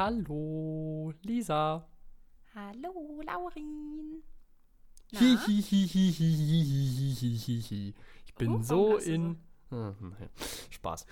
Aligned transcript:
Hallo, 0.00 1.12
Lisa. 1.24 1.86
Hallo, 2.54 3.20
Laurin. 3.22 4.22
Na? 5.12 5.20
Hihihihihihihihihi. 5.20 7.92
Ich 8.24 8.34
bin 8.34 8.54
Oh, 8.54 8.62
so 8.62 8.96
in. 8.96 9.36
Ah, 9.70 9.92
nee. 10.00 10.30
Spaß. 10.70 11.04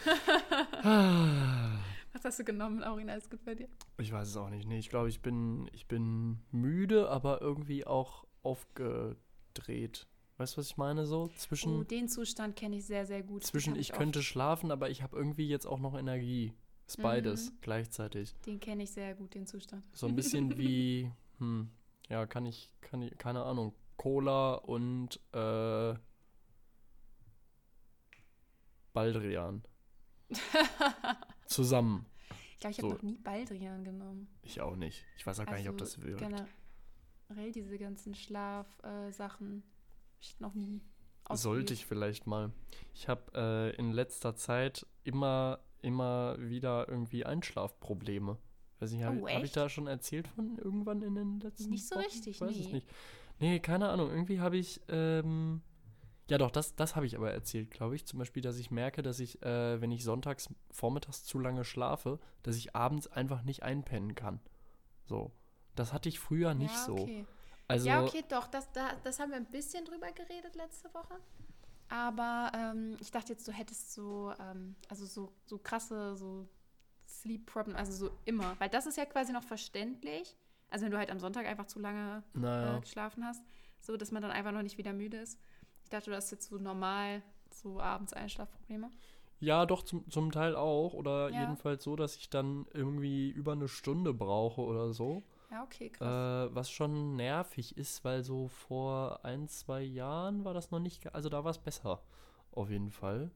Was 2.14 2.24
hast 2.24 2.38
du 2.38 2.44
genommen, 2.44 2.78
Laurin? 2.78 3.10
Alles 3.10 3.28
gut 3.28 3.44
bei 3.44 3.54
dir? 3.54 3.68
Ich 3.98 4.10
weiß 4.10 4.26
es 4.26 4.36
auch 4.38 4.48
nicht. 4.48 4.66
Nee, 4.66 4.78
ich 4.78 4.88
glaube, 4.88 5.10
ich 5.10 5.20
bin, 5.20 5.68
ich 5.74 5.86
bin 5.86 6.38
müde, 6.50 7.10
aber 7.10 7.42
irgendwie 7.42 7.86
auch 7.86 8.24
aufgedreht. 8.42 10.06
Weißt 10.38 10.56
du, 10.56 10.60
was 10.60 10.70
ich 10.70 10.78
meine? 10.78 11.04
So 11.04 11.28
zwischen, 11.36 11.80
Oh, 11.80 11.84
den 11.84 12.08
Zustand 12.08 12.56
kenne 12.56 12.76
ich 12.76 12.86
sehr, 12.86 13.04
sehr 13.04 13.22
gut. 13.22 13.44
Zwischen 13.44 13.76
ich 13.76 13.90
oft. 13.90 13.98
könnte 13.98 14.22
schlafen, 14.22 14.70
aber 14.70 14.88
ich 14.88 15.02
habe 15.02 15.14
irgendwie 15.14 15.46
jetzt 15.46 15.66
auch 15.66 15.78
noch 15.78 15.94
Energie. 15.94 16.54
Ist 16.88 17.02
beides 17.02 17.50
Mhm. 17.52 17.58
gleichzeitig. 17.60 18.34
Den 18.46 18.58
kenne 18.60 18.82
ich 18.82 18.90
sehr 18.92 19.14
gut, 19.14 19.34
den 19.34 19.46
Zustand. 19.46 19.86
So 19.94 20.06
ein 20.06 20.16
bisschen 20.16 20.56
wie, 20.58 21.12
hm, 21.38 21.70
ja, 22.08 22.26
kann 22.26 22.46
ich, 22.46 22.70
kann 22.80 23.02
ich, 23.02 23.16
keine 23.18 23.44
Ahnung, 23.44 23.74
Cola 23.96 24.54
und 24.54 25.20
äh, 25.32 25.94
Baldrian. 28.92 29.62
Zusammen. 31.46 32.06
Ich 32.54 32.60
glaube, 32.60 32.72
ich 32.72 32.78
habe 32.78 32.88
So. 32.88 32.94
noch 32.94 33.02
nie 33.02 33.18
Baldrian 33.18 33.84
genommen. 33.84 34.28
Ich 34.42 34.60
auch 34.60 34.76
nicht. 34.76 35.04
Ich 35.16 35.26
weiß 35.26 35.40
auch 35.40 35.46
gar 35.46 35.56
nicht, 35.58 35.68
ob 35.68 35.78
das 35.78 36.02
wirkt. 36.02 36.18
Generell 36.18 37.52
diese 37.52 37.78
ganzen 37.78 38.14
Schlafsachen. 38.14 39.58
Äh, 39.58 39.62
ich 40.20 40.40
noch 40.40 40.54
nie 40.54 40.80
Sollte 41.30 41.74
ich 41.74 41.86
vielleicht 41.86 42.26
mal. 42.26 42.50
Ich 42.94 43.06
habe 43.08 43.30
äh, 43.34 43.76
in 43.76 43.92
letzter 43.92 44.34
Zeit 44.34 44.86
immer, 45.04 45.60
immer 45.82 46.36
wieder 46.38 46.88
irgendwie 46.88 47.24
Einschlafprobleme. 47.24 48.38
Weiß 48.80 48.92
nicht, 48.92 49.02
habe 49.02 49.20
Oh, 49.20 49.28
hab 49.28 49.42
ich 49.42 49.52
da 49.52 49.68
schon 49.68 49.86
erzählt 49.86 50.28
von 50.28 50.58
irgendwann 50.58 51.02
in 51.02 51.14
den 51.14 51.40
letzten 51.40 51.70
Nicht 51.70 51.86
so 51.86 51.96
Wochen? 51.96 52.04
richtig, 52.04 52.36
ich 52.36 52.40
weiß 52.40 52.56
es 52.56 52.66
nee. 52.66 52.72
nicht. 52.74 52.88
Nee, 53.40 53.60
keine 53.60 53.88
Ahnung. 53.88 54.10
Irgendwie 54.10 54.40
habe 54.40 54.56
ich, 54.56 54.80
ähm, 54.88 55.62
ja 56.30 56.38
doch, 56.38 56.50
das, 56.50 56.76
das 56.76 56.96
habe 56.96 57.06
ich 57.06 57.16
aber 57.16 57.32
erzählt, 57.32 57.70
glaube 57.70 57.96
ich. 57.96 58.06
Zum 58.06 58.18
Beispiel, 58.18 58.42
dass 58.42 58.58
ich 58.58 58.70
merke, 58.70 59.02
dass 59.02 59.20
ich, 59.20 59.42
äh, 59.42 59.80
wenn 59.80 59.90
ich 59.90 60.04
sonntags 60.04 60.48
vormittags 60.70 61.24
zu 61.24 61.38
lange 61.38 61.64
schlafe, 61.64 62.18
dass 62.42 62.56
ich 62.56 62.76
abends 62.76 63.06
einfach 63.08 63.42
nicht 63.42 63.62
einpennen 63.62 64.14
kann. 64.14 64.40
So. 65.06 65.32
Das 65.74 65.92
hatte 65.92 66.08
ich 66.08 66.18
früher 66.18 66.54
nicht 66.54 66.74
ja, 66.74 66.84
so. 66.84 66.94
okay. 66.94 67.26
Also, 67.68 67.88
ja, 67.88 68.02
okay, 68.02 68.24
doch. 68.28 68.48
Das, 68.48 68.70
da, 68.72 68.94
das 69.04 69.20
haben 69.20 69.30
wir 69.30 69.36
ein 69.36 69.50
bisschen 69.50 69.84
drüber 69.84 70.10
geredet 70.12 70.56
letzte 70.56 70.92
Woche. 70.94 71.14
Aber 71.88 72.52
ähm, 72.54 72.96
ich 73.00 73.10
dachte 73.10 73.32
jetzt, 73.32 73.46
du 73.48 73.52
hättest 73.52 73.92
so, 73.92 74.32
ähm, 74.40 74.76
also 74.88 75.06
so, 75.06 75.32
so 75.46 75.58
krasse, 75.58 76.16
so 76.16 76.48
Sleep 77.06 77.46
Problem, 77.46 77.76
also 77.76 77.92
so 77.92 78.10
immer. 78.24 78.54
Weil 78.58 78.68
das 78.68 78.86
ist 78.86 78.98
ja 78.98 79.06
quasi 79.06 79.32
noch 79.32 79.42
verständlich. 79.42 80.36
Also 80.70 80.84
wenn 80.84 80.92
du 80.92 80.98
halt 80.98 81.10
am 81.10 81.18
Sonntag 81.18 81.46
einfach 81.46 81.66
zu 81.66 81.78
lange 81.78 82.22
naja. 82.34 82.76
äh, 82.76 82.80
geschlafen 82.80 83.24
hast, 83.24 83.42
so 83.80 83.96
dass 83.96 84.12
man 84.12 84.20
dann 84.22 84.30
einfach 84.30 84.52
noch 84.52 84.62
nicht 84.62 84.76
wieder 84.76 84.92
müde 84.92 85.16
ist. 85.16 85.38
Ich 85.84 85.88
dachte, 85.88 86.10
du 86.10 86.16
hast 86.16 86.30
jetzt 86.30 86.48
so 86.50 86.56
normal 86.58 87.22
so 87.50 87.80
abends 87.80 88.12
Einschlafprobleme. 88.12 88.90
Ja, 89.40 89.64
doch, 89.64 89.82
zum, 89.82 90.08
zum 90.10 90.32
Teil 90.32 90.54
auch. 90.56 90.92
Oder 90.92 91.30
Ja. 91.30 91.40
jedenfalls 91.40 91.84
so, 91.84 91.96
dass 91.96 92.16
ich 92.16 92.28
dann 92.28 92.66
irgendwie 92.74 93.30
über 93.30 93.52
eine 93.52 93.68
Stunde 93.68 94.12
brauche 94.12 94.60
oder 94.60 94.92
so. 94.92 95.22
Ja, 95.50 95.62
okay, 95.62 95.88
krass. 95.90 96.50
Äh, 96.50 96.54
was 96.54 96.70
schon 96.70 97.16
nervig 97.16 97.76
ist, 97.76 98.04
weil 98.04 98.22
so 98.22 98.48
vor 98.48 99.24
ein, 99.24 99.48
zwei 99.48 99.82
Jahren 99.82 100.44
war 100.44 100.54
das 100.54 100.70
noch 100.70 100.80
nicht, 100.80 101.14
also 101.14 101.28
da 101.28 101.44
war 101.44 101.50
es 101.50 101.58
besser. 101.58 102.02
Auf 102.52 102.70
jeden 102.70 102.90
Fall. 102.90 103.30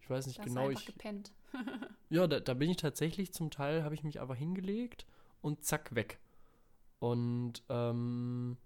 Ich 0.00 0.10
weiß 0.10 0.26
nicht 0.26 0.38
da 0.38 0.42
hast 0.42 0.48
genau, 0.48 0.68
einfach 0.68 0.80
ich. 0.80 0.86
gepennt. 0.86 1.32
Ja, 2.10 2.26
da, 2.26 2.38
da 2.38 2.54
bin 2.54 2.70
ich 2.70 2.76
tatsächlich 2.76 3.32
zum 3.32 3.50
Teil, 3.50 3.82
habe 3.82 3.94
ich 3.94 4.04
mich 4.04 4.20
einfach 4.20 4.36
hingelegt 4.36 5.06
und 5.40 5.64
zack, 5.64 5.94
weg. 5.94 6.20
Und 7.00 7.62
ähm, 7.68 8.56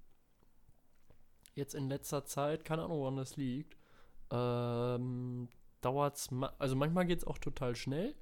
jetzt 1.55 1.75
in 1.75 1.89
letzter 1.89 2.25
Zeit, 2.25 2.65
keine 2.65 2.83
Ahnung, 2.83 2.99
woran 2.99 3.17
das 3.17 3.37
liegt, 3.37 3.77
ähm, 4.31 5.49
dauert 5.81 6.17
es, 6.17 6.31
ma 6.31 6.53
also 6.59 6.77
manchmal 6.77 7.07
geht 7.07 7.19
es 7.19 7.27
auch 7.27 7.39
total 7.39 7.75
schnell 7.77 8.15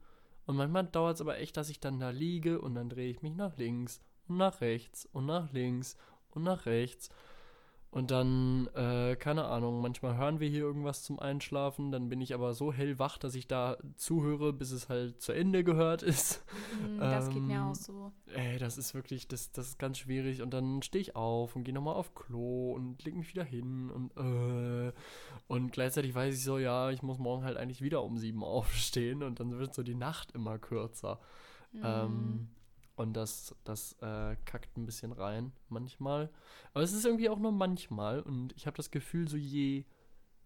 und 0.45 0.57
manchmal 0.57 0.85
dauert 0.87 1.17
es 1.17 1.21
aber 1.21 1.39
echt, 1.39 1.57
dass 1.57 1.71
ich 1.71 1.81
dann 1.81 1.99
da 1.99 2.11
liege 2.11 2.61
und 2.61 2.75
dann 2.75 2.89
drehe 2.89 3.11
ich 3.11 3.23
mich 3.23 3.35
nach 3.35 3.57
links 3.57 4.01
und 4.29 4.37
nach 4.37 4.61
rechts 4.61 5.07
und 5.13 5.27
nach 5.27 5.53
links 5.53 5.97
und 6.31 6.45
nach 6.45 6.67
rechts. 6.67 7.11
Und 7.97 8.11
dann, 8.11 8.69
äh, 8.75 9.17
keine 9.17 9.47
Ahnung, 9.47 9.81
manchmal 9.81 10.19
hören 10.19 10.39
wir 10.39 10.51
hier 10.51 10.61
irgendwas 10.61 11.03
zum 11.03 11.19
Einschlafen, 11.19 11.93
dann 11.93 12.11
bin 12.11 12.21
ich 12.21 12.35
aber 12.35 12.53
so 12.53 12.71
hellwach, 12.71 13.17
dass 13.17 13.35
ich 13.35 13.47
da 13.47 13.79
zuhöre, 13.95 14.53
bis 14.53 14.71
es 14.71 14.91
halt 14.91 15.23
zu 15.23 15.33
Ende 15.33 15.65
gehört 15.65 16.03
ist. 16.03 16.45
Mm, 16.83 16.99
das 16.99 17.31
geht 17.31 17.41
mir 17.41 17.57
ähm, 17.57 17.63
auch 17.63 17.75
so. 17.75 18.13
Ey, 18.35 18.59
das 18.59 18.77
ist 18.77 18.93
wirklich, 18.93 19.29
das, 19.29 19.51
das 19.51 19.69
ist 19.69 19.79
ganz 19.79 19.97
schwierig. 19.97 20.43
Und 20.43 20.53
dann 20.53 20.83
stehe 20.83 21.01
ich 21.01 21.17
auf 21.17 21.57
und 21.57 21.65
gehe 21.65 21.73
nochmal 21.73 21.95
auf 21.95 22.15
Klo 22.15 22.73
und 22.73 23.03
leg 23.03 23.17
mich 23.17 23.31
wieder 23.31 23.45
hin 23.45 23.91
und 23.91 24.15
äh, 24.19 24.93
und 25.49 25.73
gleichzeitig 25.73 26.15
weiß 26.15 26.35
ich 26.35 26.45
so, 26.45 26.59
ja, 26.59 26.91
ich 26.91 27.03
muss 27.03 27.19
morgen 27.19 27.45
halt 27.45 27.57
eigentlich 27.57 27.81
wieder 27.81 28.03
um 28.03 28.19
sieben 28.19 28.45
aufstehen 28.45 29.23
und 29.23 29.41
dann 29.41 29.59
wird 29.59 29.73
so 29.73 29.83
die 29.83 29.95
Nacht 29.95 30.33
immer 30.33 30.59
kürzer. 30.59 31.19
Mm. 31.73 31.81
Ähm, 31.83 32.49
und 32.97 33.15
das, 33.15 33.55
das 33.65 33.93
äh, 34.01 34.37
kackt 34.45 34.77
ein 34.77 34.87
bisschen 34.87 35.13
rein 35.13 35.53
manchmal. 35.69 36.31
Aber 36.73 36.83
es 36.83 36.93
ist 36.93 37.05
irgendwie 37.05 37.29
auch 37.29 37.39
nur 37.39 37.53
manchmal. 37.53 38.21
Und 38.21 38.55
ich 38.57 38.67
habe 38.67 38.77
das 38.77 38.91
Gefühl, 38.91 39.29
so 39.29 39.37
je 39.37 39.85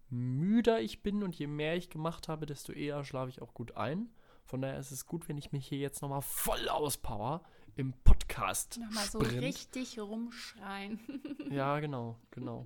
müder 0.09 0.81
ich 0.81 1.01
bin 1.01 1.23
und 1.23 1.35
je 1.35 1.47
mehr 1.47 1.77
ich 1.77 1.89
gemacht 1.89 2.27
habe, 2.27 2.45
desto 2.45 2.73
eher 2.73 3.03
schlafe 3.03 3.29
ich 3.29 3.41
auch 3.41 3.53
gut 3.53 3.77
ein. 3.77 4.09
Von 4.43 4.61
daher 4.61 4.77
ist 4.79 4.91
es 4.91 5.05
gut, 5.05 5.29
wenn 5.29 5.37
ich 5.37 5.51
mich 5.53 5.65
hier 5.65 5.79
jetzt 5.79 6.01
nochmal 6.01 6.21
voll 6.21 6.67
auspower 6.67 7.41
im 7.75 7.93
Podcast. 8.03 8.79
Nochmal 8.79 9.05
so 9.05 9.19
richtig 9.19 9.99
rumschreien. 9.99 10.99
Ja, 11.49 11.79
genau, 11.81 12.17
genau. 12.31 12.65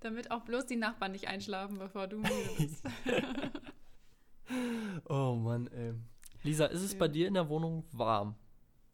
Damit 0.00 0.30
auch 0.30 0.42
bloß 0.42 0.66
die 0.66 0.76
Nachbarn 0.76 1.12
nicht 1.12 1.26
einschlafen, 1.26 1.78
bevor 1.78 2.06
du 2.06 2.18
müde 2.18 2.50
bist. 2.58 2.84
Oh 5.08 5.34
Mann, 5.34 5.66
ey. 5.68 5.94
Lisa, 6.42 6.66
ist 6.66 6.82
es 6.82 6.96
bei 6.96 7.08
dir 7.08 7.28
in 7.28 7.34
der 7.34 7.48
Wohnung 7.48 7.84
warm? 7.92 8.34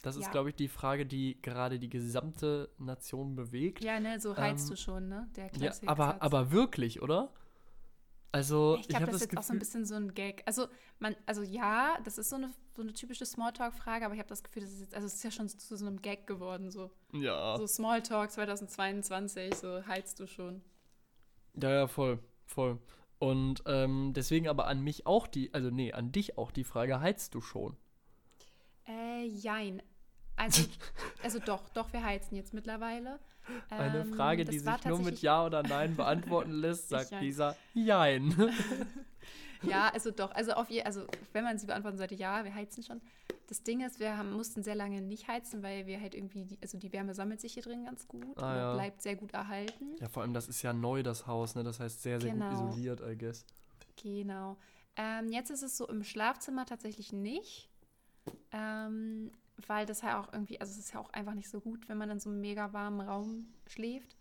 Das 0.04 0.16
ist, 0.16 0.22
Ja. 0.25 0.31
glaube 0.31 0.50
ich, 0.50 0.56
die 0.56 0.69
Frage, 0.69 1.06
die 1.06 1.41
gerade 1.42 1.78
die 1.78 1.91
gesamte 1.91 2.70
Nation 2.78 3.37
bewegt. 3.37 3.81
ja, 3.81 4.00
ne, 4.00 4.19
so 4.20 4.37
heizt 4.38 4.69
Ähm, 4.69 4.70
du 4.70 4.76
schon, 4.76 5.09
ne? 5.09 5.28
Der 5.37 5.48
Ja, 5.50 5.50
Klassik 5.50 5.88
aber, 5.88 6.20
aber 6.22 6.50
wirklich, 6.53 7.03
oder? 7.03 7.32
Also, 8.32 8.78
Ich 8.81 8.88
ich, 8.88 8.97
habe 8.97 9.04
glaube, 9.04 9.12
das 9.12 9.20
das 9.20 9.22
ist 9.22 9.32
jetzt 9.32 9.38
auch 9.38 9.42
so 9.44 9.53
ein 9.53 9.59
bisschen 9.60 9.84
so 9.87 9.94
ein 9.94 10.12
Gag. 10.15 10.42
Also, 10.47 10.66
man, 10.98 11.15
also 11.26 11.42
ja, 11.42 11.98
das 12.04 12.19
ist 12.19 12.31
so 12.31 12.37
eine, 12.37 12.53
so 12.75 12.82
eine 12.82 12.92
typische 12.92 13.25
Smalltalk-Frage, 13.25 14.04
aber 14.04 14.15
ich 14.15 14.19
habe 14.20 14.28
das 14.28 14.42
Gefühl, 14.42 14.62
das 14.62 14.72
ist 14.72 14.81
jetzt, 14.81 14.94
also 14.94 15.06
es 15.06 15.15
ist 15.15 15.22
ja 15.25 15.31
schon 15.31 15.48
zu 15.48 15.76
so 15.76 15.87
einem 15.87 16.03
Gag 16.03 16.26
geworden, 16.26 16.71
so. 16.71 16.91
Ja. 17.12 17.56
So 17.56 17.66
Smalltalk 17.66 18.32
2022, 18.32 19.54
so 19.54 19.86
heizt 19.86 20.19
du 20.19 20.26
schon. 20.26 20.62
ja, 21.60 21.71
ja, 21.71 21.86
voll, 21.88 22.19
voll. 22.47 22.78
Und 23.19 23.62
ähm, 23.66 24.12
deswegen 24.15 24.48
aber 24.48 24.66
an 24.66 24.82
mich 24.82 25.06
auch 25.06 25.26
die, 25.26 25.53
also 25.54 25.71
nee, 25.71 25.92
an 25.92 26.12
dich 26.12 26.36
auch 26.38 26.50
die 26.50 26.65
Frage, 26.65 27.00
heizt 27.00 27.34
du 27.34 27.41
schon? 27.41 27.76
Äh, 28.86 29.25
jein. 29.26 29.82
Also, 30.44 30.69
also 31.22 31.38
doch, 31.38 31.69
doch, 31.71 31.93
wir 31.93 32.03
heizen 32.05 32.37
jetzt 32.37 32.55
mittlerweile. 32.55 33.19
Eine 33.69 34.00
Ähm, 34.00 34.15
Frage, 34.15 34.44
das 34.44 34.53
die 34.55 34.59
sich 34.60 34.84
nur 34.87 35.00
mit 35.00 35.21
Ja 35.21 35.44
oder 35.44 35.62
Nein 35.62 35.97
beantworten 35.97 36.53
lässt, 36.60 36.88
sagt 36.88 37.10
Jein. 37.10 37.22
Lisa, 37.22 37.56
Jein. 37.75 38.53
Ja, 39.62 39.88
also 39.94 40.10
doch. 40.10 40.31
Also 40.33 40.53
auf 40.53 40.69
je, 40.69 40.83
also 40.83 41.06
wenn 41.33 41.43
man 41.43 41.56
sie 41.59 41.66
beantworten 41.66 41.97
sollte, 41.97 42.15
ja, 42.15 42.44
wir 42.44 42.54
heizen 42.54 42.83
schon. 42.83 43.00
Das 43.47 43.62
Ding 43.62 43.81
ist, 43.81 43.99
wir 43.99 44.19
haben, 44.19 44.31
mussten 44.34 44.62
sehr 44.62 44.75
lange 44.75 45.00
nicht 45.00 45.27
heizen, 45.27 45.62
weil 45.62 45.87
wir 45.87 45.99
halt 46.03 46.15
irgendwie, 46.15 46.44
die, 46.44 46.59
also 46.60 46.77
die 46.77 46.93
Wärme 46.93 47.15
sammelt 47.15 47.41
sich 47.41 47.54
hier 47.54 47.62
drin 47.62 47.87
ganz 47.87 48.06
gut 48.06 48.36
Ah, 48.42 48.57
ja. 48.57 48.74
bleibt 48.74 49.01
sehr 49.01 49.16
gut 49.16 49.33
erhalten. 49.33 49.97
Ja, 50.01 50.09
vor 50.10 50.22
allem, 50.22 50.34
das 50.34 50.48
ist 50.48 50.60
ja 50.60 50.74
neu, 50.74 51.03
das 51.03 51.27
Haus, 51.27 51.54
ne? 51.54 51.65
Das 51.65 51.80
heißt 51.80 52.03
sehr, 52.03 52.21
sehr 52.21 52.33
Genau. 52.33 52.51
gut 52.51 52.72
isoliert, 52.72 53.01
I 53.01 53.16
guess. 53.16 53.47
Genau. 54.03 54.59
Ähm, 54.97 55.33
jetzt 55.33 55.48
ist 55.51 55.63
es 55.63 55.78
so 55.78 55.89
im 55.89 56.04
Schlafzimmer 56.04 56.66
tatsächlich 56.66 57.15
nicht, 57.15 57.71
ähm, 58.53 59.30
weil 59.66 59.86
das 59.86 60.03
ja 60.03 60.21
auch 60.21 60.33
irgendwie, 60.33 60.60
also 60.60 60.72
es 60.72 60.78
ist 60.78 60.92
ja 60.95 61.01
auch 61.01 61.10
einfach 61.10 61.34
nicht 61.34 61.48
so 61.48 61.60
gut, 61.60 61.89
wenn 61.89 61.98
man 61.98 62.10
in 62.10 62.21
so 62.21 62.30
einem 62.30 62.41
mega 62.41 62.72
warmen 62.72 63.01
Raum 63.01 63.54
schläft. 63.66 64.16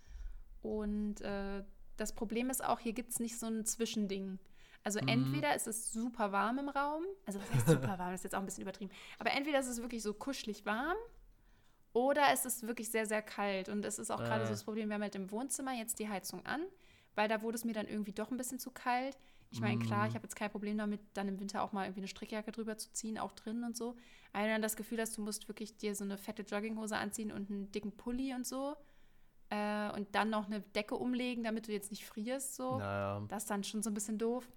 Und 0.62 1.22
äh, 1.22 1.64
das 1.98 2.14
Problem 2.14 2.50
ist 2.50 2.64
auch, 2.64 2.80
hier 2.80 2.94
gibt 2.94 3.12
es 3.12 3.20
nicht 3.20 3.38
so 3.40 3.48
ein 3.48 3.66
Zwischending. 3.66 4.40
Also 4.84 5.00
Mhm. 5.02 5.08
entweder 5.08 5.56
ist 5.56 5.68
es 5.68 5.92
super 5.94 6.32
warm 6.32 6.60
im 6.60 6.70
Raum, 6.70 7.04
also 7.26 7.40
was 7.40 7.54
heißt 7.54 7.68
super 7.68 7.98
warm, 8.00 8.12
das 8.12 8.20
ist 8.20 8.24
jetzt 8.26 8.36
auch 8.36 8.40
ein 8.40 8.46
bisschen 8.46 8.64
übertrieben, 8.64 8.92
aber 9.18 9.32
entweder 9.32 9.60
ist 9.60 9.68
es 9.68 9.82
wirklich 9.82 10.04
so 10.04 10.14
kuschelig 10.14 10.66
warm 10.66 10.98
oder 11.94 12.24
es 12.34 12.46
ist 12.46 12.66
wirklich 12.68 12.90
sehr, 12.90 13.06
sehr 13.06 13.22
kalt. 13.22 13.70
Und 13.70 13.86
es 13.86 14.00
ist 14.00 14.12
auch 14.12 14.20
gerade 14.24 14.44
Äh. 14.44 14.48
so 14.48 14.54
das 14.54 14.64
Problem, 14.64 14.90
wir 14.90 14.96
haben 14.96 15.04
halt 15.04 15.16
im 15.16 15.32
Wohnzimmer 15.32 15.74
jetzt 15.74 16.00
die 16.00 16.10
Heizung 16.10 16.46
an, 16.46 16.62
weil 17.16 17.28
da 17.28 17.42
wurde 17.42 17.56
es 17.56 17.66
mir 17.66 17.74
dann 17.74 17.88
irgendwie 17.88 18.14
doch 18.14 18.32
ein 18.32 18.38
bisschen 18.38 18.60
zu 18.60 18.72
kalt. 18.72 19.18
Ich 19.54 19.62
meine, 19.62 19.78
klar, 19.78 20.08
ich 20.08 20.16
habe 20.16 20.24
jetzt 20.24 20.36
kein 20.36 20.50
Problem 20.50 20.78
damit, 20.78 21.00
dann 21.14 21.28
im 21.28 21.40
Winter 21.40 21.62
auch 21.62 21.74
mal 21.74 21.86
irgendwie 21.86 22.02
eine 22.02 22.08
Strickjacke 22.08 22.52
drüber 22.52 22.78
zu 22.78 22.92
ziehen, 22.92 23.20
auch 23.20 23.32
drin 23.34 23.64
und 23.64 23.78
so. 23.78 23.96
Aber 24.34 24.48
dann 24.48 24.64
das 24.64 24.76
Gefühl 24.76 25.00
hast, 25.00 25.16
du 25.18 25.22
musst 25.22 25.48
wirklich 25.48 25.78
dir 25.78 25.96
so 25.96 26.04
eine 26.04 26.18
fette 26.18 26.42
Jogginghose 26.42 26.98
anziehen 26.98 27.32
und 27.32 27.50
einen 27.52 27.72
dicken 27.72 27.92
Pulli 27.92 28.34
und 28.34 28.48
so 28.48 28.76
äh, 29.54 29.92
und 29.92 30.16
dann 30.16 30.32
noch 30.32 30.48
eine 30.48 30.62
Decke 30.62 30.96
umlegen, 30.96 31.44
damit 31.44 31.68
du 31.68 31.72
jetzt 31.72 31.92
nicht 31.92 32.06
frierst, 32.06 32.56
so. 32.56 32.80
Naja. 32.80 33.24
Das 33.28 33.44
ist 33.44 33.50
dann 33.50 33.64
schon 33.64 33.84
so 33.84 33.92
ein 33.92 33.94
bisschen 33.94 34.18
doof. 34.18 34.48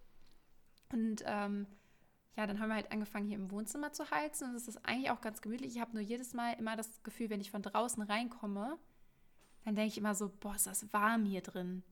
Und 0.93 1.23
ähm, 1.27 1.67
ja, 2.37 2.47
dann 2.47 2.61
haben 2.61 2.69
wir 2.69 2.77
halt 2.77 2.93
angefangen, 2.93 3.27
hier 3.27 3.37
im 3.37 3.51
Wohnzimmer 3.51 3.93
zu 3.93 4.11
heizen. 4.11 4.49
Und 4.49 4.55
das 4.55 4.69
ist 4.69 4.87
eigentlich 4.87 5.11
auch 5.11 5.21
ganz 5.21 5.43
gemütlich. 5.43 5.75
Ich 5.75 5.81
habe 5.81 5.93
nur 5.93 6.03
jedes 6.03 6.33
Mal 6.33 6.53
immer 6.53 6.77
das 6.77 7.03
Gefühl, 7.03 7.29
wenn 7.29 7.41
ich 7.43 7.51
von 7.51 7.63
draußen 7.63 8.03
reinkomme, 8.03 8.79
dann 9.67 9.75
denke 9.75 9.89
ich 9.89 9.99
immer 9.99 10.15
so, 10.15 10.31
boah, 10.41 10.55
ist 10.55 10.67
das 10.69 10.91
warm 10.93 11.25
hier 11.25 11.41
drin. 11.43 11.83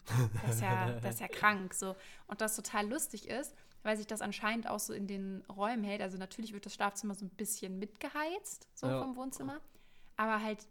Das 0.43 0.55
ist 0.57 0.63
ja, 0.63 0.93
das 1.03 1.15
ist 1.17 1.21
ja 1.21 1.29
krank. 1.29 1.75
So. 1.75 1.97
Und 2.29 2.41
das 2.41 2.55
total 2.57 2.89
lustig 2.89 3.29
ist, 3.29 3.53
weil 3.83 3.97
sich 3.97 4.07
das 4.07 4.23
anscheinend 4.23 4.69
auch 4.69 4.79
so 4.79 4.93
in 4.95 5.07
den 5.09 5.43
Räumen 5.55 5.83
hält. 5.85 6.01
Also 6.01 6.17
natürlich 6.17 6.53
wird 6.53 6.65
das 6.65 6.75
Schlafzimmer 6.75 7.15
so 7.15 7.25
ein 7.27 7.31
bisschen 7.31 7.79
mitgeheizt, 7.81 8.69
so 8.75 8.87
Ja. 8.87 9.03
vom 9.03 9.17
Wohnzimmer. 9.17 9.61
Aber 10.17 10.41
halt 10.41 10.67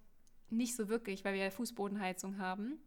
nicht 0.50 0.76
so 0.76 0.88
wirklich, 0.88 1.26
weil 1.26 1.34
wir 1.34 1.44
ja 1.44 1.52
Fußbodenheizung 1.52 2.38
haben. 2.38 2.80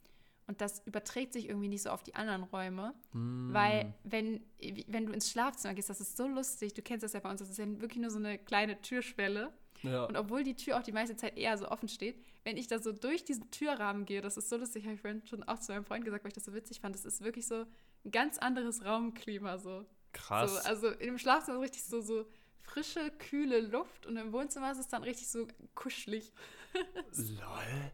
Und 0.47 0.61
das 0.61 0.81
überträgt 0.87 1.33
sich 1.35 1.49
irgendwie 1.49 1.69
nicht 1.69 1.83
so 1.83 1.91
auf 1.91 2.03
die 2.03 2.15
anderen 2.15 2.45
Räume. 2.45 2.95
Hm. 3.13 3.49
Weil, 3.53 3.93
wenn, 4.05 4.43
wenn 4.87 5.05
du 5.07 5.13
ins 5.13 5.31
Schlafzimmer 5.31 5.75
gehst, 5.75 5.91
das 5.91 6.01
ist 6.01 6.17
so 6.17 6.27
lustig, 6.27 6.73
du 6.73 6.81
kennst 6.83 7.03
das 7.05 7.13
ja 7.13 7.21
bei 7.21 7.31
uns, 7.31 7.41
das 7.41 7.51
ist 7.51 7.59
ja 7.59 7.67
wirklich 7.81 8.01
nur 8.01 8.11
so 8.11 8.19
eine 8.19 8.39
kleine 8.39 8.81
Türschwelle. 8.81 9.53
Ja. 9.83 10.05
Und 10.05 10.17
obwohl 10.17 10.43
die 10.45 10.55
Tür 10.57 10.79
auch 10.79 10.83
die 10.83 10.93
meiste 10.93 11.17
Zeit 11.17 11.37
eher 11.37 11.57
so 11.59 11.69
offen 11.69 11.89
steht, 11.89 12.23
wenn 12.45 12.57
ich 12.57 12.67
da 12.67 12.79
so 12.79 12.93
durch 12.93 13.25
diesen 13.25 13.51
Türrahmen 13.51 14.05
gehe, 14.07 14.21
das 14.21 14.37
ist 14.37 14.49
so 14.49 14.57
lustig, 14.57 14.85
habe 14.85 14.95
ich 14.95 15.01
vorhin 15.01 15.25
schon 15.27 15.43
auch 15.45 15.59
zu 15.59 15.73
meinem 15.73 15.85
Freund 15.85 16.05
gesagt, 16.05 16.25
weil 16.25 16.29
ich 16.31 16.35
das 16.35 16.45
so 16.45 16.55
witzig 16.55 16.81
fand, 16.81 16.95
das 16.95 17.05
ist 17.05 17.23
wirklich 17.23 17.47
so 17.47 17.67
ein 18.05 18.11
ganz 18.11 18.39
anderes 18.39 18.85
Raumklima 18.85 19.59
so. 19.59 19.85
Krass. 20.13 20.53
So, 20.53 20.69
also 20.69 20.89
in 20.89 21.07
dem 21.07 21.19
Schlafzimmer 21.19 21.59
ist 21.59 21.65
richtig 21.65 21.85
so, 21.85 22.01
so 22.01 22.27
frische, 22.63 23.11
kühle 23.19 23.61
Luft 23.61 24.07
und 24.07 24.17
im 24.17 24.33
Wohnzimmer 24.33 24.73
ist 24.73 24.79
es 24.79 24.89
dann 24.89 25.03
richtig 25.03 25.29
so 25.29 25.47
kuschelig. 25.75 26.33
Lol. 27.17 27.93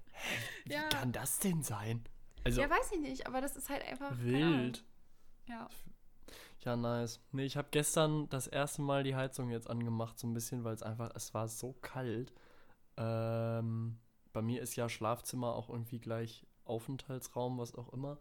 Wie 0.64 0.72
Ja. 0.74 0.88
kann 0.88 1.12
das 1.12 1.38
denn 1.38 1.62
sein? 1.62 2.04
Also, 2.44 2.60
ja, 2.60 2.68
weiß 2.70 2.92
ich 2.92 3.00
nicht, 3.00 3.26
aber 3.26 3.40
das 3.40 3.56
ist 3.56 3.68
halt 3.68 3.82
einfach 3.86 4.12
wild. 4.18 4.84
Ja. 5.48 5.68
Ja, 6.64 6.76
nice. 6.76 7.20
Nee, 7.32 7.44
ich 7.44 7.56
habe 7.56 7.68
gestern 7.70 8.28
das 8.28 8.46
erste 8.46 8.82
Mal 8.82 9.02
die 9.02 9.16
Heizung 9.16 9.50
jetzt 9.50 9.68
angemacht, 9.68 10.18
so 10.18 10.26
ein 10.26 10.34
bisschen, 10.34 10.62
weil 10.64 10.74
es 10.74 10.82
einfach, 10.82 11.10
es 11.14 11.34
war 11.34 11.48
so 11.48 11.74
kalt. 11.82 12.32
Ähm, 12.96 13.98
bei 14.32 14.42
mir 14.42 14.62
ist 14.62 14.76
ja 14.76 14.88
Schlafzimmer 14.88 15.54
auch 15.54 15.68
irgendwie 15.68 15.98
gleich 15.98 16.46
Aufenthaltsraum, 16.64 17.58
was 17.58 17.74
auch 17.74 17.92
immer. 17.92 18.18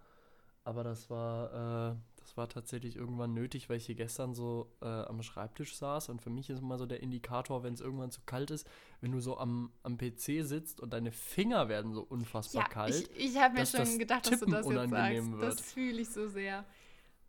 Aber 0.63 0.83
das 0.83 1.09
war, 1.09 1.91
äh, 1.91 1.95
das 2.17 2.37
war 2.37 2.47
tatsächlich 2.47 2.95
irgendwann 2.95 3.33
nötig, 3.33 3.67
weil 3.69 3.77
ich 3.77 3.85
hier 3.87 3.95
gestern 3.95 4.35
so 4.35 4.71
äh, 4.81 4.85
am 4.85 5.23
Schreibtisch 5.23 5.75
saß. 5.75 6.09
Und 6.09 6.21
für 6.21 6.29
mich 6.29 6.49
ist 6.49 6.59
immer 6.59 6.77
so 6.77 6.85
der 6.85 7.01
Indikator, 7.01 7.63
wenn 7.63 7.73
es 7.73 7.81
irgendwann 7.81 8.11
zu 8.11 8.21
kalt 8.25 8.51
ist, 8.51 8.67
wenn 9.01 9.11
du 9.11 9.19
so 9.19 9.37
am, 9.37 9.71
am 9.81 9.97
PC 9.97 10.43
sitzt 10.45 10.79
und 10.79 10.93
deine 10.93 11.11
Finger 11.11 11.67
werden 11.67 11.93
so 11.93 12.01
unfassbar 12.01 12.63
Ja, 12.63 12.69
kalt. 12.69 13.09
ich, 13.15 13.33
ich 13.33 13.37
habe 13.39 13.55
mir 13.55 13.65
schon 13.65 13.97
gedacht, 13.97 14.31
dass 14.31 14.39
du 14.39 14.45
das 14.45 14.67
jetzt 14.67 14.89
sagst. 14.89 15.31
wird. 15.31 15.43
Das 15.43 15.61
fühle 15.61 16.01
ich 16.01 16.09
so 16.09 16.27
sehr. 16.27 16.63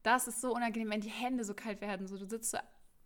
Das 0.03 0.27
ist 0.29 0.41
so 0.41 0.55
unangenehm, 0.55 0.91
wenn 0.91 1.01
die 1.01 1.11
Hände 1.11 1.45
so 1.45 1.55
kalt 1.55 1.81
werden. 1.81 2.07
So, 2.07 2.17
du 2.19 2.27
sitzt 2.27 2.51
so, 2.51 2.59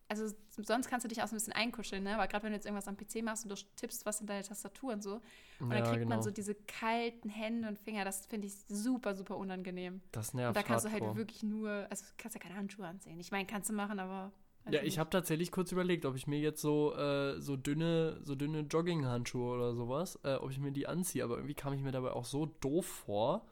also 0.08 0.32
sonst 0.56 0.88
kannst 0.88 1.04
du 1.04 1.08
dich 1.08 1.22
auch 1.22 1.26
so 1.26 1.34
ein 1.34 1.38
bisschen 1.38 1.52
einkuscheln, 1.52 2.02
ne? 2.04 2.14
Aber 2.14 2.26
gerade 2.28 2.44
wenn 2.44 2.52
du 2.52 2.56
jetzt 2.56 2.64
irgendwas 2.66 2.88
am 2.88 2.96
PC 2.96 3.22
machst 3.22 3.44
und 3.44 3.50
du 3.50 3.56
tippst 3.76 4.06
was 4.06 4.20
in 4.20 4.26
deine 4.26 4.44
Tastatur 4.44 4.92
und 4.92 5.02
so, 5.02 5.20
und 5.68 5.74
dann 5.74 5.78
Ja, 5.78 5.84
kriegt 5.84 6.00
genau. 6.00 6.10
man 6.16 6.22
so 6.22 6.30
diese 6.30 6.54
kalten 6.54 7.28
Hände 7.28 7.68
und 7.68 7.78
Finger, 7.78 8.04
das 8.04 8.26
finde 8.26 8.46
ich 8.46 8.54
super, 8.68 9.14
super 9.14 9.36
unangenehm. 9.36 10.00
das 10.12 10.32
Und 10.32 10.38
nervt 10.40 10.56
da 10.56 10.62
kannst 10.62 10.84
du 10.84 10.90
halt 10.90 11.02
hardcore. 11.02 11.16
wirklich 11.16 11.42
nur, 11.42 11.70
also 11.90 12.04
du 12.04 12.12
kannst 12.18 12.34
ja 12.36 12.40
keine 12.40 12.54
Handschuhe 12.56 12.86
anziehen. 12.86 13.18
Ich 13.20 13.30
meine, 13.32 13.46
kannst 13.46 13.68
du 13.68 13.74
machen, 13.74 13.98
aber. 13.98 14.32
Ja, 14.68 14.82
ich 14.82 14.98
habe 14.98 15.10
tatsächlich 15.10 15.52
kurz 15.52 15.70
überlegt, 15.70 16.04
ob 16.06 16.16
ich 16.16 16.26
mir 16.26 16.40
jetzt 16.40 16.60
so, 16.60 16.94
äh, 16.96 17.40
so 17.40 17.56
dünne, 17.56 18.18
so 18.24 18.34
dünne 18.34 18.60
Jogginghandschuhe 18.60 19.54
oder 19.54 19.74
sowas, 19.74 20.18
äh, 20.24 20.34
ob 20.34 20.50
ich 20.50 20.58
mir 20.58 20.72
die 20.72 20.88
anziehe, 20.88 21.22
aber 21.22 21.36
irgendwie 21.36 21.54
kam 21.54 21.72
ich 21.72 21.82
mir 21.82 21.92
dabei 21.92 22.10
auch 22.12 22.24
so 22.24 22.46
doof 22.46 22.86
vor. 22.86 23.46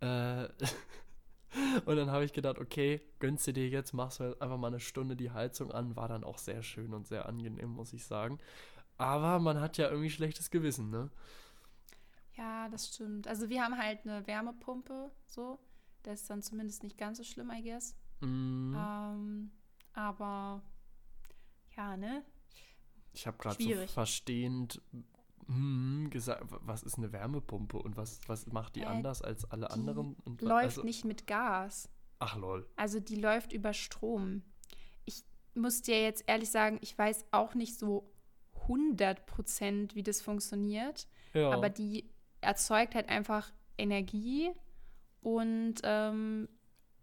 Äh, 0.00 0.48
und 1.86 1.96
dann 1.96 2.10
habe 2.10 2.24
ich 2.24 2.32
gedacht, 2.32 2.58
okay, 2.58 3.00
gönnst 3.18 3.46
du 3.46 3.52
dir 3.52 3.68
jetzt, 3.68 3.92
machst 3.92 4.20
du 4.20 4.24
jetzt 4.24 4.42
einfach 4.42 4.58
mal 4.58 4.68
eine 4.68 4.80
Stunde 4.80 5.16
die 5.16 5.30
Heizung 5.30 5.70
an, 5.72 5.96
war 5.96 6.08
dann 6.08 6.24
auch 6.24 6.38
sehr 6.38 6.62
schön 6.62 6.92
und 6.92 7.06
sehr 7.06 7.26
angenehm, 7.26 7.70
muss 7.70 7.92
ich 7.92 8.04
sagen. 8.04 8.38
Aber 8.98 9.38
man 9.38 9.60
hat 9.60 9.76
ja 9.76 9.88
irgendwie 9.88 10.10
schlechtes 10.10 10.50
Gewissen, 10.50 10.90
ne? 10.90 11.10
Ja, 12.36 12.68
das 12.68 12.88
stimmt. 12.88 13.26
Also 13.28 13.48
wir 13.48 13.62
haben 13.62 13.78
halt 13.78 14.00
eine 14.04 14.26
Wärmepumpe, 14.26 15.10
so. 15.26 15.58
Das 16.02 16.20
ist 16.22 16.30
dann 16.30 16.42
zumindest 16.42 16.82
nicht 16.82 16.98
ganz 16.98 17.18
so 17.18 17.24
schlimm, 17.24 17.50
I 17.50 17.62
guess. 17.62 17.96
Mm, 18.20 18.74
Ähm, 18.76 19.50
aber 19.92 20.62
ja, 21.76 21.96
ne? 21.96 22.24
ich 23.12 23.26
habe 23.26 23.38
gerade 23.38 23.62
so 23.62 23.86
verstehend 23.86 24.80
mm, 25.46 26.10
gesagt, 26.10 26.44
was 26.48 26.82
ist 26.82 26.98
eine 26.98 27.12
Wärmepumpe 27.12 27.76
und 27.78 27.96
was, 27.96 28.20
was 28.26 28.46
macht 28.46 28.76
die 28.76 28.82
Äh, 28.82 28.86
anders 28.86 29.22
als 29.22 29.44
alle 29.50 29.66
die 29.66 29.72
anderen? 29.72 30.14
Und, 30.24 30.42
Läuft 30.42 30.64
also- 30.64 30.82
nicht 30.84 31.04
mit 31.04 31.26
Gas. 31.26 31.88
Ach 32.18 32.36
lol. 32.36 32.66
Also 32.76 32.98
die 33.00 33.16
läuft 33.16 33.52
über 33.52 33.72
Strom. 33.74 34.42
Ich 35.04 35.22
muss 35.54 35.82
dir 35.82 36.00
jetzt 36.02 36.24
ehrlich 36.26 36.50
sagen, 36.50 36.78
ich 36.80 36.96
weiß 36.96 37.26
auch 37.30 37.54
nicht 37.54 37.78
so 37.78 38.10
100% 38.68 39.94
wie 39.94 40.02
das 40.02 40.22
funktioniert, 40.22 41.06
Ja. 41.34 41.50
aber 41.50 41.68
die 41.68 42.10
erzeugt 42.40 42.94
halt 42.94 43.08
einfach 43.08 43.52
Energie 43.78 44.50
und 45.20 45.74
ähm, 45.84 46.48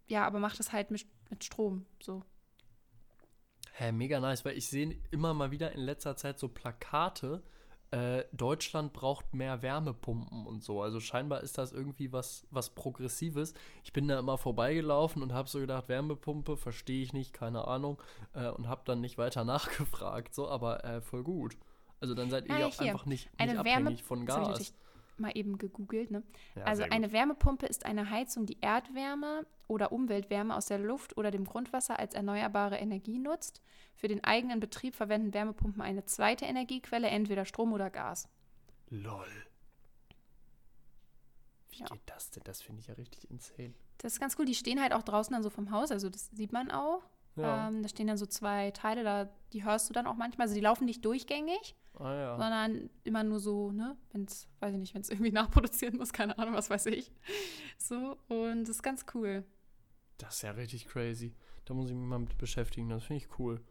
ja, 0.07 0.25
aber 0.25 0.39
macht 0.39 0.59
es 0.59 0.71
halt 0.71 0.91
mit, 0.91 1.05
mit 1.29 1.43
Strom. 1.43 1.85
So. 2.01 2.23
Hä, 3.73 3.91
mega 3.91 4.19
nice, 4.19 4.45
weil 4.45 4.57
ich 4.57 4.67
sehe 4.67 4.99
immer 5.11 5.33
mal 5.33 5.51
wieder 5.51 5.71
in 5.71 5.81
letzter 5.81 6.15
Zeit 6.15 6.39
so 6.39 6.47
Plakate, 6.47 7.43
äh, 7.93 8.25
Deutschland 8.31 8.91
braucht 8.91 9.35
mehr 9.35 9.61
Wärmepumpen 9.61 10.47
und 10.47 10.63
so. 10.63 10.81
Also 10.81 10.99
scheinbar 10.99 11.41
ist 11.41 11.59
das 11.59 11.71
irgendwie 11.71 12.11
was, 12.11 12.47
was 12.49 12.71
Progressives. 12.71 13.53
Ich 13.83 13.93
bin 13.93 14.07
da 14.07 14.17
immer 14.17 14.39
vorbeigelaufen 14.39 15.21
und 15.21 15.31
habe 15.31 15.47
so 15.47 15.59
gedacht, 15.59 15.89
Wärmepumpe, 15.89 16.57
verstehe 16.57 17.03
ich 17.03 17.13
nicht, 17.13 17.33
keine 17.33 17.67
Ahnung. 17.67 18.01
Äh, 18.33 18.49
und 18.49 18.67
habe 18.67 18.81
dann 18.85 18.99
nicht 18.99 19.19
weiter 19.19 19.43
nachgefragt, 19.45 20.33
so, 20.33 20.49
aber 20.49 20.83
äh, 20.83 21.01
voll 21.01 21.21
gut. 21.21 21.55
Also 21.99 22.15
dann 22.15 22.31
seid 22.31 22.47
ihr 22.47 22.55
Ah, 22.55 22.59
ja 22.61 22.67
auch 22.67 22.79
einfach 22.79 23.05
nicht, 23.05 23.29
nicht 23.39 23.57
abhängig 23.57 24.03
von 24.03 24.25
Gas. 24.25 24.73
Mal 25.19 25.31
eben 25.36 25.57
gegoogelt. 25.57 26.12
Ne? 26.12 26.24
Ja, 26.56 26.63
also 26.63 26.83
eine 26.83 27.12
Wärmepumpe 27.12 27.65
ist 27.65 27.86
eine 27.86 28.10
Heizung, 28.10 28.45
die 28.45 28.57
Erdwärme 28.62 29.45
oder 29.68 29.92
Umweltwärme 29.92 30.56
aus 30.56 30.65
der 30.68 30.80
Luft 30.80 31.18
oder 31.18 31.31
dem 31.31 31.45
Grundwasser 31.45 32.00
als 32.00 32.13
erneuerbare 32.13 32.77
Energie 32.77 33.19
nutzt. 33.19 33.62
Für 33.95 34.07
den 34.07 34.24
eigenen 34.24 34.60
Betrieb 34.60 34.95
verwenden 34.95 35.33
Wärmepumpen 35.33 35.81
eine 35.81 36.06
zweite 36.06 36.45
Energiequelle, 36.45 37.07
entweder 37.07 37.45
Strom 37.45 37.74
oder 37.74 37.89
Gas. 37.89 38.27
Lol. 38.89 39.25
Wie 41.69 41.80
Ja. 41.80 41.88
geht 41.88 42.01
das 42.06 42.30
denn? 42.31 42.44
Das 42.44 42.62
finde 42.62 42.82
ich 42.82 42.88
ja 42.88 42.93
richtig 42.93 43.29
insane. 43.32 43.74
Das 43.98 44.13
ist 44.13 44.20
ganz 44.20 44.36
cool. 44.38 44.46
Die 44.46 44.55
stehen 44.55 44.82
halt 44.82 44.93
auch 44.93 45.03
draußen 45.03 45.34
dann 45.34 45.43
so 45.43 45.50
vom 45.50 45.72
Haus, 45.72 45.91
also 45.91 46.10
das 46.10 46.29
sieht 46.32 46.51
man 46.51 46.70
auch. 46.72 47.03
Ja. 47.36 47.67
Ähm, 47.67 47.82
da 47.82 47.89
stehen 47.89 48.05
dann 48.08 48.17
so 48.17 48.27
zwei 48.27 48.70
Teile, 48.72 49.03
da, 49.03 49.29
die 49.53 49.63
hörst 49.63 49.89
du 49.89 49.93
dann 49.93 50.05
auch 50.05 50.15
manchmal. 50.15 50.46
Also 50.46 50.53
die 50.55 50.62
laufen 50.62 50.86
nicht 50.86 51.03
durchgängig, 51.03 51.75
ah 51.95 52.13
ja. 52.13 52.38
sondern 52.38 52.89
immer 53.03 53.23
nur 53.23 53.39
so, 53.39 53.71
ne, 53.71 53.97
wenn 54.12 54.25
es, 54.25 54.47
weiß 54.59 54.73
ich 54.73 54.79
nicht, 54.79 54.93
wenn 54.93 55.01
es 55.01 55.09
irgendwie 55.09 55.31
nachproduzieren 55.39 55.97
muss, 55.97 56.13
keine 56.13 56.38
Ahnung, 56.38 56.53
was 56.53 56.69
weiß 56.69 56.88
ich. 56.88 57.12
So, 57.77 58.17
und 58.29 58.62
das 58.63 58.69
ist 58.77 58.83
ganz 58.83 59.05
cool. 59.13 59.43
Das 60.17 60.35
ist 60.35 60.41
ja 60.43 60.51
richtig 60.51 60.88
crazy. 60.88 61.33
Da 61.65 61.73
muss 61.73 61.89
ich 61.89 61.95
mich 61.95 62.05
mal 62.05 62.19
mit 62.19 62.38
beschäftigen. 62.38 62.89
Das 62.89 63.03
finde 63.05 63.23
ich 63.23 63.39
cool. 63.39 63.62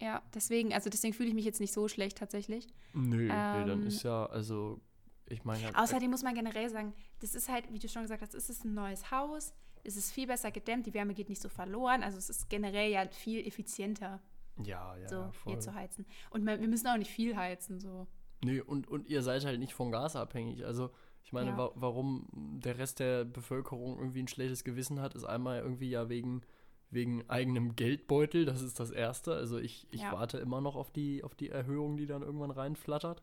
Ja, 0.00 0.22
deswegen, 0.34 0.74
also 0.74 0.90
deswegen 0.90 1.14
fühle 1.14 1.28
ich 1.28 1.34
mich 1.34 1.44
jetzt 1.44 1.60
nicht 1.60 1.72
so 1.72 1.88
schlecht 1.88 2.18
tatsächlich. 2.18 2.66
Nö, 2.92 3.22
nee, 3.22 3.28
dann 3.28 3.82
Ähm, 3.82 3.86
ist 3.86 4.02
ja, 4.02 4.26
also, 4.26 4.80
ich 5.26 5.44
meine, 5.44 5.64
halt, 5.64 5.76
Außerdem 5.76 6.10
muss 6.10 6.22
man 6.22 6.34
generell 6.34 6.68
sagen, 6.68 6.92
das 7.20 7.34
ist 7.34 7.48
halt, 7.48 7.72
wie 7.72 7.78
du 7.78 7.88
schon 7.88 8.02
gesagt 8.02 8.22
hast, 8.22 8.34
es 8.34 8.50
ist 8.50 8.64
ein 8.64 8.74
neues 8.74 9.10
Haus, 9.10 9.54
es 9.84 9.96
ist 9.96 10.10
viel 10.12 10.26
besser 10.26 10.50
gedämmt, 10.50 10.86
die 10.86 10.94
Wärme 10.94 11.14
geht 11.14 11.28
nicht 11.28 11.40
so 11.40 11.48
verloren, 11.48 12.02
also 12.02 12.18
es 12.18 12.28
ist 12.28 12.50
generell 12.50 12.90
ja 12.90 13.06
viel 13.08 13.46
effizienter, 13.46 14.20
ja, 14.62 14.96
ja, 14.96 15.08
so 15.08 15.16
ja, 15.16 15.32
voll. 15.32 15.52
hier 15.52 15.60
zu 15.60 15.74
heizen. 15.74 16.06
Und 16.30 16.46
wir 16.46 16.56
müssen 16.68 16.86
auch 16.86 16.96
nicht 16.96 17.10
viel 17.10 17.36
heizen, 17.36 17.80
so. 17.80 18.06
Nee, 18.44 18.60
und, 18.60 18.88
und 18.88 19.08
ihr 19.08 19.22
seid 19.22 19.44
halt 19.44 19.58
nicht 19.58 19.74
von 19.74 19.90
Gas 19.90 20.16
abhängig. 20.16 20.64
Also, 20.66 20.90
ich 21.22 21.32
meine, 21.32 21.50
Ja. 21.50 21.58
wa 21.58 21.70
warum 21.74 22.26
der 22.32 22.78
Rest 22.78 23.00
der 23.00 23.24
Bevölkerung 23.24 23.98
irgendwie 23.98 24.22
ein 24.22 24.28
schlechtes 24.28 24.64
Gewissen 24.64 25.00
hat, 25.00 25.14
ist 25.14 25.24
einmal 25.24 25.60
irgendwie 25.60 25.88
ja 25.90 26.08
wegen, 26.10 26.42
wegen 26.90 27.28
eigenem 27.30 27.74
Geldbeutel. 27.74 28.44
Das 28.44 28.60
ist 28.62 28.78
das 28.78 28.90
Erste. 28.90 29.34
Also, 29.34 29.58
ich, 29.58 29.86
ich 29.90 30.02
Ja. 30.02 30.12
warte 30.12 30.38
immer 30.38 30.60
noch 30.60 30.76
auf 30.76 30.90
die, 30.90 31.24
auf 31.24 31.34
die 31.34 31.48
Erhöhung, 31.50 31.96
die 31.96 32.06
dann 32.06 32.22
irgendwann 32.22 32.50
reinflattert. 32.50 33.22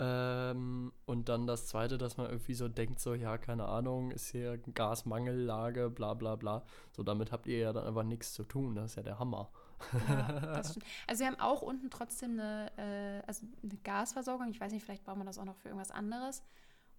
Ähm, 0.00 0.92
und 1.06 1.28
dann 1.28 1.46
das 1.46 1.66
Zweite, 1.66 1.98
dass 1.98 2.16
man 2.16 2.26
irgendwie 2.30 2.54
so 2.54 2.68
denkt, 2.68 3.00
so, 3.00 3.14
ja, 3.14 3.36
keine 3.36 3.64
Ahnung, 3.66 4.12
ist 4.12 4.30
hier 4.30 4.58
Gasmangellage, 4.74 5.90
bla 5.90 6.14
bla 6.14 6.36
bla. 6.36 6.64
So, 6.92 7.02
damit 7.02 7.32
habt 7.32 7.46
ihr 7.48 7.58
ja 7.58 7.72
dann 7.72 7.84
einfach 7.84 8.04
nichts 8.04 8.32
zu 8.32 8.44
tun. 8.44 8.74
Das 8.76 8.92
ist 8.92 8.96
ja 8.96 9.02
der 9.02 9.18
Hammer. 9.18 9.50
Ja. 10.08 10.62
Also 11.06 11.20
wir 11.20 11.26
haben 11.26 11.40
auch 11.40 11.62
unten 11.62 11.90
trotzdem 11.90 12.32
eine, 12.32 12.70
äh, 12.76 13.26
also 13.26 13.46
eine 13.62 13.76
Gasversorgung. 13.84 14.48
Ich 14.48 14.60
weiß 14.60 14.72
nicht, 14.72 14.84
vielleicht 14.84 15.04
brauchen 15.04 15.20
wir 15.20 15.24
das 15.24 15.38
auch 15.38 15.44
noch 15.44 15.56
für 15.56 15.68
irgendwas 15.68 15.90
anderes. 15.90 16.42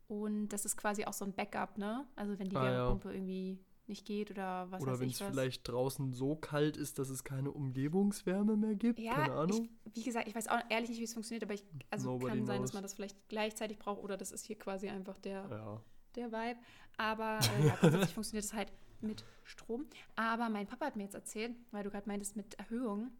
Und 0.08 0.50
das 0.50 0.66
ist 0.66 0.76
quasi 0.78 1.06
auch 1.06 1.14
so 1.14 1.26
ein 1.26 1.34
Backup, 1.34 1.78
ne? 1.78 2.06
Also 2.16 2.40
wenn 2.40 2.50
die 2.50 2.56
Ah, 2.56 2.66
ja. 2.66 2.72
Wärmepumpe 2.72 3.14
irgendwie 3.14 3.60
nicht 3.90 4.06
geht 4.06 4.32
oder 4.32 4.72
was 4.72 4.82
Oder 4.82 5.00
wenn 5.00 5.10
es 5.10 5.20
vielleicht 5.20 5.68
draußen 5.68 6.14
so 6.14 6.36
kalt 6.36 6.78
ist, 6.78 7.00
dass 7.00 7.10
es 7.10 7.24
keine 7.24 7.52
Umgebungswärme 7.52 8.56
mehr 8.56 8.76
gibt. 8.76 9.00
Ja, 9.00 9.16
keine 9.16 9.34
Ahnung. 9.34 9.70
Ich, 9.86 9.96
wie 9.96 10.04
gesagt, 10.04 10.28
ich 10.28 10.36
weiß 10.36 10.48
auch 10.48 10.60
ehrlich 10.70 10.90
nicht, 10.90 11.00
wie 11.00 11.04
es 11.04 11.14
funktioniert, 11.14 11.44
aber 11.44 11.56
ich, 11.56 11.66
also 11.90 12.12
Nobody 12.12 12.38
kann 12.38 12.46
sein, 12.46 12.58
knows. 12.58 12.70
dass 12.70 12.74
man 12.74 12.84
das 12.84 12.94
vielleicht 12.94 13.28
gleichzeitig 13.28 13.78
braucht 13.80 14.02
oder 14.02 14.16
das 14.16 14.32
ist 14.32 14.46
hier 14.46 14.58
quasi 14.58 14.88
einfach 14.88 15.18
der, 15.18 15.46
ja. 15.50 15.82
der 16.16 16.32
Vibe. 16.32 16.60
Aber 16.98 17.40
äh, 17.60 17.68
ja, 17.68 17.76
grundsätzlich 17.76 18.14
funktioniert 18.14 18.46
es 18.46 18.54
halt 18.54 18.72
mit 19.02 19.24
Strom. 19.44 19.86
Aber 20.16 20.50
mein 20.50 20.68
Papa 20.68 20.86
hat 20.86 20.96
mir 20.96 21.04
jetzt 21.04 21.16
erzählt, 21.16 21.56
weil 21.72 21.84
du 21.84 21.90
gerade 21.90 22.08
meintest 22.08 22.36
mit 22.36 22.56
Erhöhung, 22.56 23.12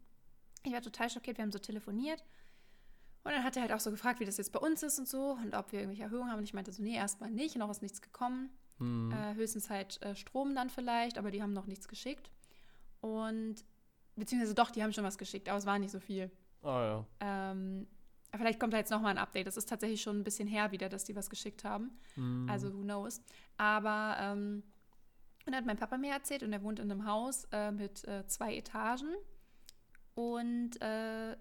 Ich 0.62 0.72
war 0.72 0.82
total 0.82 1.08
schockiert, 1.08 1.38
wir 1.38 1.42
haben 1.42 1.52
so 1.52 1.58
telefoniert. 1.58 2.22
Und 3.22 3.32
dann 3.32 3.44
hat 3.44 3.56
er 3.56 3.62
halt 3.62 3.72
auch 3.72 3.80
so 3.80 3.90
gefragt, 3.90 4.20
wie 4.20 4.24
das 4.24 4.38
jetzt 4.38 4.52
bei 4.52 4.60
uns 4.60 4.82
ist 4.82 4.98
und 4.98 5.08
so 5.08 5.32
und 5.32 5.54
ob 5.54 5.72
wir 5.72 5.80
irgendwelche 5.80 6.04
Erhöhungen 6.04 6.30
haben. 6.30 6.38
Und 6.38 6.44
ich 6.44 6.54
meinte 6.54 6.72
so, 6.72 6.82
nee, 6.82 6.94
erstmal 6.94 7.30
nicht, 7.30 7.56
noch 7.56 7.70
ist 7.70 7.82
nichts 7.82 8.00
gekommen. 8.00 8.50
Hm. 8.78 9.12
Äh, 9.12 9.34
höchstens 9.34 9.68
halt 9.68 10.00
äh, 10.02 10.14
Strom 10.14 10.54
dann 10.54 10.70
vielleicht, 10.70 11.18
aber 11.18 11.30
die 11.30 11.42
haben 11.42 11.52
noch 11.52 11.66
nichts 11.66 11.86
geschickt. 11.86 12.30
Und, 13.00 13.56
beziehungsweise 14.16 14.54
doch, 14.54 14.70
die 14.70 14.82
haben 14.82 14.92
schon 14.92 15.04
was 15.04 15.18
geschickt, 15.18 15.48
aber 15.48 15.58
es 15.58 15.66
war 15.66 15.78
nicht 15.78 15.90
so 15.90 16.00
viel. 16.00 16.30
Ah 16.62 16.84
ja. 16.84 17.06
Ähm, 17.20 17.86
vielleicht 18.34 18.58
kommt 18.58 18.72
da 18.72 18.78
jetzt 18.78 18.90
nochmal 18.90 19.12
ein 19.12 19.18
Update. 19.18 19.46
Das 19.46 19.58
ist 19.58 19.68
tatsächlich 19.68 20.00
schon 20.00 20.18
ein 20.18 20.24
bisschen 20.24 20.48
her 20.48 20.72
wieder, 20.72 20.88
dass 20.88 21.04
die 21.04 21.16
was 21.16 21.28
geschickt 21.28 21.64
haben. 21.64 21.90
Hm. 22.14 22.48
Also 22.48 22.72
who 22.72 22.82
knows. 22.82 23.22
Aber 23.58 24.16
ähm, 24.18 24.62
und 25.50 25.56
hat 25.56 25.66
mein 25.66 25.76
Papa 25.76 25.96
mir 25.96 26.12
erzählt 26.12 26.42
und 26.42 26.52
er 26.52 26.62
wohnt 26.62 26.78
in 26.78 26.90
einem 26.90 27.06
Haus 27.06 27.44
äh, 27.52 27.72
mit 27.72 28.06
äh, 28.06 28.26
zwei 28.26 28.56
Etagen. 28.56 29.14
Und 30.14 30.80
äh, 30.80 31.36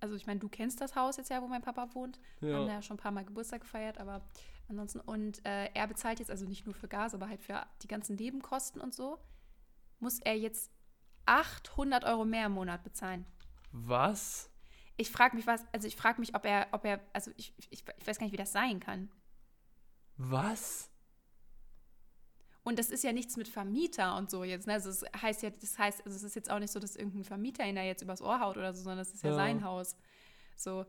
also 0.00 0.16
ich 0.16 0.26
meine, 0.26 0.40
du 0.40 0.48
kennst 0.48 0.80
das 0.80 0.96
Haus 0.96 1.18
jetzt 1.18 1.30
ja, 1.30 1.42
wo 1.42 1.46
mein 1.46 1.62
Papa 1.62 1.94
wohnt. 1.94 2.18
Wir 2.40 2.56
haben 2.56 2.66
da 2.66 2.72
ja. 2.72 2.78
ja 2.78 2.82
schon 2.82 2.96
ein 2.96 3.00
paar 3.00 3.12
Mal 3.12 3.24
Geburtstag 3.24 3.60
gefeiert, 3.60 3.98
aber 3.98 4.22
ansonsten. 4.68 5.00
Und 5.00 5.44
äh, 5.46 5.66
er 5.74 5.86
bezahlt 5.86 6.20
jetzt 6.20 6.30
also 6.30 6.46
nicht 6.46 6.64
nur 6.64 6.74
für 6.74 6.88
Gas, 6.88 7.14
aber 7.14 7.28
halt 7.28 7.42
für 7.42 7.66
die 7.82 7.88
ganzen 7.88 8.16
Nebenkosten 8.16 8.80
und 8.80 8.94
so, 8.94 9.18
muss 9.98 10.20
er 10.20 10.36
jetzt 10.36 10.70
800 11.26 12.04
Euro 12.04 12.24
mehr 12.24 12.46
im 12.46 12.52
Monat 12.52 12.82
bezahlen. 12.82 13.26
Was? 13.72 14.50
Ich 14.96 15.10
frage 15.10 15.36
mich, 15.36 15.46
was, 15.46 15.64
also 15.72 15.86
ich 15.86 15.96
frage 15.96 16.20
mich, 16.20 16.34
ob 16.34 16.44
er, 16.44 16.68
ob 16.72 16.84
er, 16.84 17.00
also 17.12 17.30
ich, 17.36 17.54
ich, 17.58 17.70
ich 17.70 18.06
weiß 18.06 18.18
gar 18.18 18.24
nicht, 18.24 18.32
wie 18.32 18.38
das 18.38 18.52
sein 18.52 18.80
kann. 18.80 19.10
Was? 20.16 20.89
Und 22.62 22.78
das 22.78 22.90
ist 22.90 23.02
ja 23.04 23.12
nichts 23.12 23.36
mit 23.36 23.48
Vermieter 23.48 24.16
und 24.16 24.30
so 24.30 24.44
jetzt. 24.44 24.66
Ne? 24.66 24.74
Also 24.74 24.90
das 24.90 25.04
heißt 25.22 25.42
ja, 25.42 25.50
das 25.50 25.78
heißt, 25.78 26.04
also 26.04 26.14
es 26.16 26.22
ist 26.22 26.34
jetzt 26.36 26.50
auch 26.50 26.58
nicht 26.58 26.72
so, 26.72 26.78
dass 26.78 26.94
irgendein 26.94 27.24
Vermieter 27.24 27.64
ihn 27.64 27.74
da 27.76 27.82
jetzt 27.82 28.02
übers 28.02 28.20
Ohr 28.20 28.38
haut 28.40 28.56
oder 28.58 28.72
so, 28.74 28.82
sondern 28.82 28.98
das 28.98 29.12
ist 29.14 29.22
ja, 29.22 29.30
Ja. 29.30 29.36
sein 29.36 29.64
Haus. 29.64 29.96
So, 30.56 30.84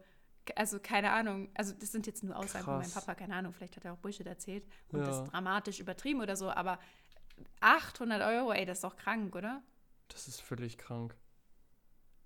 also 0.55 0.79
keine 0.79 1.11
Ahnung. 1.11 1.49
Also 1.53 1.73
das 1.73 1.91
sind 1.91 2.07
jetzt 2.07 2.23
nur 2.23 2.35
Aussagen 2.35 2.65
von 2.65 2.73
meinem 2.75 2.91
Krass. 2.91 3.05
Papa, 3.05 3.15
keine 3.15 3.35
Ahnung. 3.35 3.53
Vielleicht 3.53 3.77
hat 3.77 3.85
er 3.85 3.93
auch 3.93 3.97
Bullshit 3.97 4.27
erzählt 4.27 4.65
und 4.89 4.99
Ja. 4.99 5.05
das 5.05 5.23
dramatisch 5.23 5.79
übertrieben 5.79 6.19
oder 6.19 6.35
so. 6.35 6.49
Aber 6.49 6.77
800 7.61 8.21
Euro, 8.21 8.51
ey, 8.51 8.65
das 8.65 8.79
ist 8.79 8.83
doch 8.83 8.97
krank, 8.97 9.33
oder? 9.35 9.63
Das 10.09 10.27
ist 10.27 10.41
völlig 10.41 10.77
krank. 10.77 11.15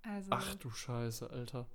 Also 0.02 0.30
Ach 0.32 0.54
du 0.56 0.70
Scheiße, 0.70 1.30
Alter. 1.30 1.66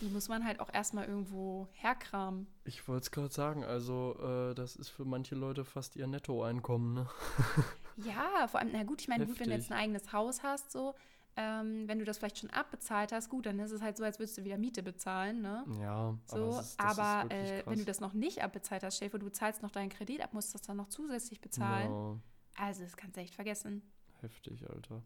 Die 0.00 0.08
muss 0.08 0.28
man 0.28 0.44
halt 0.44 0.60
auch 0.60 0.72
erstmal 0.72 1.06
irgendwo 1.06 1.68
herkramen. 1.72 2.46
Ich 2.64 2.86
wollte 2.88 3.02
es 3.04 3.10
gerade 3.10 3.32
sagen, 3.32 3.64
also 3.64 4.16
äh, 4.20 4.54
das 4.54 4.76
ist 4.76 4.88
für 4.90 5.04
manche 5.04 5.34
Leute 5.34 5.64
fast 5.64 5.96
ihr 5.96 6.06
Nettoeinkommen, 6.06 6.94
ne? 6.94 7.08
Ja, 8.04 8.46
vor 8.48 8.60
allem, 8.60 8.72
na 8.72 8.82
gut, 8.82 9.00
ich 9.00 9.08
meine, 9.08 9.24
gut, 9.26 9.40
wenn 9.40 9.48
du 9.48 9.54
jetzt 9.54 9.72
ein 9.72 9.78
eigenes 9.78 10.12
Haus 10.12 10.42
hast, 10.42 10.70
so, 10.70 10.94
ähm, 11.34 11.88
wenn 11.88 11.98
du 11.98 12.04
das 12.04 12.18
vielleicht 12.18 12.38
schon 12.38 12.50
abbezahlt 12.50 13.10
hast, 13.10 13.30
gut, 13.30 13.46
dann 13.46 13.58
ist 13.58 13.70
es 13.70 13.80
halt 13.80 13.96
so, 13.96 14.04
als 14.04 14.18
würdest 14.18 14.36
du 14.36 14.44
wieder 14.44 14.58
Miete 14.58 14.82
bezahlen, 14.82 15.40
ne? 15.40 15.64
Ja, 15.80 16.14
So, 16.26 16.36
aber, 16.36 16.60
ist, 16.60 16.78
aber 16.78 17.30
äh, 17.34 17.62
wenn 17.64 17.78
du 17.78 17.84
das 17.86 18.00
noch 18.00 18.12
nicht 18.12 18.42
abbezahlt 18.42 18.82
hast, 18.82 19.02
vor, 19.02 19.18
du 19.18 19.30
zahlst 19.30 19.62
noch 19.62 19.70
deinen 19.70 19.88
Kredit 19.88 20.20
ab, 20.20 20.34
musst 20.34 20.54
das 20.54 20.60
dann 20.60 20.76
noch 20.76 20.88
zusätzlich 20.88 21.40
bezahlen. 21.40 21.90
Ja, 21.90 22.64
Also, 22.66 22.82
das 22.82 22.96
kannst 22.98 23.16
du 23.16 23.20
echt 23.22 23.34
vergessen. 23.34 23.80
heftig, 24.20 24.68
Alter. 24.68 25.02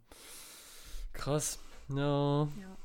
Krass. 1.13 1.61
Ja. 1.89 2.45
Ja. 2.61 2.77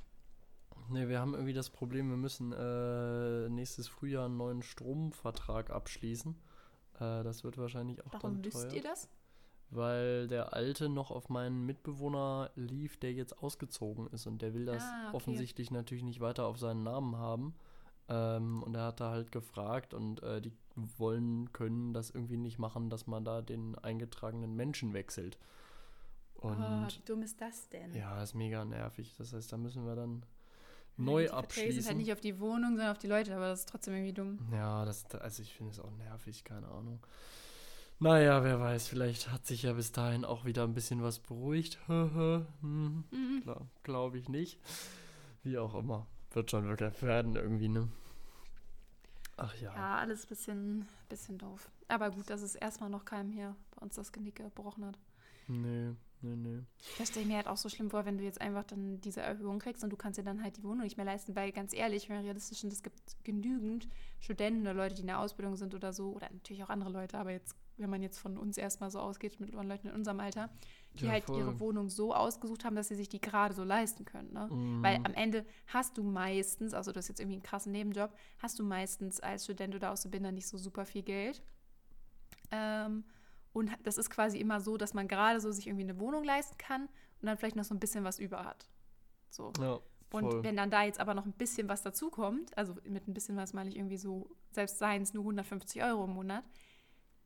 Ne, 0.90 1.10
wir 1.10 1.20
haben 1.20 1.34
irgendwie 1.34 1.54
das 1.54 1.70
Problem, 1.70 2.10
wir 2.10 2.18
müssen 2.18 2.52
äh, 2.52 3.50
nächstes 3.50 3.88
Frühjahr 3.88 4.26
einen 4.26 4.38
neuen 4.38 4.62
Stromvertrag 4.62 5.70
abschließen. 5.72 6.36
Äh, 6.96 7.24
das 7.24 7.44
wird 7.44 7.58
wahrscheinlich 7.58 8.06
auch 8.06 8.14
Warum 8.14 8.36
dann 8.36 8.46
wisst 8.46 8.70
teuer. 8.70 8.74
ihr 8.74 8.84
das? 8.84 9.10
Weil 9.72 10.28
der 10.28 10.54
alte 10.54 10.90
noch 10.90 11.10
auf 11.12 11.30
meinen 11.30 11.66
Mitbewohner 11.66 12.52
lief, 12.56 12.98
der 12.98 13.14
jetzt 13.14 13.42
ausgezogen 13.42 14.08
ist 14.08 14.28
und 14.28 14.42
der 14.42 14.54
will 14.54 14.66
das 14.66 14.84
Ah, 14.84 15.08
okay. 15.08 15.16
offensichtlich 15.18 15.72
natürlich 15.72 16.04
nicht 16.04 16.20
weiter 16.22 16.46
auf 16.46 16.60
seinen 16.60 16.84
Namen 16.84 17.18
haben. 17.18 17.56
Ähm, 18.08 18.62
und 18.62 18.76
er 18.76 18.84
hat 18.86 19.00
da 19.00 19.10
halt 19.10 19.32
gefragt 19.32 19.96
und 19.96 20.22
äh, 20.22 20.40
die 20.40 20.52
wollen, 20.76 21.52
können 21.52 21.94
das 21.94 22.12
irgendwie 22.12 22.38
nicht 22.38 22.60
machen, 22.60 22.92
dass 22.92 23.08
man 23.08 23.26
da 23.26 23.42
den 23.42 23.76
eingetragenen 23.80 24.56
Menschen 24.56 24.94
wechselt. 24.94 25.40
Und 26.36 26.60
oh, 26.62 26.88
wie 26.88 27.02
dumm 27.06 27.24
ist 27.24 27.42
das 27.42 27.68
denn? 27.70 27.96
ja, 27.96 28.22
ist 28.22 28.36
mega 28.36 28.64
nervig. 28.64 29.16
Das 29.18 29.34
heißt, 29.34 29.52
da 29.52 29.58
müssen 29.58 29.86
wir 29.88 29.96
dann 29.96 30.24
neu 30.98 31.24
die 31.24 31.28
Verträge 31.30 31.54
sind 31.54 31.66
abschließen. 31.68 31.86
halt 31.88 31.98
nicht 31.98 32.14
auf 32.14 32.22
die 32.22 32.40
Wohnung, 32.40 32.72
sondern 32.76 32.92
auf 32.92 32.98
die 32.98 33.08
Leute, 33.08 33.36
aber 33.36 33.48
das 33.50 33.62
ist 33.62 33.70
trotzdem 33.70 33.94
irgendwie 33.96 34.14
dumm. 34.14 34.40
Ja, 34.52 34.86
das, 34.86 35.04
da- 35.08 35.18
also 35.20 35.42
ich 35.44 35.54
finde 35.54 35.72
es 35.72 35.80
auch 35.80 35.92
nervig, 35.98 36.44
keine 36.44 36.68
Ahnung. 36.70 37.00
Naja, 38.00 38.44
wer 38.44 38.60
weiß, 38.60 38.88
vielleicht 38.90 39.32
hat 39.32 39.46
sich 39.46 39.64
ja 39.64 39.74
bis 39.74 39.92
dahin 39.94 40.26
auch 40.26 40.44
wieder 40.46 40.64
ein 40.64 40.74
bisschen 40.74 41.02
was 41.02 41.20
beruhigt. 41.20 41.80
hm, 41.88 42.46
Mhm. 42.62 43.44
Glaube 43.84 44.18
ich 44.18 44.28
nicht. 44.30 44.60
Wie 45.44 45.58
auch 45.58 45.76
immer. 45.76 46.08
Wird 46.32 46.52
schon 46.52 46.68
wirklich 46.68 47.02
werden 47.02 47.36
irgendwie, 47.36 47.70
ne? 47.70 47.88
Ach 49.38 49.54
ja. 49.56 49.74
Ja, 49.74 49.98
alles 49.98 50.26
ein 50.26 50.30
bisschen, 50.30 50.88
bisschen 51.10 51.38
doof. 51.38 51.70
Aber 51.88 52.10
gut, 52.12 52.30
dass 52.30 52.42
es 52.42 52.56
erstmal 52.56 52.90
noch 52.90 53.06
keinem 53.06 53.32
hier 53.32 53.56
bei 53.76 53.82
uns 53.82 53.96
das 53.96 54.12
Genick 54.12 54.36
gebrochen 54.38 54.86
hat. 54.86 54.98
Nee, 55.48 55.94
nee, 56.26 56.36
nee. 56.36 56.64
Das 56.98 57.10
stelle 57.10 57.24
ich 57.24 57.28
mir 57.30 57.38
halt 57.38 57.48
auch 57.48 57.58
so 57.58 57.70
schlimm 57.70 57.90
vor, 57.90 58.06
wenn 58.06 58.18
du 58.18 58.24
jetzt 58.24 58.42
einfach 58.42 58.64
dann 58.64 59.00
diese 59.02 59.22
Erhöhung 59.22 59.60
kriegst 59.60 59.84
und 59.84 59.90
du 59.92 59.96
kannst 59.98 60.18
dir 60.18 60.24
dann 60.24 60.42
halt 60.44 60.58
die 60.58 60.64
Wohnung 60.64 60.82
nicht 60.84 60.98
mehr 60.98 61.06
leisten, 61.06 61.36
weil 61.36 61.52
ganz 61.52 61.74
ehrlich, 61.74 62.10
wenn 62.10 62.18
wir 62.18 62.26
realistisch 62.26 62.60
sind, 62.60 62.74
es 62.74 62.84
gibt 62.84 63.00
genügend 63.24 63.88
Studenten 64.20 64.62
oder 64.62 64.74
Leute, 64.74 64.96
die 64.96 65.02
in 65.02 65.08
der 65.08 65.20
Ausbildung 65.20 65.56
sind 65.56 65.76
oder 65.76 65.94
so, 65.94 66.12
oder 66.14 66.30
natürlich 66.32 66.64
auch 66.64 66.70
andere 66.70 66.90
Leute, 66.90 67.18
aber 67.18 67.32
jetzt, 67.32 67.56
wenn 67.78 67.90
man 67.90 68.02
jetzt 68.02 68.18
von 68.20 68.38
uns 68.38 68.58
erstmal 68.58 68.90
so 68.90 69.00
ausgeht, 69.00 69.40
mit 69.40 69.52
Leuten 69.54 69.88
in 69.88 69.94
unserem 69.94 70.20
Alter, 70.20 70.50
die 71.00 71.06
Ja, 71.06 71.12
halt 71.12 71.26
voll. 71.26 71.38
ihre 71.38 71.60
Wohnung 71.60 71.90
so 71.90 72.14
ausgesucht 72.14 72.64
haben, 72.66 72.76
dass 72.76 72.88
sie 72.88 72.96
sich 72.96 73.10
die 73.10 73.20
gerade 73.20 73.54
so 73.54 73.64
leisten 73.64 74.06
können. 74.06 74.32
Ne? 74.34 74.48
Mhm. 74.50 74.82
Weil 74.84 74.96
am 75.04 75.14
Ende 75.14 75.46
hast 75.68 75.98
du 75.98 76.04
meistens, 76.04 76.74
also 76.74 76.92
du 76.92 76.98
hast 76.98 77.10
jetzt 77.10 77.20
irgendwie 77.20 77.36
einen 77.36 77.44
krassen 77.44 77.72
Nebenjob, 77.72 78.14
hast 78.40 78.58
du 78.60 78.64
meistens 78.64 79.20
als 79.20 79.44
Student 79.44 79.76
oder 79.76 79.92
Auszubildender 79.92 80.32
nicht 80.32 80.48
so 80.48 80.58
super 80.58 80.86
viel 80.86 81.04
Geld. 81.04 81.42
Ähm, 82.52 83.04
und 83.56 83.72
das 83.84 83.98
ist 83.98 84.10
quasi 84.10 84.38
immer 84.38 84.60
so, 84.60 84.76
dass 84.78 84.94
man 84.94 85.08
gerade 85.08 85.40
so 85.40 85.52
sich 85.52 85.66
irgendwie 85.68 85.86
eine 85.86 85.98
Wohnung 86.00 86.24
leisten 86.24 86.58
kann 86.58 86.84
und 87.22 87.26
dann 87.26 87.38
vielleicht 87.38 87.56
noch 87.56 87.64
so 87.64 87.74
ein 87.74 87.80
bisschen 87.80 88.04
was 88.04 88.20
über 88.20 88.44
hat. 88.44 88.68
So. 89.30 89.52
Ja, 89.60 89.80
Und 90.12 90.44
wenn 90.44 90.58
dann 90.58 90.70
da 90.70 90.84
jetzt 90.84 91.00
aber 91.00 91.14
noch 91.14 91.26
ein 91.26 91.32
bisschen 91.34 91.70
was 91.70 91.82
dazukommt, 91.82 92.56
also 92.58 92.76
mit 92.84 93.08
ein 93.08 93.14
bisschen 93.14 93.38
was 93.38 93.54
meine 93.54 93.70
ich 93.70 93.78
irgendwie 93.78 93.98
so, 93.98 94.30
selbst 94.52 94.78
seien 94.78 95.02
es 95.02 95.14
nur 95.14 95.24
150 95.24 95.82
Euro 95.84 96.04
im 96.04 96.12
Monat, 96.12 96.44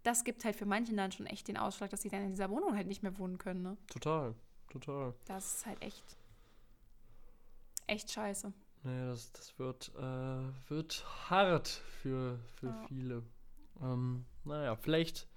das 0.03 0.24
gibt 0.24 0.45
halt 0.45 0.55
für 0.55 0.65
manchen 0.65 0.95
dann 0.95 1.12
schon 1.12 1.25
echt 1.25 1.48
den 1.48 1.57
Ausschlag, 1.57 1.89
dass 1.89 2.03
sie 2.03 2.09
dann 2.09 2.21
in 2.21 2.29
dieser 2.31 2.50
Wohnung 2.50 2.75
halt 2.75 2.88
nicht 2.88 3.01
mehr 3.03 3.17
wohnen 3.17 3.38
können. 3.38 3.63
Ne? 3.63 3.77
Total, 3.88 4.33
total. 4.69 5.13
Das 5.25 5.55
ist 5.55 5.65
halt 5.65 5.81
echt, 5.81 6.05
echt 7.88 8.12
scheiße. 8.12 8.53
Nee, 8.83 9.05
das, 9.07 9.31
das 9.33 9.57
wird, 9.59 9.91
äh, 9.98 10.69
wird 10.69 11.05
hart 11.29 11.67
für, 11.67 12.39
für 12.55 12.67
Ja. 12.67 12.86
viele. 12.88 13.24
Ähm, 13.81 14.25
naja, 14.45 14.75
vielleicht, 14.75 15.27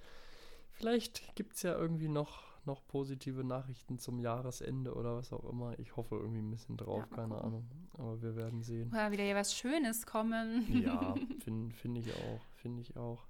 vielleicht 0.83 1.35
gibt 1.37 1.55
es 1.55 1.62
ja 1.62 1.79
irgendwie 1.79 2.09
noch, 2.09 2.43
noch 2.65 2.85
positive 2.89 3.45
Nachrichten 3.45 3.99
zum 4.01 4.19
Jahresende 4.19 4.95
oder 4.95 5.17
was 5.17 5.33
auch 5.33 5.45
immer. 5.49 5.79
Ich 5.79 5.95
hoffe 5.97 6.17
irgendwie 6.17 6.41
ein 6.43 6.51
bisschen 6.51 6.77
drauf, 6.77 7.07
Ja, 7.11 7.17
keine. 7.17 7.41
Ahnung. 7.41 7.65
Aber 7.95 8.21
wir 8.21 8.35
werden 8.35 8.62
sehen. 8.62 8.89
Oder 8.91 9.12
wieder 9.12 9.23
hier 9.23 9.37
was 9.37 9.55
Schönes 9.57 10.05
kommen. 10.07 10.67
Ja, 10.83 11.15
finde 11.45 11.73
find 11.75 11.99
ich 11.99 12.12
auch, 12.15 12.41
finde 12.57 12.83
ich 12.83 12.97
auch. 12.97 13.25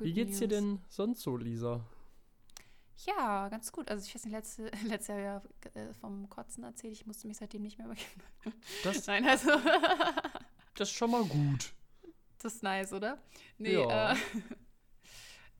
Wie 0.00 0.12
geht's 0.12 0.38
dir 0.40 0.48
denn 0.48 0.80
sonst 0.88 1.22
so, 1.22 1.36
Lisa? 1.36 1.84
Ja, 3.06 3.48
ganz 3.50 3.70
gut. 3.72 3.88
Also 3.90 4.04
ich 4.06 4.14
weiß 4.14 4.24
nicht, 4.24 4.32
letzte, 4.34 4.64
letztes 4.88 5.08
Jahr 5.08 5.18
ja 5.20 5.42
äh, 5.74 5.92
vom 5.94 6.28
Kotzen 6.28 6.64
erzählt, 6.64 6.92
ich 6.94 7.06
musste 7.06 7.28
mich 7.28 7.36
seitdem 7.36 7.62
nicht 7.62 7.78
mehr 7.78 7.86
übergeben. 7.86 8.22
Das, 8.82 9.06
Nein, 9.06 9.24
also 9.28 9.50
das 10.74 10.88
ist 10.90 10.94
schon 10.96 11.10
mal 11.12 11.24
gut. 11.24 11.72
das 12.38 12.54
ist 12.54 12.62
nice, 12.62 12.92
oder? 12.92 13.18
Nee, 13.58 13.74
Ja. 13.74 14.12
äh, 14.12 14.16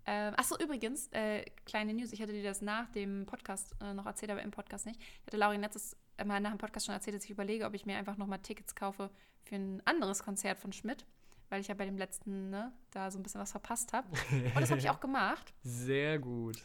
ähm, 0.07 0.35
achso, 0.37 0.57
übrigens, 0.59 1.09
äh, 1.09 1.45
kleine 1.65 1.93
News, 1.93 2.13
ich 2.13 2.23
hatte 2.23 2.33
dir 2.33 2.45
das 2.45 2.63
nach 2.63 2.89
dem 2.91 3.27
Podcast 3.27 3.75
äh, 3.81 3.93
noch 3.93 4.07
erzählt, 4.07 4.31
aber 4.31 4.43
im 4.43 4.53
Podcast 4.53 4.87
nicht. 4.87 5.01
Ich 5.01 5.27
hatte 5.27 5.37
Laurin 5.37 5.61
letztes 5.61 5.97
äh, 6.17 6.25
Mal 6.25 6.41
nach 6.41 6.51
dem 6.51 6.59
Podcast 6.59 6.87
schon 6.87 6.95
erzählt, 6.95 7.17
dass 7.17 7.25
ich 7.25 7.31
überlege, 7.31 7.67
ob 7.67 7.75
ich 7.75 7.87
mir 7.87 7.97
einfach 7.97 8.17
nochmal 8.17 8.39
Tickets 8.39 8.75
kaufe 8.77 9.11
für 9.43 9.57
ein 9.57 9.83
anderes 9.85 10.23
Konzert 10.23 10.59
von 10.59 10.73
Schmidt, 10.73 11.07
weil 11.49 11.61
ich 11.61 11.69
ja 11.69 11.75
bei 11.75 11.85
dem 11.85 11.99
letzten, 11.99 12.51
ne, 12.51 12.73
da 12.93 13.11
so 13.11 13.19
ein 13.19 13.25
bisschen 13.25 13.41
was 13.41 13.51
verpasst 13.51 13.93
habe. 13.93 14.09
Und 14.31 14.61
das 14.61 14.71
habe 14.71 14.81
ich 14.81 14.91
auch 14.91 15.01
gemacht. 15.01 15.53
Sehr 15.63 16.19
gut. 16.19 16.57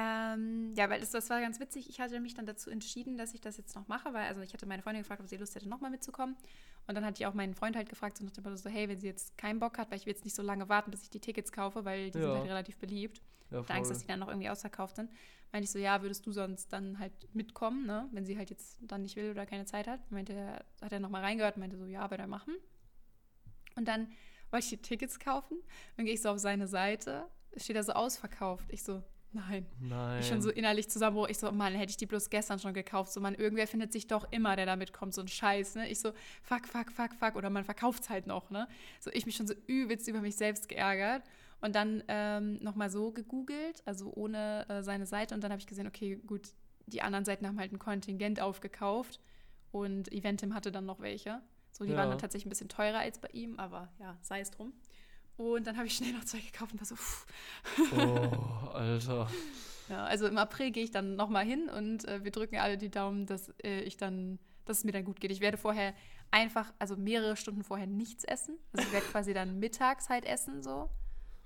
Ähm, 0.00 0.72
ja, 0.76 0.88
weil 0.88 1.00
das, 1.00 1.10
das 1.10 1.28
war 1.28 1.40
ganz 1.40 1.58
witzig. 1.58 1.88
Ich 1.90 1.98
hatte 1.98 2.20
mich 2.20 2.34
dann 2.34 2.46
dazu 2.46 2.70
entschieden, 2.70 3.18
dass 3.18 3.34
ich 3.34 3.40
das 3.40 3.56
jetzt 3.56 3.74
noch 3.74 3.88
mache, 3.88 4.12
weil 4.14 4.26
also 4.28 4.40
ich 4.42 4.52
hatte 4.54 4.64
meine 4.64 4.80
Freundin 4.80 5.02
gefragt, 5.02 5.20
ob 5.20 5.28
sie 5.28 5.36
Lust 5.36 5.56
hätte, 5.56 5.68
nochmal 5.68 5.90
mitzukommen. 5.90 6.36
Und 6.86 6.94
dann 6.94 7.04
hatte 7.04 7.20
ich 7.20 7.26
auch 7.26 7.34
meinen 7.34 7.54
Freund 7.54 7.74
halt 7.74 7.88
gefragt, 7.88 8.16
so 8.16 8.24
nach 8.24 8.30
dem 8.30 8.44
Motto 8.44 8.56
so, 8.56 8.70
hey, 8.70 8.88
wenn 8.88 9.00
sie 9.00 9.08
jetzt 9.08 9.36
keinen 9.36 9.58
Bock 9.58 9.76
hat, 9.76 9.90
weil 9.90 9.98
ich 9.98 10.06
will 10.06 10.12
jetzt 10.12 10.24
nicht 10.24 10.36
so 10.36 10.42
lange 10.42 10.68
warten, 10.68 10.92
bis 10.92 11.02
ich 11.02 11.10
die 11.10 11.18
Tickets 11.20 11.50
kaufe, 11.50 11.84
weil 11.84 12.10
die 12.12 12.18
sind 12.18 12.28
Ja. 12.28 12.36
halt 12.38 12.48
relativ 12.48 12.78
beliebt. 12.78 13.20
Ja, 13.50 13.60
Ich 13.60 13.70
Angst, 13.70 13.90
dass 13.90 13.98
voll. 13.98 14.02
die 14.02 14.08
dann 14.12 14.20
noch 14.20 14.28
irgendwie 14.28 14.48
ausverkauft 14.50 14.94
sind. 14.96 15.10
Meinte 15.50 15.64
ich 15.64 15.70
so, 15.70 15.78
ja, 15.80 16.00
würdest 16.02 16.24
du 16.26 16.32
sonst 16.32 16.72
dann 16.72 16.98
halt 16.98 17.12
mitkommen, 17.34 17.84
ne? 17.86 18.08
Wenn 18.12 18.24
sie 18.24 18.36
halt 18.38 18.50
jetzt 18.50 18.78
dann 18.82 19.02
nicht 19.02 19.16
will 19.16 19.30
oder 19.32 19.46
keine 19.46 19.64
Zeit 19.64 19.86
hat. 19.88 20.10
Meinte 20.12 20.32
er, 20.34 20.64
hat 20.80 20.92
er 20.92 21.00
nochmal 21.00 21.22
reingehört 21.24 21.56
und 21.56 21.60
meinte 21.60 21.76
so, 21.76 21.86
ja, 21.86 22.08
würde 22.10 22.22
er 22.22 22.28
machen. 22.28 22.54
Und 23.74 23.88
dann 23.88 24.08
wollte 24.50 24.64
ich 24.64 24.70
die 24.70 24.76
Tickets 24.82 25.18
kaufen. 25.18 25.58
Dann 25.96 26.04
gehe 26.04 26.14
ich 26.14 26.22
so 26.22 26.28
auf 26.30 26.38
seine 26.38 26.68
Seite, 26.68 27.26
steht 27.56 27.76
da 27.76 27.82
so 27.82 27.92
ausverkauft. 27.92 28.66
Ich 28.70 28.82
so, 28.82 29.02
nein. 29.32 29.66
Nein. 29.80 30.20
Ich 30.20 30.28
schon 30.28 30.42
so 30.42 30.50
innerlich 30.50 30.88
zusammenbruch. 30.88 31.28
Ich 31.28 31.38
so, 31.38 31.50
Mann, 31.52 31.74
hätte 31.74 31.90
ich 31.90 31.96
die 31.96 32.06
bloß 32.06 32.30
gestern 32.30 32.58
schon 32.58 32.74
gekauft. 32.74 33.12
So, 33.12 33.20
man, 33.20 33.34
irgendwer 33.34 33.66
findet 33.66 33.92
sich 33.92 34.06
doch 34.06 34.30
immer, 34.32 34.56
der 34.56 34.66
damit 34.66 34.92
kommt, 34.92 35.14
so 35.14 35.20
ein 35.20 35.28
Scheiß, 35.28 35.76
ne? 35.76 35.88
Ich 35.88 36.00
so, 36.00 36.12
fuck, 36.42 36.66
fuck, 36.66 36.90
fuck, 36.90 37.12
fuck. 37.14 37.36
Oder 37.36 37.50
man 37.50 37.64
verkauft 37.64 38.02
es 38.04 38.10
halt 38.10 38.26
noch, 38.26 38.50
ne? 38.50 38.68
So, 39.00 39.10
ich 39.12 39.26
mich 39.26 39.36
schon 39.36 39.46
so 39.46 39.54
übelst 39.66 40.08
über 40.08 40.20
mich 40.20 40.36
selbst 40.36 40.68
geärgert. 40.68 41.22
Und 41.60 41.74
dann 41.74 42.04
ähm, 42.08 42.54
nochmal 42.62 42.88
so 42.88 43.10
gegoogelt, 43.10 43.82
also 43.84 44.12
ohne 44.14 44.64
äh, 44.68 44.82
seine 44.82 45.06
Seite. 45.06 45.34
Und 45.34 45.42
dann 45.42 45.50
habe 45.50 45.60
ich 45.60 45.66
gesehen, 45.66 45.86
okay, 45.88 46.16
gut, 46.26 46.50
die 46.86 47.02
anderen 47.02 47.24
Seiten 47.24 47.46
haben 47.46 47.58
halt 47.58 47.72
ein 47.72 47.78
Kontingent 47.78 48.40
aufgekauft. 48.40 49.20
Und 49.72 50.10
Eventim 50.12 50.54
hatte 50.54 50.70
dann 50.72 50.86
noch 50.86 51.00
welche. 51.00 51.42
So, 51.72 51.84
die 51.84 51.90
Ja. 51.92 51.98
waren 51.98 52.10
dann 52.10 52.18
tatsächlich 52.18 52.46
ein 52.46 52.50
bisschen 52.50 52.68
teurer 52.68 52.98
als 53.00 53.18
bei 53.18 53.28
ihm, 53.32 53.58
aber 53.58 53.88
ja, 53.98 54.16
sei 54.22 54.40
es 54.40 54.50
drum. 54.50 54.72
Und 55.38 55.66
dann 55.66 55.76
habe 55.76 55.86
ich 55.86 55.94
schnell 55.94 56.12
noch 56.12 56.24
zwei 56.24 56.40
gekauft 56.40 56.72
und 56.72 56.80
war 56.80 56.86
so, 56.86 56.96
pff. 56.96 57.26
Oh, 57.96 58.68
Alter. 58.74 59.28
Ja, 59.88 60.04
also 60.04 60.26
im 60.26 60.36
April 60.36 60.70
gehe 60.70 60.84
ich 60.84 60.90
dann 60.90 61.16
nochmal 61.16 61.46
hin 61.46 61.70
und 61.70 62.06
äh, 62.06 62.22
wir 62.22 62.30
drücken 62.30 62.56
alle 62.58 62.76
die 62.76 62.90
Daumen, 62.90 63.24
dass 63.24 63.48
äh, 63.64 63.80
ich 63.80 63.96
dann, 63.96 64.38
dass 64.66 64.76
es 64.78 64.84
mir 64.84 64.92
dann 64.92 65.06
gut 65.06 65.18
geht. 65.18 65.30
Ich 65.30 65.40
werde 65.40 65.56
vorher 65.56 65.94
einfach, 66.30 66.70
also 66.78 66.94
mehrere 66.98 67.36
Stunden 67.36 67.64
vorher 67.64 67.86
nichts 67.86 68.22
essen. 68.24 68.58
Also 68.74 68.86
ich 68.86 68.92
werde 68.92 69.06
quasi 69.06 69.32
dann 69.32 69.58
mittags 69.58 70.10
halt 70.10 70.26
essen 70.26 70.62
so. 70.62 70.90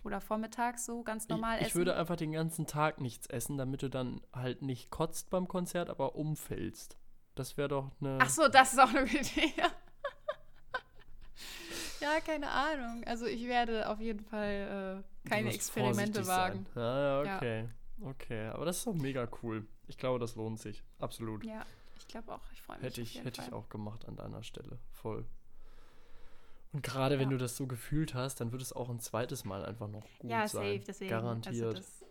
Oder 0.02 0.20
vormittags 0.20 0.84
so 0.84 1.04
ganz 1.04 1.28
normal 1.28 1.58
ich, 1.58 1.60
ich 1.60 1.66
essen. 1.68 1.78
würde 1.78 1.94
einfach 1.94 2.16
den 2.16 2.32
ganzen 2.32 2.66
Tag 2.66 3.00
nichts 3.00 3.28
essen, 3.28 3.58
damit 3.58 3.82
du 3.82 3.88
dann 3.88 4.20
halt 4.32 4.62
nicht 4.62 4.90
kotzt 4.90 5.30
beim 5.30 5.46
Konzert, 5.46 5.88
aber 5.88 6.16
umfällst. 6.16 6.96
Das 7.36 7.56
wäre 7.56 7.68
doch 7.68 7.92
eine. 8.00 8.18
Ach 8.20 8.28
so, 8.28 8.48
das 8.48 8.72
ist 8.72 8.80
auch 8.80 8.88
eine 8.88 9.02
gute 9.06 9.18
Idee. 9.18 9.52
Ja. 12.02 12.20
keine 12.20 12.50
Ahnung. 12.50 13.02
Also 13.06 13.26
ich 13.26 13.46
werde 13.46 13.88
auf 13.88 14.00
jeden 14.00 14.20
Fall 14.24 15.02
äh, 15.24 15.28
keine 15.28 15.52
Experimente 15.54 16.26
wagen. 16.26 16.66
Sein. 16.74 16.82
Ja, 16.82 16.98
ja, 16.98 17.24
Ja. 17.24 17.36
okay. 17.36 17.68
Okay, 18.04 18.46
aber 18.48 18.64
das 18.64 18.78
ist 18.78 18.86
doch 18.86 18.94
mega 18.94 19.28
cool. 19.42 19.64
Ich 19.86 19.96
glaube, 19.96 20.18
das 20.18 20.34
lohnt 20.34 20.58
sich. 20.58 20.82
Absolut. 20.98 21.44
Ja, 21.44 21.64
ich 21.96 22.08
glaube 22.08 22.32
auch. 22.34 22.40
Ich 22.52 22.60
freue 22.62 22.76
mich. 22.78 22.84
hätte 22.86 23.00
ich, 23.00 23.22
hätte 23.22 23.40
ich 23.42 23.48
Fall. 23.48 23.58
auch 23.58 23.68
gemacht 23.68 24.06
an 24.08 24.16
deiner 24.16 24.42
Stelle. 24.42 24.78
Voll. 24.90 25.24
Und 26.72 26.82
gerade 26.82 27.18
wenn 27.18 27.26
Ja. 27.30 27.36
du 27.36 27.38
das 27.38 27.56
so 27.56 27.66
gefühlt 27.66 28.14
hast, 28.14 28.40
dann 28.40 28.50
wird 28.50 28.62
es 28.62 28.72
auch 28.72 28.88
ein 28.88 28.98
zweites 28.98 29.44
Mal 29.44 29.64
einfach 29.64 29.88
noch 29.88 30.04
gut 30.18 30.30
Ja, 30.30 30.48
sein. 30.48 30.62
safe, 30.78 30.84
deswegen. 30.86 31.10
Garantiert. 31.10 31.54
Also 31.64 31.72
das, 31.74 32.01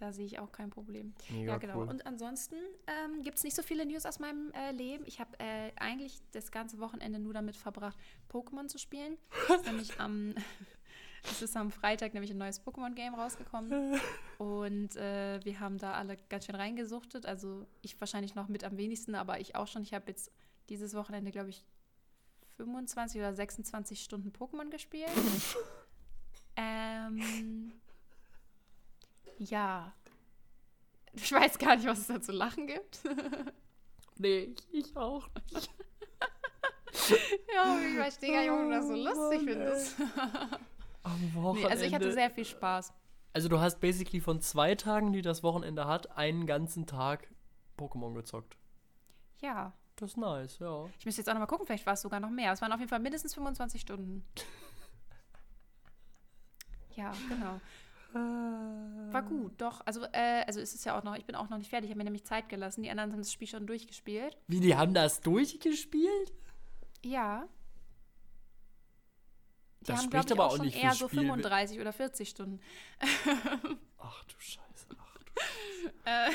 da 0.00 0.12
sehe 0.12 0.24
ich 0.24 0.38
auch 0.38 0.50
kein 0.50 0.70
Problem. 0.70 1.14
Mega 1.28 1.52
Ja, 1.52 1.58
genau. 1.58 1.78
cool. 1.78 1.88
Und 1.88 2.06
ansonsten 2.06 2.56
ähm, 2.86 3.22
gibt 3.22 3.36
es 3.36 3.44
nicht 3.44 3.54
so 3.54 3.62
viele 3.62 3.84
News 3.84 4.06
aus 4.06 4.18
meinem 4.18 4.50
äh, 4.52 4.72
Leben. 4.72 5.04
Ich 5.06 5.20
habe 5.20 5.38
äh, 5.38 5.72
eigentlich 5.76 6.18
das 6.32 6.50
ganze 6.50 6.78
Wochenende 6.78 7.18
nur 7.18 7.34
damit 7.34 7.56
verbracht, 7.56 7.98
Pokémon 8.32 8.66
zu 8.68 8.78
spielen. 8.78 9.18
Es 9.48 9.56
ist 9.56 9.66
nämlich 9.66 10.00
am, 10.00 10.34
es 11.24 11.42
ist 11.42 11.56
am 11.56 11.70
Freitag 11.70 12.14
nämlich 12.14 12.30
ein 12.30 12.38
neues 12.38 12.64
Pokémon-Game 12.64 13.14
rausgekommen. 13.14 14.00
Und 14.38 14.96
äh, 14.96 15.38
wir 15.44 15.60
haben 15.60 15.76
da 15.76 15.92
alle 15.92 16.16
ganz 16.28 16.46
schön 16.46 16.54
reingesuchtet. 16.54 17.26
Also 17.26 17.66
ich 17.82 18.00
wahrscheinlich 18.00 18.34
noch 18.34 18.48
mit 18.48 18.64
am 18.64 18.78
wenigsten, 18.78 19.14
aber 19.14 19.38
ich 19.38 19.54
auch 19.54 19.66
schon. 19.66 19.82
Ich 19.82 19.92
habe 19.92 20.06
jetzt 20.08 20.32
dieses 20.70 20.94
Wochenende, 20.94 21.30
glaube 21.30 21.50
ich, 21.50 21.64
25 22.56 23.20
oder 23.20 23.34
26 23.34 24.02
Stunden 24.02 24.30
Pokémon 24.30 24.70
gespielt. 24.70 25.10
ähm, 26.56 27.72
ja. 29.40 29.92
Ich 31.12 31.32
weiß 31.32 31.58
gar 31.58 31.76
nicht, 31.76 31.86
was 31.86 31.98
es 32.00 32.06
da 32.06 32.20
zu 32.20 32.32
lachen 32.32 32.66
gibt. 32.66 33.00
nee, 34.18 34.54
ich 34.70 34.96
auch 34.96 35.28
nicht. 35.52 35.70
ja, 37.54 37.78
ich 37.80 37.94
verstehe 37.96 38.32
gar 38.32 38.40
nicht, 38.40 38.50
warum 38.50 38.68
du 38.68 38.74
das 38.74 38.86
so 38.86 38.94
Oh 38.94 38.96
lustig 38.96 39.42
Mann, 39.42 39.54
findest. 39.54 39.96
Am 41.02 41.20
nee, 41.34 41.34
Wochenende. 41.34 41.70
also 41.70 41.84
ich 41.84 41.94
hatte 41.94 42.12
sehr 42.12 42.30
viel 42.30 42.44
Spaß. 42.44 42.92
also 43.32 43.48
du 43.48 43.58
hast 43.60 43.80
basically 43.80 44.20
von 44.20 44.40
zwei 44.40 44.74
Tagen, 44.74 45.12
die 45.12 45.22
das 45.22 45.42
Wochenende 45.42 45.86
hat, 45.86 46.16
einen 46.16 46.46
ganzen 46.46 46.86
Tag 46.86 47.28
Pokémon 47.78 48.14
gezockt. 48.14 48.56
Ja. 49.40 49.72
Das 49.96 50.10
ist 50.12 50.16
nice, 50.16 50.58
ja. 50.60 50.88
Ich 50.98 51.04
müsste 51.04 51.20
jetzt 51.20 51.28
auch 51.28 51.34
noch 51.34 51.40
mal 51.40 51.46
gucken, 51.46 51.66
vielleicht 51.66 51.86
war 51.86 51.94
es 51.94 52.00
sogar 52.02 52.20
noch 52.20 52.30
mehr. 52.30 52.52
Es 52.52 52.62
waren 52.62 52.72
auf 52.72 52.78
jeden 52.78 52.88
Fall 52.88 53.00
mindestens 53.00 53.34
25 53.34 53.80
Stunden. 53.80 54.24
ja, 56.94 57.12
genau. 57.28 57.60
War 58.14 59.22
gut, 59.22 59.60
doch. 59.60 59.80
Also, 59.86 60.02
äh, 60.12 60.44
also 60.46 60.60
es 60.60 60.74
ist 60.74 60.84
ja 60.84 60.98
auch 60.98 61.02
noch, 61.02 61.16
ich 61.16 61.24
bin 61.24 61.34
auch 61.34 61.48
noch 61.48 61.58
nicht 61.58 61.70
fertig. 61.70 61.86
Ich 61.88 61.90
habe 61.92 61.98
mir 61.98 62.04
nämlich 62.04 62.24
Zeit 62.24 62.48
gelassen. 62.48 62.82
Die 62.82 62.90
anderen 62.90 63.12
haben 63.12 63.20
das 63.20 63.32
Spiel 63.32 63.48
schon 63.48 63.66
durchgespielt. 63.66 64.36
Wie, 64.46 64.60
die 64.60 64.76
haben 64.76 64.94
das 64.94 65.20
durchgespielt? 65.20 66.32
Ja. 67.04 67.46
Die 69.80 69.86
Das 69.86 69.98
haben, 69.98 70.06
spricht 70.06 70.32
aber 70.32 70.46
auch 70.46 70.52
auch 70.52 70.56
schon 70.56 70.66
nicht 70.66 70.82
eher 70.82 70.92
so 70.92 71.08
Spiel. 71.08 71.20
35 71.20 71.80
oder 71.80 71.92
40 71.92 72.28
Stunden. 72.28 72.60
Ach 73.98 74.24
du 74.24 74.34
Scheiße. 74.38 74.86
Ach 74.98 75.18
du 75.18 76.10
Äh, 76.10 76.30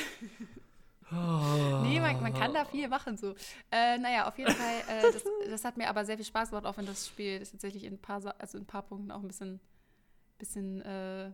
Oh. 1.12 1.82
nee, 1.84 2.00
man, 2.00 2.20
man 2.20 2.34
kann 2.34 2.52
da 2.52 2.64
viel 2.64 2.88
machen 2.88 3.16
so. 3.16 3.36
Äh, 3.70 3.96
naja, 3.98 4.26
auf 4.26 4.36
jeden 4.38 4.50
Fall, 4.50 4.74
äh, 4.88 5.02
das, 5.02 5.22
das 5.50 5.64
hat 5.64 5.76
mir 5.76 5.88
aber 5.88 6.04
sehr 6.04 6.16
viel 6.16 6.24
Spaß 6.26 6.50
gemacht, 6.50 6.66
auch 6.66 6.76
wenn 6.78 6.86
das 6.86 7.06
Spiel 7.06 7.38
das 7.38 7.52
tatsächlich 7.52 7.84
in 7.84 7.94
ein 7.94 7.98
paar, 8.02 8.20
also 8.40 8.58
in 8.58 8.64
ein 8.64 8.66
paar 8.66 8.82
Punkten 8.82 9.12
auch 9.12 9.20
ein 9.20 9.28
bisschen, 9.28 9.60
bisschen 10.38 10.82
äh, 10.82 11.30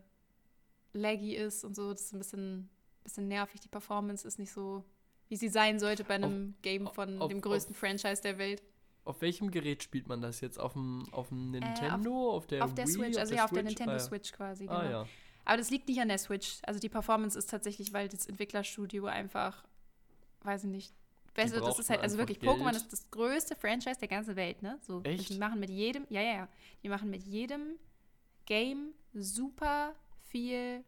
laggy 0.93 1.35
ist 1.37 1.65
und 1.65 1.75
so. 1.77 1.91
Das 1.93 2.03
ist 2.03 2.13
ein 2.13 2.19
bisschen, 2.19 2.69
bisschen 3.05 3.29
nervig. 3.29 3.61
Die 3.61 3.69
Performance 3.69 4.27
ist 4.27 4.39
nicht 4.39 4.53
so, 4.53 4.85
wie 5.29 5.37
sie 5.37 5.49
sein 5.49 5.79
sollte 5.81 6.05
bei 6.05 6.15
einem 6.15 6.55
Game 6.63 6.87
von 6.89 7.21
auf- 7.21 7.29
dem 7.29 7.41
größten 7.41 7.75
Franchise 7.75 8.23
der 8.23 8.39
Welt. 8.39 8.63
Auf 9.05 9.21
welchem 9.21 9.51
Gerät 9.51 9.83
spielt 9.83 10.07
man 10.07 10.21
das 10.21 10.41
jetzt? 10.41 10.61
Auf 10.61 10.75
dem, 10.75 11.09
auf 11.11 11.29
dem 11.29 11.51
Nintendo? 11.51 12.31
auf, 12.37 12.47
der 12.47 12.61
Äh, 12.61 12.63
auf 12.63 12.75
der 12.75 12.87
Wii, 12.87 12.93
Switch, 12.93 13.17
also 13.19 13.31
der 13.31 13.39
ja, 13.39 13.45
auf 13.45 13.51
der 13.51 13.63
Switch? 13.63 13.69
Nintendo 13.71 13.93
ah, 13.93 13.97
ja. 13.97 13.99
Switch 14.01 14.33
quasi. 14.33 14.67
Genau. 14.67 14.79
Ah 14.79 14.91
ja. 14.91 15.07
Aber 15.45 15.57
das 15.57 15.71
liegt 15.71 15.89
nicht 15.89 16.01
an 16.01 16.07
der 16.09 16.19
Switch. 16.19 16.59
Also 16.63 16.79
die 16.79 16.89
Performance 16.89 17.37
ist 17.37 17.51
tatsächlich, 17.51 17.93
weil 17.93 18.09
das 18.09 18.27
Entwicklerstudio 18.27 19.07
einfach, 19.07 19.65
weiß 20.43 20.65
ich 20.65 20.71
nicht. 20.71 20.95
Weißt 21.35 21.57
du, 21.57 21.61
das 21.61 21.79
ist 21.81 21.89
halt, 21.91 22.01
also 22.03 22.17
wirklich, 22.19 22.39
Pokémon 22.39 22.65
Geld. 22.65 22.77
ist 22.77 22.93
das 22.93 23.11
größte 23.11 23.57
Franchise 23.57 23.99
der 23.99 24.07
ganzen 24.09 24.37
Welt, 24.37 24.63
ne? 24.63 24.79
So, 24.83 25.01
Echt? 25.03 25.31
Die 25.31 25.39
machen 25.39 25.59
mit 25.59 25.71
jedem, 25.71 26.07
ja, 26.11 26.21
ja, 26.21 26.33
ja. 26.35 26.49
Die 26.85 26.89
machen 26.91 27.11
mit 27.11 27.23
jedem 27.25 27.77
Game 28.47 28.93
super 29.15 29.95
viel 30.33 30.83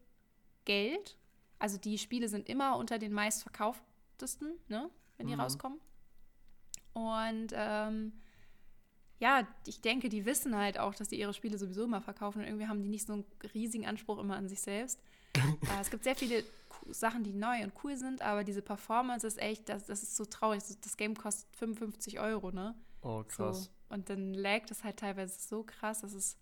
Geld. 0.64 1.16
Also 1.58 1.78
die 1.78 1.98
Spiele 1.98 2.28
sind 2.28 2.48
immer 2.48 2.76
unter 2.76 2.98
den 2.98 3.12
meistverkauftesten, 3.12 4.54
ne? 4.68 4.90
Wenn 5.16 5.26
die 5.28 5.34
Mhm. 5.34 5.40
rauskommen. 5.40 5.80
Und 6.94 7.48
ähm, 7.52 8.12
ja, 9.20 9.46
ich 9.66 9.80
denke, 9.80 10.08
die 10.08 10.24
wissen 10.26 10.56
halt 10.56 10.78
auch, 10.78 10.94
dass 10.94 11.08
die 11.08 11.18
ihre 11.20 11.34
Spiele 11.34 11.58
sowieso 11.58 11.84
immer 11.84 12.00
verkaufen 12.00 12.40
und 12.40 12.46
irgendwie 12.46 12.66
haben 12.66 12.82
die 12.82 12.88
nicht 12.88 13.06
so 13.06 13.12
einen 13.14 13.24
riesigen 13.54 13.86
Anspruch 13.86 14.18
immer 14.18 14.36
an 14.36 14.48
sich 14.48 14.60
selbst. 14.60 15.00
äh, 15.36 15.80
es 15.80 15.90
gibt 15.90 16.04
sehr 16.04 16.16
viele 16.16 16.44
Sachen, 16.90 17.22
die 17.24 17.32
neu 17.32 17.62
und 17.62 17.72
cool 17.84 17.96
sind, 17.96 18.22
aber 18.22 18.44
diese 18.44 18.62
Performance 18.62 19.26
ist 19.26 19.38
echt, 19.40 19.68
das, 19.68 19.86
das 19.86 20.02
ist 20.02 20.16
so 20.16 20.24
traurig. 20.24 20.62
Das 20.82 20.96
Game 20.96 21.16
kostet 21.16 21.54
55 21.56 22.20
Euro, 22.20 22.50
ne? 22.50 22.74
Oh, 23.02 23.22
krass. 23.24 23.64
So. 23.64 23.70
Und 23.88 24.08
dann 24.08 24.34
laggt 24.34 24.70
es 24.70 24.82
halt 24.84 24.98
teilweise 24.98 25.40
so 25.40 25.62
krass, 25.62 26.00
das 26.00 26.12
ist, 26.12 26.38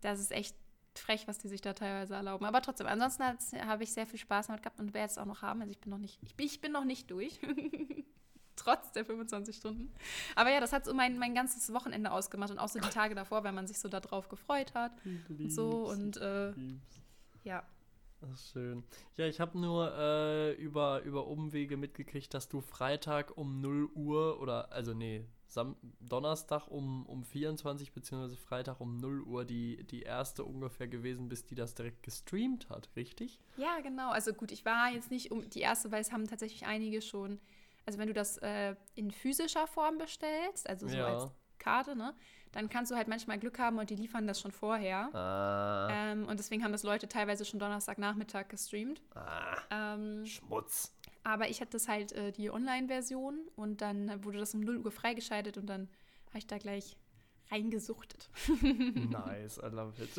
das 0.00 0.20
ist 0.20 0.30
echt 0.32 0.56
frech, 0.98 1.26
was 1.26 1.38
die 1.38 1.48
sich 1.48 1.60
da 1.60 1.72
teilweise 1.72 2.14
erlauben. 2.14 2.44
Aber 2.44 2.62
trotzdem, 2.62 2.86
ansonsten 2.86 3.24
habe 3.66 3.82
ich 3.82 3.92
sehr 3.92 4.06
viel 4.06 4.18
Spaß 4.18 4.48
damit 4.48 4.62
gehabt 4.62 4.80
und 4.80 4.94
werde 4.94 5.10
es 5.10 5.18
auch 5.18 5.24
noch 5.24 5.42
haben. 5.42 5.60
Also 5.60 5.70
ich 5.70 5.80
bin 5.80 5.90
noch 5.90 5.98
nicht, 5.98 6.18
ich 6.22 6.34
bin, 6.34 6.46
ich 6.46 6.60
bin 6.60 6.72
noch 6.72 6.84
nicht 6.84 7.10
durch. 7.10 7.38
Trotz 8.56 8.92
der 8.92 9.04
25 9.04 9.56
Stunden. 9.56 9.92
Aber 10.36 10.50
ja, 10.50 10.60
das 10.60 10.72
hat 10.72 10.84
so 10.84 10.94
mein, 10.94 11.18
mein 11.18 11.34
ganzes 11.34 11.72
Wochenende 11.72 12.12
ausgemacht 12.12 12.50
und 12.50 12.58
auch 12.58 12.68
so 12.68 12.78
die 12.78 12.88
Tage 12.88 13.14
davor, 13.14 13.42
weil 13.42 13.52
man 13.52 13.66
sich 13.66 13.80
so 13.80 13.88
darauf 13.88 14.28
gefreut 14.28 14.74
hat 14.74 14.92
und 15.28 15.50
so 15.50 15.88
und 15.88 16.16
äh, 16.18 16.52
ja. 17.42 17.64
Ist 18.32 18.52
schön. 18.52 18.84
Ja, 19.16 19.26
ich 19.26 19.40
habe 19.40 19.58
nur 19.58 19.92
äh, 19.98 20.52
über, 20.54 21.02
über 21.02 21.26
Umwege 21.26 21.76
mitgekriegt, 21.76 22.32
dass 22.32 22.48
du 22.48 22.60
Freitag 22.60 23.36
um 23.36 23.60
0 23.60 23.90
Uhr 23.94 24.40
oder, 24.40 24.72
also 24.72 24.94
nee, 24.94 25.26
Sam 25.54 25.76
Donnerstag 26.00 26.66
um, 26.68 27.06
um 27.06 27.22
24 27.22 27.92
beziehungsweise 27.92 28.36
Freitag 28.36 28.80
um 28.80 28.96
0 28.96 29.22
Uhr 29.22 29.44
die, 29.44 29.84
die 29.84 30.02
erste 30.02 30.42
ungefähr 30.44 30.88
gewesen 30.88 31.28
bist, 31.28 31.48
die 31.50 31.54
das 31.54 31.76
direkt 31.76 32.02
gestreamt 32.02 32.68
hat, 32.70 32.90
richtig? 32.96 33.38
Ja, 33.56 33.78
genau. 33.80 34.10
Also 34.10 34.32
gut, 34.32 34.50
ich 34.50 34.64
war 34.64 34.90
jetzt 34.90 35.12
nicht 35.12 35.30
um 35.30 35.48
die 35.48 35.60
erste, 35.60 35.92
weil 35.92 36.00
es 36.00 36.10
haben 36.10 36.26
tatsächlich 36.26 36.66
einige 36.66 37.00
schon. 37.00 37.40
Also 37.86 38.00
wenn 38.00 38.08
du 38.08 38.14
das 38.14 38.38
äh, 38.38 38.74
in 38.96 39.12
physischer 39.12 39.68
Form 39.68 39.96
bestellst, 39.96 40.68
also 40.68 40.88
so 40.88 40.96
Ja. 40.96 41.06
als 41.06 41.30
Karte, 41.58 41.94
ne, 41.94 42.14
dann 42.50 42.68
kannst 42.68 42.90
du 42.90 42.96
halt 42.96 43.06
manchmal 43.06 43.38
Glück 43.38 43.58
haben 43.60 43.78
und 43.78 43.90
die 43.90 43.96
liefern 43.96 44.26
das 44.26 44.40
schon 44.40 44.50
vorher. 44.50 45.14
Ah, 45.14 45.88
Ähm, 45.90 46.26
und 46.26 46.38
deswegen 46.40 46.64
haben 46.64 46.72
das 46.72 46.82
Leute 46.82 47.06
teilweise 47.06 47.44
schon 47.44 47.60
Donnerstagnachmittag 47.60 48.48
gestreamt. 48.48 49.00
ah 49.14 49.56
Ähm, 49.70 50.26
Schmutz. 50.26 50.92
Aber 51.24 51.48
ich 51.48 51.60
hatte 51.60 51.72
das 51.72 51.88
halt 51.88 52.12
äh, 52.12 52.30
die 52.32 52.50
Online-Version 52.50 53.38
und 53.56 53.80
dann 53.80 54.22
wurde 54.24 54.38
das 54.38 54.54
um 54.54 54.60
0 54.60 54.78
Uhr 54.78 54.92
freigeschaltet 54.92 55.58
und 55.58 55.66
dann 55.66 55.88
habe 56.28 56.38
ich 56.38 56.46
da 56.46 56.58
gleich 56.58 56.96
reingesuchtet. 57.50 58.30
nice, 59.10 59.58
I 59.58 59.66
love 59.74 59.92
it. 60.02 60.10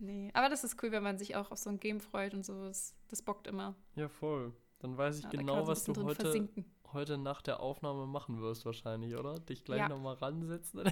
Nee, 0.00 0.30
aber 0.34 0.48
das 0.48 0.62
ist 0.62 0.80
cool, 0.82 0.92
wenn 0.92 1.02
man 1.02 1.18
sich 1.18 1.34
auch 1.36 1.50
auf 1.50 1.58
so 1.58 1.70
ein 1.70 1.80
Game 1.80 2.00
freut 2.00 2.34
und 2.34 2.44
so. 2.44 2.64
Das, 2.66 2.94
das 3.08 3.22
bockt 3.22 3.46
immer. 3.48 3.74
Ja, 3.96 4.08
voll. 4.08 4.52
Dann 4.80 4.96
weiß 4.96 5.18
ich 5.18 5.24
Ja, 5.24 5.30
genau, 5.30 5.66
was 5.66 5.82
du 5.84 5.92
heute, 6.04 6.22
versinken. 6.22 6.64
heute 6.92 7.18
nach 7.18 7.42
der 7.42 7.58
Aufnahme 7.58 8.06
machen 8.06 8.40
wirst 8.40 8.64
wahrscheinlich, 8.64 9.16
oder? 9.16 9.34
Dich 9.40 9.64
gleich 9.64 9.80
Ja. 9.80 9.88
nochmal 9.88 10.14
ransetzen. 10.14 10.82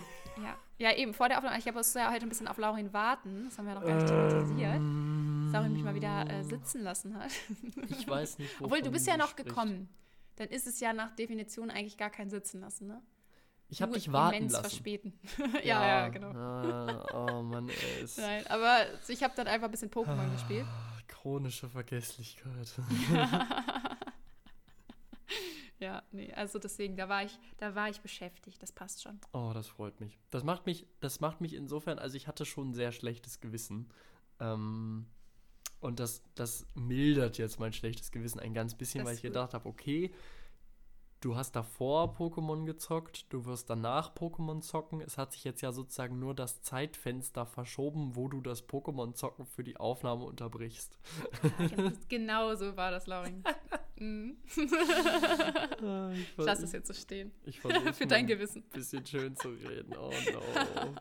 Ja. 0.43 0.57
ja, 0.79 0.97
eben, 0.97 1.15
vor 1.15 1.29
der 1.29 1.39
Aufnahme. 1.39 1.57
Ich 1.59 1.73
musste 1.73 2.01
ja 2.01 2.11
heute 2.13 2.27
ein 2.27 2.29
bisschen 2.29 2.49
auf 2.49 2.59
Laurin 2.59 2.93
warten. 2.93 3.45
Das 3.45 3.57
haben 3.59 3.67
wir 3.67 3.75
noch 3.77 3.85
gar 3.85 3.95
nicht 3.95 4.09
thematisiert. 4.09 4.75
Ähm, 4.75 5.36
Lauri 5.57 5.69
mich 5.71 5.83
mal 5.83 5.95
wieder 5.95 6.29
äh, 6.31 6.45
sitzen 6.45 6.83
lassen 6.83 7.17
hat. 7.19 7.31
Ich 7.89 8.07
weiß 8.07 8.39
nicht, 8.39 8.51
Obwohl, 8.61 8.83
du 8.83 8.91
bist 8.91 9.07
ja 9.07 9.17
noch 9.17 9.31
spricht. 9.31 9.49
gekommen. 9.49 9.89
Dann 10.37 10.49
ist 10.49 10.67
es 10.67 10.81
ja 10.81 10.93
nach 10.93 11.15
Definition 11.17 11.71
eigentlich 11.71 11.97
gar 11.97 12.11
kein 12.11 12.29
Sitzen 12.31 12.61
lassen, 12.61 12.89
ne? 12.89 13.03
Ich 13.69 13.83
habe 13.83 13.93
dich 13.95 14.13
warten 14.13 14.49
lassen. 14.49 14.61
verspäten. 14.61 15.19
ja, 15.65 15.87
ja, 15.87 16.09
genau. 16.09 16.31
Ah, 16.31 17.05
oh 17.39 17.43
Mann, 17.43 17.69
ey, 17.69 17.75
ist 18.05 18.19
Nein, 18.19 18.47
aber 18.49 18.87
ich 19.09 19.23
habe 19.25 19.35
dann 19.35 19.49
einfach 19.49 19.67
ein 19.67 19.71
bisschen 19.73 19.91
Pokémon 19.91 20.31
gespielt. 20.33 20.67
chronische 21.09 21.69
Vergesslichkeit. 21.69 22.73
Ja, 25.79 26.03
nee, 26.11 26.33
also 26.33 26.59
deswegen, 26.59 26.97
da 26.97 27.09
war 27.09 27.25
ich, 27.25 27.39
da 27.59 27.75
war 27.75 27.91
ich 27.91 28.01
beschäftigt, 28.01 28.63
das 28.63 28.73
passt 28.73 29.03
schon. 29.03 29.21
Oh, 29.33 29.51
das 29.53 29.67
freut 29.67 30.01
mich. 30.01 30.19
Das 30.31 30.43
macht 30.43 30.65
mich, 30.65 30.87
das 31.01 31.21
macht 31.21 31.41
mich 31.43 31.53
insofern, 31.53 31.99
also 31.99 32.17
ich 32.17 32.27
hatte 32.29 32.47
schon 32.47 32.71
ein 32.71 32.75
sehr 32.75 32.93
schlechtes 32.93 33.41
Gewissen. 33.41 33.91
Ähm, 34.41 35.07
und 35.81 36.01
das, 36.01 36.23
das 36.35 36.67
mildert 36.75 37.39
jetzt 37.39 37.61
mein 37.61 37.73
schlechtes 37.73 38.11
Gewissen 38.11 38.41
ein 38.41 38.55
ganz 38.55 38.75
bisschen, 38.75 39.01
Das 39.01 39.09
weil 39.09 39.15
ich 39.17 39.23
gedacht 39.23 39.55
habe, 39.55 39.69
okay, 39.69 40.13
du 41.21 41.35
hast 41.37 41.53
davor 41.57 42.15
Pokémon 42.17 42.65
gezockt, 42.67 43.33
du 43.33 43.45
wirst 43.47 43.69
danach 43.71 44.15
Pokémon 44.15 44.61
zocken. 44.61 45.01
Es 45.01 45.19
hat 45.19 45.33
sich 45.33 45.45
jetzt 45.45 45.61
ja 45.61 45.73
sozusagen 45.73 46.19
nur 46.19 46.35
das 46.35 46.63
Zeitfenster 46.63 47.47
verschoben, 47.47 48.15
wo 48.17 48.29
du 48.29 48.41
das 48.41 48.69
Pokémon-Zocken 48.69 49.47
für 49.47 49.65
die 49.65 49.77
Aufnahme 49.77 50.25
unterbrichst. 50.25 50.99
genau 52.09 52.55
so 52.55 52.77
war 52.77 52.91
das, 52.91 53.07
Laurin. 53.07 53.43
Mhm. 53.99 54.37
Ah, 55.83 56.11
ich 56.13 56.29
Ich 56.39 56.45
lasse 56.45 56.65
es 56.65 56.73
jetzt 56.73 56.89
so 56.89 56.93
stehen. 56.93 57.33
Für 57.95 58.07
dein 58.07 58.13
ein 58.13 58.27
Gewissen. 58.27 58.63
bisschen 58.65 59.07
schön 59.07 59.35
zu 59.37 59.49
reden. 59.49 59.95
Oh 59.97 60.11
no. 60.35 60.95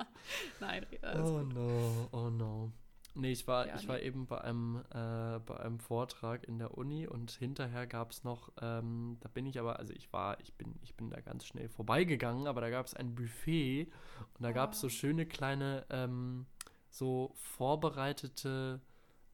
Nein, 0.61 0.85
alles 1.01 1.29
Oh 1.29 1.39
gut. 1.39 1.53
no, 1.53 2.07
oh 2.13 2.29
no. 2.29 2.71
Nee, 3.15 3.31
ich 3.31 3.47
war, 3.47 3.67
Ja, 3.67 3.75
ich 3.75 3.83
nee. 3.83 3.87
war 3.87 3.99
eben 4.01 4.25
bei 4.27 4.41
einem, 4.41 4.83
äh, 4.93 5.39
bei 5.39 5.57
einem 5.59 5.79
Vortrag 5.79 6.43
in 6.47 6.59
der 6.59 6.77
Uni 6.77 7.07
und 7.07 7.31
hinterher 7.31 7.87
gab 7.87 8.11
es 8.11 8.23
noch, 8.23 8.51
ähm, 8.61 9.17
da 9.21 9.29
bin 9.29 9.45
ich 9.45 9.57
aber, 9.59 9.79
also 9.79 9.93
ich 9.93 10.11
war, 10.11 10.39
ich 10.41 10.53
bin, 10.55 10.77
ich 10.81 10.95
bin 10.95 11.09
da 11.09 11.21
ganz 11.21 11.45
schnell 11.45 11.69
vorbeigegangen, 11.69 12.45
aber 12.47 12.59
da 12.61 12.69
gab 12.69 12.85
es 12.85 12.93
ein 12.93 13.15
Buffet 13.15 13.85
und 14.37 14.43
da 14.43 14.51
gab 14.51 14.73
es 14.73 14.81
so 14.81 14.87
Ah. 14.87 14.89
schöne 14.89 15.25
kleine, 15.25 15.85
ähm, 15.89 16.45
so 16.89 17.31
vorbereitete, 17.35 18.81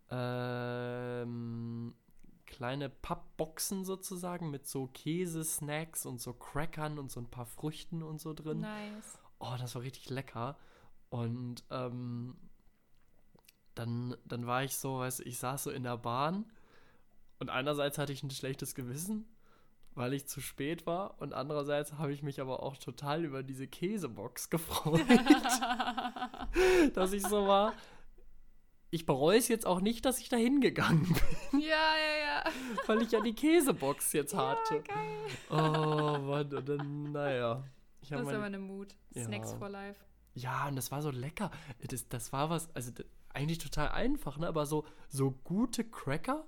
ähm, 0.10 1.96
kleine 2.46 2.90
Pappboxen 2.90 3.86
sozusagen 3.86 4.52
mit 4.52 4.68
so 4.68 4.88
Käsesnacks 4.88 6.06
und 6.06 6.20
so 6.20 6.34
Crackern 6.34 7.00
und 7.00 7.10
so 7.12 7.20
ein 7.20 7.30
paar 7.30 7.46
Früchten 7.46 8.04
und 8.04 8.20
so 8.20 8.34
drin. 8.34 8.60
Nice. 8.62 9.18
Oh, 9.40 9.56
das 9.60 9.74
war 9.76 9.82
richtig 9.82 10.10
lecker. 10.10 10.58
Und 11.10 11.64
ähm, 11.72 12.36
dann, 13.76 14.16
dann 14.26 14.46
war 14.48 14.64
ich 14.64 14.76
so, 14.76 15.00
weißt 15.00 15.20
du, 15.20 15.24
ich 15.24 15.38
saß 15.38 15.64
so 15.64 15.72
in 15.72 15.84
der 15.84 15.98
Bahn 15.98 16.46
und 17.40 17.50
einerseits 17.50 17.98
hatte 17.98 18.14
ich 18.14 18.24
ein 18.24 18.32
schlechtes 18.32 18.76
Gewissen, 18.76 19.26
weil 19.96 20.14
ich 20.14 20.28
zu 20.28 20.42
spät 20.42 20.86
war 20.86 21.20
und 21.20 21.34
andererseits 21.34 21.94
habe 21.94 22.14
ich 22.14 22.24
mich 22.24 22.40
aber 22.42 22.64
auch 22.64 22.78
total 22.78 23.24
über 23.26 23.44
diese 23.44 23.68
Käsebox 23.68 24.50
gefreut, 24.52 25.02
dass 26.94 27.14
ich 27.14 27.24
so 27.24 27.48
war. 27.48 27.74
Ich 28.94 29.06
bereue 29.06 29.38
es 29.38 29.48
jetzt 29.48 29.66
auch 29.66 29.80
nicht, 29.80 30.04
dass 30.04 30.20
ich 30.20 30.28
da 30.28 30.36
hingegangen 30.36 31.04
bin, 31.04 31.62
Ja, 31.62 31.68
ja, 31.70 32.44
ja. 32.44 32.44
weil 32.88 33.02
ich 33.02 33.12
ja 33.12 33.22
die 33.22 33.34
Käsebox 33.34 34.12
jetzt 34.12 34.36
hatte. 34.36 34.82
Geil. 34.82 35.18
Oh 35.50 36.18
Mann, 36.20 36.54
und 36.54 36.68
dann, 36.68 37.12
naja. 37.14 37.64
Ich 38.02 38.10
Das 38.10 38.20
ist 38.20 38.26
meine 38.26 38.38
aber 38.38 38.48
eine 38.48 38.60
Mut. 38.60 38.94
Ja. 39.14 39.24
Snacks 39.24 39.54
for 39.54 39.70
life. 39.70 39.98
Ja, 40.34 40.68
und 40.68 40.76
das 40.76 40.92
war 40.92 41.02
so 41.02 41.10
lecker. 41.10 41.52
Das, 41.88 42.08
das 42.10 42.34
war 42.34 42.50
was, 42.50 42.74
also 42.76 42.92
eigentlich 43.34 43.58
total 43.60 43.90
einfach, 43.90 44.38
ne? 44.38 44.48
Aber 44.48 44.66
so, 44.66 44.86
so 45.10 45.32
gute 45.32 45.84
Cracker 45.84 46.46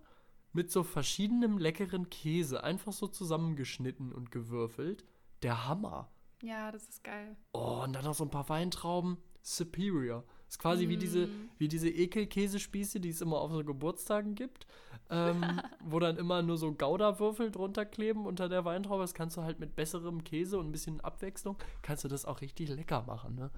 mit 0.52 0.72
so 0.72 0.84
verschiedenem 0.84 1.58
leckeren 1.58 2.10
Käse, 2.10 2.64
einfach 2.64 2.94
so 2.94 3.08
zusammengeschnitten 3.08 4.12
und 4.14 4.32
gewürfelt. 4.32 5.04
Der 5.42 5.68
Hammer. 5.68 6.12
Ja, 6.42 6.72
das 6.72 6.88
ist 6.90 7.04
geil. 7.04 7.36
Oh, 7.54 7.82
und 7.84 7.94
dann 7.94 8.04
noch 8.06 8.14
so 8.14 8.24
ein 8.24 8.30
paar 8.30 8.50
Weintrauben. 8.50 9.18
Superior. 9.42 10.24
Ist 10.48 10.60
quasi 10.60 10.88
wie 10.88 10.96
diese, 10.98 11.28
Mm. 11.28 11.50
wie 11.58 11.68
diese 11.68 11.90
Ekelkäsespieße, 11.90 13.00
die 13.02 13.10
es 13.10 13.20
immer 13.22 13.42
auf 13.42 13.52
so 13.52 13.64
Geburtstagen 13.64 14.36
gibt, 14.36 14.68
ähm, 15.10 15.42
wo 15.84 16.00
dann 16.00 16.18
immer 16.18 16.42
nur 16.44 16.58
so 16.58 16.72
Gouda-Würfel 16.74 17.52
drunter 17.52 17.86
kleben 17.86 18.26
unter 18.26 18.48
der 18.48 18.64
Weintraube. 18.64 19.02
Das 19.02 19.14
kannst 19.14 19.36
du 19.36 19.42
halt 19.42 19.60
mit 19.60 19.76
besserem 19.76 20.24
Käse 20.24 20.58
und 20.60 20.68
ein 20.68 20.72
bisschen 20.72 21.02
Abwechslung, 21.02 21.58
kannst 21.82 22.04
du 22.04 22.08
das 22.08 22.24
auch 22.26 22.40
richtig 22.42 22.70
lecker 22.70 23.02
machen, 23.04 23.36
ne? 23.36 23.52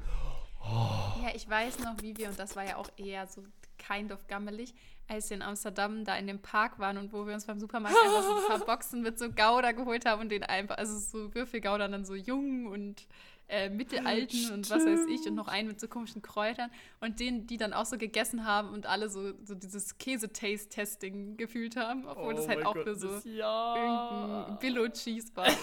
Ja, 1.23 1.31
ich 1.33 1.49
weiß 1.49 1.79
noch, 1.79 1.95
wie 2.01 2.17
wir, 2.17 2.29
und 2.29 2.39
das 2.39 2.55
war 2.55 2.65
ja 2.65 2.77
auch 2.77 2.89
eher 2.97 3.27
so 3.27 3.43
kind 3.77 4.11
of 4.11 4.27
gammelig, 4.27 4.73
als 5.07 5.29
wir 5.29 5.37
in 5.37 5.43
Amsterdam 5.43 6.03
da 6.05 6.15
in 6.15 6.27
dem 6.27 6.39
Park 6.39 6.79
waren 6.79 6.97
und 6.97 7.13
wo 7.13 7.27
wir 7.27 7.33
uns 7.33 7.45
beim 7.45 7.59
Supermarkt 7.59 7.95
einfach 8.03 8.23
so 8.23 8.35
ein 8.35 8.47
paar 8.47 8.59
Boxen 8.65 9.01
mit 9.01 9.19
so 9.19 9.29
Gouda 9.29 9.71
geholt 9.71 10.05
haben 10.05 10.21
und 10.21 10.29
den 10.29 10.43
einfach, 10.43 10.77
also 10.77 10.97
so 10.97 11.33
Würfelgouda 11.33 11.87
dann 11.87 12.05
so 12.05 12.15
jung 12.15 12.65
und 12.67 13.05
äh, 13.47 13.69
mittelalten 13.69 14.51
und 14.51 14.67
was 14.71 14.83
weiß 14.83 15.01
ich 15.07 15.27
und 15.27 15.35
noch 15.35 15.47
einen 15.47 15.67
mit 15.67 15.79
so 15.79 15.87
komischen 15.87 16.23
Kräutern 16.23 16.71
und 16.99 17.19
den, 17.19 17.45
die 17.45 17.57
dann 17.57 17.73
auch 17.73 17.85
so 17.85 17.97
gegessen 17.99 18.45
haben 18.45 18.69
und 18.69 18.87
alle 18.87 19.07
so, 19.09 19.33
so 19.43 19.53
dieses 19.53 19.99
Käse-Taste-Testing 19.99 21.37
gefühlt 21.37 21.75
haben, 21.75 22.07
obwohl 22.07 22.33
das 22.33 22.47
halt 22.47 22.65
auch 22.65 22.73
Gott, 22.73 22.87
nur 22.87 22.95
so 22.95 23.19
ja. 23.29 23.75
irgendein 23.75 24.57
Billo-Cheese 24.59 25.35
war. 25.35 25.45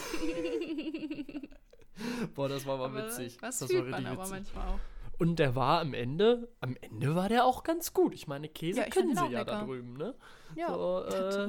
Boah, 2.34 2.48
das 2.48 2.64
war 2.66 2.78
mal 2.78 2.84
Aber 2.84 3.06
witzig. 3.08 3.36
Was 3.40 3.58
das 3.58 3.70
fühlt 3.70 3.90
war 3.90 4.00
man 4.00 4.06
aber 4.06 4.22
witzig. 4.22 4.32
manchmal 4.32 4.68
auch. 4.68 4.78
Und 5.22 5.38
der 5.38 5.54
war 5.54 5.80
am 5.80 5.94
Ende, 5.94 6.48
am 6.58 6.74
Ende 6.80 7.14
war 7.14 7.28
der 7.28 7.44
auch 7.44 7.62
ganz 7.62 7.92
gut. 7.92 8.12
Ich 8.12 8.26
meine, 8.26 8.48
Käse 8.48 8.80
Ja, 8.80 8.86
ich 8.88 8.92
können 8.92 9.14
sie 9.14 9.24
ja 9.28 9.42
auch 9.42 9.44
da 9.46 9.52
lecker. 9.52 9.64
drüben, 9.66 9.96
ne? 9.96 10.16
Ja, 10.56 10.74
so, 10.74 11.04
äh, 11.04 11.48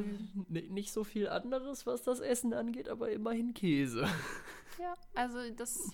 nicht 0.69 0.93
so 0.93 1.03
viel 1.03 1.27
anderes, 1.27 1.87
was 1.87 2.03
das 2.03 2.19
Essen 2.19 2.53
angeht, 2.53 2.87
aber 2.87 3.09
immerhin 3.11 3.53
Käse. 3.55 4.07
Ja, 4.79 4.95
also 5.15 5.37
das, 5.55 5.91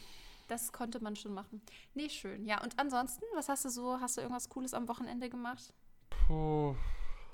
das 0.48 0.72
konnte 0.72 1.02
man 1.04 1.16
schon 1.16 1.34
machen. 1.34 1.62
Nee, 1.96 2.10
schön. 2.10 2.46
Ja, 2.46 2.62
und 2.64 2.80
ansonsten, 2.80 3.24
was 3.34 3.48
hast 3.50 3.64
du 3.66 3.70
so, 3.70 4.00
hast 4.00 4.18
du 4.18 4.22
irgendwas 4.22 4.50
Cooles 4.50 4.74
am 4.74 4.88
Wochenende 4.88 5.30
gemacht? 5.30 5.74
Puh. 6.10 6.76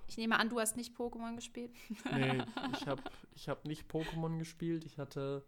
Ich 0.08 0.18
nehme 0.18 0.40
an, 0.40 0.50
du 0.50 0.60
hast 0.60 0.76
nicht 0.76 0.96
Pokémon 0.96 1.36
gespielt. 1.36 1.72
Nee, 2.12 2.44
ich 2.74 2.88
habe 2.88 3.02
ich 3.36 3.50
hab 3.50 3.66
nicht 3.66 3.90
Pokémon 3.92 4.38
gespielt. 4.38 4.86
Ich 4.86 4.98
hatte 4.98 5.44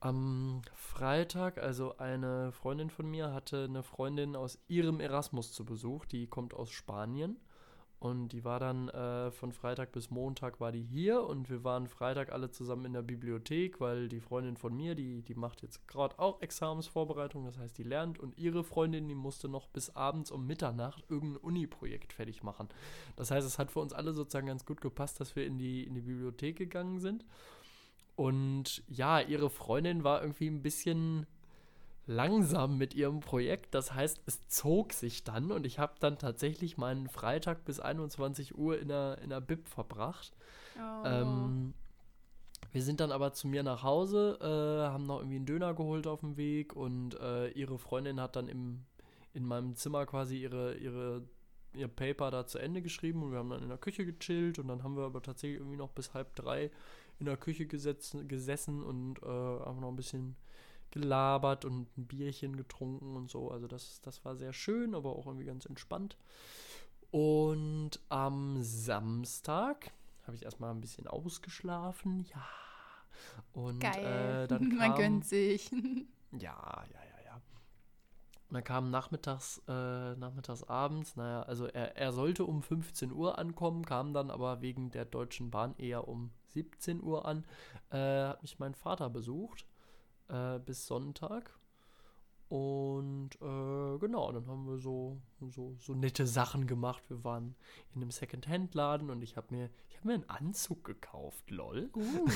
am 0.00 0.62
Freitag, 0.74 1.58
also 1.58 1.96
eine 1.98 2.52
Freundin 2.52 2.90
von 2.90 3.06
mir 3.06 3.32
hatte 3.32 3.64
eine 3.64 3.82
Freundin 3.82 4.34
aus 4.34 4.58
ihrem 4.66 5.00
Erasmus 5.00 5.52
zu 5.52 5.64
Besuch. 5.64 6.06
Die 6.06 6.26
kommt 6.26 6.54
aus 6.54 6.70
Spanien. 6.70 7.36
Und 8.00 8.28
die 8.28 8.46
war 8.46 8.58
dann 8.58 8.88
äh, 8.88 9.30
von 9.30 9.52
Freitag 9.52 9.92
bis 9.92 10.10
Montag 10.10 10.58
war 10.58 10.72
die 10.72 10.82
hier 10.82 11.22
und 11.22 11.50
wir 11.50 11.64
waren 11.64 11.86
Freitag 11.86 12.32
alle 12.32 12.50
zusammen 12.50 12.86
in 12.86 12.94
der 12.94 13.02
Bibliothek, 13.02 13.78
weil 13.78 14.08
die 14.08 14.20
Freundin 14.20 14.56
von 14.56 14.74
mir, 14.74 14.94
die, 14.94 15.20
die 15.20 15.34
macht 15.34 15.60
jetzt 15.60 15.86
gerade 15.86 16.18
auch 16.18 16.40
Examensvorbereitung, 16.40 17.44
das 17.44 17.58
heißt, 17.58 17.76
die 17.76 17.82
lernt 17.82 18.18
und 18.18 18.38
ihre 18.38 18.64
Freundin, 18.64 19.06
die 19.06 19.14
musste 19.14 19.50
noch 19.50 19.68
bis 19.68 19.94
abends 19.96 20.30
um 20.30 20.46
Mitternacht 20.46 21.04
irgendein 21.10 21.42
Uni-Projekt 21.42 22.14
fertig 22.14 22.42
machen. 22.42 22.70
Das 23.16 23.30
heißt, 23.30 23.46
es 23.46 23.58
hat 23.58 23.70
für 23.70 23.80
uns 23.80 23.92
alle 23.92 24.14
sozusagen 24.14 24.46
ganz 24.46 24.64
gut 24.64 24.80
gepasst, 24.80 25.20
dass 25.20 25.36
wir 25.36 25.44
in 25.44 25.58
die, 25.58 25.84
in 25.84 25.92
die 25.92 26.00
Bibliothek 26.00 26.56
gegangen 26.56 27.00
sind. 27.00 27.26
Und 28.16 28.82
ja, 28.88 29.20
ihre 29.20 29.50
Freundin 29.50 30.04
war 30.04 30.20
irgendwie 30.20 30.48
ein 30.48 30.62
bisschen 30.62 31.26
langsam 32.06 32.76
mit 32.76 32.94
ihrem 32.94 33.20
Projekt. 33.20 33.74
Das 33.74 33.94
heißt, 33.94 34.20
es 34.26 34.46
zog 34.48 34.92
sich 34.92 35.24
dann 35.24 35.52
und 35.52 35.64
ich 35.64 35.78
habe 35.78 35.94
dann 36.00 36.18
tatsächlich 36.18 36.76
meinen 36.76 37.08
Freitag 37.08 37.64
bis 37.64 37.80
21 37.80 38.58
Uhr 38.58 38.78
in 38.78 38.88
der, 38.88 39.18
in 39.22 39.30
der 39.30 39.40
Bib 39.40 39.68
verbracht. 39.68 40.32
Oh. 40.76 41.06
Ähm, 41.06 41.74
wir 42.72 42.82
sind 42.82 43.00
dann 43.00 43.12
aber 43.12 43.32
zu 43.32 43.48
mir 43.48 43.62
nach 43.62 43.82
Hause, 43.82 44.38
äh, 44.40 44.88
haben 44.90 45.04
noch 45.04 45.18
irgendwie 45.18 45.36
einen 45.36 45.46
Döner 45.46 45.74
geholt 45.74 46.06
auf 46.06 46.20
dem 46.20 46.36
Weg 46.36 46.74
und 46.74 47.18
äh, 47.20 47.48
ihre 47.50 47.78
Freundin 47.78 48.20
hat 48.20 48.36
dann 48.36 48.48
im, 48.48 48.84
in 49.32 49.44
meinem 49.44 49.74
Zimmer 49.74 50.06
quasi 50.06 50.36
ihre, 50.36 50.74
ihre, 50.74 51.22
ihr 51.74 51.88
Paper 51.88 52.30
da 52.30 52.46
zu 52.46 52.58
Ende 52.58 52.82
geschrieben 52.82 53.22
und 53.22 53.32
wir 53.32 53.38
haben 53.38 53.50
dann 53.50 53.62
in 53.62 53.68
der 53.68 53.78
Küche 53.78 54.04
gechillt 54.04 54.58
und 54.58 54.68
dann 54.68 54.82
haben 54.82 54.96
wir 54.96 55.04
aber 55.04 55.22
tatsächlich 55.22 55.60
irgendwie 55.60 55.76
noch 55.76 55.90
bis 55.90 56.14
halb 56.14 56.34
drei 56.36 56.70
in 57.20 57.26
der 57.26 57.36
Küche 57.36 57.66
gesetzen, 57.66 58.26
gesessen 58.26 58.82
und 58.82 59.22
äh, 59.22 59.26
einfach 59.26 59.80
noch 59.80 59.90
ein 59.90 59.96
bisschen 59.96 60.36
gelabert 60.90 61.64
und 61.64 61.96
ein 61.96 62.06
Bierchen 62.06 62.56
getrunken 62.56 63.16
und 63.16 63.30
so. 63.30 63.50
Also 63.50 63.68
das, 63.68 64.00
das 64.02 64.24
war 64.24 64.34
sehr 64.34 64.52
schön, 64.52 64.94
aber 64.94 65.14
auch 65.16 65.26
irgendwie 65.26 65.44
ganz 65.44 65.66
entspannt. 65.66 66.16
Und 67.10 68.00
am 68.08 68.62
Samstag 68.62 69.92
habe 70.26 70.36
ich 70.36 70.44
erstmal 70.44 70.70
ein 70.70 70.80
bisschen 70.80 71.06
ausgeschlafen, 71.06 72.24
ja. 72.32 72.44
Und 73.52 73.80
Geil. 73.80 74.44
Äh, 74.44 74.48
dann 74.48 74.68
kam, 74.70 74.78
Man 74.78 74.94
gönnt 74.96 75.24
sich. 75.26 75.70
ja, 76.32 76.38
ja, 76.38 77.00
ja, 77.00 77.24
ja. 77.24 77.34
Und 78.48 78.54
dann 78.54 78.64
kam 78.64 78.90
nachmittags, 78.90 79.60
äh, 79.68 80.16
nachmittags 80.16 80.64
abends, 80.64 81.16
naja, 81.16 81.42
also 81.42 81.66
er, 81.66 81.96
er 81.96 82.12
sollte 82.12 82.44
um 82.44 82.62
15 82.62 83.12
Uhr 83.12 83.38
ankommen, 83.38 83.84
kam 83.84 84.12
dann 84.12 84.30
aber 84.30 84.62
wegen 84.62 84.90
der 84.90 85.04
Deutschen 85.04 85.50
Bahn 85.50 85.74
eher 85.76 86.08
um 86.08 86.30
17 86.52 87.02
Uhr 87.02 87.26
an. 87.26 87.44
Äh, 87.90 88.24
hat 88.24 88.42
mich 88.42 88.58
mein 88.58 88.74
Vater 88.74 89.10
besucht 89.10 89.66
äh, 90.30 90.58
bis 90.58 90.86
Sonntag. 90.86 91.58
Und 92.48 93.30
äh, 93.36 93.98
genau, 93.98 94.32
dann 94.32 94.48
haben 94.48 94.66
wir 94.66 94.78
so, 94.78 95.20
so, 95.40 95.76
so 95.78 95.94
nette 95.94 96.26
Sachen 96.26 96.66
gemacht. 96.66 97.08
Wir 97.08 97.22
waren 97.22 97.54
in 97.94 98.02
einem 98.02 98.10
Second-Hand-Laden 98.10 99.08
und 99.08 99.22
ich 99.22 99.36
habe 99.36 99.54
mir, 99.54 99.70
hab 99.96 100.04
mir 100.04 100.14
einen 100.14 100.28
Anzug 100.28 100.82
gekauft, 100.82 101.48
lol. 101.50 101.90
Uh, 101.94 102.26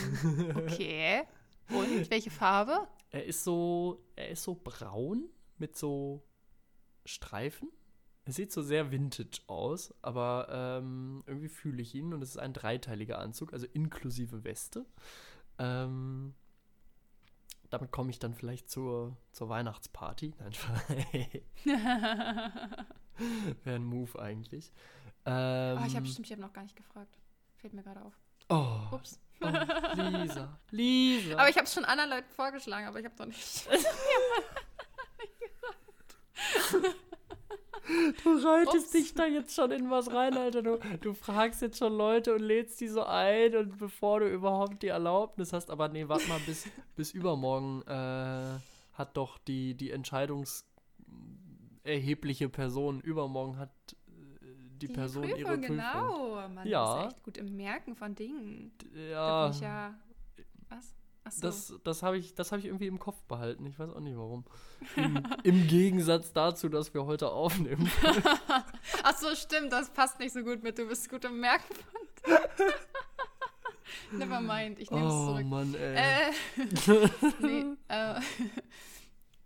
okay. 0.57 1.22
Und 1.68 2.09
welche 2.11 2.31
Farbe? 2.31 2.87
Er 3.11 3.24
ist 3.24 3.42
so, 3.42 4.05
er 4.14 4.29
ist 4.31 4.44
so 4.44 4.55
braun 4.55 5.29
mit 5.59 5.77
so 5.77 6.22
Streifen. 7.05 7.68
Er 8.26 8.32
sieht 8.32 8.52
so 8.52 8.62
sehr 8.62 8.90
vintage 8.90 9.40
aus, 9.48 9.92
aber 10.00 10.48
ähm, 10.50 11.22
irgendwie 11.26 11.48
fühle 11.48 11.82
ich 11.82 11.94
ihn 11.94 12.14
und 12.14 12.22
es 12.22 12.30
ist 12.30 12.38
ein 12.38 12.54
dreiteiliger 12.54 13.18
Anzug, 13.18 13.52
also 13.52 13.66
inklusive 13.72 14.44
Weste. 14.44 14.87
Ähm, 15.58 16.34
damit 17.68 17.90
komme 17.90 18.08
ich 18.10 18.18
dann 18.18 18.34
vielleicht 18.34 18.70
zur, 18.70 19.16
zur 19.32 19.50
Weihnachtsparty. 19.50 20.32
Nein, 20.38 20.52
wäre 23.64 23.76
ein 23.76 23.84
Move 23.84 24.18
eigentlich. 24.18 24.72
Ähm, 25.26 25.78
oh, 25.82 25.87
ich 25.87 25.94
habe 25.94 26.06
bestimmt, 26.06 26.26
ich 26.26 26.32
habe 26.32 26.42
noch 26.42 26.52
gar 26.52 26.62
nicht 26.62 26.76
gefragt. 26.76 27.18
Fällt 27.56 27.74
mir 27.74 27.82
gerade 27.82 28.02
auf. 28.02 28.12
Oh, 28.48 28.78
Ups. 28.92 29.20
oh, 29.40 29.48
Lisa, 29.96 30.58
Lisa. 30.70 31.38
Aber 31.38 31.48
ich 31.48 31.56
habe 31.56 31.64
es 31.64 31.74
schon 31.74 31.84
anderen 31.84 32.10
Leuten 32.10 32.30
vorgeschlagen, 32.30 32.87
aber 32.87 33.00
ich 33.00 33.06
habe 33.06 33.16
doch 33.16 33.26
nicht. 33.26 33.68
Du 38.23 38.31
reitest 38.47 38.87
Ups. 38.87 38.90
dich 38.92 39.14
da 39.14 39.27
jetzt 39.27 39.55
schon 39.55 39.70
in 39.70 39.90
was 39.90 40.12
rein, 40.12 40.37
Alter. 40.37 40.62
Du, 40.62 40.79
du 41.01 41.14
fragst 41.14 41.62
jetzt 41.62 41.79
schon 41.79 41.94
Leute 41.97 42.35
und 42.35 42.40
lädst 42.42 42.81
die 42.81 42.88
so 42.88 43.03
ein 43.05 43.55
und 43.57 43.79
bevor 43.79 44.20
du 44.20 44.29
überhaupt 44.29 44.83
die 44.83 44.88
Erlaubnis 44.88 45.53
hast. 45.53 45.70
Aber 45.70 45.88
nee, 45.88 46.09
warte 46.09 46.27
mal, 46.29 46.40
bis, 46.47 46.66
bis 46.97 47.12
übermorgen 47.12 47.83
äh, 47.87 48.59
hat 48.94 49.16
doch 49.16 49.38
die, 49.38 49.75
die 49.75 49.90
entscheidungserhebliche 49.90 52.49
Person, 52.49 53.01
übermorgen 53.01 53.59
hat 53.59 53.70
äh, 54.07 54.47
die, 54.81 54.88
Person 54.88 55.25
ihre 55.25 55.59
Prüfung. 55.59 55.77
genau. 55.77 56.49
Man 56.49 56.66
Ja. 56.66 57.01
ist 57.03 57.07
echt 57.12 57.23
gut 57.23 57.37
im 57.37 57.55
Merken 57.57 57.94
von 57.94 58.14
Dingen. 58.14 58.73
Ja, 59.11 59.51
ja. 59.51 59.94
Was? 60.68 60.94
Achso. 61.24 61.40
das, 61.40 61.74
das 61.84 62.02
habe 62.02 62.18
ich, 62.18 62.34
das 62.34 62.52
hab 62.52 62.58
ich 62.58 62.66
irgendwie 62.66 62.87
im 62.87 62.98
Kopf 62.98 63.22
behalten. 63.24 63.64
Ich 63.64 63.78
weiß 63.78 63.90
auch 63.90 64.00
nicht 64.00 64.16
warum. 64.16 64.44
Im, 64.96 65.22
Im 65.42 65.66
Gegensatz 65.66 66.32
dazu, 66.32 66.68
dass 66.68 66.92
wir 66.92 67.06
heute 67.06 67.30
aufnehmen. 67.30 67.90
Achso, 69.02 69.34
stimmt, 69.34 69.72
das 69.72 69.90
passt 69.90 70.18
nicht 70.18 70.32
so 70.34 70.42
gut 70.42 70.62
mit. 70.62 70.78
Du 70.78 70.87
bist 70.87 71.08
gut 71.08 71.24
im 71.24 71.40
Merken. 71.40 71.74
Never 74.12 74.40
mind, 74.40 74.78
ich 74.78 74.90
nehme 74.90 75.06
es 75.06 75.12
Oh 75.12 75.26
zurück. 75.28 75.46
Mann, 75.46 75.74
ey. 75.74 75.96
Äh, 75.96 76.32
nee, 77.40 77.64
äh, 77.88 78.20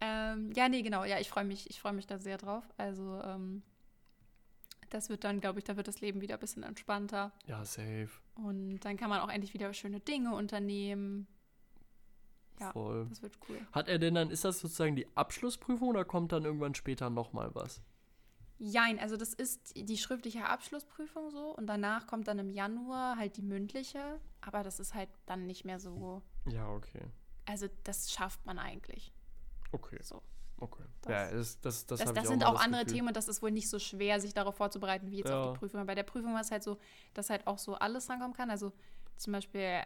ähm, 0.00 0.52
ja, 0.54 0.68
nee, 0.68 0.82
genau. 0.82 1.04
Ja, 1.04 1.18
ich 1.18 1.28
freue 1.28 1.44
mich, 1.44 1.68
ich 1.70 1.80
freue 1.80 1.92
mich 1.92 2.06
da 2.06 2.18
sehr 2.18 2.38
drauf. 2.38 2.64
Also, 2.76 3.20
ähm, 3.22 3.62
das 4.90 5.08
wird 5.10 5.24
dann, 5.24 5.40
glaube 5.40 5.58
ich, 5.58 5.64
da 5.64 5.76
wird 5.76 5.88
das 5.88 6.00
Leben 6.00 6.20
wieder 6.20 6.34
ein 6.34 6.40
bisschen 6.40 6.62
entspannter. 6.62 7.32
Ja, 7.46 7.64
safe. 7.64 8.08
Und 8.34 8.80
dann 8.80 8.96
kann 8.96 9.10
man 9.10 9.20
auch 9.20 9.28
endlich 9.28 9.54
wieder 9.54 9.72
schöne 9.74 10.00
Dinge 10.00 10.34
unternehmen. 10.34 11.26
Ja. 12.60 12.72
Voll. 12.72 13.06
Das 13.08 13.22
wird 13.22 13.38
cool. 13.48 13.58
Hat 13.72 13.88
er 13.88 13.98
denn 13.98 14.14
dann, 14.14 14.30
ist 14.30 14.44
das 14.44 14.60
sozusagen 14.60 14.96
die 14.96 15.06
Abschlussprüfung 15.16 15.88
oder 15.88 16.04
kommt 16.04 16.32
dann 16.32 16.44
irgendwann 16.44 16.74
später 16.74 17.10
nochmal 17.10 17.54
was? 17.54 17.80
Jein, 18.60 18.98
also 18.98 19.16
das 19.16 19.34
ist 19.34 19.74
die 19.76 19.96
schriftliche 19.96 20.44
Abschlussprüfung 20.46 21.30
so 21.30 21.54
und 21.56 21.66
danach 21.68 22.08
kommt 22.08 22.26
dann 22.26 22.40
im 22.40 22.50
Januar 22.50 23.16
halt 23.16 23.36
die 23.36 23.42
mündliche, 23.42 24.20
aber 24.40 24.64
das 24.64 24.80
ist 24.80 24.94
halt 24.94 25.08
dann 25.26 25.46
nicht 25.46 25.64
mehr 25.64 25.78
so, 25.78 26.22
Ja, 26.46 26.68
okay. 26.68 27.02
also 27.46 27.68
das 27.84 28.10
schafft 28.10 28.44
man 28.46 28.58
eigentlich. 28.58 29.12
Okay. 29.70 29.98
So. 30.02 30.20
Okay. 30.60 30.82
Das- 31.02 31.10
ja, 31.12 31.30
das, 31.30 31.60
das, 31.60 31.86
das, 31.86 32.00
Das, 32.00 32.12
das 32.14 32.24
ich 32.24 32.28
sind 32.30 32.44
auch 32.44 32.58
andere 32.60 32.82
Gefühl. 32.82 32.96
Themen 32.96 33.08
und 33.08 33.16
das 33.16 33.28
ist 33.28 33.42
wohl 33.42 33.52
nicht 33.52 33.68
so 33.70 33.78
schwer, 33.78 34.18
sich 34.20 34.34
darauf 34.34 34.56
vorzubereiten, 34.56 35.08
wie 35.12 35.18
jetzt 35.18 35.28
Ja. 35.30 35.40
auf 35.44 35.52
die 35.52 35.58
Prüfung. 35.60 35.86
Bei 35.86 35.94
der 35.94 36.02
Prüfung 36.02 36.34
war 36.34 36.40
es 36.40 36.50
halt 36.50 36.64
so, 36.64 36.78
dass 37.14 37.30
halt 37.30 37.46
auch 37.46 37.58
so 37.58 37.76
alles 37.76 38.10
rankommen 38.10 38.34
kann. 38.36 38.50
Also 38.50 38.72
zum 39.16 39.34
Beispiel, 39.34 39.82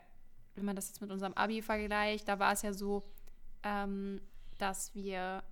wenn 0.55 0.65
man 0.65 0.77
das 0.77 0.89
jetzt 0.89 1.01
mit 1.01 1.11
unserem 1.11 1.33
Abi 1.35 1.63
vergleicht, 1.63 2.29
da 2.29 2.39
war 2.39 2.53
es 2.53 2.63
ja 2.63 2.73
so, 2.73 3.03
ähm, 3.63 4.21
dass 4.59 4.95
wir, 4.95 5.43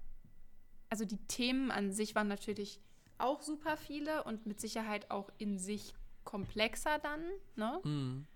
also 0.88 1.04
die 1.04 1.18
Themen 1.26 1.70
an 1.70 1.92
sich 1.92 2.14
waren 2.14 2.28
natürlich 2.28 2.80
auch 3.18 3.40
super 3.42 3.76
viele 3.76 4.24
und 4.24 4.46
mit 4.46 4.60
Sicherheit 4.60 5.10
auch 5.10 5.30
in 5.38 5.58
sich 5.58 5.94
komplexer 6.24 6.98
dann, 6.98 7.22
ne? 7.56 7.80
Mhm. 7.84 8.26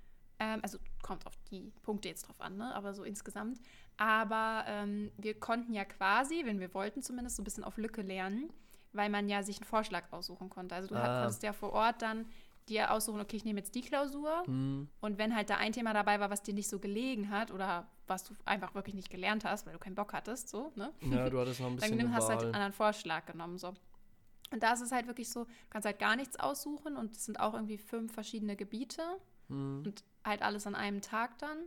Ähm, 0.41 0.61
also 0.63 0.79
kommt 1.03 1.27
auf 1.27 1.37
die 1.51 1.73
Punkte 1.83 2.09
jetzt 2.09 2.27
drauf 2.27 2.41
an, 2.41 2.57
ne? 2.57 2.75
aber 2.75 2.93
so 2.93 3.05
insgesamt. 3.05 3.61
Aber 3.97 4.65
ähm, 4.67 5.13
wir 5.17 5.39
konnten 5.39 5.73
ja 5.73 5.85
quasi, 5.85 6.45
wenn 6.45 6.59
wir 6.59 6.75
wollten 6.75 7.03
zumindest, 7.03 7.37
so 7.37 7.43
ein 7.43 7.45
bisschen 7.45 7.63
auf 7.63 7.77
Lücke 7.77 8.03
lernen, 8.03 8.53
weil 8.93 9.11
man 9.11 9.29
ja 9.29 9.43
sich 9.45 9.59
einen 9.59 9.67
Vorschlag 9.67 10.13
aussuchen 10.13 10.51
konnte. 10.51 10.75
Also 10.75 10.89
du 10.89 10.97
Ah. 10.97 11.21
konntest 11.21 11.43
ja 11.45 11.53
vor 11.53 11.73
Ort 11.73 12.03
dann 12.03 12.27
dir 12.69 12.91
aussuchen, 12.93 13.21
okay, 13.21 13.37
ich 13.37 13.45
nehme 13.45 13.59
jetzt 13.61 13.75
die 13.75 13.81
Klausur. 13.83 14.43
Mhm. 14.49 14.89
Und 15.01 15.19
wenn 15.19 15.35
halt 15.37 15.51
da 15.51 15.57
ein 15.57 15.73
Thema 15.73 15.93
dabei 15.93 16.21
war, 16.21 16.31
was 16.31 16.43
dir 16.43 16.55
nicht 16.55 16.69
so 16.69 16.79
gelegen 16.79 17.31
hat 17.31 17.51
oder 17.51 17.87
was 18.07 18.25
du 18.25 18.35
einfach 18.45 18.75
wirklich 18.75 18.95
nicht 18.95 19.11
gelernt 19.11 19.45
hast, 19.45 19.67
weil 19.67 19.73
du 19.75 19.79
keinen 19.79 19.95
Bock 19.95 20.13
hattest, 20.13 20.49
so, 20.49 20.73
ne? 20.77 20.93
Ja, 21.03 21.29
du 21.31 21.39
hattest 21.41 21.61
noch 21.61 21.67
ein 21.69 21.77
Dann 21.79 21.91
bisschen 21.91 22.07
eine 22.07 22.15
hast 22.17 22.27
du 22.29 22.33
halt 22.33 22.43
einen 22.43 22.55
anderen 22.55 22.73
Vorschlag 22.73 23.27
genommen. 23.27 23.59
So. 23.59 23.75
Und 24.51 24.63
da 24.63 24.73
ist 24.73 24.81
es 24.83 24.93
halt 24.93 25.07
wirklich 25.07 25.29
so, 25.31 25.45
du 25.45 25.51
kannst 25.71 25.87
halt 25.87 25.99
gar 25.99 26.17
nichts 26.17 26.39
aussuchen 26.39 26.97
und 26.97 27.13
es 27.13 27.25
sind 27.25 27.41
auch 27.41 27.55
irgendwie 27.55 27.79
fünf 27.79 28.13
verschiedene 28.13 28.57
Gebiete 28.57 29.03
Mhm. 29.49 29.83
und 29.85 30.05
halt 30.25 30.41
alles 30.43 30.67
an 30.67 30.75
einem 30.75 31.03
Tag 31.03 31.37
dann. 31.39 31.59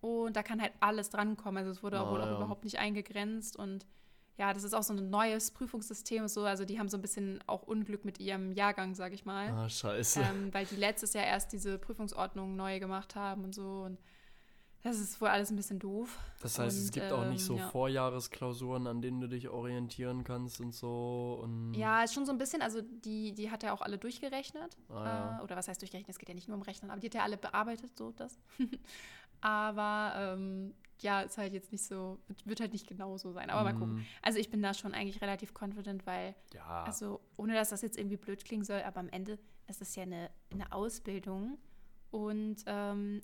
Und 0.00 0.34
da 0.36 0.42
kann 0.42 0.60
halt 0.60 0.72
alles 0.80 1.10
drankommen. 1.10 1.58
Also 1.58 1.70
es 1.70 1.82
wurde 1.82 1.98
Ah, 2.00 2.10
wohl 2.10 2.20
auch 2.20 2.26
ja. 2.26 2.36
überhaupt 2.36 2.64
nicht 2.64 2.78
eingegrenzt. 2.80 3.56
Und 3.56 3.86
ja, 4.36 4.52
das 4.52 4.64
ist 4.64 4.74
auch 4.74 4.82
so 4.82 4.92
ein 4.92 5.10
neues 5.10 5.52
Prüfungssystem 5.52 6.22
und 6.22 6.28
so. 6.28 6.44
Also 6.44 6.64
die 6.64 6.78
haben 6.78 6.88
so 6.88 6.98
ein 6.98 7.02
bisschen 7.02 7.42
auch 7.46 7.62
Unglück 7.62 8.04
mit 8.04 8.18
ihrem 8.18 8.52
Jahrgang, 8.52 8.94
sag 8.94 9.12
ich 9.12 9.24
mal. 9.24 9.50
Ah, 9.50 9.68
scheiße. 9.68 10.20
Ähm, 10.20 10.52
weil 10.52 10.66
die 10.66 10.76
letztes 10.76 11.12
Jahr 11.12 11.24
erst 11.24 11.52
diese 11.52 11.78
Prüfungsordnung 11.78 12.56
neu 12.56 12.80
gemacht 12.80 13.14
haben 13.14 13.44
und 13.44 13.54
so. 13.54 13.82
Und 13.82 13.98
das 14.82 14.98
ist 14.98 15.20
wohl 15.20 15.28
alles 15.28 15.50
ein 15.50 15.56
bisschen 15.56 15.78
doof. 15.78 16.18
das 16.42 16.58
heißt, 16.58 16.76
es 16.76 16.86
und, 16.86 16.92
gibt 16.92 17.12
auch 17.12 17.24
nicht 17.26 17.44
so 17.44 17.54
ähm, 17.54 17.60
ja. 17.60 17.68
Vorjahresklausuren, 17.68 18.86
an 18.88 19.00
denen 19.00 19.20
du 19.20 19.28
dich 19.28 19.48
orientieren 19.48 20.24
kannst 20.24 20.60
und 20.60 20.74
so. 20.74 21.40
Und 21.42 21.72
Ja, 21.74 22.02
ist 22.02 22.12
schon 22.12 22.26
so 22.26 22.32
ein 22.32 22.38
bisschen, 22.38 22.60
also 22.60 22.82
die, 22.82 23.32
die 23.32 23.50
hat 23.52 23.62
ja 23.62 23.72
auch 23.72 23.82
alle 23.82 23.98
durchgerechnet. 23.98 24.76
Ah, 24.88 25.04
ja. 25.04 25.38
äh, 25.38 25.42
oder 25.44 25.56
was 25.56 25.68
heißt 25.68 25.80
durchgerechnet? 25.80 26.10
Es 26.10 26.18
geht 26.18 26.28
ja 26.28 26.34
nicht 26.34 26.48
nur 26.48 26.56
um 26.56 26.62
Rechnen, 26.62 26.90
aber 26.90 27.00
die 27.00 27.06
hat 27.06 27.14
ja 27.14 27.22
alle 27.22 27.36
bearbeitet, 27.36 27.96
so 27.96 28.10
das. 28.10 28.36
aber 29.40 30.34
ähm, 30.34 30.74
ja, 31.00 31.22
ist 31.22 31.36
halt 31.38 31.52
jetzt 31.52 31.72
nicht 31.72 31.84
so, 31.84 32.18
wird, 32.44 32.60
halt 32.60 32.72
nicht 32.72 32.86
genau 32.86 33.16
so 33.18 33.32
sein. 33.32 33.50
Aber 33.50 33.64
mal 33.64 33.72
gucken. 33.78 33.96
Mhm. 33.96 34.06
Also 34.22 34.38
ich 34.38 34.50
bin 34.50 34.62
da 34.62 34.72
schon 34.74 34.94
eigentlich 34.94 35.20
relativ 35.20 35.52
confident, 35.60 36.06
weil, 36.06 36.34
Ja. 36.54 36.84
also 36.84 37.20
ohne 37.36 37.54
dass 37.54 37.70
das 37.70 37.82
jetzt 37.82 37.98
irgendwie 37.98 38.16
blöd 38.16 38.44
klingen 38.44 38.64
soll, 38.64 38.82
aber 38.82 39.00
am 39.00 39.08
Ende, 39.08 39.38
es 39.66 39.80
ist 39.80 39.96
ja 39.96 40.02
eine, 40.04 40.30
eine 40.52 40.72
Ausbildung. 40.72 41.58
Und 42.10 42.62
ähm, 42.66 43.22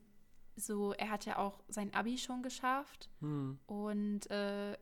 so, 0.57 0.93
er 0.95 1.11
hat 1.11 1.25
ja 1.27 1.39
auch 1.39 1.63
sein 1.69 1.95
Abi 1.95 2.19
schon 2.19 2.43
geschafft 2.43 3.09
Hm. 3.21 3.59
und 3.67 4.31
äh, 4.31 4.77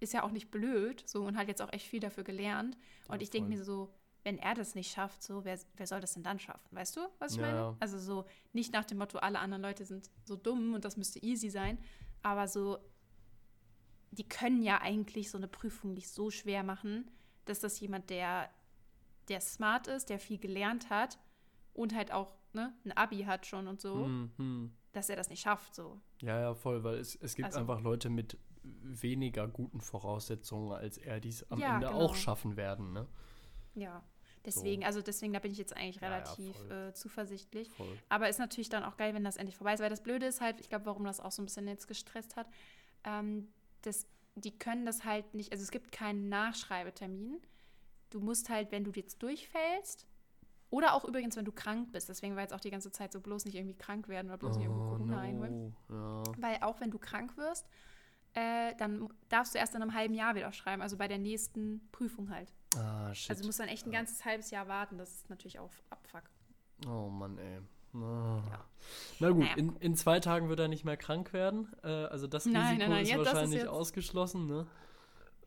ist 0.00 0.12
ja 0.12 0.22
auch 0.24 0.30
nicht 0.32 0.50
blöd 0.50 1.02
so 1.06 1.24
und 1.24 1.36
hat 1.36 1.46
jetzt 1.48 1.62
auch 1.62 1.72
echt 1.72 1.86
viel 1.86 2.00
dafür 2.00 2.24
gelernt. 2.24 2.76
Und 3.08 3.16
Ja, 3.16 3.20
ich 3.22 3.30
denke 3.30 3.48
mir 3.50 3.62
so, 3.62 3.90
wenn 4.22 4.38
er 4.38 4.54
das 4.54 4.74
nicht 4.74 4.92
schafft, 4.92 5.22
so, 5.22 5.44
wer, 5.44 5.58
wer 5.76 5.86
soll 5.86 6.00
das 6.00 6.12
denn 6.14 6.22
dann 6.22 6.38
schaffen? 6.38 6.68
Weißt 6.76 6.96
du, 6.96 7.00
was 7.18 7.32
ich 7.32 7.38
Ja, 7.40 7.46
meine? 7.46 7.76
Also 7.80 7.98
so 7.98 8.26
nicht 8.52 8.72
nach 8.72 8.84
dem 8.84 8.98
Motto, 8.98 9.18
alle 9.18 9.38
anderen 9.38 9.62
Leute 9.62 9.84
sind 9.84 10.10
so 10.24 10.36
dumm 10.36 10.74
und 10.74 10.84
das 10.84 10.96
müsste 10.96 11.22
easy 11.22 11.48
sein, 11.50 11.78
aber 12.22 12.46
so, 12.48 12.78
die 14.10 14.28
können 14.28 14.62
ja 14.62 14.80
eigentlich 14.80 15.30
so 15.30 15.38
eine 15.38 15.48
Prüfung 15.48 15.94
nicht 15.94 16.08
so 16.10 16.30
schwer 16.30 16.62
machen, 16.64 17.10
dass 17.44 17.60
das 17.60 17.78
jemand, 17.80 18.10
der, 18.10 18.50
der 19.28 19.40
smart 19.40 19.86
ist, 19.86 20.10
der 20.10 20.18
viel 20.18 20.38
gelernt 20.38 20.90
hat 20.90 21.18
und 21.72 21.94
halt 21.94 22.12
auch 22.12 22.32
ne, 22.52 22.74
ein 22.84 22.92
Abi 22.92 23.22
hat 23.22 23.46
schon 23.46 23.68
und 23.68 23.80
so, 23.80 24.04
Hm, 24.04 24.30
hm. 24.36 24.72
dass 24.92 25.08
er 25.08 25.16
das 25.16 25.30
nicht 25.30 25.40
schafft, 25.42 25.74
so. 25.74 26.00
Ja, 26.20 26.40
ja, 26.40 26.54
voll, 26.54 26.82
weil 26.84 26.96
es, 26.96 27.14
es 27.16 27.34
gibt 27.34 27.46
Also- 27.46 27.60
einfach 27.60 27.80
Leute 27.80 28.10
mit 28.10 28.36
weniger 28.62 29.48
guten 29.48 29.80
Voraussetzungen, 29.80 30.72
als 30.72 30.98
er 30.98 31.18
dies 31.20 31.44
am 31.50 31.58
Ja, 31.60 31.76
Ende 31.76 31.86
genau. 31.86 31.98
auch 32.00 32.14
schaffen 32.14 32.56
werden, 32.56 32.92
ne? 32.92 33.06
Ja, 33.80 34.02
deswegen, 34.44 34.84
also 34.84 35.02
deswegen, 35.02 35.32
da 35.32 35.38
bin 35.38 35.52
ich 35.52 35.58
jetzt 35.58 35.76
eigentlich 35.76 35.96
Ja, 35.96 36.08
ja, 36.08 36.14
relativ 36.16 36.56
voll. 36.56 36.70
äh, 36.72 36.92
zuversichtlich. 36.94 37.70
Voll. 37.70 37.98
Aber 38.08 38.28
ist 38.28 38.38
natürlich 38.38 38.68
dann 38.68 38.84
auch 38.84 38.96
geil, 38.96 39.14
wenn 39.14 39.24
das 39.24 39.36
endlich 39.36 39.56
vorbei 39.56 39.74
ist, 39.74 39.80
weil 39.80 39.90
das 39.90 40.02
Blöde 40.02 40.26
ist 40.26 40.40
halt, 40.40 40.60
ich 40.60 40.68
glaube, 40.68 40.86
warum 40.86 41.04
das 41.04 41.20
auch 41.20 41.32
so 41.32 41.42
ein 41.42 41.46
bisschen 41.46 41.66
jetzt 41.68 41.88
gestresst 41.88 42.36
hat, 42.36 42.46
ähm, 43.04 43.48
das, 43.82 44.06
die 44.34 44.56
können 44.58 44.86
das 44.86 45.04
halt 45.04 45.34
nicht, 45.34 45.52
also 45.52 45.62
es 45.62 45.70
gibt 45.70 45.92
keinen 45.92 46.28
Nachschreibetermin. 46.28 47.40
Du 48.10 48.20
musst 48.20 48.48
halt, 48.50 48.72
wenn 48.72 48.84
du 48.84 48.90
jetzt 48.94 49.22
durchfällst, 49.22 50.06
oder 50.70 50.94
auch 50.94 51.04
übrigens, 51.04 51.36
wenn 51.36 51.44
du 51.44 51.50
krank 51.52 51.90
bist, 51.92 52.08
deswegen 52.08 52.36
war 52.36 52.42
jetzt 52.42 52.52
auch 52.54 52.60
die 52.60 52.70
ganze 52.70 52.92
Zeit 52.92 53.12
so 53.12 53.20
bloß 53.20 53.44
nicht 53.44 53.56
irgendwie 53.56 53.74
krank 53.76 54.06
werden 54.08 54.28
oder 54.28 54.38
bloß 54.38 54.56
nicht 54.56 54.66
irgendwo 54.66 54.84
Oh, 54.84 54.90
Corona 54.90 55.20
einholen. 55.20 55.74
no. 55.88 56.22
Ja. 56.26 56.32
Weil 56.38 56.58
auch 56.62 56.80
wenn 56.80 56.90
du 56.92 56.98
krank 56.98 57.36
wirst, 57.36 57.66
äh, 58.34 58.76
dann 58.76 59.08
darfst 59.28 59.54
du 59.54 59.58
erst 59.58 59.74
in 59.74 59.82
einem 59.82 59.94
halben 59.94 60.14
Jahr 60.14 60.36
wieder 60.36 60.52
schreiben, 60.52 60.80
also 60.82 60.96
bei 60.96 61.08
der 61.08 61.18
nächsten 61.18 61.80
Prüfung 61.90 62.30
halt. 62.30 62.52
Ah, 62.76 63.12
shit. 63.14 63.30
Also 63.30 63.42
du 63.42 63.48
musst 63.48 63.60
dann 63.60 63.68
echt 63.68 63.86
ein 63.86 63.92
ganzes 63.92 64.24
halbes 64.24 64.50
Jahr 64.50 64.68
warten. 64.68 64.98
Das 64.98 65.10
ist 65.12 65.30
natürlich 65.30 65.58
auch 65.58 65.70
Abfuck. 65.90 66.22
oh 66.86 67.08
Mann, 67.08 67.38
ey. 67.38 67.58
Ah. 67.92 68.40
Na 69.18 69.30
gut, 69.30 69.40
Naja, 69.42 69.56
in, 69.56 69.74
in 69.76 69.96
zwei 69.96 70.20
Tagen 70.20 70.48
wird 70.48 70.60
er 70.60 70.68
nicht 70.68 70.84
mehr 70.84 70.96
krank 70.96 71.32
werden. 71.32 71.68
Äh, 71.82 71.88
also 71.88 72.28
das 72.28 72.46
Nein, 72.46 72.56
Risiko 72.62 72.78
nein, 72.78 72.90
nein, 72.90 73.02
ist 73.02 73.10
ja, 73.10 73.16
das 73.18 73.26
ist 73.26 73.34
wahrscheinlich 73.34 73.58
jetzt- 73.60 73.68
ausgeschlossen, 73.68 74.46
ne? 74.46 74.66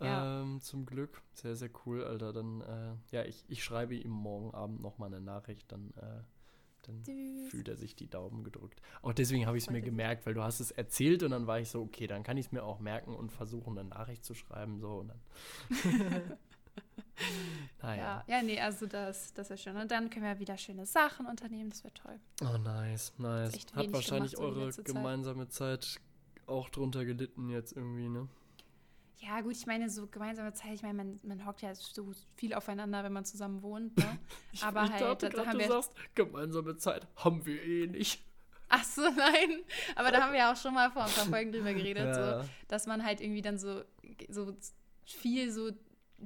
Ja. 0.02 0.42
Ähm, 0.42 0.60
zum 0.60 0.86
Glück. 0.86 1.22
Sehr, 1.34 1.56
sehr 1.56 1.70
cool, 1.86 2.04
Alter. 2.04 2.34
Dann, 2.34 2.60
äh, 2.62 2.96
ja, 3.16 3.24
ich, 3.24 3.46
ich 3.48 3.64
schreibe 3.64 3.96
ihm 3.96 4.12
morgen 4.12 4.54
Abend 4.54 4.82
nochmal 4.82 5.08
eine 5.08 5.22
Nachricht, 5.22 5.72
dann, 5.72 5.92
äh, 5.92 6.24
dann 6.82 7.04
Süß. 7.06 7.50
fühlt 7.50 7.70
er 7.70 7.78
sich 7.78 7.96
die 7.96 8.10
Daumen 8.10 8.44
gedrückt. 8.44 8.82
Auch 9.02 9.14
deswegen 9.14 9.46
habe 9.46 9.56
ich 9.58 9.64
es 9.64 9.70
mir 9.70 9.78
er 9.78 9.82
gemerkt, 9.84 10.26
weil 10.26 10.34
du 10.34 10.44
hast 10.44 10.60
es 10.60 10.72
erzählt 10.72 11.24
und 11.24 11.32
dann 11.32 11.48
war 11.48 11.60
ich 11.62 11.70
so, 11.70 11.82
okay, 11.82 12.08
dann 12.08 12.24
kann 12.24 12.36
ich 12.36 12.48
es 12.48 12.52
mir 12.52 12.64
auch 12.64 12.80
merken 12.80 13.16
und 13.16 13.32
versuchen, 13.32 13.78
eine 13.78 13.88
Nachricht 13.88 14.26
zu 14.26 14.34
schreiben. 14.34 14.80
So 14.82 14.90
und 15.00 15.08
dann. 15.10 15.22
naja. 17.82 18.24
Ja, 18.28 18.38
ja, 18.38 18.44
nee, 18.44 18.60
also 18.60 18.86
das, 18.86 19.34
das 19.34 19.50
ist 19.52 19.62
schön. 19.62 19.76
Und 19.78 19.92
dann 19.92 20.10
können 20.10 20.26
wir 20.26 20.40
wieder 20.40 20.58
schöne 20.58 20.86
Sachen 20.86 21.26
unternehmen, 21.26 21.70
das 21.70 21.84
wird 21.84 21.96
toll. 21.96 22.20
Oh, 22.42 22.58
nice, 22.58 23.14
nice. 23.18 23.54
Hat 23.76 23.92
wahrscheinlich 23.94 24.34
gemacht, 24.36 24.56
eure 24.56 24.70
Zeit. 24.72 24.86
gemeinsame 24.86 25.48
Zeit 25.50 26.00
auch 26.48 26.70
drunter 26.70 27.06
gelitten 27.06 27.50
jetzt 27.50 27.74
irgendwie, 27.74 28.10
ne? 28.10 28.28
Ja, 29.20 29.40
gut, 29.40 29.54
ich 29.54 29.66
meine, 29.66 29.90
so 29.90 30.06
gemeinsame 30.08 30.52
Zeit, 30.54 30.74
ich 30.74 30.82
meine, 30.82 30.96
man, 30.96 31.20
man 31.24 31.46
hockt 31.46 31.62
ja 31.62 31.74
so 31.74 32.12
viel 32.36 32.54
aufeinander, 32.54 33.04
wenn 33.06 33.14
man 33.14 33.24
zusammen 33.24 33.62
wohnt, 33.62 33.96
ne? 33.98 34.18
Ich, 34.52 34.62
Aber 34.64 34.84
ich 34.84 34.92
halt, 34.92 35.02
dachte 35.02 35.30
da- 35.30 35.38
da 35.38 35.46
haben 35.46 35.54
du 35.54 35.60
wir- 35.60 35.68
sagst, 35.70 35.94
gemeinsame 36.14 36.76
Zeit 36.78 37.08
haben 37.16 37.46
wir 37.46 37.62
eh 37.64 37.88
nicht. 37.88 38.22
Ach 38.68 38.84
so, 38.84 39.02
nein. 39.02 39.62
Aber 39.96 40.12
da 40.12 40.22
haben 40.24 40.32
wir 40.34 40.40
ja 40.40 40.52
auch 40.52 40.58
schon 40.58 40.74
mal 40.74 40.90
vor 40.92 41.04
ein 41.06 41.12
paar 41.12 41.26
Folgen 41.26 41.52
drüber 41.52 41.74
geredet, 41.74 42.06
Ja. 42.18 42.44
so, 42.44 42.50
dass 42.68 42.86
man 42.88 43.06
halt 43.06 43.22
irgendwie 43.22 43.42
dann 43.42 43.58
so, 43.58 43.84
so 44.30 44.54
viel 45.06 45.52
so 45.52 45.72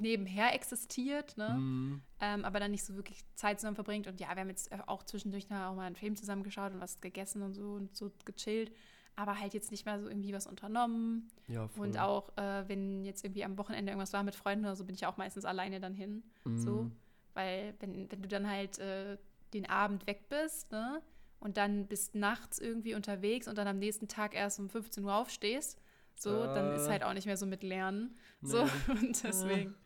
nebenher 0.01 0.53
existiert, 0.53 1.37
ne? 1.37 1.49
Mhm. 1.57 2.01
Ähm, 2.19 2.45
aber 2.45 2.59
dann 2.59 2.71
nicht 2.71 2.83
so 2.83 2.95
wirklich 2.95 3.23
Zeit 3.35 3.59
zusammen 3.59 3.75
verbringt. 3.75 4.07
Und 4.07 4.19
ja, 4.19 4.27
wir 4.29 4.37
haben 4.41 4.49
jetzt 4.49 4.71
auch 4.87 5.03
zwischendurch 5.03 5.49
noch 5.49 5.59
auch 5.61 5.75
mal 5.75 5.83
einen 5.85 5.95
Film 5.95 6.15
zusammengeschaut 6.15 6.73
und 6.73 6.79
was 6.81 6.99
gegessen 7.01 7.41
und 7.41 7.53
so 7.53 7.73
und 7.73 7.95
so 7.95 8.11
gechillt. 8.25 8.71
Aber 9.15 9.39
halt 9.39 9.53
jetzt 9.55 9.71
nicht 9.71 9.85
mehr 9.85 9.99
so 9.99 10.07
irgendwie 10.07 10.33
was 10.33 10.45
unternommen. 10.45 11.31
Ja, 11.47 11.67
voll. 11.67 11.87
Und 11.87 11.97
auch, 11.99 12.29
äh, 12.37 12.67
wenn 12.67 13.03
jetzt 13.03 13.23
irgendwie 13.23 13.43
am 13.43 13.57
Wochenende 13.57 13.91
irgendwas 13.91 14.13
war 14.13 14.21
mit 14.23 14.35
Freunden 14.35 14.65
oder 14.65 14.75
so, 14.75 14.85
bin 14.85 14.93
ich 14.95 15.05
auch 15.07 15.17
meistens 15.17 15.43
alleine 15.45 15.79
dann 15.79 15.95
hin. 15.95 16.23
So. 16.55 16.83
Mhm. 16.83 16.91
Weil, 17.33 17.73
wenn, 17.79 18.11
wenn 18.11 18.21
du 18.21 18.27
dann 18.27 18.47
halt 18.49 18.77
äh, 18.79 19.17
den 19.53 19.67
Abend 19.69 20.05
weg 20.07 20.29
bist, 20.29 20.71
ne? 20.71 21.01
Und 21.39 21.57
dann 21.57 21.85
bist 21.87 22.15
nachts 22.15 22.57
irgendwie 22.57 22.95
unterwegs 22.95 23.47
und 23.47 23.57
dann 23.59 23.67
am 23.67 23.77
nächsten 23.77 24.07
Tag 24.07 24.33
erst 24.33 24.59
um 24.59 24.69
15 24.69 25.03
Uhr 25.03 25.13
aufstehst, 25.15 25.79
so, 26.15 26.31
dann 26.45 26.73
ist 26.75 26.87
Äh. 26.87 26.89
halt 26.89 27.03
auch 27.03 27.13
nicht 27.13 27.27
mehr 27.27 27.37
so 27.37 27.45
mit 27.45 27.61
Lernen. 27.61 28.15
So, 28.41 28.63
Nee. 28.63 28.69
und 29.07 29.23
deswegen. 29.23 29.69
Ja. 29.71 29.77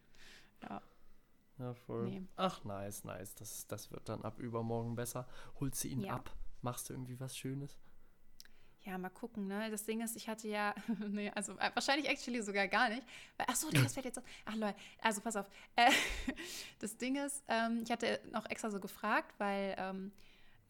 Ja, 1.61 1.73
voll. 1.75 2.05
Nee. 2.05 2.23
Ach, 2.37 2.63
nice, 2.63 3.03
nice. 3.03 3.35
Das, 3.35 3.67
das 3.67 3.91
wird 3.91 4.09
dann 4.09 4.23
ab 4.23 4.39
übermorgen 4.39 4.95
besser. 4.95 5.27
Holst 5.59 5.83
du 5.83 5.89
ihn 5.89 6.01
Ja. 6.01 6.15
ab? 6.15 6.35
Machst 6.61 6.89
du 6.89 6.93
irgendwie 6.93 7.19
was 7.19 7.37
Schönes? 7.37 7.77
Ja, 8.83 8.97
mal 8.97 9.09
gucken, 9.09 9.45
ne? 9.45 9.69
Das 9.69 9.85
Ding 9.85 10.01
ist, 10.01 10.15
ich 10.15 10.27
hatte 10.27 10.47
ja, 10.47 10.73
nee, 11.07 11.29
also 11.35 11.53
äh, 11.59 11.69
wahrscheinlich 11.75 12.09
actually 12.09 12.41
sogar 12.41 12.67
gar 12.67 12.89
nicht. 12.89 13.03
Weil, 13.37 13.45
ach 13.49 13.55
so, 13.55 13.69
das 13.71 13.93
fällt 13.93 14.07
jetzt 14.07 14.17
auf. 14.17 14.23
Ach 14.45 14.55
Leute, 14.55 14.75
also 15.01 15.21
pass 15.21 15.35
auf. 15.35 15.47
Äh, 15.75 15.91
das 16.79 16.97
Ding 16.97 17.15
ist, 17.15 17.43
ähm, 17.47 17.81
ich 17.83 17.91
hatte 17.91 18.19
noch 18.31 18.47
extra 18.49 18.71
so 18.71 18.79
gefragt, 18.79 19.35
weil, 19.37 19.75
ähm, 19.77 20.11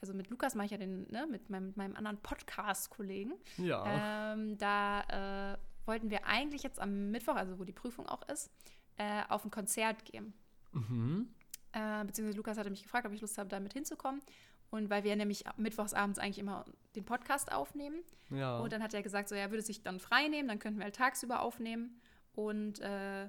also 0.02 0.14
mit 0.14 0.30
Lukas 0.30 0.56
mache 0.56 0.66
ich 0.66 0.72
ja 0.72 0.78
den, 0.78 1.10
ne, 1.10 1.26
mit 1.26 1.50
meinem, 1.50 1.68
mit 1.68 1.78
meinem 1.78 1.96
anderen 1.96 2.18
Podcast-Kollegen. 2.18 3.34
Ja. 3.58 4.34
Ähm, 4.34 4.58
da 4.58 5.54
äh, 5.54 5.58
wollten 5.86 6.10
wir 6.10 6.26
eigentlich 6.26 6.64
jetzt 6.64 6.82
am 6.82 7.12
Mittwoch, 7.12 7.36
also 7.36 7.60
wo 7.60 7.64
die 7.64 7.72
Prüfung 7.72 8.08
auch 8.10 8.28
ist, 8.28 8.52
äh, 8.98 9.24
auf 9.30 9.46
ein 9.46 9.52
Konzert 9.52 10.06
gehen. 10.06 10.34
Mhm. 10.72 11.30
Äh, 11.74 12.04
beziehungsweise 12.06 12.38
Lukas 12.38 12.58
hatte 12.58 12.70
mich 12.70 12.84
gefragt, 12.84 13.06
ob 13.06 13.14
ich 13.14 13.22
Lust 13.22 13.38
habe, 13.38 13.50
damit 13.50 13.74
hinzukommen. 13.74 14.22
Und 14.70 14.90
weil 14.90 15.04
wir 15.04 15.16
nämlich 15.16 15.44
mittwochsabends 15.58 16.18
eigentlich 16.18 16.40
immer 16.40 16.66
den 16.96 17.04
Podcast 17.04 17.52
aufnehmen. 17.52 18.02
Ja. 18.30 18.60
Und 18.60 18.72
dann 18.72 18.82
hat 18.82 18.94
er 18.94 19.02
gesagt, 19.02 19.28
so, 19.28 19.36
er 19.36 19.52
würde 19.52 19.62
sich 19.64 19.84
dann 19.84 20.00
frei 20.00 20.28
nehmen, 20.30 20.48
dann 20.48 20.60
könnten 20.60 20.80
wir 20.80 20.86
halt 20.86 20.96
tagsüber 20.96 21.42
aufnehmen 21.42 22.00
und 22.34 22.80
äh, 22.80 23.28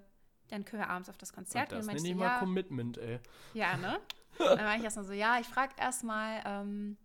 dann 0.48 0.64
können 0.64 0.82
wir 0.82 0.88
abends 0.88 1.08
auf 1.08 1.18
das 1.18 1.32
Konzert 1.32 1.72
das 1.72 1.80
gehen. 1.80 1.88
Und 1.88 1.96
nenne 1.96 2.08
ich 2.08 2.14
mal 2.14 2.26
ja, 2.26 2.38
Commitment, 2.38 2.98
ey. 2.98 3.18
ja, 3.54 3.76
ne? 3.76 3.98
dann 4.38 4.58
war 4.58 4.76
ich 4.76 4.84
erstmal 4.84 5.04
so, 5.04 5.12
ja, 5.12 5.40
ich 5.40 5.46
frage 5.46 5.74
erstmal, 5.78 6.42
ähm, 6.44 6.96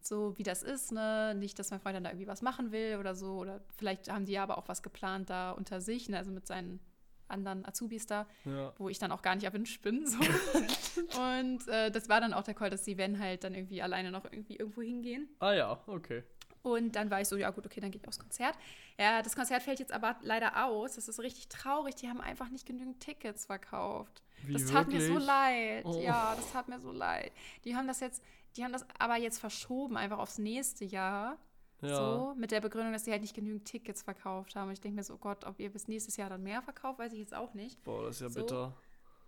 so 0.00 0.36
wie 0.38 0.42
das 0.42 0.62
ist, 0.62 0.92
ne? 0.92 1.34
Nicht, 1.34 1.58
dass 1.58 1.70
mein 1.70 1.80
Freund 1.80 1.96
dann 1.96 2.04
da 2.04 2.10
irgendwie 2.10 2.26
was 2.26 2.42
machen 2.42 2.72
will 2.72 2.96
oder 2.98 3.14
so. 3.14 3.38
Oder 3.38 3.60
vielleicht 3.76 4.10
haben 4.10 4.24
die 4.24 4.38
aber 4.38 4.56
auch 4.56 4.68
was 4.68 4.82
geplant 4.82 5.30
da 5.30 5.50
unter 5.50 5.80
sich, 5.80 6.08
ne? 6.08 6.16
also 6.16 6.30
mit 6.30 6.46
seinen 6.46 6.80
anderen 7.30 7.64
Azubis 7.66 8.06
da, 8.06 8.26
Ja. 8.44 8.72
wo 8.78 8.88
ich 8.88 8.98
dann 8.98 9.12
auch 9.12 9.22
gar 9.22 9.34
nicht 9.34 9.44
erwünscht 9.44 9.80
bin. 9.82 10.06
So. 10.06 10.18
und 11.20 11.66
äh, 11.68 11.90
das 11.90 12.08
war 12.08 12.20
dann 12.20 12.32
auch 12.32 12.42
der 12.42 12.54
Call, 12.54 12.70
dass 12.70 12.82
die 12.82 12.98
Van 12.98 13.18
halt 13.18 13.44
dann 13.44 13.54
irgendwie 13.54 13.82
alleine 13.82 14.10
noch 14.10 14.24
irgendwie 14.24 14.56
irgendwo 14.56 14.82
hingehen. 14.82 15.28
Ah 15.38 15.52
ja, 15.52 15.80
okay. 15.86 16.22
Und 16.62 16.94
dann 16.96 17.10
war 17.10 17.20
ich 17.22 17.28
so, 17.28 17.36
ja 17.36 17.48
gut, 17.50 17.64
okay, 17.64 17.80
dann 17.80 17.90
gehe 17.90 18.00
ich 18.02 18.06
aufs 18.06 18.18
Konzert. 18.18 18.54
Ja, 18.98 19.22
das 19.22 19.34
Konzert 19.34 19.62
fällt 19.62 19.78
jetzt 19.78 19.92
aber 19.92 20.16
leider 20.20 20.66
aus. 20.66 20.96
Das 20.96 21.08
ist 21.08 21.18
richtig 21.20 21.48
traurig. 21.48 21.94
Die 21.94 22.08
haben 22.08 22.20
einfach 22.20 22.50
nicht 22.50 22.66
genügend 22.66 23.00
Tickets 23.00 23.46
verkauft. 23.46 24.22
Wie 24.42 24.52
das 24.52 24.66
tat 24.66 24.88
mir 24.88 25.00
so 25.00 25.08
wirklich? 25.14 25.26
leid. 25.26 25.84
Oh. 25.86 26.00
Ja, 26.02 26.34
das 26.36 26.52
tat 26.52 26.68
mir 26.68 26.78
so 26.78 26.92
leid. 26.92 27.32
Die 27.64 27.76
haben 27.76 27.86
das 27.86 28.00
jetzt, 28.00 28.22
die 28.56 28.64
haben 28.64 28.72
das 28.72 28.84
aber 28.98 29.16
jetzt 29.16 29.38
verschoben, 29.38 29.96
einfach 29.96 30.18
aufs 30.18 30.36
nächste 30.38 30.84
Jahr. 30.84 31.38
Ja. 31.82 31.96
So, 31.96 32.34
mit 32.36 32.50
der 32.50 32.60
Begründung, 32.60 32.92
dass 32.92 33.04
sie 33.04 33.10
halt 33.12 33.22
nicht 33.22 33.34
genügend 33.34 33.64
Tickets 33.64 34.02
verkauft 34.02 34.54
haben. 34.56 34.68
Und 34.68 34.74
ich 34.74 34.80
denke 34.80 34.96
mir 34.96 35.02
so, 35.04 35.14
oh 35.14 35.18
Gott, 35.18 35.44
ob 35.44 35.58
ihr 35.60 35.70
bis 35.70 35.88
nächstes 35.88 36.16
Jahr 36.16 36.28
dann 36.30 36.42
mehr 36.42 36.60
verkauft, 36.62 36.98
weiß 36.98 37.12
ich 37.12 37.18
jetzt 37.20 37.34
auch 37.34 37.54
nicht. 37.54 37.82
Boah, 37.84 38.04
das 38.04 38.16
ist 38.16 38.22
ja 38.22 38.28
So. 38.28 38.40
bitter. 38.40 38.76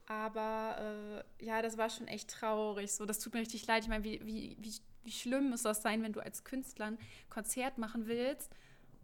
Aber 0.06 1.24
äh, 1.40 1.44
ja, 1.44 1.62
das 1.62 1.78
war 1.78 1.88
schon 1.88 2.08
echt 2.08 2.30
traurig. 2.30 2.92
So, 2.92 3.06
das 3.06 3.18
tut 3.20 3.32
mir 3.34 3.40
richtig 3.40 3.66
leid. 3.66 3.82
Ich 3.84 3.88
meine, 3.88 4.04
wie, 4.04 4.20
wie, 4.26 4.56
wie, 4.60 4.74
wie 5.04 5.10
schlimm 5.12 5.50
muss 5.50 5.62
das 5.62 5.80
sein, 5.82 6.02
wenn 6.02 6.12
du 6.12 6.20
als 6.20 6.44
Künstler 6.44 6.86
ein 6.86 6.98
Konzert 7.30 7.78
machen 7.78 8.06
willst 8.06 8.50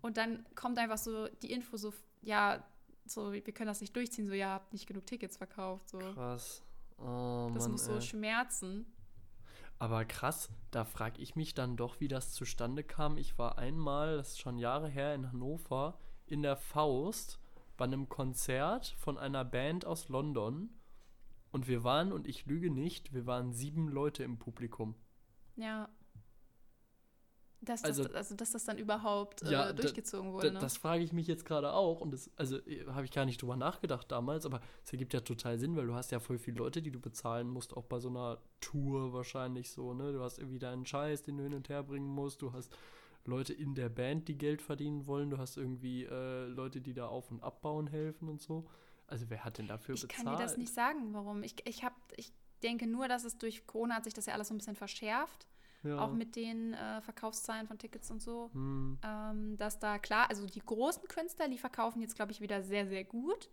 und 0.02 0.16
dann 0.16 0.44
kommt 0.54 0.78
einfach 0.78 0.98
so 0.98 1.28
die 1.42 1.52
Info 1.52 1.76
so, 1.76 1.92
ja, 2.22 2.62
so, 3.06 3.32
wir 3.32 3.40
können 3.40 3.68
das 3.68 3.80
nicht 3.80 3.94
durchziehen, 3.96 4.26
so, 4.26 4.34
ja, 4.34 4.50
habt 4.54 4.72
nicht 4.72 4.86
genug 4.86 5.06
Tickets 5.06 5.36
verkauft. 5.38 5.88
So. 5.88 5.98
Krass. 5.98 6.62
Oh, 6.98 7.48
Das 7.54 7.62
Mann, 7.62 7.72
muss 7.72 7.84
so 7.84 7.94
ey. 7.94 8.02
schmerzen. 8.02 8.84
Aber 9.78 10.04
krass, 10.04 10.50
da 10.70 10.84
frage 10.84 11.22
ich 11.22 11.36
mich 11.36 11.54
dann 11.54 11.76
doch, 11.76 12.00
wie 12.00 12.08
das 12.08 12.32
zustande 12.32 12.82
kam. 12.82 13.16
Ich 13.16 13.38
war 13.38 13.58
einmal, 13.58 14.16
das 14.16 14.30
ist 14.30 14.40
schon 14.40 14.58
Jahre 14.58 14.88
her, 14.88 15.14
in 15.14 15.28
Hannover, 15.30 15.98
in 16.26 16.42
der 16.42 16.56
Faust 16.56 17.38
bei 17.76 17.84
einem 17.84 18.08
Konzert 18.08 18.96
von 18.98 19.18
einer 19.18 19.44
Band 19.44 19.84
aus 19.84 20.08
London. 20.08 20.70
Und 21.50 21.68
wir 21.68 21.84
waren, 21.84 22.12
und 22.12 22.26
ich 22.26 22.44
lüge 22.46 22.70
nicht, 22.70 23.14
wir 23.14 23.26
waren 23.26 23.52
sieben 23.52 23.88
Leute 23.88 24.24
im 24.24 24.38
Publikum. 24.38 24.96
Ja. 25.56 25.88
Dass, 27.60 27.82
Also- 27.82 28.04
das, 28.04 28.14
also, 28.14 28.34
dass 28.36 28.52
das 28.52 28.64
dann 28.64 28.78
überhaupt 28.78 29.42
äh, 29.42 29.50
Ja, 29.50 29.66
da- 29.66 29.72
durchgezogen 29.72 30.32
wurde. 30.32 30.52
Ne? 30.52 30.60
das 30.60 30.76
frage 30.76 31.02
ich 31.02 31.12
mich 31.12 31.26
jetzt 31.26 31.44
gerade 31.44 31.72
auch. 31.72 32.00
Und 32.00 32.12
das, 32.12 32.30
also 32.36 32.58
habe 32.86 33.04
ich 33.04 33.10
gar 33.10 33.24
nicht 33.24 33.42
drüber 33.42 33.56
nachgedacht 33.56 34.10
damals, 34.12 34.46
aber 34.46 34.60
es 34.84 34.92
ergibt 34.92 35.12
ja 35.12 35.20
total 35.20 35.58
Sinn, 35.58 35.74
weil 35.76 35.86
du 35.86 35.94
hast 35.94 36.12
ja 36.12 36.20
voll 36.20 36.38
viele 36.38 36.58
Leute, 36.58 36.82
die 36.82 36.92
du 36.92 37.00
bezahlen 37.00 37.48
musst, 37.48 37.76
auch 37.76 37.84
bei 37.84 37.98
so 37.98 38.08
einer 38.10 38.38
Tour 38.60 39.12
wahrscheinlich 39.12 39.70
so, 39.72 39.92
ne? 39.92 40.12
Du 40.12 40.22
hast 40.22 40.38
irgendwie 40.38 40.60
deinen 40.60 40.86
Scheiß, 40.86 41.22
den 41.22 41.36
du 41.36 41.42
hin 41.42 41.54
und 41.54 41.68
her 41.68 41.82
bringen 41.82 42.08
musst, 42.08 42.42
du 42.42 42.52
hast 42.52 42.72
Leute 43.24 43.52
in 43.52 43.74
der 43.74 43.88
Band, 43.88 44.28
die 44.28 44.38
Geld 44.38 44.62
verdienen 44.62 45.06
wollen, 45.06 45.28
du 45.30 45.38
hast 45.38 45.56
irgendwie 45.56 46.04
äh, 46.04 46.44
Leute, 46.46 46.80
die 46.80 46.94
da 46.94 47.08
auf- 47.08 47.30
und 47.32 47.42
abbauen 47.42 47.88
helfen 47.88 48.28
und 48.28 48.40
so. 48.40 48.68
Also 49.08 49.26
wer 49.30 49.44
hat 49.44 49.58
denn 49.58 49.66
dafür 49.66 49.96
ich 49.96 50.02
bezahlt? 50.02 50.26
kann 50.26 50.36
dir 50.36 50.42
das 50.42 50.56
nicht 50.56 50.72
sagen, 50.72 51.12
warum. 51.12 51.42
Ich, 51.42 51.56
ich, 51.66 51.82
hab, 51.82 51.94
ich 52.16 52.32
denke 52.62 52.86
nur, 52.86 53.08
dass 53.08 53.24
es 53.24 53.36
durch 53.36 53.66
Corona 53.66 53.96
hat 53.96 54.04
sich 54.04 54.14
das 54.14 54.26
ja 54.26 54.34
alles 54.34 54.48
so 54.48 54.54
ein 54.54 54.58
bisschen 54.58 54.76
verschärft. 54.76 55.46
Ja. 55.82 55.98
auch 55.98 56.12
mit 56.12 56.36
den 56.36 56.74
äh, 56.74 57.00
Verkaufszahlen 57.02 57.66
von 57.66 57.78
Tickets 57.78 58.10
und 58.10 58.20
so, 58.22 58.50
Hm, 58.52 58.98
ähm, 59.04 59.56
dass 59.56 59.78
da 59.78 59.98
klar, 59.98 60.28
also 60.30 60.46
die 60.46 60.60
großen 60.60 61.06
Künstler, 61.08 61.48
die 61.48 61.58
verkaufen 61.58 62.00
jetzt, 62.02 62.16
glaube 62.16 62.32
ich, 62.32 62.40
wieder 62.40 62.62
sehr, 62.62 62.86
sehr 62.86 63.04
gut 63.04 63.50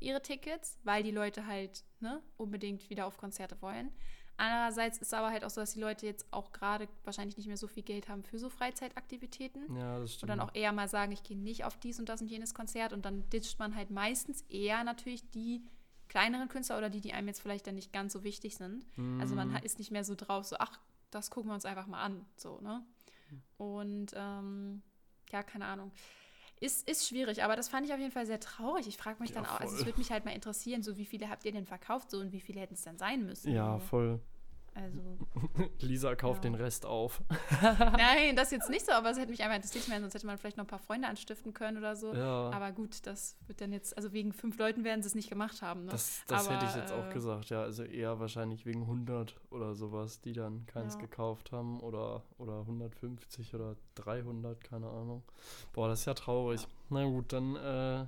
ihre 0.00 0.20
Tickets, 0.20 0.78
weil 0.84 1.02
die 1.02 1.10
Leute 1.12 1.46
halt 1.46 1.84
ne, 2.00 2.20
unbedingt 2.36 2.90
wieder 2.90 3.06
auf 3.06 3.16
Konzerte 3.16 3.60
wollen. 3.62 3.90
Andererseits 4.36 4.98
ist 4.98 5.14
aber 5.14 5.30
halt 5.30 5.44
auch 5.44 5.50
so, 5.50 5.60
dass 5.60 5.74
die 5.74 5.80
Leute 5.80 6.06
jetzt 6.06 6.26
auch 6.32 6.52
gerade 6.52 6.88
wahrscheinlich 7.04 7.36
nicht 7.36 7.46
mehr 7.46 7.56
so 7.56 7.68
viel 7.68 7.84
Geld 7.84 8.08
haben 8.08 8.24
für 8.24 8.38
so 8.38 8.50
Freizeitaktivitäten. 8.50 9.70
ja, 9.76 10.00
das 10.00 10.16
Und 10.22 10.26
stimmt. 10.26 10.30
dann 10.30 10.40
auch 10.40 10.50
eher 10.54 10.72
mal 10.72 10.88
sagen, 10.88 11.12
ich 11.12 11.22
gehe 11.22 11.38
nicht 11.38 11.64
auf 11.64 11.76
dies 11.78 11.98
und 12.00 12.08
das 12.08 12.20
und 12.20 12.28
jenes 12.28 12.52
Konzert 12.54 12.92
und 12.92 13.04
dann 13.04 13.28
ditcht 13.30 13.58
man 13.58 13.74
halt 13.76 13.90
meistens 13.90 14.42
eher 14.48 14.82
natürlich 14.84 15.30
die 15.30 15.64
kleineren 16.08 16.48
Künstler 16.48 16.78
oder 16.78 16.90
die, 16.90 17.00
die 17.00 17.12
einem 17.12 17.28
jetzt 17.28 17.40
vielleicht 17.40 17.66
dann 17.66 17.76
nicht 17.76 17.92
ganz 17.92 18.12
so 18.12 18.24
wichtig 18.24 18.56
sind. 18.56 18.84
Also 19.20 19.34
man 19.36 19.54
Hm, 19.54 19.62
ist 19.62 19.78
nicht 19.78 19.90
mehr 19.92 20.04
so 20.04 20.14
drauf, 20.16 20.44
so, 20.44 20.56
ach, 20.58 20.78
das 21.14 21.30
gucken 21.30 21.50
wir 21.50 21.54
uns 21.54 21.64
einfach 21.64 21.86
mal 21.86 22.02
an, 22.02 22.24
so, 22.36 22.60
ne? 22.60 22.84
Und 23.56 24.12
ähm, 24.14 24.82
ja, 25.30 25.42
keine 25.42 25.66
Ahnung. 25.66 25.92
Ist, 26.60 26.88
ist 26.88 27.08
schwierig, 27.08 27.42
aber 27.42 27.56
das 27.56 27.68
fand 27.68 27.84
ich 27.86 27.92
auf 27.92 27.98
jeden 27.98 28.12
Fall 28.12 28.26
sehr 28.26 28.40
traurig. 28.40 28.86
Ich 28.86 28.96
frage 28.96 29.20
mich 29.20 29.30
Ja, 29.30 29.36
dann 29.36 29.46
auch, 29.46 29.60
also 29.60 29.72
es 29.74 29.80
voll. 29.80 29.86
würde 29.86 29.98
mich 29.98 30.10
halt 30.10 30.24
mal 30.24 30.30
interessieren, 30.32 30.82
so 30.82 30.96
wie 30.96 31.04
viele 31.04 31.28
habt 31.28 31.44
ihr 31.44 31.52
denn 31.52 31.66
verkauft, 31.66 32.10
so 32.10 32.18
und 32.18 32.32
wie 32.32 32.40
viele 32.40 32.60
hätten 32.60 32.74
es 32.74 32.82
denn 32.82 32.96
sein 32.98 33.26
müssen? 33.26 33.52
ja, 33.52 33.78
so. 33.78 33.86
voll. 33.86 34.20
Also, 34.74 35.00
Lisa 35.80 36.16
kauft 36.16 36.44
Ja. 36.44 36.50
den 36.50 36.54
Rest 36.56 36.84
auf. 36.84 37.22
nein, 37.62 38.34
das 38.34 38.50
jetzt 38.50 38.68
nicht 38.68 38.84
so, 38.84 38.92
aber 38.92 39.10
es 39.10 39.18
hätte 39.18 39.30
mich 39.30 39.42
einfach 39.42 39.56
interessiert, 39.56 39.86
meine, 39.88 40.00
sonst 40.00 40.14
hätte 40.14 40.26
man 40.26 40.36
vielleicht 40.36 40.56
noch 40.56 40.64
ein 40.64 40.68
paar 40.68 40.80
Freunde 40.80 41.06
anstiften 41.08 41.54
können 41.54 41.78
oder 41.78 41.94
so. 41.94 42.12
Ja. 42.12 42.50
Aber 42.50 42.72
gut, 42.72 43.06
das 43.06 43.36
wird 43.46 43.60
dann 43.60 43.72
jetzt, 43.72 43.96
also 43.96 44.12
wegen 44.12 44.32
fünf 44.32 44.58
Leuten 44.58 44.82
werden 44.82 45.02
sie 45.02 45.08
es 45.08 45.14
nicht 45.14 45.30
gemacht 45.30 45.62
haben. 45.62 45.84
Ne? 45.84 45.92
Das, 45.92 46.22
das 46.26 46.46
Aber, 46.46 46.56
hätte 46.56 46.66
ich 46.66 46.74
jetzt 46.76 46.92
auch 46.92 47.06
äh, 47.08 47.12
gesagt, 47.12 47.50
ja. 47.50 47.62
Also 47.62 47.84
eher 47.84 48.18
wahrscheinlich 48.18 48.66
wegen 48.66 48.82
100 48.82 49.36
oder 49.50 49.74
sowas, 49.74 50.20
die 50.20 50.32
dann 50.32 50.66
keins 50.66 50.94
Ja. 50.94 51.00
gekauft 51.02 51.52
haben 51.52 51.80
oder, 51.80 52.22
oder 52.38 52.60
150 52.60 53.54
oder 53.54 53.76
300, 53.94 54.62
keine 54.64 54.88
Ahnung. 54.88 55.22
Boah, 55.72 55.88
das 55.88 56.00
ist 56.00 56.06
ja 56.06 56.14
traurig. 56.14 56.66
Na 56.90 57.04
gut, 57.04 57.32
dann, 57.32 57.54
äh, 57.56 58.06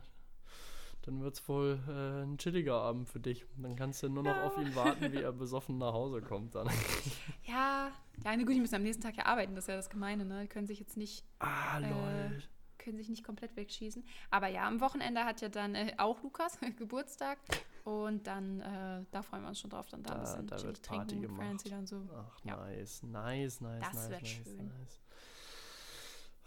dann 1.06 1.22
wird 1.22 1.34
es 1.34 1.48
wohl 1.48 1.78
äh, 1.88 2.24
ein 2.24 2.36
chilliger 2.38 2.74
Abend 2.74 3.08
für 3.08 3.20
dich. 3.20 3.46
Dann 3.56 3.76
kannst 3.76 4.02
du 4.02 4.08
nur 4.08 4.22
noch 4.24 4.36
Ja. 4.36 4.44
auf 4.46 4.58
ihn 4.58 4.74
warten, 4.74 5.12
wie 5.12 5.22
er 5.22 5.32
besoffen 5.32 5.78
nach 5.78 5.92
Hause 5.92 6.20
kommt 6.20 6.54
dann. 6.54 6.68
Ja, 7.44 7.90
ja, 8.24 8.36
gut, 8.36 8.48
die 8.50 8.60
müssen 8.60 8.74
am 8.74 8.82
nächsten 8.82 9.02
Tag 9.02 9.16
ja 9.16 9.26
arbeiten, 9.26 9.54
das 9.54 9.64
ist 9.64 9.68
ja 9.68 9.76
das 9.76 9.88
Gemeine, 9.88 10.24
ne? 10.24 10.42
Die 10.42 10.48
können 10.48 10.66
sich 10.66 10.80
jetzt 10.80 10.96
nicht, 10.96 11.24
ah, 11.38 11.78
Äh, 11.78 11.88
lol. 11.90 12.42
können 12.78 12.96
sich 12.98 13.08
nicht 13.08 13.22
komplett 13.24 13.54
wegschießen. 13.56 14.04
Aber 14.30 14.48
ja, 14.48 14.66
am 14.66 14.80
Wochenende 14.80 15.24
hat 15.24 15.40
ja 15.40 15.48
dann 15.48 15.74
äh, 15.74 15.94
auch 15.98 16.22
Lukas 16.22 16.58
Geburtstag. 16.78 17.38
Und 17.84 18.26
dann, 18.26 18.60
äh, 18.62 19.04
da 19.12 19.22
freuen 19.22 19.42
wir 19.42 19.48
uns 19.50 19.60
schon 19.60 19.70
drauf, 19.70 19.86
dann 19.86 20.02
da, 20.02 20.14
ein 20.14 20.16
Da- 20.16 20.24
bisschen 20.24 20.46
da 20.48 20.62
wird 20.64 20.82
Party 20.82 21.06
trinken 21.14 21.22
gemacht. 21.28 21.46
Fancy 21.46 21.68
dann 21.70 21.86
so. 21.86 22.02
Ach, 22.16 22.44
Ja. 22.44 22.56
nice, 22.56 23.02
nice, 23.04 23.60
nice, 23.60 23.80
Das 23.84 23.94
nice, 23.94 24.10
wird 24.10 24.22
nice, 24.22 24.30
schön. 24.30 24.56
nice. 24.66 25.00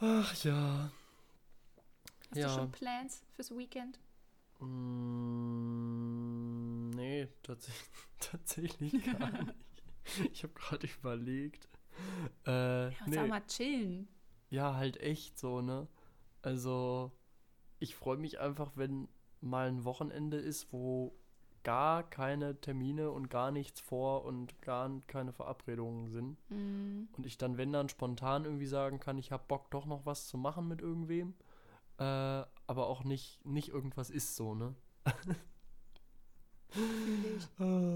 Ach 0.02 0.36
ja. 0.44 0.92
Hast 2.32 2.38
ja. 2.38 2.48
du 2.48 2.54
schon 2.54 2.72
Plans 2.72 3.24
fürs 3.36 3.52
Weekend? 3.58 4.00
Mm, 5.60 6.90
nee, 6.92 7.28
tats 7.44 7.70
tatsächlich 8.20 8.94
gar 9.20 9.32
nicht. 9.44 9.54
Ich 10.34 10.44
habe 10.44 10.54
gerade 10.54 10.88
überlegt. 10.88 11.68
Äh, 12.46 12.86
Ja, 12.92 12.92
nee, 13.06 13.28
mal 13.28 13.46
chillen. 13.48 14.08
ja, 14.50 14.76
halt 14.76 14.98
echt 14.98 15.38
so, 15.38 15.62
ne? 15.62 15.88
Also, 16.42 17.12
ich 17.80 17.96
freue 17.96 18.18
mich 18.18 18.40
einfach, 18.40 18.72
wenn 18.76 19.08
mal 19.42 19.68
ein 19.68 19.84
Wochenende 19.86 20.38
ist, 20.38 20.72
wo 20.74 21.14
gar 21.64 22.04
keine 22.10 22.60
Termine 22.62 23.12
und 23.12 23.30
gar 23.30 23.52
nichts 23.52 23.82
vor 23.82 24.24
und 24.26 24.62
gar 24.62 24.90
keine 25.08 25.34
Verabredungen 25.34 26.08
sind. 26.10 26.38
Mm, 26.50 27.04
Und 27.18 27.26
ich 27.26 27.38
dann, 27.38 27.58
wenn 27.58 27.72
dann 27.74 27.90
spontan 27.90 28.46
irgendwie 28.46 28.66
sagen 28.66 29.00
kann, 29.00 29.18
ich 29.18 29.32
habe 29.32 29.44
Bock 29.48 29.70
doch 29.72 29.86
noch 29.86 30.06
was 30.06 30.28
zu 30.28 30.38
machen 30.38 30.68
mit 30.70 30.82
irgendwem. 30.82 31.36
Äh, 32.00 32.46
aber 32.68 32.88
auch 32.88 33.04
nicht, 33.04 33.44
nicht 33.46 33.70
irgendwas 33.70 34.10
ist 34.10 34.36
so, 34.36 34.56
ne? 34.56 34.76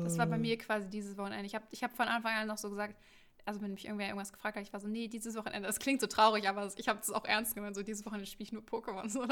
Das 0.03 0.17
war 0.17 0.25
bei 0.25 0.37
mir 0.37 0.57
quasi 0.57 0.89
dieses 0.89 1.17
Wochenende. 1.17 1.45
Ich 1.45 1.55
habe 1.55 1.65
ich 1.71 1.83
hab 1.83 1.95
von 1.95 2.07
Anfang 2.07 2.33
an 2.33 2.47
noch 2.47 2.57
so 2.57 2.69
gesagt, 2.69 2.97
also 3.45 3.61
wenn 3.61 3.73
mich 3.73 3.85
irgendwer 3.85 4.07
irgendwas 4.07 4.33
gefragt 4.33 4.57
hat, 4.57 4.63
ich 4.63 4.73
war 4.73 4.79
so, 4.79 4.87
nee, 4.87 5.07
dieses 5.07 5.35
Wochenende, 5.35 5.67
das 5.67 5.79
klingt 5.79 6.01
so 6.01 6.07
traurig, 6.07 6.49
aber 6.49 6.71
ich 6.75 6.87
habe 6.87 6.99
das 6.99 7.11
auch 7.11 7.25
ernst 7.25 7.55
gemeint. 7.55 7.75
So, 7.75 7.83
dieses 7.83 8.05
Wochenende 8.05 8.25
spiele 8.25 8.45
ich 8.45 8.51
nur 8.51 8.63
Pokémon, 8.63 9.09
so 9.09 9.21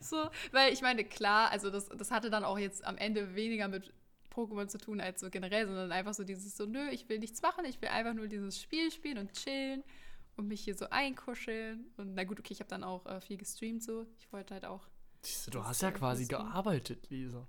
so, 0.00 0.30
weil 0.52 0.72
ich 0.72 0.80
meine, 0.80 1.04
klar, 1.04 1.50
also 1.50 1.70
das, 1.70 1.88
das 1.88 2.10
hatte 2.10 2.30
dann 2.30 2.44
auch 2.44 2.58
jetzt 2.58 2.84
am 2.84 2.96
Ende 2.96 3.34
weniger 3.34 3.68
mit 3.68 3.92
Pokémon 4.32 4.68
zu 4.68 4.78
tun 4.78 5.00
als 5.00 5.20
so 5.20 5.28
generell, 5.28 5.66
sondern 5.66 5.92
einfach 5.92 6.14
so 6.14 6.24
dieses 6.24 6.56
so, 6.56 6.66
nö, 6.66 6.88
ich 6.90 7.08
will 7.08 7.18
nichts 7.18 7.42
machen, 7.42 7.64
ich 7.64 7.80
will 7.82 7.88
einfach 7.88 8.14
nur 8.14 8.28
dieses 8.28 8.60
Spiel 8.60 8.90
spielen 8.90 9.18
und 9.18 9.32
chillen 9.32 9.82
und 10.36 10.48
mich 10.48 10.62
hier 10.62 10.74
so 10.74 10.88
einkuscheln. 10.90 11.86
Und 11.96 12.14
na 12.14 12.24
gut, 12.24 12.38
okay, 12.40 12.52
ich 12.52 12.60
habe 12.60 12.68
dann 12.70 12.84
auch 12.84 13.06
äh, 13.06 13.20
viel 13.20 13.36
gestreamt 13.36 13.82
so. 13.82 14.06
Ich 14.18 14.32
wollte 14.32 14.54
halt 14.54 14.64
auch 14.64 14.88
Siehst 15.22 15.46
du, 15.46 15.50
du 15.52 15.64
hast 15.64 15.82
ja 15.82 15.90
quasi 15.92 16.24
bisschen- 16.26 16.38
gearbeitet, 16.44 17.08
Lisa. 17.10 17.46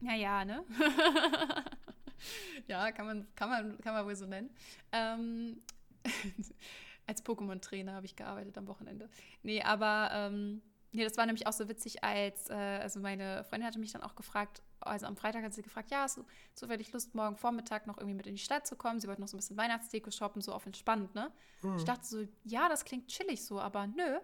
Ja, 0.00 0.14
ja, 0.14 0.44
ne? 0.44 0.64
ja, 2.66 2.90
kann 2.92 3.06
man, 3.06 3.26
kann, 3.34 3.48
man, 3.50 3.80
kann 3.80 3.94
man 3.94 4.04
wohl 4.06 4.16
so 4.16 4.26
nennen. 4.26 4.50
Ähm, 4.92 5.62
als 7.06 7.24
Pokémon-Trainer 7.24 7.92
habe 7.94 8.06
ich 8.06 8.16
gearbeitet 8.16 8.56
am 8.58 8.66
Wochenende. 8.66 9.08
Nee, 9.42 9.62
aber 9.62 10.10
ähm, 10.12 10.62
nee, 10.92 11.04
das 11.04 11.16
war 11.16 11.26
nämlich 11.26 11.46
auch 11.46 11.52
so 11.52 11.68
witzig, 11.68 12.02
als 12.02 12.50
äh, 12.50 12.54
also 12.54 13.00
meine 13.00 13.44
Freundin 13.44 13.66
hatte 13.66 13.78
mich 13.78 13.92
dann 13.92 14.02
auch 14.02 14.14
gefragt, 14.16 14.62
also 14.86 15.06
am 15.06 15.16
Freitag 15.16 15.44
hat 15.44 15.54
sie 15.54 15.62
gefragt, 15.62 15.90
ja, 15.90 16.02
hast 16.02 16.18
du 16.18 16.24
zufällig 16.54 16.92
Lust, 16.92 17.14
morgen 17.14 17.36
Vormittag 17.36 17.86
noch 17.86 17.98
irgendwie 17.98 18.16
mit 18.16 18.26
in 18.26 18.34
die 18.34 18.42
Stadt 18.42 18.66
zu 18.66 18.76
kommen? 18.76 19.00
Sie 19.00 19.08
wollte 19.08 19.20
noch 19.20 19.28
so 19.28 19.36
ein 19.36 19.40
bisschen 19.40 19.56
Weihnachtsdeko 19.56 20.10
shoppen, 20.10 20.42
so 20.42 20.52
auf 20.52 20.66
entspannt, 20.66 21.14
ne? 21.14 21.30
Ich 21.76 21.84
dachte 21.84 22.04
so, 22.04 22.26
ja, 22.44 22.68
das 22.68 22.84
klingt 22.84 23.08
chillig 23.08 23.44
so, 23.44 23.60
aber 23.60 23.86
nö. 23.86 24.18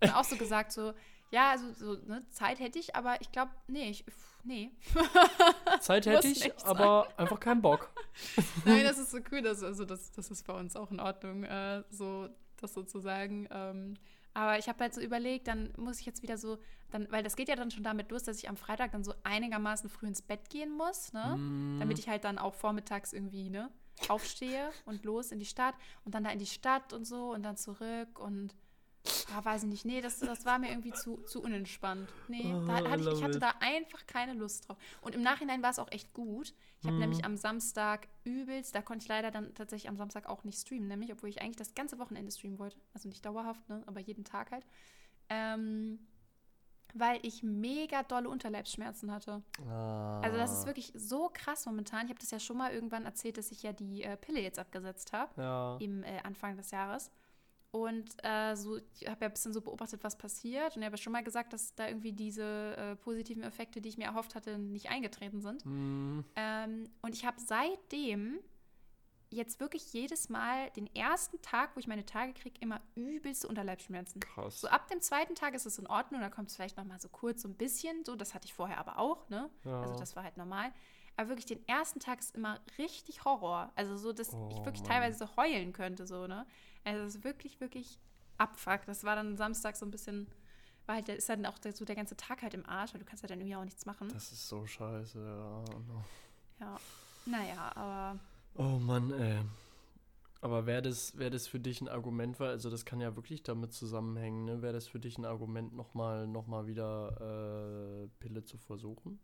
Und 0.00 0.14
auch 0.14 0.24
so 0.24 0.36
gesagt, 0.36 0.72
so, 0.72 0.92
ja, 1.30 1.50
also 1.50 1.72
so, 1.72 1.94
ne, 2.06 2.22
Zeit 2.30 2.60
hätte 2.60 2.78
ich, 2.78 2.94
aber 2.94 3.20
ich 3.20 3.32
glaube, 3.32 3.52
nee, 3.66 3.90
ich, 3.90 4.04
nee. 4.44 4.70
Zeit 5.80 6.06
hätte 6.06 6.28
ich, 6.28 6.54
aber 6.64 7.08
einfach 7.16 7.40
keinen 7.40 7.62
Bock. 7.62 7.90
Nein, 8.64 8.84
das 8.84 8.98
ist 8.98 9.12
so 9.12 9.18
cool, 9.30 9.40
dass, 9.40 9.62
also 9.62 9.84
das, 9.84 10.10
das 10.10 10.30
ist 10.30 10.46
bei 10.46 10.52
uns 10.52 10.76
auch 10.76 10.90
in 10.90 11.00
Ordnung, 11.00 11.44
äh, 11.44 11.82
so 11.90 12.28
das 12.60 12.74
sozusagen. 12.74 13.48
Ähm, 13.50 13.94
aber 14.34 14.58
ich 14.58 14.68
habe 14.68 14.78
halt 14.80 14.94
so 14.94 15.00
überlegt, 15.00 15.48
dann 15.48 15.72
muss 15.76 16.00
ich 16.00 16.06
jetzt 16.06 16.22
wieder 16.22 16.38
so, 16.38 16.58
dann, 16.90 17.06
weil 17.10 17.22
das 17.22 17.36
geht 17.36 17.48
ja 17.48 17.56
dann 17.56 17.70
schon 17.70 17.82
damit 17.84 18.10
los, 18.10 18.22
dass 18.22 18.38
ich 18.38 18.48
am 18.48 18.56
Freitag 18.56 18.92
dann 18.92 19.04
so 19.04 19.14
einigermaßen 19.24 19.90
früh 19.90 20.06
ins 20.06 20.22
Bett 20.22 20.48
gehen 20.50 20.76
muss, 20.76 21.12
ne? 21.12 21.36
Mm, 21.36 21.78
Damit 21.80 21.98
ich 21.98 22.08
halt 22.08 22.24
dann 22.24 22.38
auch 22.38 22.54
vormittags 22.54 23.12
irgendwie, 23.12 23.50
ne, 23.50 23.70
aufstehe 24.08 24.70
und 24.84 25.04
los 25.04 25.32
in 25.32 25.38
die 25.38 25.46
Stadt 25.46 25.74
und 26.04 26.14
dann 26.14 26.24
da 26.24 26.30
in 26.30 26.38
die 26.38 26.46
Stadt 26.46 26.92
und 26.92 27.04
so 27.04 27.32
und 27.32 27.42
dann 27.42 27.56
zurück 27.56 28.18
und 28.18 28.54
ah, 29.36 29.44
weiß 29.44 29.62
ich 29.64 29.68
nicht, 29.68 29.84
nee, 29.84 30.00
das, 30.00 30.18
das 30.20 30.44
war 30.44 30.58
mir 30.58 30.68
irgendwie 30.70 30.92
zu, 30.92 31.16
zu 31.26 31.42
unentspannt. 31.42 32.08
Nee, 32.28 32.54
Oh, 32.54 32.64
da 32.66 32.88
hatte 32.88 33.02
ich, 33.02 33.18
ich 33.18 33.22
hatte 33.22 33.36
it. 33.36 33.42
da 33.42 33.54
einfach 33.60 34.06
keine 34.06 34.34
Lust 34.34 34.68
drauf. 34.68 34.76
Und 35.00 35.14
im 35.14 35.22
Nachhinein 35.22 35.62
war 35.62 35.70
es 35.70 35.78
auch 35.78 35.90
echt 35.90 36.12
gut. 36.12 36.54
Ich 36.80 36.86
habe 36.86 36.94
Mhm. 36.94 37.00
nämlich 37.00 37.24
am 37.24 37.36
Samstag 37.36 38.08
übelst, 38.24 38.74
da 38.74 38.82
konnte 38.82 39.02
ich 39.04 39.08
leider 39.08 39.30
dann 39.30 39.54
tatsächlich 39.54 39.88
am 39.88 39.96
Samstag 39.96 40.26
auch 40.28 40.44
nicht 40.44 40.58
streamen, 40.60 40.88
nämlich, 40.88 41.12
obwohl 41.12 41.28
ich 41.28 41.40
eigentlich 41.42 41.56
das 41.56 41.74
ganze 41.74 41.98
Wochenende 41.98 42.30
streamen 42.32 42.58
wollte. 42.58 42.76
Also 42.94 43.08
nicht 43.08 43.24
dauerhaft, 43.24 43.68
ne, 43.68 43.82
aber 43.86 44.00
jeden 44.00 44.24
Tag 44.24 44.50
halt. 44.52 44.66
Ähm, 45.28 45.98
weil 46.94 47.20
ich 47.22 47.42
mega 47.42 48.02
dolle 48.02 48.28
Unterleibsschmerzen 48.28 49.10
hatte. 49.10 49.42
Also 50.20 50.36
das 50.36 50.52
ist 50.52 50.66
wirklich 50.66 50.92
so 50.94 51.30
krass 51.32 51.64
momentan. 51.64 52.04
Ich 52.04 52.10
habe 52.10 52.20
das 52.20 52.30
ja 52.30 52.38
schon 52.38 52.58
mal 52.58 52.70
irgendwann 52.70 53.06
erzählt, 53.06 53.38
dass 53.38 53.50
ich 53.50 53.62
ja 53.62 53.72
die 53.72 54.02
äh, 54.02 54.14
Pille 54.18 54.40
jetzt 54.40 54.58
abgesetzt 54.58 55.14
habe 55.14 55.40
Ja. 55.40 55.76
im 55.80 56.02
äh, 56.04 56.18
Anfang 56.22 56.54
des 56.58 56.70
Jahres. 56.70 57.10
Und 57.72 58.04
äh, 58.22 58.54
so, 58.54 58.76
ich 58.76 59.08
habe 59.08 59.22
ja 59.22 59.28
ein 59.28 59.32
bisschen 59.32 59.52
so 59.54 59.62
beobachtet, 59.62 60.04
was 60.04 60.16
passiert. 60.18 60.76
Und 60.76 60.82
ich 60.82 60.86
habe 60.86 60.96
ja 60.96 61.02
schon 61.02 61.12
mal 61.12 61.24
gesagt, 61.24 61.52
dass 61.54 61.74
da 61.74 61.88
irgendwie 61.88 62.12
diese 62.12 62.76
äh, 62.76 62.96
positiven 62.96 63.42
Effekte, 63.42 63.80
die 63.80 63.88
ich 63.88 63.96
mir 63.96 64.04
erhofft 64.04 64.34
hatte, 64.34 64.58
nicht 64.58 64.90
eingetreten 64.90 65.40
sind. 65.40 65.64
Mm, 65.64 66.20
Ähm, 66.36 66.90
und 67.00 67.14
ich 67.14 67.24
habe 67.24 67.40
seitdem 67.40 68.38
jetzt 69.30 69.58
wirklich 69.60 69.90
jedes 69.94 70.28
Mal 70.28 70.68
den 70.72 70.94
ersten 70.94 71.40
Tag, 71.40 71.74
wo 71.74 71.80
ich 71.80 71.86
meine 71.86 72.04
Tage 72.04 72.34
kriege, 72.34 72.56
immer 72.60 72.82
übelste 72.94 73.48
Unterleibsschmerzen. 73.48 74.20
krass. 74.20 74.60
So 74.60 74.68
ab 74.68 74.88
dem 74.88 75.00
zweiten 75.00 75.34
Tag 75.34 75.54
ist 75.54 75.64
es 75.64 75.78
in 75.78 75.86
Ordnung, 75.86 76.20
da 76.20 76.28
kommt 76.28 76.50
es 76.50 76.56
vielleicht 76.56 76.76
noch 76.76 76.84
mal 76.84 77.00
so 77.00 77.08
kurz 77.08 77.40
so 77.40 77.48
ein 77.48 77.54
bisschen, 77.54 78.04
so 78.04 78.14
das 78.16 78.34
hatte 78.34 78.44
ich 78.44 78.52
vorher 78.52 78.76
aber 78.76 78.98
auch, 78.98 79.30
ne? 79.30 79.48
Ja. 79.64 79.80
Also 79.80 79.94
das 79.98 80.14
war 80.14 80.24
halt 80.24 80.36
normal. 80.36 80.70
Aber 81.16 81.28
wirklich 81.30 81.46
den 81.46 81.66
ersten 81.66 82.00
Tag 82.00 82.20
ist 82.20 82.34
immer 82.36 82.60
richtig 82.76 83.24
Horror. 83.24 83.72
Also 83.74 83.96
so, 83.96 84.12
dass 84.12 84.34
Oh, 84.34 84.48
ich 84.50 84.56
wirklich 84.58 84.82
Mann. 84.82 84.90
teilweise 84.90 85.18
so 85.26 85.36
heulen 85.36 85.72
könnte, 85.72 86.06
so, 86.06 86.26
ne? 86.26 86.46
Also 86.84 87.04
es 87.04 87.16
ist 87.16 87.24
wirklich, 87.24 87.60
wirklich 87.60 87.98
Abfuck. 88.38 88.84
Das 88.86 89.04
war 89.04 89.16
dann 89.16 89.36
Samstag 89.36 89.76
so 89.76 89.86
ein 89.86 89.90
bisschen, 89.90 90.26
war 90.86 90.96
halt, 90.96 91.08
ist 91.08 91.28
dann 91.28 91.46
auch 91.46 91.58
der, 91.58 91.72
so 91.72 91.84
der 91.84 91.96
ganze 91.96 92.16
Tag 92.16 92.42
halt 92.42 92.54
im 92.54 92.66
Arsch, 92.66 92.94
weil 92.94 93.00
du 93.00 93.06
kannst 93.06 93.22
ja 93.22 93.28
dann 93.28 93.40
irgendwie 93.40 93.56
auch 93.56 93.64
nichts 93.64 93.86
machen. 93.86 94.08
Das 94.08 94.32
ist 94.32 94.48
so 94.48 94.66
scheiße, 94.66 95.18
ja. 95.18 95.64
Ja. 96.60 96.76
Naja, 97.24 97.72
aber 97.76 98.18
Oh 98.54 98.78
Mann, 98.78 99.12
ey. 99.12 99.40
Aber 100.40 100.66
wäre 100.66 100.82
das, 100.82 101.16
wär 101.16 101.30
das 101.30 101.46
für 101.46 101.60
dich 101.60 101.80
ein 101.80 101.88
Argument, 101.88 102.38
weil, 102.40 102.50
also 102.50 102.68
das 102.68 102.84
kann 102.84 103.00
ja 103.00 103.14
wirklich 103.16 103.42
damit 103.44 103.72
zusammenhängen, 103.72 104.44
ne? 104.44 104.60
Wäre 104.60 104.72
das 104.72 104.88
für 104.88 104.98
dich 104.98 105.16
ein 105.16 105.24
Argument, 105.24 105.72
nochmal 105.74 106.26
noch 106.26 106.46
mal 106.48 106.66
wieder 106.66 108.04
äh, 108.04 108.08
Pille 108.18 108.44
zu 108.44 108.58
versuchen? 108.58 109.20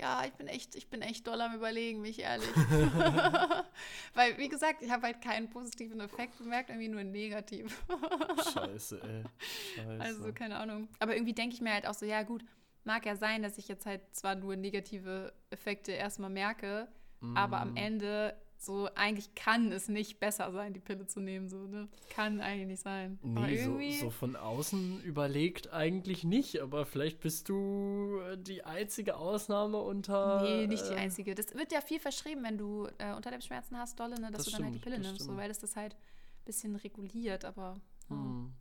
Ja, 0.00 0.24
ich 0.24 0.32
bin 0.34 0.46
echt, 0.46 0.74
ich 0.76 0.88
bin 0.88 1.02
echt 1.02 1.26
doll 1.26 1.40
am 1.40 1.54
überlegen, 1.54 2.00
mich 2.00 2.20
ehrlich. 2.20 2.48
Weil, 4.14 4.38
wie 4.38 4.48
gesagt, 4.48 4.82
ich 4.82 4.90
habe 4.90 5.06
halt 5.06 5.20
keinen 5.20 5.50
positiven 5.50 6.00
Effekt 6.00 6.38
bemerkt, 6.38 6.70
irgendwie 6.70 6.88
nur 6.88 7.02
negativ. 7.04 7.84
Scheiße, 8.52 9.00
ey. 9.02 9.24
Scheiße. 9.76 10.02
Also, 10.02 10.32
keine 10.32 10.56
Ahnung. 10.58 10.88
Aber 11.00 11.14
irgendwie 11.14 11.32
denke 11.34 11.54
ich 11.54 11.60
mir 11.60 11.72
halt 11.72 11.86
auch 11.86 11.94
so, 11.94 12.06
ja 12.06 12.22
gut, 12.22 12.44
mag 12.84 13.06
ja 13.06 13.16
sein, 13.16 13.42
dass 13.42 13.58
ich 13.58 13.68
jetzt 13.68 13.86
halt 13.86 14.00
zwar 14.12 14.34
nur 14.34 14.56
negative 14.56 15.32
Effekte 15.50 15.92
erstmal 15.92 16.30
merke, 16.30 16.88
aber 17.34 17.60
am 17.60 17.72
Mm, 17.72 17.76
Ende 17.76 18.36
so, 18.60 18.88
eigentlich 18.96 19.34
kann 19.36 19.70
es 19.70 19.88
nicht 19.88 20.18
besser 20.18 20.50
sein, 20.52 20.72
die 20.72 20.80
Pille 20.80 21.06
zu 21.06 21.20
nehmen, 21.20 21.48
so, 21.48 21.66
ne? 21.66 21.88
Kann 22.10 22.40
eigentlich 22.40 22.66
nicht 22.66 22.82
sein. 22.82 23.18
Nee, 23.22 23.56
so, 23.56 23.70
irgendwie, 23.70 23.92
so 23.98 24.10
von 24.10 24.34
außen 24.34 25.00
überlegt 25.04 25.72
eigentlich 25.72 26.24
nicht, 26.24 26.60
aber 26.60 26.84
vielleicht 26.84 27.20
bist 27.20 27.48
du 27.48 28.18
äh, 28.30 28.36
die 28.36 28.64
einzige 28.64 29.16
Ausnahme 29.16 29.78
unter. 29.78 30.42
Nee, 30.42 30.66
nicht 30.66 30.88
die 30.88 30.94
äh, 30.94 30.98
einzige. 30.98 31.34
Das 31.34 31.54
wird 31.54 31.70
ja 31.72 31.80
viel 31.80 32.00
verschrieben, 32.00 32.42
wenn 32.42 32.58
du 32.58 32.88
äh, 32.98 33.14
Unterleibsschmerzen 33.14 33.78
hast, 33.78 33.98
dolle, 34.00 34.20
ne, 34.20 34.30
dass 34.32 34.44
Das 34.44 34.46
du 34.46 34.50
dann 34.52 34.64
halt 34.64 34.74
die 34.74 34.80
Pille 34.80 34.98
nimmst, 34.98 35.22
so, 35.22 35.36
weil 35.36 35.50
es 35.50 35.60
das 35.60 35.76
halt 35.76 35.94
ein 35.94 36.44
bisschen 36.44 36.74
reguliert, 36.76 37.44
aber. 37.44 37.80
ja. 38.10 38.16
Hm. 38.16 38.52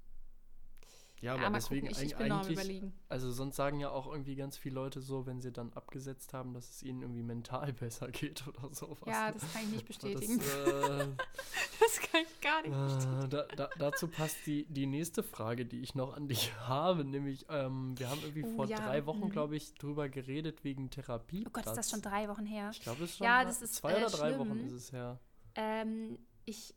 Ja, 1.19 1.35
Ja, 1.35 1.47
aber 1.47 1.55
deswegen 1.55 1.87
gucken. 1.87 2.03
Ich, 2.03 2.11
ich 2.11 2.17
eigentlich, 2.17 2.51
überlegen. 2.51 2.93
also 3.09 3.31
sonst 3.31 3.55
sagen 3.55 3.79
ja 3.79 3.89
auch 3.89 4.05
irgendwie 4.11 4.35
ganz 4.35 4.55
viele 4.57 4.75
Leute 4.75 5.01
so, 5.01 5.25
wenn 5.25 5.41
sie 5.41 5.51
dann 5.51 5.73
abgesetzt 5.73 6.33
haben, 6.33 6.53
dass 6.53 6.69
es 6.69 6.83
ihnen 6.83 7.01
irgendwie 7.01 7.23
mental 7.23 7.73
besser 7.79 8.09
geht 8.11 8.47
oder 8.47 8.73
sowas. 8.73 8.99
Ja, 9.07 9.27
ne? 9.27 9.33
das 9.39 9.53
kann 9.53 9.61
ich 9.63 9.69
nicht 9.71 9.89
Das, 9.89 9.97
bestätigen. 9.97 10.39
äh, 10.39 11.07
Das, 11.79 11.99
kann 12.01 12.21
ich 12.21 12.41
gar 12.41 12.61
nicht 12.61 12.71
bestätigen. 12.73 13.23
äh, 13.23 13.29
da, 13.29 13.43
da, 13.55 13.69
dazu 13.79 14.07
passt 14.07 14.37
die, 14.45 14.65
die 14.65 14.85
nächste 14.87 15.23
Frage, 15.23 15.65
die 15.65 15.79
ich 15.81 15.95
noch 15.95 16.15
an 16.15 16.27
dich 16.27 16.53
habe, 16.67 17.03
nämlich 17.05 17.45
ähm, 17.49 17.97
wir 17.97 18.09
haben 18.09 18.19
irgendwie 18.21 18.43
Oh, 18.45 18.55
vor 18.55 18.65
ja, 18.67 18.77
drei 18.77 19.05
Wochen, 19.05 19.25
mhm. 19.25 19.29
glaube 19.29 19.55
ich, 19.55 19.73
drüber 19.75 20.09
geredet 20.09 20.63
wegen 20.63 20.89
Therapie. 20.89 21.45
Oh 21.47 21.49
Gott, 21.51 21.65
ist 21.65 21.75
das 21.77 21.89
schon 21.89 22.01
drei 22.01 22.27
Wochen 22.29 22.45
her? 22.45 22.69
Ich 22.73 22.81
glaube, 22.81 23.03
es 23.03 23.11
ist 23.11 23.17
schon 23.17 23.25
Ja, 23.25 23.43
das 23.43 23.61
ist, 23.61 23.75
zwei 23.75 23.93
äh, 23.93 23.97
oder 24.05 24.09
drei 24.09 24.33
schlimm. 24.33 24.39
Wochen 24.39 24.59
ist 24.67 24.73
es 24.73 24.91
her. 24.91 25.19
Ähm, 25.55 26.17
ich 26.45 26.73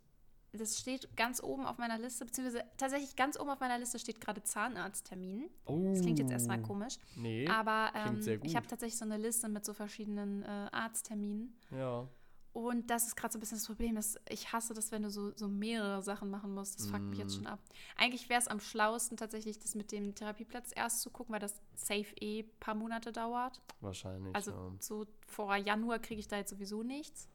das 0.53 0.79
steht 0.79 1.17
ganz 1.17 1.43
oben 1.43 1.65
auf 1.65 1.79
meiner 1.79 1.99
Liste, 1.99 2.25
beziehungsweise 2.25 2.65
tatsächlich 2.77 3.15
ganz 3.17 3.39
oben 3.39 3.51
auf 3.51 3.61
meiner 3.61 3.79
Liste 3.79 3.99
steht 3.99 4.21
gerade 4.21 4.43
Zahnarzttermin. 4.43 5.49
Oh. 5.67 5.91
Das 5.93 6.01
klingt 6.03 6.19
jetzt 6.19 6.33
erstmal 6.33 6.61
komisch. 6.61 6.99
Nee. 7.17 7.47
Aber 7.49 7.93
ähm, 7.95 8.21
ich 8.43 8.57
habe 8.57 8.67
tatsächlich 8.67 8.99
so 8.99 9.05
eine 9.05 9.17
Liste 9.17 9.49
mit 9.49 9.65
so 9.65 9.73
verschiedenen 9.75 10.43
äh, 10.43 10.69
Arztterminen. 10.73 11.57
ja. 11.71 12.09
Und 12.53 12.91
das 12.91 13.07
ist 13.07 13.15
gerade 13.17 13.33
so 13.33 13.39
ein 13.39 13.41
bisschen 13.43 13.59
das 13.59 13.67
Problem. 13.69 13.95
Dass 13.95 14.17
ich 14.29 14.53
hasse 14.53 14.75
das, 14.75 14.91
wenn 14.91 15.05
du 15.05 15.11
so, 15.11 15.31
so 15.37 15.47
mehrere 15.47 16.03
Sachen 16.03 16.31
machen 16.31 16.53
musst. 16.53 16.81
Das 16.81 16.87
fuckt 16.89 17.05
mich 17.05 17.19
Mm. 17.19 17.23
jetzt 17.23 17.37
schon 17.37 17.47
ab. 17.47 17.61
Eigentlich 17.97 18.29
wäre 18.29 18.41
es 18.41 18.49
am 18.49 18.59
schlauesten, 18.59 19.17
tatsächlich 19.17 19.61
das 19.61 19.77
mit 19.77 19.93
dem 19.93 20.17
Therapieplatz 20.17 20.73
erst 20.75 21.01
zu 21.03 21.11
gucken, 21.11 21.33
weil 21.33 21.39
das 21.39 21.55
safe 21.77 22.13
eh 22.21 22.41
ein 22.41 22.51
paar 22.59 22.75
Monate 22.75 23.13
dauert. 23.13 23.61
Wahrscheinlich. 23.81 24.35
Also 24.35 24.51
ja. 24.51 24.73
so 24.81 25.07
vor 25.29 25.55
Januar 25.55 26.01
kriege 26.01 26.19
ich 26.19 26.27
da 26.27 26.39
jetzt 26.39 26.51
sowieso 26.51 26.83
nichts. 26.83 27.29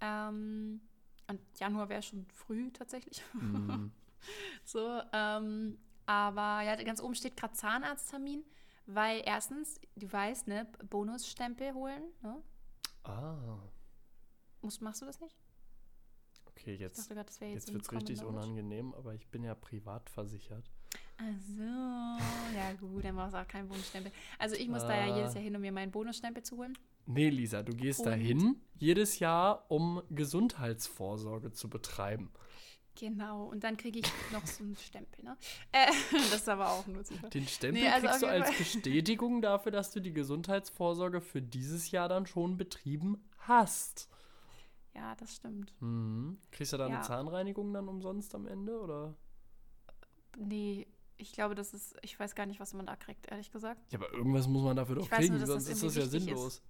Ähm, 0.00 0.80
und 1.28 1.40
Januar 1.58 1.88
wäre 1.88 2.02
schon 2.02 2.26
früh 2.32 2.70
tatsächlich. 2.70 3.22
Mhm. 3.34 3.92
so, 4.64 5.00
ähm, 5.12 5.78
aber 6.06 6.62
ja, 6.62 6.76
ganz 6.82 7.00
oben 7.00 7.14
steht 7.14 7.36
gerade 7.36 7.54
Zahnarzttermin, 7.54 8.44
weil 8.86 9.22
erstens, 9.24 9.80
du 9.96 10.10
weißt, 10.12 10.48
ne, 10.48 10.66
Bonusstempel 10.90 11.72
holen, 11.74 12.02
ne? 12.22 12.42
Ah. 13.04 13.58
Musst, 14.60 14.80
machst 14.80 15.02
du 15.02 15.06
das 15.06 15.20
nicht? 15.20 15.36
Okay, 16.46 16.74
jetzt, 16.76 17.10
dachte 17.10 17.16
jetzt, 17.16 17.40
jetzt 17.40 17.72
wird 17.72 17.82
es 17.82 17.92
richtig 17.92 18.22
unangenehm, 18.24 18.94
aber 18.94 19.14
ich 19.14 19.26
bin 19.28 19.42
ja 19.42 19.54
privat 19.54 20.08
versichert. 20.08 20.70
Ach 21.18 21.38
so, 21.56 21.62
ja 22.56 22.72
gut, 22.80 23.04
dann 23.04 23.16
brauchst 23.16 23.34
du 23.34 23.38
auch 23.38 23.48
keinen 23.48 23.68
Bonusstempel. 23.68 24.12
Also 24.38 24.56
ich 24.56 24.68
muss 24.68 24.82
da 24.82 24.94
ja 24.96 25.12
Ah. 25.12 25.16
jedes 25.16 25.34
Jahr 25.34 25.42
hin, 25.42 25.54
um 25.54 25.60
mir 25.62 25.72
meinen 25.72 25.90
Bonusstempel 25.92 26.42
zu 26.42 26.56
holen. 26.56 26.76
Nee, 27.06 27.28
Lisa, 27.30 27.62
du 27.62 27.74
gehst 27.74 28.00
Und- 28.00 28.06
dahin 28.06 28.60
jedes 28.76 29.18
Jahr, 29.18 29.64
um 29.70 30.02
Gesundheitsvorsorge 30.10 31.52
zu 31.52 31.68
betreiben. 31.68 32.30
Genau, 32.96 33.46
und 33.46 33.64
dann 33.64 33.76
kriege 33.76 33.98
ich 33.98 34.06
noch 34.32 34.46
so 34.46 34.62
einen 34.62 34.76
Stempel, 34.76 35.24
ne? 35.24 35.36
Äh, 35.72 35.86
das 36.12 36.34
ist 36.36 36.48
aber 36.48 36.70
auch 36.70 36.86
nur 36.86 37.02
Zufall. 37.04 37.28
Den 37.30 37.46
Stempel 37.48 37.82
Nee, 37.82 37.88
also 37.88 38.06
kriegst 38.06 38.22
du 38.22 38.26
als. 38.28 38.56
Bestätigung 38.56 39.42
dafür, 39.42 39.72
dass 39.72 39.90
du 39.90 40.00
die 40.00 40.12
Gesundheitsvorsorge 40.12 41.20
für 41.20 41.42
dieses 41.42 41.90
Jahr 41.90 42.08
dann 42.08 42.26
schon 42.26 42.56
betrieben 42.56 43.28
hast. 43.38 44.08
Ja, 44.94 45.16
das 45.16 45.34
stimmt. 45.34 45.74
Mhm. 45.80 46.38
Kriegst 46.52 46.72
du 46.72 46.76
da 46.76 46.86
Ja. 46.88 46.94
eine 46.96 47.02
Zahnreinigung 47.04 47.72
dann 47.74 47.88
umsonst 47.88 48.32
am 48.36 48.46
Ende, 48.46 48.80
oder? 48.80 49.16
Nee, 50.38 50.86
ich 51.16 51.32
glaube, 51.32 51.56
das 51.56 51.74
ist, 51.74 51.96
ich 52.02 52.18
weiß 52.18 52.36
gar 52.36 52.46
nicht, 52.46 52.60
was 52.60 52.74
man 52.74 52.86
da 52.86 52.94
kriegt, 52.94 53.26
ehrlich 53.30 53.50
gesagt. 53.50 53.92
Ja, 53.92 53.98
aber 53.98 54.12
irgendwas 54.12 54.46
muss 54.46 54.62
man 54.62 54.76
dafür 54.76 54.96
doch 54.96 55.10
kriegen, 55.10 55.36
nur, 55.36 55.46
sonst 55.46 55.68
ist 55.68 55.82
das 55.82 55.96
ja 55.96 56.06
sinnlos. 56.06 56.62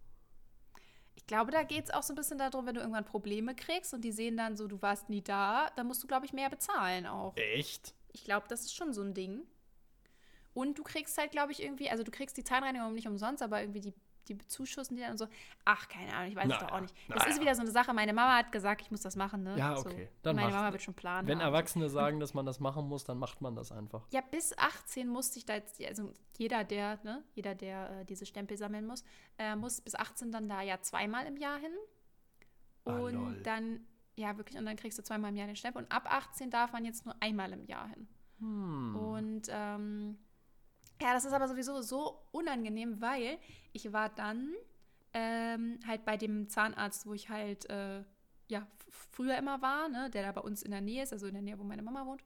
Ich 1.24 1.28
glaube, 1.28 1.50
da 1.50 1.62
geht 1.62 1.84
es 1.86 1.90
auch 1.90 2.02
so 2.02 2.12
ein 2.12 2.16
bisschen 2.16 2.36
darum, 2.36 2.66
wenn 2.66 2.74
du 2.74 2.82
irgendwann 2.82 3.06
Probleme 3.06 3.54
kriegst 3.54 3.94
und 3.94 4.02
die 4.02 4.12
sehen 4.12 4.36
dann 4.36 4.58
so, 4.58 4.68
du 4.68 4.82
warst 4.82 5.08
nie 5.08 5.22
da, 5.22 5.70
dann 5.74 5.86
musst 5.86 6.02
du, 6.02 6.06
glaube 6.06 6.26
ich, 6.26 6.34
mehr 6.34 6.50
bezahlen 6.50 7.06
auch. 7.06 7.34
Echt? 7.34 7.94
Ich 8.12 8.24
glaube, 8.24 8.44
das 8.46 8.60
ist 8.60 8.76
schon 8.76 8.92
so 8.92 9.00
ein 9.00 9.14
Ding. 9.14 9.40
Und 10.52 10.78
du 10.78 10.82
kriegst 10.82 11.16
halt, 11.16 11.30
glaube 11.30 11.52
ich, 11.52 11.62
irgendwie, 11.62 11.88
also 11.88 12.04
du 12.04 12.10
kriegst 12.10 12.36
die 12.36 12.44
Zahnreinigung 12.44 12.92
nicht 12.92 13.08
umsonst, 13.08 13.42
aber 13.42 13.62
irgendwie 13.62 13.80
die, 13.80 13.94
die 14.28 14.34
bezuschussen 14.34 14.96
die 14.96 15.02
dann 15.02 15.12
und 15.12 15.18
so. 15.18 15.26
Ach, 15.64 15.88
keine 15.88 16.12
Ahnung, 16.14 16.30
ich 16.30 16.36
weiß 16.36 16.50
es 16.52 16.58
doch 16.58 16.72
auch 16.72 16.80
nicht. 16.80 16.94
Das 17.08 17.26
ist 17.26 17.40
wieder 17.40 17.54
so 17.54 17.62
eine 17.62 17.70
Sache. 17.70 17.92
Meine 17.92 18.12
Mama 18.12 18.36
hat 18.36 18.52
gesagt, 18.52 18.82
ich 18.82 18.90
muss 18.90 19.00
das 19.00 19.16
machen, 19.16 19.42
ne? 19.42 19.56
Ja, 19.58 19.76
So. 19.76 19.88
okay, 19.88 20.08
dann 20.22 20.36
Meine. 20.36 20.52
Mama 20.52 20.72
wird 20.72 20.82
schon 20.82 20.94
planen. 20.94 21.28
Wenn 21.28 21.38
haben. 21.40 21.46
Erwachsene 21.46 21.88
sagen, 21.90 22.20
dass 22.20 22.34
man 22.34 22.46
das 22.46 22.60
machen 22.60 22.88
muss, 22.88 23.04
dann 23.04 23.18
macht 23.18 23.40
man 23.40 23.54
das 23.54 23.72
einfach. 23.72 24.06
Ja, 24.10 24.20
bis 24.20 24.56
18 24.58 25.08
musste 25.08 25.38
ich 25.38 25.44
da 25.46 25.54
jetzt, 25.54 25.82
also 25.84 26.12
jeder, 26.36 26.64
der, 26.64 26.98
ne, 27.04 27.22
jeder, 27.34 27.54
der 27.54 28.00
äh, 28.00 28.04
diese 28.04 28.26
Stempel 28.26 28.56
sammeln 28.56 28.86
muss, 28.86 29.04
äh, 29.38 29.54
muss 29.56 29.80
bis 29.80 29.94
18 29.94 30.32
dann 30.32 30.48
da 30.48 30.62
ja 30.62 30.80
zweimal 30.80 31.26
im 31.26 31.36
Jahr 31.36 31.58
hin. 31.58 31.72
Ah, 32.84 32.98
Und 32.98 33.14
lol. 33.14 33.40
dann, 33.42 33.86
ja, 34.16 34.36
wirklich, 34.36 34.58
und 34.58 34.66
dann 34.66 34.76
kriegst 34.76 34.98
du 34.98 35.02
zweimal 35.02 35.30
im 35.30 35.36
Jahr 35.36 35.46
den 35.46 35.56
Stempel. 35.56 35.82
Und 35.82 35.92
ab 35.92 36.06
18 36.12 36.50
darf 36.50 36.72
man 36.72 36.84
jetzt 36.84 37.04
nur 37.06 37.14
einmal 37.20 37.52
im 37.52 37.64
Jahr 37.66 37.88
hin. 37.88 38.08
Hm. 38.40 38.96
Und 38.96 39.42
ähm, 39.48 40.18
ja, 41.00 41.12
das 41.14 41.24
ist 41.24 41.32
aber 41.32 41.48
sowieso 41.48 41.82
so 41.82 42.20
unangenehm, 42.32 43.00
weil 43.00 43.38
ich 43.72 43.92
war 43.92 44.08
dann 44.08 44.52
ähm, 45.12 45.78
halt 45.86 46.04
bei 46.04 46.16
dem 46.16 46.48
Zahnarzt, 46.48 47.06
wo 47.06 47.14
ich 47.14 47.28
halt 47.28 47.68
äh, 47.70 48.02
ja 48.48 48.66
früher 48.88 49.36
immer 49.38 49.60
war, 49.62 49.88
ne, 49.88 50.10
der 50.10 50.22
da 50.22 50.32
bei 50.32 50.40
uns 50.40 50.62
in 50.62 50.70
der 50.70 50.80
Nähe 50.80 51.02
ist, 51.02 51.12
also 51.12 51.26
in 51.26 51.34
der 51.34 51.42
Nähe, 51.42 51.58
wo 51.58 51.64
meine 51.64 51.82
Mama 51.82 52.06
wohnt. 52.06 52.22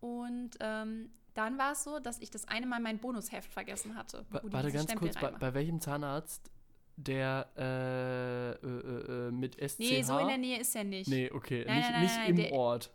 Und 0.00 0.50
ähm, 0.60 1.10
dann 1.34 1.58
war 1.58 1.72
es 1.72 1.84
so, 1.84 1.98
dass 2.00 2.20
ich 2.20 2.30
das 2.30 2.46
eine 2.48 2.66
Mal 2.66 2.80
mein 2.80 2.98
Bonusheft 2.98 3.52
vergessen 3.52 3.96
hatte. 3.96 4.24
Die 4.44 4.52
Warte 4.52 4.72
ganz 4.72 4.84
Stempel 4.84 5.08
kurz, 5.08 5.20
bei, 5.20 5.30
bei 5.30 5.54
welchem 5.54 5.80
Zahnarzt? 5.80 6.50
Der 6.96 7.46
äh, 7.56 8.50
äh, 8.50 8.68
äh, 8.68 9.28
äh, 9.28 9.30
mit 9.30 9.54
SCH? 9.54 9.78
Nee, 9.78 10.02
so 10.02 10.18
in 10.18 10.26
der 10.26 10.38
Nähe 10.38 10.58
ist 10.58 10.74
er 10.74 10.82
nicht. 10.82 11.08
Nee, 11.08 11.30
okay, 11.30 11.64
Nein, 11.64 11.76
nicht, 11.76 11.90
nein, 11.90 11.92
nein, 11.92 12.02
nicht 12.02 12.28
im 12.30 12.36
der- 12.36 12.52
Ort. 12.52 12.90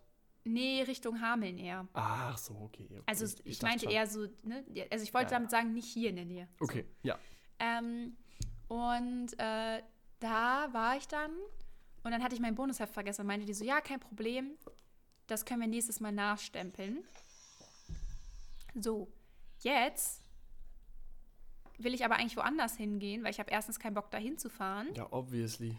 Nee, 0.46 0.82
Richtung 0.84 1.22
Hameln 1.22 1.58
eher. 1.58 1.88
Ach 1.94 2.38
so, 2.38 2.54
okay. 2.56 2.86
okay. 2.92 3.02
Also 3.06 3.26
ich, 3.46 3.60
dachte 3.60 3.66
meinte 3.66 3.86
schon. 3.86 3.94
eher 3.94 4.08
so, 4.08 4.28
ne? 4.44 4.66
Also 4.92 5.04
ich 5.04 5.14
wollte 5.14 5.28
Ja, 5.28 5.32
ja. 5.32 5.38
damit 5.38 5.52
sagen, 5.52 5.74
nicht 5.74 5.88
hier 5.88 6.10
in 6.10 6.18
der 6.18 6.26
Nähe. 6.26 6.48
So. 6.60 6.66
Okay, 6.66 6.86
ja. 7.02 7.18
Ähm, 7.60 8.18
und 8.68 9.40
äh, 9.40 9.82
da 10.20 10.68
war 10.74 10.98
ich 10.98 11.08
dann 11.08 11.32
und 12.04 12.12
dann 12.12 12.22
hatte 12.22 12.36
ich 12.36 12.42
mein 12.42 12.56
Bonusheft 12.56 12.94
vergessen 12.94 13.22
und 13.22 13.28
meinte 13.28 13.46
die 13.46 13.54
so, 13.54 13.64
ja, 13.64 13.80
kein 13.80 14.00
Problem, 14.00 14.58
das 15.28 15.46
können 15.46 15.62
wir 15.62 15.68
nächstes 15.68 16.02
Mal 16.02 16.12
nachstempeln. 16.12 17.04
So, 18.76 19.08
jetzt 19.60 20.22
will 21.78 21.94
ich 21.94 22.04
aber 22.04 22.16
eigentlich 22.16 22.36
woanders 22.38 22.76
hingehen, 22.76 23.24
weil 23.24 23.32
ich 23.32 23.40
habe 23.40 23.52
erstens 23.52 23.80
keinen 23.80 23.94
Bock, 23.94 24.12
da 24.12 24.18
hinzufahren. 24.18 24.94
Ja, 24.96 25.08
obviously. 25.12 25.78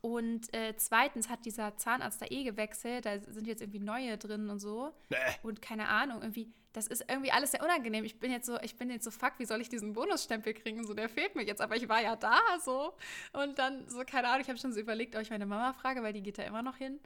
Und 0.00 0.54
äh, 0.54 0.74
zweitens 0.76 1.28
hat 1.28 1.44
dieser 1.44 1.76
Zahnarzt 1.76 2.22
da 2.22 2.26
eh 2.26 2.44
gewechselt, 2.44 3.04
da 3.04 3.18
sind 3.20 3.46
jetzt 3.46 3.62
irgendwie 3.62 3.80
neue 3.80 4.16
drin 4.16 4.48
und 4.48 4.60
so. 4.60 4.92
Nee. 5.08 5.16
Und 5.42 5.60
keine 5.60 5.88
Ahnung, 5.88 6.22
irgendwie, 6.22 6.52
das 6.72 6.86
ist 6.86 7.04
irgendwie 7.08 7.32
alles 7.32 7.50
sehr 7.50 7.62
unangenehm. 7.62 8.04
Ich 8.04 8.20
bin 8.20 8.30
jetzt 8.30 8.46
so, 8.46 8.60
ich 8.60 8.76
bin 8.76 8.90
jetzt 8.90 9.04
so, 9.04 9.10
fuck, 9.10 9.32
wie 9.38 9.44
soll 9.44 9.60
ich 9.60 9.68
diesen 9.68 9.94
Bonusstempel 9.94 10.54
kriegen? 10.54 10.86
So, 10.86 10.94
der 10.94 11.08
fehlt 11.08 11.34
mir 11.34 11.44
jetzt, 11.44 11.60
aber 11.60 11.76
ich 11.76 11.88
war 11.88 12.00
ja 12.00 12.14
da 12.14 12.38
so. 12.64 12.94
Und 13.32 13.58
dann 13.58 13.88
so, 13.88 14.04
keine 14.04 14.28
Ahnung, 14.28 14.42
ich 14.42 14.48
habe 14.48 14.58
schon 14.58 14.72
so 14.72 14.80
überlegt, 14.80 15.16
ob 15.16 15.22
ich 15.22 15.30
meine 15.30 15.46
Mama 15.46 15.72
frage, 15.72 16.02
weil 16.02 16.12
die 16.12 16.22
geht 16.22 16.38
da 16.38 16.44
immer 16.44 16.62
noch 16.62 16.76
hin, 16.76 17.00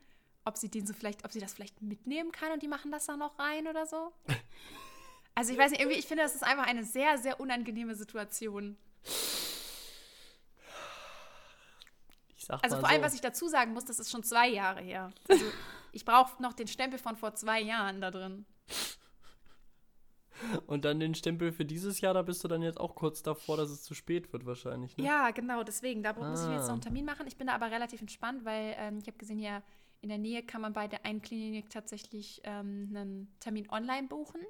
ob 0.44 0.58
sie 0.58 0.70
den 0.70 0.86
so 0.86 0.92
vielleicht, 0.92 1.24
ob 1.24 1.32
sie 1.32 1.40
das 1.40 1.54
vielleicht 1.54 1.80
mitnehmen 1.80 2.30
kann 2.30 2.52
und 2.52 2.62
die 2.62 2.68
machen 2.68 2.92
das 2.92 3.06
da 3.06 3.16
noch 3.16 3.38
rein 3.38 3.66
oder 3.66 3.86
so. 3.86 4.12
Also 5.34 5.52
ich 5.52 5.58
weiß 5.58 5.70
nicht, 5.70 5.80
irgendwie, 5.80 5.98
ich 5.98 6.06
finde, 6.06 6.24
das 6.24 6.34
ist 6.34 6.44
einfach 6.44 6.66
eine 6.66 6.84
sehr, 6.84 7.16
sehr 7.16 7.40
unangenehme 7.40 7.94
Situation. 7.94 8.76
Ich 9.04 9.12
sag 12.28 12.31
Also 12.50 12.78
vor 12.78 12.88
allem, 12.88 13.00
so, 13.00 13.06
was 13.06 13.14
ich 13.14 13.20
dazu 13.20 13.48
sagen 13.48 13.72
muss, 13.72 13.84
das 13.84 13.98
ist 13.98 14.10
schon 14.10 14.22
zwei 14.22 14.48
Jahre 14.48 14.80
her. 14.80 15.10
Also 15.28 15.44
ich 15.92 16.04
brauche 16.04 16.42
noch 16.42 16.52
den 16.52 16.66
Stempel 16.68 16.98
von 16.98 17.16
vor 17.16 17.34
zwei 17.34 17.60
Jahren 17.60 18.00
da 18.00 18.10
drin. 18.10 18.46
Und 20.66 20.84
dann 20.84 20.98
den 20.98 21.14
Stempel 21.14 21.52
für 21.52 21.64
dieses 21.64 22.00
Jahr, 22.00 22.14
da 22.14 22.22
bist 22.22 22.42
du 22.42 22.48
dann 22.48 22.62
jetzt 22.62 22.80
auch 22.80 22.94
kurz 22.96 23.22
davor, 23.22 23.56
dass 23.56 23.70
es 23.70 23.82
zu 23.84 23.94
spät 23.94 24.32
wird 24.32 24.44
wahrscheinlich. 24.44 24.96
Ne? 24.96 25.04
Ja, 25.04 25.30
genau, 25.30 25.62
deswegen. 25.62 26.02
Da 26.02 26.12
muss 26.14 26.40
ich 26.42 26.48
mir 26.48 26.54
jetzt 26.54 26.62
noch 26.62 26.70
Ah. 26.70 26.72
einen 26.72 26.80
Termin 26.80 27.04
machen. 27.04 27.26
Ich 27.28 27.36
bin 27.36 27.46
da 27.46 27.54
aber 27.54 27.70
relativ 27.70 28.00
entspannt, 28.00 28.44
weil 28.44 28.74
ähm, 28.78 28.98
ich 28.98 29.06
habe 29.06 29.18
gesehen, 29.18 29.38
ja, 29.38 29.62
in 30.00 30.08
der 30.08 30.18
Nähe 30.18 30.42
kann 30.42 30.60
man 30.60 30.72
bei 30.72 30.88
der 30.88 31.04
einen 31.04 31.22
Klinik 31.22 31.70
tatsächlich 31.70 32.40
ähm, 32.44 32.88
einen 32.90 33.36
Termin 33.38 33.70
online 33.70 34.08
buchen. 34.08 34.40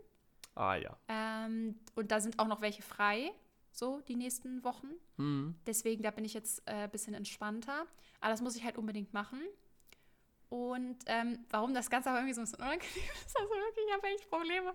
Ah 0.55 0.77
ja. 0.77 0.97
Ähm, 1.09 1.77
und 1.95 2.11
da 2.11 2.21
sind 2.21 2.39
auch 2.39 2.47
noch 2.47 2.63
welche 2.63 2.83
frei, 2.83 3.31
so 3.73 4.01
die 4.03 4.17
nächsten 4.17 4.63
Wochen. 4.65 4.89
Mhm. 5.17 5.55
Deswegen, 5.67 6.03
da 6.03 6.11
bin 6.11 6.25
ich 6.25 6.35
jetzt 6.35 6.67
ein 6.69 6.85
äh, 6.85 6.89
bisschen 6.89 7.15
entspannter. 7.15 7.87
Aber 8.21 8.31
das 8.31 8.41
muss 8.41 8.55
ich 8.57 8.65
halt 8.65 8.79
unbedingt 8.79 9.13
machen. 9.13 9.41
Und 10.49 10.99
ähm, 11.07 11.39
warum 11.51 11.73
das 11.73 11.89
Ganze 11.89 12.11
aber 12.11 12.19
irgendwie 12.19 12.35
so 12.35 12.43
ein 12.43 12.45
bisschen 12.45 12.59
unangenehm 12.61 12.93
ist, 13.27 13.37
also 13.39 13.51
wirklich, 13.51 13.85
ich 13.89 13.93
habe 13.95 14.07
echt 14.09 14.29
Probleme. 14.31 14.75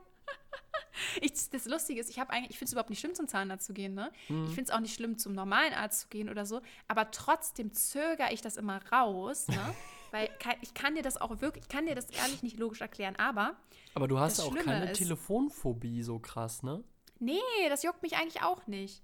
ich, 1.22 1.50
das 1.52 1.66
Lustige 1.66 2.02
ist, 2.02 2.10
ich 2.10 2.18
habe 2.20 2.32
eigentlich, 2.32 2.50
ich 2.52 2.58
finde 2.58 2.70
es 2.70 2.72
überhaupt 2.74 2.90
nicht 2.90 3.00
schlimm, 3.00 3.14
zum 3.14 3.28
Zahnarzt 3.28 3.68
zu 3.68 3.74
gehen, 3.74 3.94
ne? 3.94 4.12
Mhm. 4.28 4.46
Ich 4.46 4.56
finde 4.56 4.64
es 4.64 4.72
auch 4.72 4.80
nicht 4.80 4.96
schlimm, 4.96 5.18
zum 5.20 5.34
normalen 5.34 5.74
Arzt 5.74 6.02
zu 6.02 6.08
gehen 6.08 6.30
oder 6.30 6.46
so, 6.48 6.62
aber 6.88 7.12
trotzdem 7.12 7.74
zögere 7.74 8.32
ich 8.34 8.42
das 8.42 8.58
immer 8.58 8.82
raus, 8.92 9.48
ne? 9.50 9.60
Weil 10.12 10.28
ke- 10.40 10.58
ich 10.62 10.74
kann 10.74 10.96
dir 10.96 11.04
das 11.04 11.18
auch 11.18 11.42
wirklich, 11.42 11.66
ich 11.66 11.70
kann 11.70 11.86
dir 11.86 11.94
das 11.94 12.10
ehrlich 12.10 12.42
nicht 12.42 12.58
logisch 12.58 12.82
erklären, 12.82 13.16
aber 13.18 13.56
Aber 13.94 14.08
du 14.08 14.18
hast 14.20 14.40
auch 14.40 14.52
Schlimme 14.52 14.64
keine 14.66 14.92
ist- 14.92 14.98
Telefonphobie 14.98 16.02
so 16.02 16.18
krass, 16.18 16.64
ne? 16.64 16.84
Nee, 17.20 17.40
das 17.70 17.84
juckt 17.84 18.02
mich 18.02 18.16
eigentlich 18.18 18.42
auch 18.44 18.68
nicht. 18.68 19.02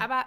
Aber, 0.00 0.24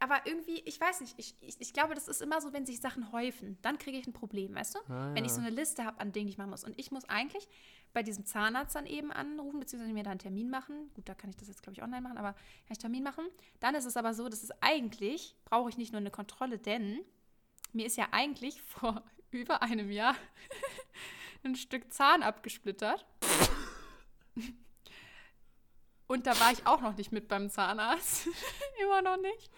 aber 0.00 0.20
irgendwie, 0.26 0.60
ich 0.60 0.80
weiß 0.80 1.00
nicht, 1.00 1.14
ich, 1.18 1.34
ich, 1.40 1.60
ich 1.60 1.72
glaube, 1.72 1.94
das 1.94 2.08
ist 2.08 2.22
immer 2.22 2.40
so, 2.40 2.52
wenn 2.52 2.64
sich 2.66 2.80
Sachen 2.80 3.12
häufen, 3.12 3.58
dann 3.62 3.78
kriege 3.78 3.98
ich 3.98 4.06
ein 4.06 4.12
Problem, 4.12 4.54
weißt 4.54 4.76
du? 4.76 4.78
Ah, 4.92 5.14
Wenn 5.14 5.24
ich 5.24 5.30
ja. 5.30 5.36
so 5.36 5.40
eine 5.40 5.50
Liste 5.50 5.84
habe 5.84 6.00
an 6.00 6.12
Dingen, 6.12 6.26
die 6.26 6.32
ich 6.32 6.38
machen 6.38 6.50
muss. 6.50 6.64
Und 6.64 6.78
ich 6.78 6.90
muss 6.90 7.04
eigentlich 7.06 7.48
bei 7.92 8.02
diesem 8.02 8.24
Zahnarzt 8.24 8.76
dann 8.76 8.86
eben 8.86 9.10
anrufen, 9.10 9.58
beziehungsweise 9.60 9.92
mir 9.92 10.04
da 10.04 10.10
einen 10.10 10.20
Termin 10.20 10.50
machen. 10.50 10.90
Gut, 10.94 11.08
da 11.08 11.14
kann 11.14 11.30
ich 11.30 11.36
das 11.36 11.48
jetzt, 11.48 11.62
glaube 11.62 11.74
ich, 11.74 11.82
online 11.82 12.02
machen, 12.02 12.18
aber 12.18 12.32
kann 12.32 12.72
ich 12.72 12.78
Termin 12.78 13.02
machen. 13.02 13.24
Dann 13.60 13.74
ist 13.74 13.86
es 13.86 13.96
aber 13.96 14.14
so, 14.14 14.28
dass 14.28 14.42
es 14.42 14.50
eigentlich, 14.60 15.34
brauche 15.44 15.70
ich 15.70 15.76
nicht 15.76 15.92
nur 15.92 16.00
eine 16.00 16.10
Kontrolle, 16.10 16.58
denn 16.58 17.00
mir 17.72 17.86
ist 17.86 17.96
ja 17.96 18.08
eigentlich 18.12 18.60
vor 18.66 19.02
über 19.30 19.62
einem 19.62 19.90
Jahr 19.90 20.14
ein 21.42 21.56
Stück 21.56 21.92
Zahn 21.92 22.22
abgesplittert. 22.22 23.04
Und 26.08 26.26
da 26.26 26.38
war 26.40 26.50
ich 26.50 26.66
auch 26.66 26.80
noch 26.80 26.96
nicht 26.96 27.12
mit 27.12 27.28
beim 27.28 27.50
Zahnarzt. 27.50 28.26
Immer 28.82 29.02
noch 29.02 29.18
nicht. 29.18 29.50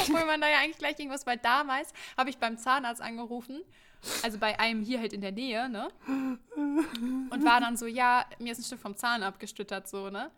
Obwohl 0.00 0.24
man 0.24 0.40
da 0.40 0.48
ja 0.48 0.58
eigentlich 0.58 0.78
gleich 0.78 0.98
irgendwas, 0.98 1.26
weil 1.26 1.38
damals 1.38 1.92
habe 2.16 2.30
ich 2.30 2.38
beim 2.38 2.56
Zahnarzt 2.58 3.02
angerufen, 3.02 3.62
also 4.22 4.38
bei 4.38 4.58
einem 4.58 4.82
hier 4.82 5.00
halt 5.00 5.12
in 5.12 5.20
der 5.20 5.32
Nähe, 5.32 5.68
ne? 5.68 5.88
Und 6.54 7.44
war 7.44 7.60
dann 7.60 7.76
so, 7.76 7.86
ja, 7.86 8.26
mir 8.38 8.52
ist 8.52 8.58
ein 8.58 8.64
Stück 8.64 8.80
vom 8.80 8.96
Zahn 8.96 9.22
abgestüttert, 9.22 9.88
so, 9.88 10.10
ne? 10.10 10.30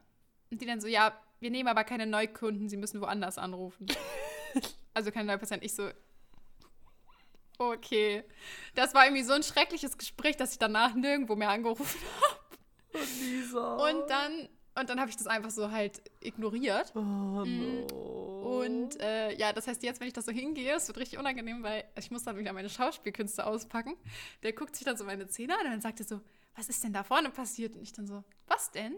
Und 0.51 0.61
die 0.61 0.67
dann 0.67 0.81
so, 0.81 0.87
ja, 0.87 1.13
wir 1.41 1.51
nehmen 1.51 1.69
aber 1.69 1.85
keine 1.85 2.07
Neukunden, 2.07 2.69
sie 2.69 2.77
müssen 2.77 3.01
woanders 3.01 3.39
anrufen. 3.39 3.87
Also 4.95 5.11
keine 5.11 5.33
Neupatienten. 5.33 5.67
Ich 5.67 5.75
so, 5.75 5.91
okay. 7.59 8.25
Das 8.75 8.95
war 8.95 9.05
irgendwie 9.05 9.25
so 9.25 9.35
ein 9.35 9.43
schreckliches 9.43 9.99
Gespräch, 9.99 10.37
dass 10.37 10.53
ich 10.53 10.59
danach 10.59 10.95
nirgendwo 10.95 11.37
mehr 11.37 11.51
angerufen 11.51 12.01
habe. 12.23 13.05
Lisa. 13.21 13.75
Und 13.75 14.09
dann, 14.09 14.49
und 14.79 14.89
dann 14.91 15.01
habe 15.01 15.11
ich 15.11 15.17
das 15.17 15.27
einfach 15.27 15.51
so 15.51 15.71
halt 15.71 16.03
ignoriert. 16.21 16.93
Oh 16.95 17.01
no. 17.01 18.57
Und 18.61 19.01
äh, 19.01 19.35
ja, 19.37 19.53
das 19.53 19.67
heißt, 19.67 19.83
jetzt, 19.83 20.01
wenn 20.01 20.07
ich 20.09 20.13
das 20.15 20.25
so 20.27 20.33
hingehe, 20.33 20.75
es 20.77 20.87
wird 20.89 20.99
richtig 20.99 21.19
unangenehm, 21.19 21.63
weil 21.63 21.85
ich 21.99 22.11
muss 22.11 22.23
dann 22.25 22.37
wieder 22.39 22.53
meine 22.53 22.69
Schauspielkünste 22.69 23.45
auspacken. 23.47 23.97
Der 24.43 24.53
guckt 24.53 24.77
sich 24.77 24.85
dann 24.85 24.97
so 24.97 25.05
meine 25.05 25.27
Zähne 25.27 25.55
an 25.59 25.67
und 25.67 25.73
dann 25.73 25.81
sagt 25.81 26.01
er 26.01 26.07
so, 26.07 26.21
was 26.55 26.69
ist 26.69 26.83
denn 26.85 26.93
da 26.93 27.03
vorne 27.03 27.31
passiert? 27.31 27.75
Und 27.75 27.83
ich 27.83 27.93
dann 27.93 28.07
so, 28.07 28.23
was 28.47 28.71
denn? 28.71 28.95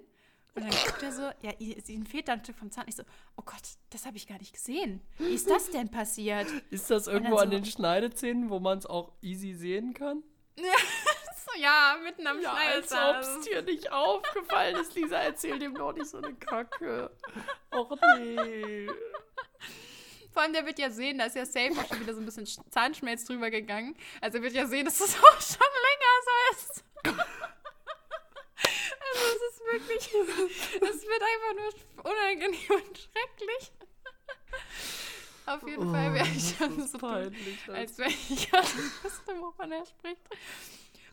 Und 0.54 0.62
dann 0.64 0.70
guckt 0.70 1.02
er 1.02 1.12
so, 1.12 1.22
ja, 1.42 1.52
ihnen 1.58 2.04
fehlt 2.06 2.28
da 2.28 2.32
ein 2.34 2.40
Stück 2.44 2.56
vom 2.56 2.70
Zahn. 2.70 2.84
Ich 2.88 2.96
so, 2.96 3.04
oh 3.36 3.42
Gott, 3.44 3.62
das 3.90 4.04
habe 4.06 4.16
ich 4.16 4.26
gar 4.26 4.38
nicht 4.38 4.52
gesehen. 4.52 5.00
Wie 5.18 5.32
ist 5.34 5.48
das 5.48 5.70
denn 5.70 5.88
passiert? 5.90 6.46
Ist 6.70 6.90
das 6.90 7.06
irgendwo 7.06 7.36
dann 7.36 7.44
an 7.46 7.50
so- 7.52 7.56
den 7.58 7.64
Schneidezähnen, 7.64 8.50
wo 8.50 8.58
man 8.58 8.78
es 8.78 8.86
auch 8.86 9.12
easy 9.22 9.54
sehen 9.54 9.94
kann? 9.94 10.22
So, 10.58 10.64
ja, 11.56 11.96
mitten 12.02 12.26
am 12.26 12.40
Ja, 12.40 12.52
als 12.54 12.92
ob 12.92 13.16
es 13.20 13.40
dir 13.40 13.62
nicht 13.62 13.90
aufgefallen 13.90 14.76
ist. 14.76 14.94
Lisa, 14.94 15.16
erzähl 15.18 15.58
dem 15.58 15.74
doch 15.74 15.92
nicht 15.92 16.06
so 16.08 16.18
eine 16.18 16.34
Kacke. 16.34 17.10
Och 17.72 17.96
nee. 18.18 18.88
Vor 20.32 20.42
allem, 20.42 20.52
der 20.52 20.66
wird 20.66 20.78
ja 20.78 20.90
sehen, 20.90 21.18
da 21.18 21.24
ist 21.24 21.36
ja 21.36 21.44
safe 21.46 21.72
auch 21.72 21.88
schon 21.88 22.00
wieder 22.00 22.14
so 22.14 22.20
ein 22.20 22.24
bisschen 22.26 22.44
Sch- 22.46 22.60
Zahnschmelz 22.70 23.24
drüber 23.24 23.50
gegangen. 23.50 23.96
Also 24.20 24.38
er 24.38 24.44
wird 24.44 24.52
ja 24.54 24.66
sehen, 24.66 24.84
dass 24.84 24.98
das 24.98 25.16
auch 25.22 25.40
schon 25.40 25.66
länger 25.88 26.14
so 26.24 26.52
ist. 26.52 26.84
also 29.00 29.24
es 29.26 29.42
ist 29.52 29.60
wirklich, 29.72 30.14
es 30.90 31.02
wird 31.06 31.22
einfach 31.22 31.54
nur 32.02 32.12
unangenehm 32.12 32.70
und 32.70 32.98
schrecklich. 32.98 33.72
Auf 35.46 35.66
jeden 35.66 35.90
Fall 35.92 36.12
wäre 36.12 36.26
ich 36.28 36.54
Oh, 36.60 36.64
schon 36.64 36.86
so 36.86 36.98
peinlich. 36.98 37.58
als 37.68 37.96
wenn 37.98 38.10
ich 38.10 38.28
nicht 38.30 38.52
wüsste, 39.02 39.40
wovon 39.40 39.72
er 39.72 39.86
spricht. 39.86 40.20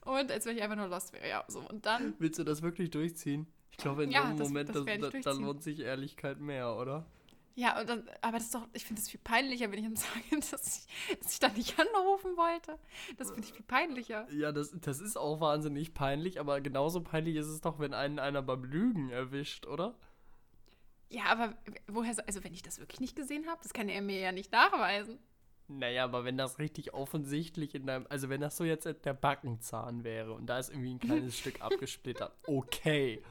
Und 0.06 0.32
als 0.32 0.46
wenn 0.46 0.56
ich 0.56 0.64
einfach 0.64 0.78
nur 0.78 0.88
lost 0.88 1.12
wäre, 1.14 1.28
ja. 1.28 1.44
So, 1.48 1.60
und 1.60 1.86
dann, 1.86 2.14
Willst 2.20 2.40
du 2.40 2.44
das 2.44 2.62
wirklich 2.62 2.90
durchziehen? 2.92 3.48
Ich 3.72 3.78
glaube, 3.78 4.06
in 4.06 4.12
Ja, 4.12 4.22
so 4.22 4.28
einem 4.28 4.38
das- 4.38 4.48
Moment, 4.48 4.70
das 4.70 4.76
das, 4.78 4.86
werde 4.86 5.06
ich 5.08 5.12
da, 5.12 5.20
da 5.20 5.22
durchziehen. 5.24 5.46
lohnt 5.46 5.64
sich 5.64 5.80
Ehrlichkeit 5.82 6.40
mehr, 6.40 6.76
oder? 6.78 7.06
ja, 7.58 7.80
und 7.80 7.88
dann, 7.90 8.04
aber 8.22 8.34
das 8.38 8.46
ist 8.48 8.56
doch, 8.56 8.68
ich 8.74 8.84
finde 8.86 9.02
das 9.02 9.10
viel 9.10 9.20
peinlicher, 9.24 9.72
wenn 9.72 9.80
ich 9.80 9.86
ihm 9.86 9.96
sage, 9.96 10.22
dass 10.52 10.88
ich, 10.88 11.18
dass 11.20 11.32
ich 11.34 11.40
da 11.40 11.48
nicht 11.50 11.80
anrufen 11.80 12.36
wollte. 12.38 12.78
Das 13.18 13.32
finde 13.32 13.48
ich 13.48 13.54
viel 13.54 13.66
peinlicher. 13.66 14.28
Ja, 14.32 14.52
das, 14.52 14.74
das 14.80 15.00
ist 15.00 15.18
auch 15.18 15.40
wahnsinnig 15.40 15.94
peinlich, 15.94 16.40
aber 16.40 16.60
genauso 16.62 17.02
peinlich 17.02 17.36
ist 17.38 17.48
es 17.48 17.62
doch, 17.62 17.80
wenn 17.80 17.94
einen 17.94 18.20
einer 18.20 18.42
beim 18.42 18.64
Lügen 18.66 19.10
erwischt, 19.10 19.66
oder? 19.68 19.96
Ja, 21.10 21.26
aber 21.26 21.54
woher, 21.88 22.14
so- 22.14 22.24
also 22.28 22.44
wenn 22.44 22.54
ich 22.54 22.62
das 22.64 22.80
wirklich 22.80 23.00
nicht 23.00 23.16
gesehen 23.16 23.48
habe, 23.48 23.60
das 23.64 23.74
kann 23.74 23.88
er 23.90 24.02
mir 24.02 24.20
ja 24.20 24.32
nicht 24.32 24.52
nachweisen. 24.52 25.18
Naja, 25.68 26.04
aber 26.04 26.26
wenn 26.26 26.38
das 26.38 26.60
richtig 26.60 26.94
offensichtlich 26.94 27.74
in 27.74 27.88
deinem, 27.88 28.06
also 28.10 28.30
wenn 28.30 28.42
das 28.42 28.56
so 28.56 28.64
jetzt 28.64 28.86
der 28.86 29.14
Backenzahn 29.14 30.04
wäre 30.04 30.34
und 30.34 30.46
da 30.46 30.60
ist 30.60 30.70
irgendwie 30.70 30.94
ein 30.94 31.00
kleines 31.00 31.38
Stück 31.40 31.62
abgesplittert, 31.62 32.38
okay. 32.46 33.24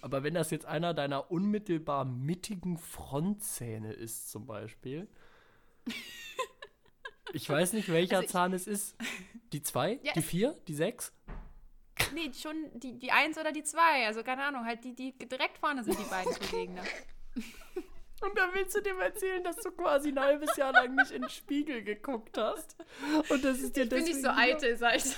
Aber 0.00 0.22
wenn 0.22 0.32
das 0.32 0.50
jetzt 0.50 0.64
einer 0.64 0.94
deiner 0.94 1.30
unmittelbar 1.30 2.06
mittigen 2.06 2.78
Frontzähne 2.78 3.92
ist, 3.92 4.30
zum 4.30 4.46
Beispiel. 4.46 5.08
Ich 7.32 7.48
weiß 7.48 7.74
nicht, 7.74 7.88
welcher 7.92 8.18
Also 8.18 8.28
Zahn 8.28 8.52
es 8.52 8.66
ist. 8.66 8.96
Die 9.52 9.62
zwei? 9.62 10.00
Ja, 10.02 10.12
die 10.14 10.22
vier? 10.22 10.58
Die 10.66 10.74
sechs? 10.74 11.12
Nee, 12.12 12.32
schon 12.32 12.56
die, 12.74 12.98
die 12.98 13.12
eins 13.12 13.38
oder 13.38 13.52
die 13.52 13.62
zwei. 13.62 14.06
Also 14.06 14.22
keine 14.22 14.44
Ahnung, 14.44 14.64
halt 14.64 14.82
die, 14.84 14.94
die 14.94 15.16
direkt 15.16 15.58
vorne 15.58 15.84
sind, 15.84 15.96
die 15.98 16.10
beiden 16.10 16.32
Kollegen. 16.50 16.78
Und 18.20 18.36
dann 18.36 18.50
willst 18.52 18.76
du 18.76 18.82
dem 18.82 19.00
erzählen, 19.00 19.42
dass 19.42 19.56
du 19.56 19.70
quasi 19.70 20.10
ein 20.10 20.20
halbes 20.20 20.56
Jahr 20.56 20.72
lang 20.72 20.94
nicht 20.94 21.10
in 21.10 21.22
den 21.22 21.30
Spiegel 21.30 21.82
geguckt 21.82 22.36
hast. 22.36 22.76
Und 23.30 23.44
das 23.44 23.60
ist 23.60 23.76
dir 23.76 23.84
Ich 23.84 23.88
bin 23.88 24.04
nicht 24.04 24.16
deswegen 24.16 24.24
so 24.24 24.30
eitel, 24.30 24.76
sag 24.76 24.96
ich. 24.96 25.16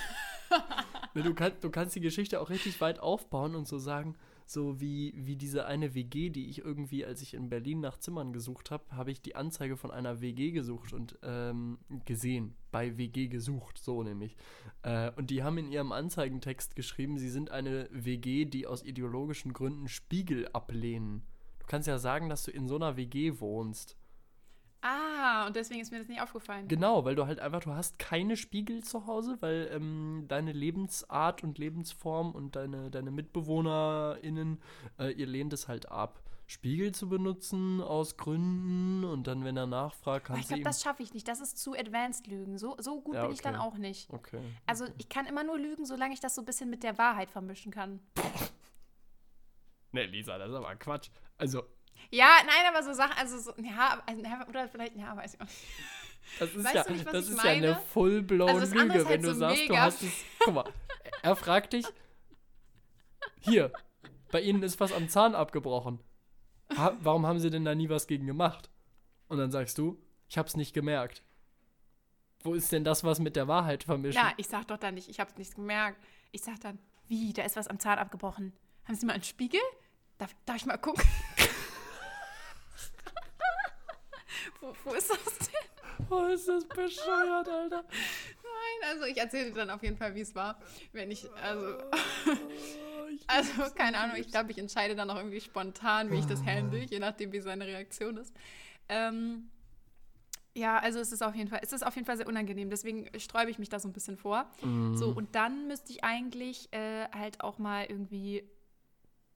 Du, 1.15 1.33
kannst, 1.33 1.63
du 1.63 1.69
kannst 1.69 1.95
die 1.95 2.01
Geschichte 2.01 2.39
auch 2.39 2.49
richtig 2.49 2.79
weit 2.81 2.99
aufbauen 2.99 3.55
und 3.55 3.67
so 3.67 3.77
sagen, 3.77 4.15
so 4.45 4.79
wie, 4.79 5.13
wie 5.15 5.35
diese 5.35 5.65
eine 5.65 5.95
WG, 5.95 6.29
die 6.29 6.49
ich 6.49 6.59
irgendwie, 6.59 7.05
als 7.05 7.21
ich 7.21 7.33
in 7.33 7.49
Berlin 7.49 7.79
nach 7.79 7.97
Zimmern 7.97 8.33
gesucht 8.33 8.71
habe, 8.71 8.83
habe 8.91 9.11
ich 9.11 9.21
die 9.21 9.35
Anzeige 9.35 9.77
von 9.77 9.91
einer 9.91 10.21
WG 10.21 10.51
gesucht 10.51 10.93
und 10.93 11.17
ähm, 11.23 11.79
gesehen. 12.05 12.55
Bei 12.71 12.97
WG 12.97 13.27
gesucht, 13.27 13.77
so 13.77 14.03
nämlich. 14.03 14.35
Äh, 14.81 15.11
und 15.15 15.29
die 15.29 15.43
haben 15.43 15.57
in 15.57 15.71
ihrem 15.71 15.91
Anzeigentext 15.91 16.75
geschrieben, 16.75 17.17
sie 17.17 17.29
sind 17.29 17.51
eine 17.51 17.87
WG, 17.91 18.45
die 18.45 18.67
aus 18.67 18.83
ideologischen 18.83 19.53
Gründen 19.53 19.87
Spiegel 19.87 20.47
ablehnen. 20.53 21.23
Du 21.63 21.67
kannst 21.67 21.87
ja 21.87 21.97
sagen, 21.97 22.29
dass 22.29 22.43
du 22.43 22.51
in 22.51 22.67
so 22.67 22.75
einer 22.75 22.97
WG 22.97 23.39
wohnst. 23.39 23.97
Ah, 24.81 25.47
und 25.47 25.55
deswegen 25.55 25.79
ist 25.79 25.91
mir 25.93 25.99
das 25.99 26.09
nicht 26.09 26.21
aufgefallen. 26.21 26.67
Genau, 26.67 27.05
weil 27.05 27.15
du 27.15 27.25
halt 27.25 27.39
einfach, 27.39 27.61
du 27.61 27.71
hast 27.71 27.97
keine 27.99 28.35
Spiegel 28.35 28.83
zu 28.83 29.07
Hause, 29.07 29.37
weil 29.39 29.69
ähm, 29.71 30.25
deine 30.27 30.51
Lebensart 30.51 31.41
und 31.41 31.57
Lebensform 31.57 32.33
und 32.33 32.57
deine, 32.57 32.91
deine 32.91 33.09
MitbewohnerInnen, 33.09 34.61
äh, 34.99 35.11
ihr 35.13 35.25
lehnt 35.25 35.53
es 35.53 35.69
halt 35.69 35.89
ab. 35.89 36.21
Spiegel 36.47 36.91
zu 36.93 37.07
benutzen 37.07 37.79
aus 37.79 38.17
Gründen 38.17 39.05
und 39.05 39.25
dann, 39.27 39.45
wenn 39.45 39.55
er 39.55 39.67
nachfragt, 39.67 40.25
kannst 40.25 40.41
ich 40.41 40.47
du 40.47 40.49
glaube, 40.49 40.61
ihm... 40.61 40.65
das 40.65 40.81
schaffe 40.83 41.01
ich 41.01 41.13
nicht. 41.13 41.29
Das 41.29 41.39
ist 41.39 41.57
zu 41.57 41.73
advanced 41.73 42.27
Lügen. 42.27 42.57
So, 42.57 42.75
so 42.79 42.99
gut 42.99 43.15
Ja, 43.15 43.23
bin 43.23 43.31
ich 43.31 43.41
dann 43.41 43.55
auch 43.55 43.77
nicht. 43.77 44.11
Okay. 44.11 44.41
Also 44.67 44.85
ich 44.97 45.07
kann 45.07 45.25
immer 45.25 45.45
nur 45.45 45.57
lügen, 45.57 45.85
solange 45.85 46.13
ich 46.13 46.19
das 46.19 46.35
so 46.35 46.41
ein 46.41 46.45
bisschen 46.45 46.69
mit 46.69 46.83
der 46.83 46.97
Wahrheit 46.97 47.31
vermischen 47.31 47.71
kann. 47.71 48.01
Ne, 49.93 50.05
Lisa, 50.05 50.37
das 50.37 50.49
ist 50.49 50.55
aber 50.55 50.75
Quatsch. 50.75 51.09
Also, 51.37 51.63
Ja, 52.11 52.37
nein, 52.45 52.65
aber 52.67 52.83
so 52.83 52.93
Sachen, 52.93 53.17
also 53.17 53.37
so, 53.39 53.53
ja, 53.61 54.03
also, 54.05 54.21
oder 54.49 54.67
vielleicht, 54.67 54.95
ja, 54.97 55.15
weiß 55.15 55.35
ich 55.35 55.41
auch 55.41 55.45
nicht. 55.45 55.65
das 56.39 56.49
ist 56.49 56.63
Weißt 56.65 56.75
ja, 56.75 56.91
nicht, 56.91 57.05
was 57.05 57.13
das 57.13 57.29
ist 57.29 57.43
ja 57.43 57.51
eine 57.51 57.75
full-blown 57.75 58.49
Also 58.49 58.75
Lüge, 58.75 58.93
halt 58.93 59.09
wenn 59.09 59.21
du 59.21 59.33
so 59.33 59.39
sagst, 59.39 59.69
du 59.69 59.77
hast 59.77 60.03
es... 60.03 60.11
Guck 60.39 60.53
mal, 60.53 60.73
er 61.21 61.35
fragt 61.35 61.73
dich, 61.73 61.85
hier, 63.39 63.71
bei 64.31 64.41
Ihnen 64.41 64.63
ist 64.63 64.79
was 64.79 64.91
am 64.91 65.09
Zahn 65.09 65.35
abgebrochen. 65.35 65.99
Ha 66.75 66.97
warum 67.01 67.27
haben 67.27 67.39
Sie 67.39 67.49
denn 67.49 67.65
da 67.65 67.75
nie 67.75 67.89
was 67.89 68.07
gegen 68.07 68.25
gemacht? 68.25 68.69
Und 69.27 69.37
dann 69.37 69.51
sagst 69.51 69.77
du, 69.77 70.01
ich 70.27 70.37
hab's 70.37 70.55
nicht 70.55 70.73
gemerkt. 70.73 71.23
Wo 72.43 72.53
ist 72.55 72.71
denn 72.71 72.83
das 72.83 73.03
was 73.03 73.19
mit 73.19 73.35
der 73.35 73.47
Wahrheit 73.47 73.83
vermischen? 73.83 74.21
Ja, 74.21 74.33
ich 74.37 74.47
sag 74.47 74.67
doch 74.67 74.77
dann 74.77 74.95
nicht, 74.95 75.07
ich 75.07 75.19
hab's 75.19 75.37
nicht 75.37 75.55
gemerkt. 75.55 76.03
Ich 76.31 76.41
sag 76.41 76.59
dann, 76.61 76.79
wie, 77.07 77.31
da 77.31 77.43
ist 77.43 77.55
was 77.55 77.67
am 77.67 77.79
Zahn 77.79 77.99
abgebrochen. 77.99 78.53
Haben 78.85 78.95
Sie 78.95 79.05
mal 79.05 79.13
einen 79.13 79.23
Spiegel? 79.23 79.61
Darf, 80.23 80.35
darf 80.45 80.55
ich 80.55 80.65
mal 80.65 80.77
gucken? 80.77 81.03
wo, 84.61 84.73
wo 84.85 84.93
ist 84.93 85.09
das 85.09 85.19
denn? 85.19 86.07
Oh, 86.09 86.27
ist 86.27 86.47
das 86.47 86.63
bescheuert, 86.63 87.49
Alter. 87.49 87.83
Nein, 87.83 88.89
also 88.89 89.03
ich 89.03 89.17
erzähle 89.17 89.49
dir 89.49 89.53
dann 89.53 89.69
auf 89.69 89.83
jeden 89.83 89.97
Fall, 89.97 90.15
wie 90.15 90.21
es 90.21 90.33
war. 90.33 90.57
Wenn 90.93 91.11
ich, 91.11 91.29
also, 91.41 91.77
Oh, 92.25 92.25
also 93.27 93.51
keine 93.75 93.97
Ahnung, 93.97 94.15
ich 94.15 94.29
glaube, 94.29 94.51
ich 94.51 94.57
entscheide 94.57 94.95
dann 94.95 95.09
auch 95.09 95.17
irgendwie 95.17 95.41
spontan, 95.41 96.09
wie 96.09 96.19
ich 96.19 96.25
das 96.25 96.45
handle, 96.45 96.79
je 96.79 96.99
nachdem, 96.99 97.33
wie 97.33 97.41
seine 97.41 97.67
Reaktion 97.67 98.15
ist. 98.15 98.33
Ähm, 98.87 99.49
ja, 100.55 100.79
also 100.79 100.99
es 100.99 101.11
ist 101.11 101.21
auf 101.21 101.35
jeden 101.35 101.49
Fall, 101.49 101.59
es 101.63 101.73
ist 101.73 101.85
auf 101.85 101.95
jeden 101.95 102.05
Fall 102.05 102.15
sehr 102.15 102.27
unangenehm, 102.27 102.69
deswegen 102.69 103.09
sträube 103.19 103.51
ich 103.51 103.59
mich 103.59 103.67
da 103.67 103.77
so 103.77 103.89
ein 103.89 103.93
bisschen 103.93 104.15
vor. 104.15 104.49
Mhm. 104.61 104.95
So, 104.95 105.09
und 105.09 105.35
dann 105.35 105.67
müsste 105.67 105.91
ich 105.91 106.05
eigentlich 106.05 106.71
äh, 106.71 107.09
halt 107.11 107.41
auch 107.41 107.57
mal 107.57 107.87
irgendwie, 107.89 108.49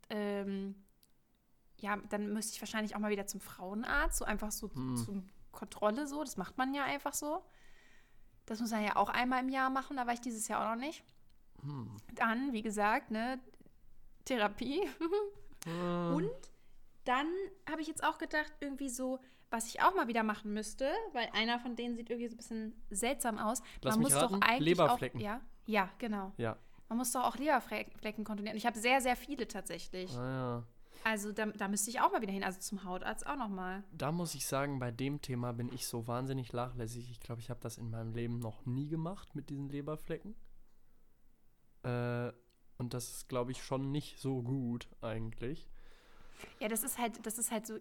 ähm, 0.10 0.76
ja, 1.80 1.98
dann 2.10 2.34
müsste 2.34 2.54
ich 2.54 2.62
wahrscheinlich 2.62 2.96
auch 2.96 3.00
mal 3.00 3.12
wieder 3.12 3.28
zum 3.28 3.40
Frauenarzt, 3.40 4.18
so 4.20 4.26
einfach 4.26 4.52
so 4.52 4.70
Hm. 4.74 4.96
zum 4.98 5.30
Kontrolle 5.52 6.08
so. 6.08 6.24
Das 6.24 6.38
macht 6.38 6.58
man 6.58 6.74
ja 6.74 6.84
einfach 6.84 7.14
so. 7.14 7.44
Das 8.46 8.60
muss 8.60 8.72
man 8.72 8.84
ja 8.84 8.96
auch 8.96 9.10
einmal 9.10 9.42
im 9.44 9.50
Jahr 9.50 9.70
machen, 9.70 9.98
da 9.98 10.06
war 10.08 10.14
ich 10.14 10.22
dieses 10.22 10.48
Jahr 10.48 10.64
auch 10.66 10.76
noch 10.76 10.82
nicht. 10.82 11.04
Hm. 11.62 11.98
Dann, 12.16 12.54
wie 12.54 12.62
gesagt, 12.62 13.12
ne, 13.12 13.40
Therapie. 14.26 14.82
Äh, 15.66 16.14
Und 16.14 16.32
dann 17.04 17.28
habe 17.70 17.82
ich 17.82 17.88
jetzt 17.88 18.04
auch 18.04 18.18
gedacht, 18.20 18.54
irgendwie 18.62 18.90
so, 18.90 19.20
was 19.50 19.68
ich 19.68 19.82
auch 19.82 19.96
mal 19.96 20.08
wieder 20.08 20.24
machen 20.24 20.54
müsste, 20.54 20.90
weil 21.14 21.30
einer 21.34 21.60
von 21.60 21.76
denen 21.76 21.96
sieht 21.96 22.10
irgendwie 22.10 22.28
so 22.30 22.36
ein 22.36 22.38
bisschen 22.38 22.84
seltsam 22.90 23.38
aus. 23.38 23.62
Lass 23.82 23.96
Man 23.96 24.02
muss 24.04 24.16
raten, 24.16 24.34
doch 24.40 24.42
eigentlich 24.48 24.78
Leberflecken. 24.78 25.20
Auch, 25.20 25.24
ja, 25.24 25.42
ja, 25.66 25.90
genau. 25.98 26.32
Ja. 26.38 26.58
Man 26.90 26.98
muss 26.98 27.12
doch 27.12 27.24
auch 27.24 27.36
Leberflecken 27.36 28.24
kontrollieren. 28.24 28.58
Ich 28.58 28.66
habe 28.66 28.80
sehr, 28.80 29.02
sehr 29.02 29.16
viele 29.16 29.48
tatsächlich. 29.48 30.16
Ah, 30.16 30.30
ja. 30.30 30.64
Also 31.04 31.32
da, 31.32 31.46
da 31.48 31.68
müsste 31.68 31.90
ich 31.90 32.02
auch 32.02 32.12
mal 32.12 32.22
wieder 32.22 32.32
hin. 32.32 32.44
Also 32.44 32.60
zum 32.60 32.84
Hautarzt 32.84 33.28
auch 33.28 33.36
noch 33.36 33.50
mal. 33.50 33.84
Da 33.92 34.12
muss 34.12 34.36
ich 34.36 34.46
sagen, 34.46 34.80
bei 34.80 34.92
dem 34.92 35.22
Thema 35.22 35.54
bin 35.54 35.72
ich 35.74 35.86
so 35.88 36.08
wahnsinnig 36.08 36.54
nachlässig. 36.54 37.12
Ich 37.12 37.20
glaube, 37.20 37.42
ich 37.42 37.50
habe 37.50 37.60
das 37.62 37.78
in 37.78 37.90
meinem 37.90 38.14
Leben 38.14 38.40
noch 38.40 38.66
nie 38.66 38.88
gemacht 38.88 39.36
mit 39.36 39.50
diesen 39.50 39.70
Leberflecken. 39.70 40.36
Äh, 41.84 42.32
und 42.78 42.94
das 42.94 43.10
ist, 43.10 43.30
glaube 43.30 43.52
ich, 43.52 43.64
schon 43.64 43.92
nicht 43.92 44.20
so 44.20 44.42
gut 44.42 44.88
eigentlich. 45.02 45.68
Ja, 46.60 46.68
das 46.68 46.84
ist 46.84 46.98
halt, 46.98 47.26
das 47.26 47.38
ist 47.38 47.52
halt 47.52 47.66
so 47.66 47.80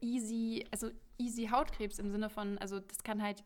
easy, 0.00 0.66
also 0.70 0.90
easy 1.18 1.46
Hautkrebs 1.46 1.98
im 1.98 2.10
Sinne 2.10 2.28
von, 2.28 2.58
also 2.58 2.80
das 2.80 3.02
kann 3.02 3.22
halt 3.22 3.44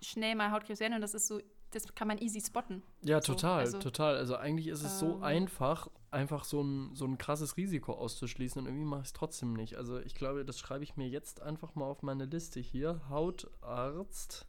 schnell 0.00 0.34
mal 0.34 0.50
Hautkrebs 0.50 0.80
werden 0.80 0.94
und 0.94 1.00
das 1.00 1.14
ist 1.14 1.26
so, 1.26 1.40
das 1.70 1.94
kann 1.94 2.08
man 2.08 2.18
easy 2.18 2.40
spotten. 2.40 2.82
Ja, 3.02 3.20
So, 3.22 3.34
total, 3.34 3.60
also, 3.60 3.78
total. 3.78 4.16
Also 4.16 4.36
eigentlich 4.36 4.66
ist 4.68 4.82
es 4.82 4.98
so 4.98 5.16
ähm, 5.16 5.22
einfach, 5.22 5.88
einfach 6.10 6.44
so 6.44 6.62
ein, 6.62 6.94
so 6.94 7.04
ein 7.04 7.18
krasses 7.18 7.56
Risiko 7.56 7.92
auszuschließen 7.94 8.60
und 8.60 8.66
irgendwie 8.66 8.84
mache 8.86 9.00
ich 9.02 9.06
es 9.08 9.12
trotzdem 9.12 9.52
nicht. 9.54 9.76
Also 9.76 9.98
ich 10.00 10.14
glaube, 10.14 10.44
das 10.44 10.58
schreibe 10.58 10.84
ich 10.84 10.96
mir 10.96 11.08
jetzt 11.08 11.42
einfach 11.42 11.74
mal 11.74 11.84
auf 11.86 12.02
meine 12.02 12.24
Liste 12.24 12.60
hier. 12.60 13.00
Hautarzt. 13.08 14.46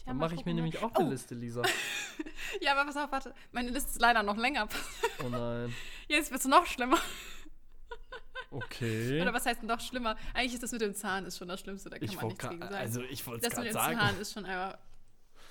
Ja, 0.00 0.06
Dann 0.06 0.16
mache 0.18 0.34
ich 0.34 0.44
mir 0.44 0.52
ne? 0.54 0.62
nämlich 0.62 0.82
auch 0.82 0.92
eine 0.94 1.06
Oh. 1.06 1.10
Liste, 1.10 1.34
Lisa. 1.34 1.62
Ja, 2.60 2.72
aber 2.72 2.84
pass 2.84 2.96
auf, 2.96 3.10
warte. 3.10 3.34
Meine 3.52 3.70
Liste 3.70 3.90
ist 3.90 4.00
leider 4.00 4.22
noch 4.22 4.36
länger. 4.36 4.68
Oh 5.24 5.28
nein. 5.28 5.72
Jetzt 6.08 6.30
wird 6.30 6.40
es 6.40 6.46
noch 6.46 6.66
schlimmer. 6.66 6.98
Okay. 8.50 9.20
Oder 9.22 9.32
was 9.32 9.46
heißt 9.46 9.62
noch 9.62 9.80
schlimmer? 9.80 10.16
Eigentlich 10.34 10.54
ist 10.54 10.62
das 10.62 10.72
mit 10.72 10.82
dem 10.82 10.94
Zahn 10.94 11.24
ist 11.24 11.38
schon 11.38 11.48
das 11.48 11.60
Schlimmste, 11.60 11.88
da 11.88 11.98
kann 11.98 12.04
ich 12.08 12.16
man 12.16 12.26
nichts 12.26 12.46
gegen 12.46 12.60
sagen. 12.60 12.74
also 12.74 13.00
ich 13.02 13.26
wollte 13.26 13.46
es 13.46 13.54
das 13.54 13.64
mit 13.64 13.72
gerade 13.72 13.90
dem 13.90 13.96
sagen. 13.96 14.08
Zahn 14.10 14.20
ist 14.20 14.32
schon 14.34 14.44
einfach. 14.44 14.78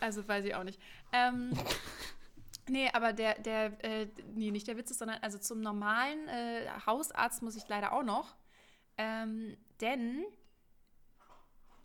Also 0.02 0.28
weiß 0.28 0.46
ich 0.46 0.56
auch 0.56 0.64
nicht. 0.64 0.80
Ähm, 1.14 1.52
nee, 2.68 2.90
aber 2.92 3.14
der, 3.14 3.40
der, 3.40 3.84
äh, 3.84 4.08
nee, 4.34 4.52
nicht 4.52 4.68
der 4.68 4.78
Witz 4.78 4.92
ist, 4.92 5.00
sondern 5.00 5.20
also 5.22 5.38
zum 5.38 5.62
normalen 5.62 6.28
äh, 6.28 6.68
Hausarzt 6.86 7.42
muss 7.42 7.56
ich 7.56 7.68
leider 7.70 7.94
auch 7.94 8.04
noch. 8.04 8.36
Ähm, 8.98 9.56
denn 9.80 10.26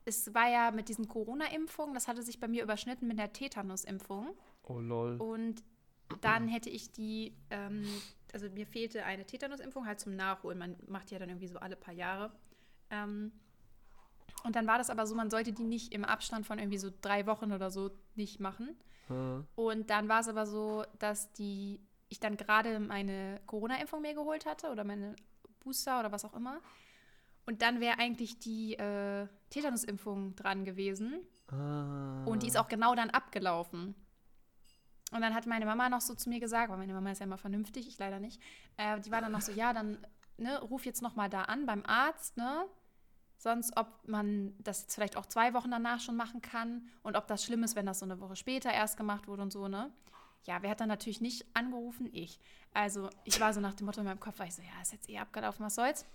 es 0.05 0.35
war 0.35 0.49
ja 0.49 0.71
mit 0.71 0.89
diesen 0.89 1.09
Corona-Impfungen, 1.09 1.95
das 1.95 2.09
hatte 2.09 2.23
sich 2.23 2.41
bei 2.41 2.49
mir 2.49 2.63
überschnitten 2.63 3.07
mit 3.09 3.19
der 3.19 3.33
Tetanus-Impfung. 3.33 4.37
Oh 4.65 4.81
lol. 4.81 5.17
Und 5.17 5.63
dann 6.21 6.49
hätte 6.49 6.71
ich 6.71 6.93
die, 6.93 7.37
ähm, 7.51 7.85
also 8.33 8.49
mir 8.51 8.67
fehlte 8.67 9.05
eine 9.05 9.27
Tetanusimpfung 9.27 9.87
halt 9.87 10.01
zum 10.01 10.15
Nachholen. 10.15 10.59
Man 10.59 10.77
macht 10.87 11.11
ja 11.11 11.19
dann 11.19 11.29
irgendwie 11.29 11.49
so 11.49 11.59
alle 11.59 11.77
paar 11.77 11.95
Jahre. 11.95 12.33
Ähm, 12.91 13.33
und 14.45 14.57
dann 14.57 14.67
war 14.67 14.79
das 14.79 14.91
aber 14.91 15.07
so, 15.07 15.15
man 15.15 15.31
sollte 15.31 15.53
die 15.53 15.65
nicht 15.65 15.93
im 15.93 16.05
Abstand 16.05 16.47
von 16.47 16.59
irgendwie 16.59 16.79
so 16.79 16.91
drei 17.01 17.27
Wochen 17.27 17.53
oder 17.53 17.71
so 17.71 17.91
nicht 18.15 18.41
machen. 18.41 18.77
Hm. 19.09 19.47
Und 19.55 19.91
dann 19.91 20.09
war 20.09 20.21
es 20.21 20.29
aber 20.29 20.47
so, 20.47 20.85
dass 20.99 21.33
die, 21.33 21.81
ich 22.09 22.21
dann 22.21 22.37
gerade 22.37 22.81
meine 22.81 23.41
Corona-Impfung 23.47 24.03
mir 24.03 24.15
geholt 24.15 24.47
hatte 24.47 24.71
oder 24.71 24.85
meine 24.85 25.17
Booster 25.61 26.01
oder 26.01 26.13
was 26.13 26.25
auch 26.25 26.35
immer. 26.35 26.61
Und 27.47 27.63
dann 27.63 27.81
wäre 27.81 27.99
eigentlich 27.99 28.39
die 28.39 28.75
äh, 28.75 29.29
Tetanusimpfung 29.51 30.35
dran 30.35 30.65
gewesen. 30.65 31.21
Ah. 31.49 32.25
Und 32.25 32.43
die 32.43 32.49
ist 32.49 32.59
auch 32.59 32.69
genau 32.69 32.95
dann 32.95 33.11
abgelaufen. 33.11 33.95
Und 35.13 35.21
dann 35.21 35.35
hat 35.35 35.47
meine 35.47 35.67
Mama 35.67 35.89
noch 35.89 36.01
so 36.01 36.15
zu 36.15 36.29
mir 36.29 36.41
gesagt, 36.41 36.71
weil 36.71 36.79
meine 36.79 36.93
Mama 36.93 37.13
ist 37.13 37.21
ja 37.21 37.27
immer 37.27 37.39
vernünftig, 37.39 37.87
ich 37.87 37.99
leider 37.99 38.19
nicht. 38.19 38.43
Äh, 38.77 39.01
die 39.01 39.13
war 39.13 39.21
dann 39.21 39.31
noch 39.31 39.41
so, 39.41 39.53
ja, 39.53 39.73
dann 39.73 40.05
ne, 40.37 40.61
ruf 40.61 40.85
jetzt 40.85 41.03
noch 41.03 41.15
mal 41.15 41.31
da 41.31 41.43
an 41.43 41.67
beim 41.67 41.85
Arzt, 41.87 42.37
ne? 42.37 42.65
Sonst, 43.39 43.77
ob 43.77 43.87
man 44.07 44.55
das 44.59 44.83
jetzt 44.83 44.95
vielleicht 44.95 45.17
auch 45.17 45.27
zwei 45.27 45.53
Wochen 45.55 45.71
danach 45.71 46.01
schon 46.01 46.17
machen 46.17 46.41
kann 46.41 46.89
und 47.03 47.17
ob 47.17 47.27
das 47.27 47.45
schlimm 47.45 47.63
ist, 47.63 47.77
wenn 47.77 47.87
das 47.87 47.99
so 47.99 48.07
eine 48.07 48.21
Woche 48.21 48.37
später 48.37 48.73
erst 48.73 48.97
gemacht 48.97 49.29
wurde 49.29 49.43
und 49.43 49.53
so, 49.53 49.69
ne? 49.69 49.93
Ja, 50.45 50.63
wer 50.63 50.71
hat 50.71 50.81
dann 50.81 50.89
natürlich 50.89 51.21
nicht 51.21 51.45
angerufen? 51.55 52.09
Ich. 52.13 52.39
Also, 52.73 53.11
ich 53.25 53.41
war 53.41 53.53
so 53.53 53.61
nach 53.61 53.75
dem 53.75 53.87
Motto 53.87 54.01
in 54.01 54.07
meinem 54.07 54.21
Kopf, 54.21 54.39
war 54.39 54.47
ich 54.47 54.55
so, 54.55 54.63
ja, 54.63 54.81
ist 54.81 54.93
jetzt 54.93 55.09
eh 55.09 55.19
abgelaufen, 55.19 55.65
was 55.67 55.75
soll's? 55.75 56.07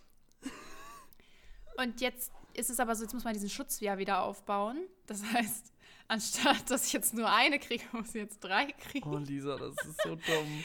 Und 1.77 2.01
jetzt 2.01 2.31
ist 2.53 2.69
es 2.69 2.79
aber 2.79 2.95
so, 2.95 3.03
jetzt 3.03 3.13
muss 3.13 3.23
man 3.23 3.33
diesen 3.33 3.49
Schutz 3.49 3.79
ja 3.79 3.97
wieder 3.97 4.23
aufbauen. 4.23 4.77
Das 5.05 5.23
heißt, 5.23 5.73
anstatt 6.11 6.69
dass 6.69 6.85
ich 6.87 6.93
jetzt 6.93 7.13
nur 7.13 7.29
eine 7.31 7.57
kriege, 7.59 7.83
muss 7.93 8.09
ich 8.09 8.15
jetzt 8.21 8.39
drei 8.41 8.65
kriegen. 8.73 9.09
Oh 9.11 9.17
Lisa, 9.17 9.55
das 9.57 9.73
ist 9.85 10.01
so 10.03 10.15
dumm. 10.15 10.63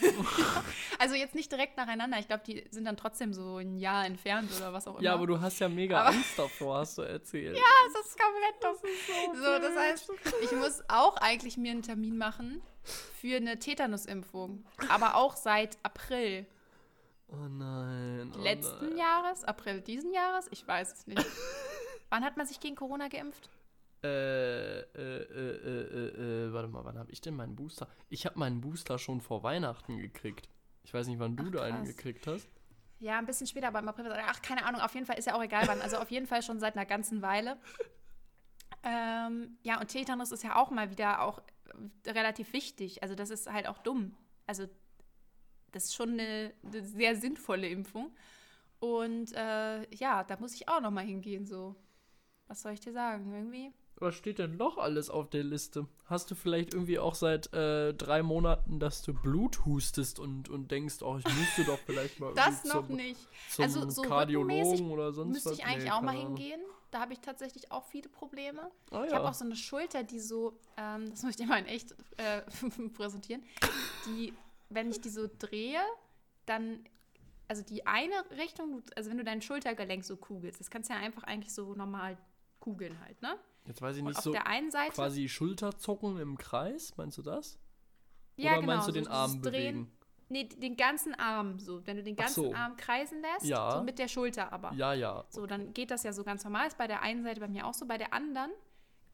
Also 0.98 1.14
jetzt 1.14 1.34
nicht 1.36 1.52
direkt 1.52 1.76
nacheinander. 1.76 2.18
Ich 2.18 2.26
glaube, 2.26 2.42
die 2.44 2.64
sind 2.70 2.84
dann 2.84 2.96
trotzdem 2.96 3.32
so 3.32 3.58
ein 3.58 3.78
Jahr 3.78 4.04
entfernt 4.04 4.50
oder 4.56 4.72
was 4.72 4.88
auch 4.88 4.94
immer. 4.94 5.02
Ja, 5.04 5.14
aber 5.14 5.26
du 5.28 5.40
hast 5.40 5.58
ja 5.60 5.68
mega 5.68 6.00
Aber- 6.00 6.08
Angst 6.08 6.36
davor, 6.36 6.78
hast 6.78 6.98
du 6.98 7.02
erzählt. 7.02 7.56
Ja, 7.56 7.62
das 7.92 8.06
ist 8.06 8.18
komplett 8.18 8.62
dumm. 8.62 9.36
So, 9.36 9.58
das 9.60 9.76
heißt, 9.76 10.10
ich 10.42 10.52
muss 10.52 10.82
auch 10.88 11.16
eigentlich 11.18 11.56
mir 11.56 11.70
einen 11.70 11.82
Termin 11.82 12.16
machen 12.18 12.60
für 13.20 13.36
eine 13.36 13.58
Tetanusimpfung. 13.58 14.64
Aber 14.88 15.14
auch 15.14 15.36
seit 15.36 15.78
April 15.84 16.46
Oh 17.30 17.36
nein. 17.48 18.32
Oh 18.34 18.40
letzten 18.40 18.88
nein. 18.88 18.98
Jahres, 18.98 19.44
April 19.44 19.80
diesen 19.82 20.12
Jahres, 20.14 20.46
ich 20.50 20.66
weiß 20.66 20.92
es 20.94 21.06
nicht. 21.06 21.24
Wann 22.10 22.24
hat 22.24 22.36
man 22.38 22.46
sich 22.46 22.58
gegen 22.58 22.74
Corona 22.74 23.08
geimpft? 23.08 23.50
Äh, 24.02 24.78
äh, 24.78 24.82
äh, 24.82 25.22
äh, 25.34 25.88
äh, 25.90 26.46
äh, 26.46 26.52
warte 26.52 26.68
mal, 26.68 26.84
wann 26.84 26.98
habe 26.98 27.10
ich 27.10 27.20
denn 27.20 27.34
meinen 27.34 27.56
Booster? 27.56 27.88
Ich 28.08 28.26
habe 28.26 28.38
meinen 28.38 28.60
Booster 28.60 28.98
schon 28.98 29.20
vor 29.20 29.42
Weihnachten 29.42 29.98
gekriegt. 29.98 30.48
Ich 30.84 30.94
weiß 30.94 31.08
nicht, 31.08 31.18
wann 31.18 31.36
du 31.36 31.44
Ach, 31.48 31.50
da 31.50 31.62
einen 31.62 31.84
gekriegt 31.84 32.26
hast. 32.26 32.48
Ja, 33.00 33.18
ein 33.18 33.26
bisschen 33.26 33.46
später, 33.46 33.68
aber 33.68 33.80
im 33.80 33.88
April. 33.88 34.12
Ach, 34.12 34.40
keine 34.42 34.64
Ahnung, 34.64 34.80
auf 34.80 34.94
jeden 34.94 35.06
Fall 35.06 35.18
ist 35.18 35.26
ja 35.26 35.34
auch 35.34 35.42
egal 35.42 35.66
wann. 35.66 35.80
Also 35.80 35.98
auf 35.98 36.10
jeden 36.10 36.26
Fall 36.26 36.42
schon 36.42 36.60
seit 36.60 36.76
einer 36.76 36.86
ganzen 36.86 37.22
Weile. 37.22 37.58
Ähm, 38.84 39.58
ja, 39.62 39.80
und 39.80 39.88
Tetanus 39.88 40.32
ist 40.32 40.44
ja 40.44 40.56
auch 40.56 40.70
mal 40.70 40.90
wieder 40.90 41.22
auch 41.22 41.40
äh, 42.04 42.10
relativ 42.10 42.52
wichtig. 42.52 43.02
Also 43.02 43.14
das 43.14 43.30
ist 43.30 43.50
halt 43.50 43.66
auch 43.66 43.78
dumm. 43.78 44.16
Also 44.46 44.68
das 45.72 45.86
ist 45.86 45.94
schon 45.94 46.12
eine, 46.12 46.52
eine 46.64 46.82
sehr 46.82 47.16
sinnvolle 47.16 47.68
Impfung. 47.68 48.14
Und 48.80 49.32
äh, 49.32 49.94
ja, 49.94 50.24
da 50.24 50.36
muss 50.38 50.54
ich 50.54 50.68
auch 50.68 50.80
noch 50.80 50.90
mal 50.90 51.04
hingehen. 51.04 51.44
So, 51.46 51.74
was 52.46 52.62
soll 52.62 52.72
ich 52.72 52.80
dir 52.80 52.92
sagen? 52.92 53.32
Irgendwie. 53.32 53.72
Was 54.00 54.14
steht 54.14 54.38
denn 54.38 54.56
noch 54.56 54.78
alles 54.78 55.10
auf 55.10 55.28
der 55.28 55.42
Liste? 55.42 55.86
Hast 56.06 56.30
du 56.30 56.34
vielleicht 56.36 56.72
irgendwie 56.72 56.98
auch 57.00 57.14
seit 57.16 57.52
äh, 57.52 57.92
drei 57.94 58.22
Monaten, 58.22 58.78
dass 58.78 59.02
du 59.02 59.12
Blut 59.12 59.64
hustest 59.64 60.18
und, 60.20 60.48
und 60.48 60.70
denkst, 60.70 61.02
oh, 61.02 61.18
ich 61.18 61.24
müsste 61.24 61.64
doch 61.64 61.78
vielleicht 61.80 62.20
mal 62.20 62.32
Das 62.36 62.64
noch 62.64 62.86
zum, 62.86 62.96
nicht. 62.96 63.20
zum 63.50 63.64
Also 63.64 63.90
so 63.90 64.02
Kardiologen 64.02 64.90
oder 64.90 65.12
sonst 65.12 65.32
Müsste 65.32 65.50
was? 65.50 65.58
ich 65.58 65.64
eigentlich 65.66 65.84
Nee, 65.84 65.90
auch 65.90 66.00
mal 66.02 66.12
Ahnung. 66.16 66.36
hingehen. 66.36 66.60
Da 66.90 67.00
habe 67.00 67.12
ich 67.12 67.20
tatsächlich 67.20 67.70
auch 67.72 67.84
viele 67.84 68.08
Probleme. 68.08 68.70
Ah, 68.92 69.02
Ich 69.04 69.10
ja. 69.10 69.16
habe 69.18 69.28
auch 69.28 69.34
so 69.34 69.44
eine 69.44 69.56
Schulter, 69.56 70.04
die 70.04 70.20
so, 70.20 70.58
ähm, 70.76 71.10
das 71.10 71.22
muss 71.22 71.30
ich 71.32 71.36
dir 71.36 71.46
mal 71.46 71.58
in 71.58 71.66
echt 71.66 71.92
äh, 72.18 72.42
präsentieren, 72.94 73.42
die, 74.06 74.32
wenn 74.70 74.90
ich 74.90 75.00
die 75.00 75.10
so 75.10 75.28
drehe, 75.38 75.80
dann, 76.46 76.84
also 77.48 77.62
die 77.62 77.86
eine 77.86 78.14
Richtung, 78.38 78.82
also 78.96 79.10
wenn 79.10 79.18
du 79.18 79.24
dein 79.24 79.42
Schultergelenk 79.42 80.04
so 80.04 80.16
kugelst, 80.16 80.60
das 80.60 80.70
kannst 80.70 80.88
du 80.88 80.94
ja 80.94 81.00
einfach 81.00 81.24
eigentlich 81.24 81.52
so 81.52 81.74
normal 81.74 82.16
kugeln 82.60 82.98
halt, 83.00 83.20
ne? 83.22 83.36
Jetzt 83.68 83.82
weiß 83.82 83.96
ich 83.96 84.02
nicht 84.02 84.16
auf 84.16 84.24
so 84.24 84.32
der 84.32 84.46
einen 84.46 84.70
Seite, 84.70 84.92
quasi 84.92 85.28
Schulterzucken 85.28 86.18
im 86.18 86.38
Kreis, 86.38 86.96
meinst 86.96 87.18
du 87.18 87.22
das? 87.22 87.58
ja 88.36 88.52
Oder 88.52 88.60
genau, 88.60 88.72
meinst 88.72 88.88
du 88.88 88.92
so 88.92 88.98
den 88.98 89.08
Arm 89.08 89.42
Drehen, 89.42 89.42
bewegen? 89.42 89.92
Nee, 90.30 90.44
den 90.44 90.76
ganzen 90.76 91.14
Arm 91.14 91.58
so, 91.58 91.86
wenn 91.86 91.96
du 91.96 92.02
den 92.02 92.16
ganzen 92.16 92.44
so. 92.44 92.54
Arm 92.54 92.76
kreisen 92.76 93.20
lässt, 93.22 93.46
Ja. 93.46 93.72
so 93.72 93.82
mit 93.82 93.98
der 93.98 94.08
Schulter 94.08 94.52
aber. 94.52 94.72
Ja, 94.72 94.92
ja. 94.92 95.24
So, 95.30 95.46
dann 95.46 95.72
geht 95.72 95.90
das 95.90 96.02
ja 96.02 96.12
so 96.12 96.24
ganz 96.24 96.44
normal. 96.44 96.66
Ist 96.66 96.76
bei 96.76 96.86
der 96.86 97.02
einen 97.02 97.22
Seite 97.22 97.40
bei 97.40 97.48
mir 97.48 97.66
auch 97.66 97.74
so. 97.74 97.86
Bei 97.86 97.96
der 97.96 98.12
anderen 98.12 98.50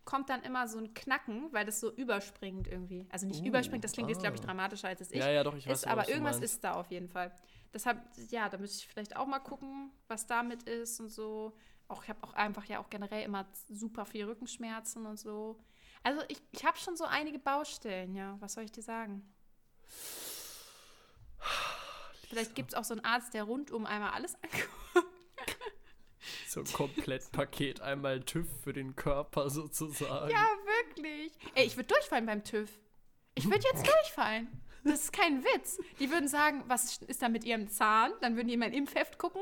kommt 0.04 0.28
dann 0.28 0.42
immer 0.42 0.68
so 0.68 0.78
ein 0.78 0.92
Knacken, 0.92 1.52
weil 1.52 1.64
das 1.64 1.80
so 1.80 1.92
überspringt 1.92 2.68
irgendwie. 2.68 3.06
Also 3.10 3.26
nicht 3.26 3.42
Uh, 3.42 3.46
überspringt, 3.46 3.84
das 3.84 3.92
klingt 3.92 4.08
jetzt, 4.10 4.20
glaube 4.20 4.36
ich, 4.36 4.42
ah. 4.42 4.46
dramatischer 4.46 4.88
als 4.88 5.00
es 5.00 5.10
ist. 5.10 5.18
Ja, 5.18 5.30
ja, 5.30 5.42
doch, 5.44 5.54
ich 5.56 5.66
weiß 5.66 5.78
ist, 5.78 5.86
aber 5.86 6.08
irgendwas 6.08 6.40
ist 6.40 6.62
da 6.62 6.74
auf 6.74 6.90
jeden 6.90 7.08
Fall. 7.08 7.32
Deshalb, 7.72 7.98
ja, 8.30 8.48
da 8.48 8.58
müsste 8.58 8.78
ich 8.78 8.88
vielleicht 8.88 9.16
auch 9.16 9.26
mal 9.26 9.38
gucken, 9.40 9.90
was 10.08 10.26
damit 10.26 10.64
ist 10.64 11.00
und 11.00 11.08
so. 11.08 11.56
Auch, 11.88 12.02
ich 12.02 12.08
habe 12.08 12.22
auch 12.22 12.32
einfach 12.34 12.64
ja 12.64 12.80
auch 12.80 12.90
generell 12.90 13.24
immer 13.24 13.46
super 13.68 14.06
viel 14.06 14.24
Rückenschmerzen 14.24 15.06
und 15.06 15.18
so. 15.18 15.58
Also 16.02 16.22
ich, 16.28 16.40
ich 16.52 16.64
habe 16.64 16.78
schon 16.78 16.96
so 16.96 17.04
einige 17.04 17.38
Baustellen, 17.38 18.14
ja. 18.14 18.36
Was 18.40 18.54
soll 18.54 18.64
ich 18.64 18.72
dir 18.72 18.82
sagen? 18.82 19.22
Vielleicht 22.28 22.54
gibt 22.54 22.70
es 22.70 22.74
auch 22.74 22.84
so 22.84 22.94
einen 22.94 23.04
Arzt, 23.04 23.34
der 23.34 23.44
rundum 23.44 23.86
einmal 23.86 24.10
alles 24.10 24.34
anguckt. 24.42 24.68
So 26.48 26.60
ein 26.60 26.72
Komplettpaket, 26.72 27.80
einmal 27.80 28.20
TÜV 28.20 28.48
für 28.62 28.72
den 28.72 28.94
Körper 28.94 29.50
sozusagen. 29.50 30.30
Ja, 30.30 30.46
wirklich. 30.86 31.32
Ey, 31.54 31.66
ich 31.66 31.76
würde 31.76 31.88
durchfallen 31.88 32.26
beim 32.26 32.44
TÜV. 32.44 32.70
Ich 33.34 33.44
würde 33.44 33.64
jetzt 33.72 33.86
durchfallen. 33.92 34.48
Das 34.84 35.00
ist 35.04 35.12
kein 35.12 35.42
Witz. 35.42 35.78
Die 35.98 36.10
würden 36.10 36.28
sagen, 36.28 36.62
was 36.66 36.98
ist 36.98 37.22
da 37.22 37.28
mit 37.28 37.44
ihrem 37.44 37.68
Zahn? 37.68 38.12
Dann 38.20 38.36
würden 38.36 38.48
die 38.48 38.54
in 38.54 38.60
mein 38.60 38.74
Impfheft 38.74 39.18
gucken. 39.18 39.40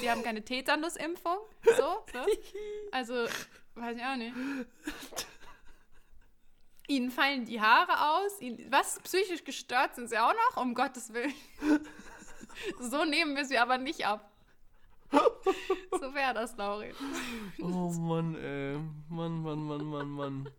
Sie 0.00 0.10
haben 0.10 0.22
keine 0.22 0.42
Tetanusimpfung. 0.42 1.36
So, 1.64 1.72
so. 2.12 2.26
Also, 2.90 3.14
weiß 3.74 3.96
ich 3.96 4.02
auch 4.02 4.16
nicht. 4.16 4.34
Ihnen 6.88 7.10
fallen 7.10 7.44
die 7.44 7.60
Haare 7.60 8.16
aus. 8.16 8.40
Ihnen, 8.40 8.66
was? 8.72 8.98
Psychisch 9.00 9.44
gestört 9.44 9.94
sind 9.94 10.08
sie 10.08 10.18
auch 10.18 10.32
noch? 10.32 10.62
Um 10.62 10.74
Gottes 10.74 11.12
Willen. 11.12 11.34
So 12.80 13.04
nehmen 13.04 13.36
wir 13.36 13.44
sie 13.44 13.58
aber 13.58 13.78
nicht 13.78 14.06
ab. 14.06 14.30
So 15.12 16.14
wäre 16.14 16.34
das, 16.34 16.56
Laurin. 16.56 16.94
Oh 17.60 17.90
Mann, 17.92 18.34
ey. 18.36 18.78
Mann, 19.08 19.42
Mann, 19.42 19.62
Mann, 19.62 19.84
Mann, 19.84 20.10
Mann. 20.10 20.50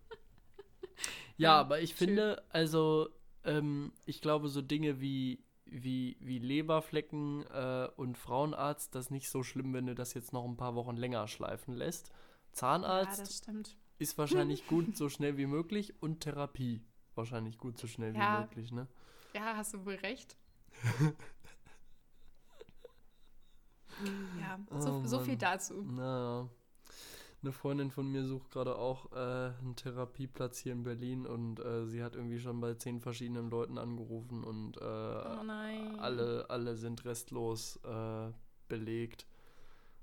Ja, 1.36 1.60
aber 1.60 1.80
ich 1.80 1.90
schön. 1.90 2.08
finde, 2.08 2.42
also, 2.50 3.08
ähm, 3.44 3.92
ich 4.06 4.20
glaube, 4.20 4.48
so 4.48 4.62
Dinge 4.62 5.00
wie, 5.00 5.44
wie, 5.64 6.16
wie 6.20 6.38
Leberflecken 6.38 7.44
äh, 7.46 7.88
und 7.96 8.18
Frauenarzt, 8.18 8.94
das 8.94 9.06
ist 9.06 9.10
nicht 9.10 9.30
so 9.30 9.42
schlimm, 9.42 9.72
wenn 9.74 9.86
du 9.86 9.94
das 9.94 10.14
jetzt 10.14 10.32
noch 10.32 10.44
ein 10.44 10.56
paar 10.56 10.74
Wochen 10.74 10.96
länger 10.96 11.28
schleifen 11.28 11.74
lässt. 11.74 12.08
Ja, 12.08 12.14
Zahnarzt 12.52 13.32
stimmt. 13.38 13.76
ist 13.98 14.18
wahrscheinlich 14.18 14.66
gut 14.66 14.96
so 14.96 15.08
schnell 15.08 15.36
wie 15.38 15.46
möglich 15.46 15.94
und 16.02 16.20
Therapie 16.20 16.82
wahrscheinlich 17.14 17.58
gut 17.58 17.78
so 17.78 17.86
schnell 17.86 18.14
Ja. 18.16 18.38
wie 18.38 18.42
möglich, 18.42 18.72
ne? 18.72 18.88
Ja, 19.34 19.56
hast 19.56 19.74
du 19.74 19.84
wohl 19.84 19.94
recht. 19.96 20.36
Ja, 24.40 24.58
so, 24.80 25.02
Oh 25.02 25.06
so 25.06 25.20
viel 25.20 25.36
dazu. 25.36 25.82
Naja. 25.82 26.48
Eine 27.42 27.50
Freundin 27.52 27.90
von 27.90 28.06
mir 28.10 28.24
sucht 28.24 28.50
gerade 28.52 28.76
auch 28.76 29.10
äh, 29.12 29.16
einen 29.16 29.74
Therapieplatz 29.74 30.58
hier 30.58 30.72
in 30.72 30.84
Berlin 30.84 31.26
und 31.26 31.58
äh, 31.58 31.86
sie 31.86 32.04
hat 32.04 32.14
irgendwie 32.14 32.38
schon 32.38 32.60
bei 32.60 32.74
zehn 32.74 33.00
verschiedenen 33.00 33.50
Leuten 33.50 33.78
angerufen 33.78 34.44
und 34.44 34.76
äh, 34.76 34.80
Oh 34.80 35.98
alle, 35.98 36.46
alle 36.48 36.76
sind 36.76 37.04
restlos 37.04 37.80
äh, 37.84 38.30
belegt. 38.68 39.26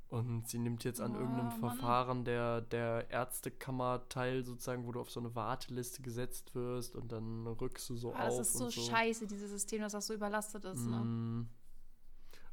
Und 0.10 0.50
sie 0.50 0.58
nimmt 0.58 0.84
jetzt 0.84 1.00
an 1.02 1.16
Oh, 1.16 1.20
irgendeinem 1.20 1.48
Mann. 1.50 1.60
Verfahren 1.60 2.26
der, 2.26 2.62
der 2.62 3.10
Ärztekammer 3.12 4.02
teil, 4.10 4.44
sozusagen, 4.44 4.86
wo 4.88 4.92
du 4.92 5.00
auf 5.00 5.12
so 5.12 5.20
eine 5.20 5.36
Warteliste 5.36 6.02
gesetzt 6.02 6.56
wirst 6.56 6.96
und 6.96 7.12
dann 7.12 7.46
rückst 7.46 7.90
du 7.92 7.96
so 7.96 8.14
Ah, 8.16 8.26
das 8.26 8.34
auf. 8.34 8.42
ist 8.42 8.54
so, 8.54 8.70
so. 8.72 8.82
scheiße, 8.82 9.28
dieses 9.28 9.52
System, 9.52 9.82
dass 9.82 9.92
das 9.94 10.08
so 10.08 10.14
überlastet 10.16 10.66
ist. 10.66 10.86
Ne? 10.88 11.46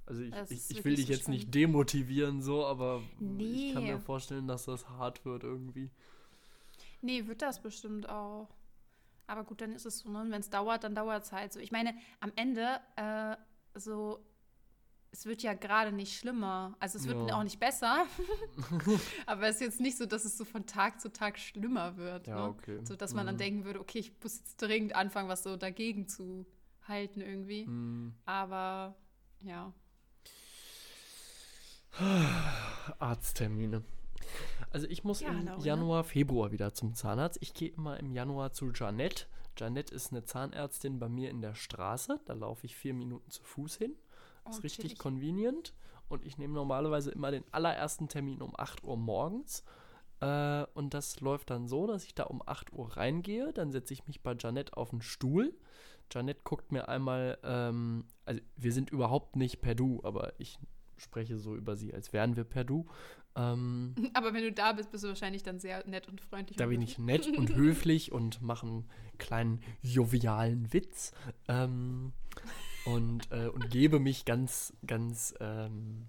Also 0.06 0.22
ich, 0.22 0.32
ich, 0.50 0.70
ich 0.70 0.84
will 0.84 0.94
dich 0.94 1.08
jetzt 1.08 1.24
schlimm. 1.24 1.34
nicht 1.34 1.54
demotivieren, 1.54 2.40
so, 2.40 2.64
aber 2.64 3.02
ich 3.38 3.72
kann 3.74 3.82
Nee. 3.84 3.92
mir 3.92 3.98
vorstellen, 4.00 4.46
dass 4.46 4.64
das 4.66 4.88
hart 4.88 5.24
wird 5.24 5.42
irgendwie. 5.42 5.90
Nee, 7.02 7.26
wird 7.26 7.42
das 7.42 7.60
bestimmt 7.60 8.08
auch. 8.08 8.48
Aber 9.26 9.42
gut, 9.42 9.60
dann 9.60 9.72
ist 9.72 9.84
es 9.84 9.98
so, 9.98 10.08
ne? 10.10 10.24
Wenn 10.28 10.40
es 10.40 10.48
dauert, 10.50 10.84
dann 10.84 10.94
dauert 10.94 11.24
es 11.24 11.32
halt 11.32 11.52
so. 11.52 11.58
Ich 11.58 11.72
meine, 11.72 11.92
am 12.20 12.30
Ende, 12.36 12.80
äh, 12.94 13.36
so, 13.74 14.24
es 15.10 15.26
wird 15.26 15.42
ja 15.42 15.54
gerade 15.54 15.90
nicht 15.90 16.16
schlimmer. 16.16 16.76
Also 16.78 16.98
es 16.98 17.06
wird 17.08 17.28
Ja. 17.28 17.36
auch 17.36 17.42
nicht 17.42 17.58
besser. 17.58 18.06
Aber 19.26 19.48
es 19.48 19.56
ist 19.56 19.60
jetzt 19.62 19.80
nicht 19.80 19.96
so, 19.98 20.06
dass 20.06 20.24
es 20.24 20.38
so 20.38 20.44
von 20.44 20.66
Tag 20.66 21.00
zu 21.00 21.12
Tag 21.12 21.38
schlimmer 21.38 21.96
wird. 21.96 22.28
Ja, 22.28 22.36
ne? 22.36 22.48
okay. 22.50 22.78
So, 22.84 22.94
dass 22.94 23.12
man 23.14 23.26
dann 23.26 23.34
Mhm. 23.34 23.38
denken 23.40 23.64
würde, 23.64 23.80
okay, 23.80 23.98
ich 23.98 24.12
muss 24.22 24.38
jetzt 24.38 24.62
dringend 24.62 24.94
anfangen, 24.94 25.28
was 25.28 25.42
so 25.42 25.56
dagegen 25.56 26.06
zu 26.06 26.46
halten 26.86 27.20
irgendwie. 27.20 27.66
Mm. 27.66 28.14
Aber 28.26 28.94
ja. 29.42 29.72
Arzttermine. 32.98 33.82
Also 34.70 34.86
ich 34.88 35.04
muss 35.04 35.20
Ja, 35.20 35.28
im 35.28 35.46
Laura. 35.46 35.62
Januar, 35.62 36.04
Februar 36.04 36.52
wieder 36.52 36.74
zum 36.74 36.94
Zahnarzt. 36.94 37.38
Ich 37.40 37.54
gehe 37.54 37.70
immer 37.70 37.98
im 37.98 38.12
Januar 38.12 38.52
zu 38.52 38.70
Janette. 38.74 39.26
Janette 39.58 39.94
ist 39.94 40.12
eine 40.12 40.24
Zahnärztin 40.24 40.98
bei 40.98 41.08
mir 41.08 41.30
in 41.30 41.40
der 41.40 41.54
Straße. 41.54 42.20
Da 42.26 42.34
laufe 42.34 42.66
ich 42.66 42.76
vier 42.76 42.92
Minuten 42.94 43.30
zu 43.30 43.42
Fuß 43.42 43.76
hin. 43.76 43.94
Oh, 44.44 44.50
ist 44.50 44.62
richtig 44.62 44.82
chillig. 44.84 44.98
convenient. 44.98 45.74
Und 46.08 46.24
ich 46.24 46.38
nehme 46.38 46.54
normalerweise 46.54 47.10
immer 47.10 47.30
den 47.30 47.44
allerersten 47.52 48.08
Termin 48.08 48.42
um 48.42 48.52
8 48.56 48.84
Uhr 48.84 48.96
morgens. 48.96 49.64
Äh, 50.20 50.64
und 50.74 50.94
das 50.94 51.20
läuft 51.20 51.50
dann 51.50 51.66
so, 51.66 51.86
dass 51.86 52.04
ich 52.04 52.14
da 52.14 52.24
um 52.24 52.42
8 52.44 52.72
Uhr 52.72 52.96
reingehe. 52.96 53.52
Dann 53.52 53.72
setze 53.72 53.94
ich 53.94 54.06
mich 54.06 54.22
bei 54.22 54.36
Janette 54.38 54.76
auf 54.76 54.90
den 54.90 55.02
Stuhl. 55.02 55.54
Janette 56.12 56.42
guckt 56.44 56.70
mir 56.70 56.88
einmal, 56.88 57.38
ähm, 57.42 58.06
also 58.24 58.40
wir 58.56 58.72
sind 58.72 58.90
überhaupt 58.90 59.34
nicht 59.34 59.60
per 59.60 59.74
Du, 59.74 60.00
aber 60.04 60.32
ich 60.38 60.58
spreche 60.98 61.38
so 61.38 61.54
über 61.54 61.76
sie, 61.76 61.92
als 61.92 62.12
wären 62.12 62.36
wir 62.36 62.44
per 62.44 62.64
Du. 62.64 62.86
Ähm, 63.36 63.94
Aber 64.14 64.34
wenn 64.34 64.42
du 64.42 64.52
da 64.52 64.72
bist, 64.72 64.90
bist 64.90 65.04
du 65.04 65.08
wahrscheinlich 65.08 65.42
dann 65.42 65.58
sehr 65.58 65.86
nett 65.86 66.08
und 66.08 66.20
freundlich. 66.20 66.56
da 66.56 66.66
bin 66.66 66.82
ich 66.82 66.98
nett 66.98 67.26
und 67.36 67.54
höflich 67.54 68.12
und 68.12 68.42
mache 68.42 68.66
einen 68.66 68.88
kleinen 69.18 69.60
jovialen 69.82 70.72
Witz 70.72 71.12
ähm, 71.48 72.12
und, 72.84 73.30
äh, 73.30 73.48
und 73.48 73.70
gebe 73.70 74.00
mich 74.00 74.24
ganz, 74.24 74.72
ganz, 74.86 75.34
ähm, 75.40 76.06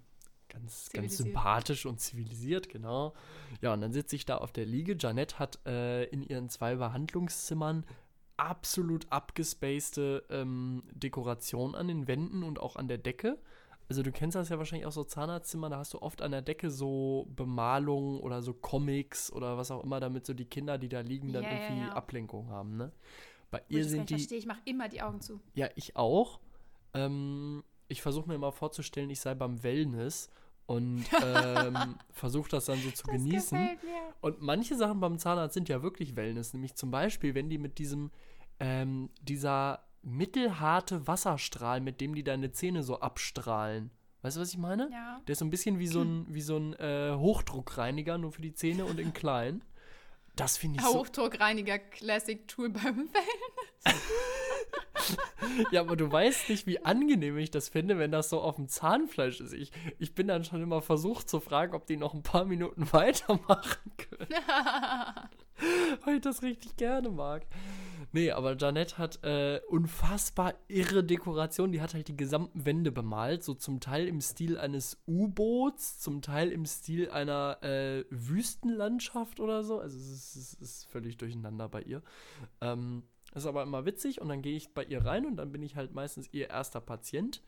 ganz, 0.49 0.89
ganz 0.91 1.17
sympathisch 1.17 1.85
und 1.85 1.99
zivilisiert, 1.99 2.69
genau. 2.69 3.13
Ja, 3.61 3.73
und 3.73 3.81
dann 3.81 3.91
sitze 3.91 4.15
ich 4.15 4.25
da 4.25 4.37
auf 4.37 4.51
der 4.51 4.65
Liege. 4.65 4.95
Janette 4.97 5.39
hat 5.39 5.59
äh, 5.65 6.05
in 6.05 6.23
ihren 6.23 6.49
zwei 6.49 6.75
Behandlungszimmern 6.75 7.85
absolut 8.37 9.11
abgespacede 9.11 10.23
ähm, 10.29 10.83
Dekoration 10.93 11.75
an 11.75 11.87
den 11.87 12.07
Wänden 12.07 12.43
und 12.43 12.59
auch 12.59 12.75
an 12.75 12.87
der 12.87 12.99
Decke. 12.99 13.39
Also 13.89 14.03
du 14.03 14.11
kennst 14.11 14.35
das 14.35 14.49
ja 14.49 14.57
wahrscheinlich 14.57 14.85
auch 14.85 14.91
so 14.91 15.03
Zahnarztzimmer, 15.03 15.69
da 15.69 15.77
hast 15.77 15.93
du 15.93 16.01
oft 16.01 16.21
an 16.21 16.31
der 16.31 16.41
Decke 16.41 16.69
so 16.69 17.27
Bemalungen 17.35 18.19
oder 18.19 18.41
so 18.41 18.53
Comics 18.53 19.31
oder 19.31 19.57
was 19.57 19.71
auch 19.71 19.83
immer, 19.83 19.99
damit 19.99 20.25
so 20.25 20.33
die 20.33 20.45
Kinder, 20.45 20.77
die 20.77 20.89
da 20.89 20.99
liegen, 20.99 21.31
dann 21.31 21.43
Ja, 21.43 21.51
ja, 21.51 21.63
irgendwie 21.63 21.87
ja. 21.87 21.93
Ablenkung 21.93 22.49
haben, 22.49 22.75
ne? 22.75 22.91
Bei 23.49 23.61
ich 23.69 23.77
ihr 23.77 23.83
das 23.83 23.91
gar 23.91 23.97
sind 23.99 24.09
die, 24.09 24.13
verstehe, 24.15 24.37
ich 24.39 24.45
mache 24.45 24.59
immer 24.65 24.89
die 24.89 25.01
Augen 25.01 25.21
zu. 25.21 25.39
ja, 25.53 25.69
ich 25.75 25.95
auch. 25.95 26.39
Ähm, 26.93 27.63
ich 27.87 28.01
versuche 28.01 28.27
mir 28.27 28.35
immer 28.35 28.51
vorzustellen, 28.51 29.09
ich 29.09 29.21
sei 29.21 29.33
beim 29.35 29.63
Wellness 29.63 30.29
und 30.65 31.05
ähm, 31.23 31.95
versuche 32.11 32.49
das 32.49 32.65
dann 32.65 32.79
so 32.79 32.91
zu 32.91 33.07
genießen. 33.07 33.57
gefällt 33.57 33.83
mir. 33.83 34.13
Und 34.19 34.41
manche 34.41 34.75
Sachen 34.75 34.99
beim 34.99 35.17
Zahnarzt 35.17 35.53
sind 35.53 35.69
ja 35.69 35.81
wirklich 35.81 36.17
Wellness. 36.17 36.53
Nämlich 36.53 36.75
zum 36.75 36.91
Beispiel, 36.91 37.35
wenn 37.35 37.49
die 37.49 37.57
mit 37.57 37.77
diesem, 37.77 38.11
ähm, 38.59 39.09
dieser 39.21 39.86
mittelharte 40.07 41.05
Wasserstrahl, 41.05 41.81
mit 41.81 42.01
dem 42.01 42.15
die 42.15 42.23
deine 42.23 42.51
Zähne 42.51 42.81
so 42.83 42.99
abstrahlen. 42.99 43.91
Weißt 44.21 44.37
du, 44.37 44.41
was 44.41 44.51
ich 44.51 44.57
meine? 44.57 44.89
Ja. 44.91 45.21
Der 45.27 45.33
ist 45.33 45.39
so 45.39 45.45
ein 45.45 45.49
bisschen 45.49 45.79
wie 45.79 45.87
so 45.87 46.01
ein, 46.01 46.25
wie 46.29 46.41
so 46.41 46.57
ein 46.57 46.73
äh, 46.73 47.13
Hochdruckreiniger, 47.15 48.17
nur 48.17 48.31
für 48.31 48.41
die 48.41 48.53
Zähne 48.53 48.85
und 48.85 48.99
in 48.99 49.13
klein. 49.13 49.63
Das 50.35 50.57
finde 50.57 50.79
ich 50.79 50.85
so. 50.85 50.99
Hochdruckreiniger 50.99 51.79
Classic 51.79 52.47
Tool 52.47 52.69
beim 52.69 52.83
Wellen. 53.13 53.97
Ja, 55.71 55.81
aber 55.81 55.95
du 55.95 56.11
weißt 56.11 56.49
nicht, 56.49 56.67
wie 56.67 56.83
angenehm 56.83 57.37
ich 57.37 57.51
das 57.51 57.69
finde, 57.69 57.97
wenn 57.97 58.11
das 58.11 58.29
so 58.29 58.41
auf 58.41 58.55
dem 58.55 58.67
Zahnfleisch 58.67 59.39
ist. 59.39 59.53
Ich, 59.53 59.71
ich 59.99 60.13
bin 60.13 60.27
dann 60.27 60.43
schon 60.43 60.61
immer 60.61 60.81
versucht 60.81 61.29
zu 61.29 61.39
fragen, 61.39 61.73
ob 61.73 61.85
die 61.87 61.97
noch 61.97 62.13
ein 62.13 62.23
paar 62.23 62.45
Minuten 62.45 62.87
weitermachen 62.93 63.91
können. 63.97 64.29
weil 66.05 66.15
ich 66.15 66.21
das 66.21 66.43
richtig 66.43 66.77
gerne 66.77 67.09
mag. 67.09 67.45
Nee, 68.17 68.31
aber 68.31 68.57
Janette 68.57 68.97
hat 68.97 69.23
äh, 69.23 69.61
unfassbar 69.67 70.55
irre 70.67 71.03
Dekoration. 71.03 71.71
Die 71.71 71.81
hat 71.81 71.93
halt 71.93 72.07
die 72.07 72.17
gesamten 72.17 72.65
Wände 72.65 72.91
bemalt. 72.91 73.43
So 73.43 73.53
zum 73.53 73.79
Teil 73.79 74.07
im 74.07 74.21
Stil 74.21 74.57
eines 74.57 74.97
U-Boots, 75.05 75.99
zum 75.99 76.23
Teil 76.23 76.51
im 76.51 76.65
Stil 76.65 77.11
einer 77.11 77.61
äh, 77.61 78.05
Wüstenlandschaft 78.09 79.39
oder 79.39 79.63
so. 79.63 79.79
Also 79.79 79.99
es 79.99 80.35
ist, 80.35 80.35
es 80.35 80.53
ist 80.55 80.85
völlig 80.85 81.17
durcheinander 81.17 81.69
bei 81.69 81.83
ihr. 81.83 82.01
Ähm, 82.59 83.03
ist 83.35 83.45
aber 83.45 83.61
immer 83.61 83.85
witzig 83.85 84.19
und 84.19 84.29
dann 84.29 84.41
gehe 84.41 84.57
ich 84.57 84.73
bei 84.73 84.83
ihr 84.83 85.05
rein 85.05 85.27
und 85.27 85.35
dann 85.35 85.51
bin 85.51 85.61
ich 85.61 85.75
halt 85.75 85.93
meistens 85.93 86.27
ihr 86.31 86.49
erster 86.49 86.81
Patient. 86.81 87.43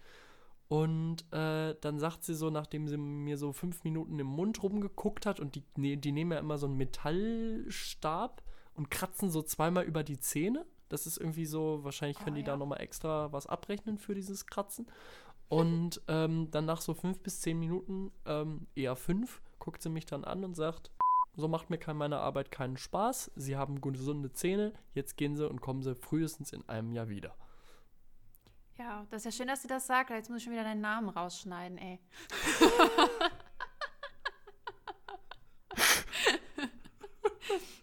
Und 0.68 1.24
äh, 1.34 1.74
dann 1.82 1.98
sagt 1.98 2.24
sie 2.24 2.36
so, 2.36 2.52
nachdem 2.52 2.88
sie 2.88 2.98
mir 2.98 3.38
so 3.38 3.54
fünf 3.54 3.84
Minuten 3.84 4.20
im 4.20 4.28
Mund 4.28 4.62
rumgeguckt 4.62 5.26
hat 5.26 5.40
und 5.40 5.56
die, 5.56 5.98
die 5.98 6.12
nehmen 6.12 6.34
ja 6.34 6.38
immer 6.38 6.60
so 6.60 6.68
einen 6.68 6.78
Metallstab 6.78 8.44
und 8.80 8.90
kratzen 8.90 9.30
so 9.30 9.42
zweimal 9.42 9.84
über 9.84 10.04
die 10.04 10.22
Zähne. 10.22 10.66
Das 10.88 11.06
ist 11.06 11.18
irgendwie 11.18 11.46
so, 11.46 11.84
wahrscheinlich 11.84 12.18
können 12.18 12.38
Oh, 12.38 12.40
die 12.40 12.44
da 12.44 12.54
ja. 12.54 12.58
nochmal 12.58 12.80
extra 12.80 13.30
was 13.34 13.46
abrechnen 13.46 13.98
für 13.98 14.16
dieses 14.16 14.48
Kratzen. 14.48 14.88
Und 15.50 16.02
ähm, 16.08 16.50
dann 16.50 16.66
nach 16.66 16.80
so 16.80 16.94
fünf 16.94 17.20
bis 17.20 17.42
zehn 17.42 17.60
Minuten, 17.60 18.14
ähm, 18.26 18.68
eher 18.76 18.96
fünf, 18.96 19.42
guckt 19.60 19.82
sie 19.82 19.90
mich 19.90 20.06
dann 20.06 20.24
an 20.24 20.46
und 20.46 20.56
sagt, 20.56 20.92
so 21.36 21.50
macht 21.50 21.70
mir 21.70 21.80
meine 21.94 22.20
Arbeit 22.20 22.52
keinen 22.52 22.78
Spaß. 22.78 23.32
Sie 23.36 23.58
haben 23.58 23.82
gesunde 23.82 24.32
Zähne, 24.32 24.72
jetzt 24.94 25.18
gehen 25.18 25.36
sie 25.36 25.48
und 25.48 25.60
kommen 25.60 25.84
sie 25.84 25.94
frühestens 25.94 26.54
in 26.54 26.68
einem 26.70 26.94
Jahr 26.94 27.10
wieder. 27.10 27.36
Ja, 28.78 29.06
das 29.10 29.26
ist 29.26 29.26
ja 29.26 29.32
schön, 29.44 29.48
dass 29.50 29.62
sie 29.62 29.68
das 29.68 29.88
sagt. 29.88 30.10
Jetzt 30.10 30.30
muss 30.30 30.38
ich 30.38 30.46
schon 30.46 30.54
wieder 30.54 30.64
deinen 30.64 30.80
Namen 30.80 31.10
rausschneiden, 31.10 31.78
ey. 31.78 32.00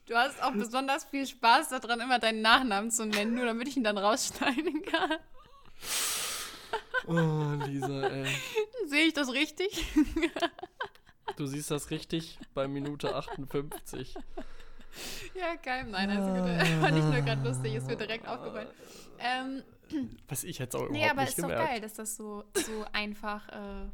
Du 0.07 0.15
hast 0.15 0.41
auch 0.43 0.53
besonders 0.53 1.05
viel 1.05 1.27
Spaß 1.27 1.71
daran, 1.71 2.01
immer 2.01 2.19
deinen 2.19 2.41
Nachnamen 2.41 2.91
zu 2.91 3.07
nennen, 3.07 3.35
nur 3.35 3.45
damit 3.47 3.67
ich 3.69 3.77
ihn 3.77 3.85
dann 3.85 3.99
rausschneiden 3.99 4.83
kann. 4.83 5.17
Oh, 7.09 7.65
Lisa, 7.67 8.07
ey. 8.09 8.27
Sehe 8.87 9.07
ich 9.07 9.15
das 9.15 9.33
richtig? 9.33 9.85
Du 11.37 11.47
siehst 11.47 11.71
das 11.71 11.91
richtig 11.91 12.39
bei 12.55 12.67
Minute 12.69 13.15
58. 13.15 14.15
ja, 15.35 15.55
geil. 15.63 15.87
Nein, 15.91 16.11
also 16.11 16.29
gut. 16.31 16.81
War 16.83 16.91
nicht 16.91 17.05
nur 17.05 17.21
gerade 17.23 17.43
lustig, 17.49 17.75
ist 17.75 17.87
mir 17.87 17.97
direkt 17.97 18.27
aufgefallen. 18.27 18.69
Ähm, 19.19 19.63
Was 20.29 20.45
ich 20.45 20.59
jetzt 20.59 20.75
auch 20.75 20.81
überhaupt 20.81 20.93
nee, 20.99 21.09
aber 21.09 21.23
nicht 21.23 21.37
ist 21.37 21.43
doch 21.43 21.49
geil, 21.49 21.81
dass 21.81 21.95
das 21.95 22.17
so, 22.17 22.45
so 22.55 22.85
einfach, 22.93 23.49
äh, 23.49 23.89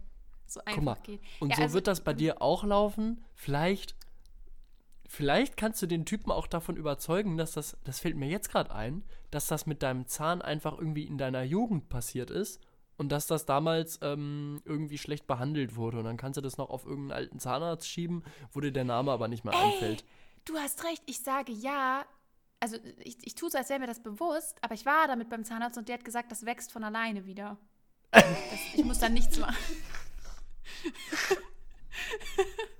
so 0.47 0.61
einfach 0.65 0.83
mal, 0.83 0.97
geht. 1.03 1.21
Und 1.41 1.51
Ja, 1.51 1.57
so 1.57 1.63
also- 1.63 1.75
wird 1.75 1.87
das 1.87 2.01
bei 2.03 2.13
dir 2.15 2.41
auch 2.43 2.65
laufen. 2.65 3.25
Vielleicht, 3.35 3.95
vielleicht 5.13 5.59
kannst 5.59 5.83
du 5.83 5.87
den 5.87 6.07
Typen 6.07 6.33
auch 6.33 6.47
davon 6.47 6.77
überzeugen, 6.77 7.37
dass 7.37 7.53
das, 7.53 7.77
das 7.85 8.01
fällt 8.01 8.17
mir 8.17 8.29
jetzt 8.29 8.51
gerade 8.51 8.75
ein, 8.75 9.05
dass 9.31 9.47
das 9.47 9.67
mit 9.67 9.83
deinem 9.83 10.07
Zahn 10.07 10.41
einfach 10.41 10.79
irgendwie 10.79 11.05
in 11.05 11.19
deiner 11.19 11.43
Jugend 11.43 11.91
passiert 11.91 12.31
ist 12.31 12.61
und 12.97 13.13
dass 13.13 13.27
das 13.27 13.45
damals 13.45 13.99
ähm, 14.01 14.63
irgendwie 14.65 14.97
schlecht 14.97 15.27
behandelt 15.27 15.77
wurde. 15.77 15.99
Und 15.99 16.05
dann 16.05 16.17
kannst 16.17 16.39
du 16.39 16.41
das 16.41 16.57
noch 16.57 16.71
auf 16.71 16.87
irgendeinen 16.87 17.19
alten 17.19 17.39
Zahnarzt 17.41 17.87
schieben, 17.87 18.25
wo 18.53 18.61
dir 18.61 18.73
der 18.73 18.85
Name 18.85 19.13
aber 19.13 19.29
nicht 19.29 19.45
mehr 19.45 19.55
einfällt. 19.55 20.03
Du 20.47 20.57
hast 20.57 20.83
recht, 20.85 21.03
ich 21.05 21.21
sage 21.21 21.53
ja. 21.53 22.07
Also 22.59 22.79
ich, 23.01 23.19
ich 23.21 23.35
tue 23.35 23.51
so, 23.51 23.59
als 23.59 23.69
wäre 23.69 23.81
mir 23.81 23.87
das 23.87 24.03
bewusst, 24.03 24.57
aber 24.63 24.75
ich 24.75 24.87
war 24.87 25.09
damit 25.09 25.29
beim 25.29 25.45
Zahnarzt 25.45 25.77
und 25.77 25.89
der 25.89 25.99
hat 25.99 26.05
gesagt, 26.07 26.33
das 26.33 26.47
wächst 26.47 26.73
von 26.73 26.85
alleine 26.85 27.27
wieder. 27.27 27.59
Das, 28.13 28.61
ich 28.75 28.85
muss 28.85 28.99
dann 28.99 29.15
nichts 29.15 29.39
machen. 29.39 29.57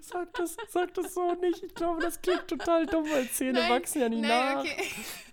Sag 0.00 0.32
das, 0.34 0.56
sag 0.68 0.94
das 0.94 1.14
so 1.14 1.34
nicht. 1.34 1.62
Ich 1.62 1.74
glaube, 1.74 2.00
das 2.00 2.20
klingt 2.20 2.48
total 2.48 2.86
dumm, 2.86 3.04
weil 3.10 3.28
Zähne 3.30 3.60
Nein, 3.60 3.70
wachsen 3.70 4.00
ja 4.00 4.08
nicht 4.08 4.22
nein, 4.22 4.54
nach. 4.54 4.60
okay. 4.64 4.82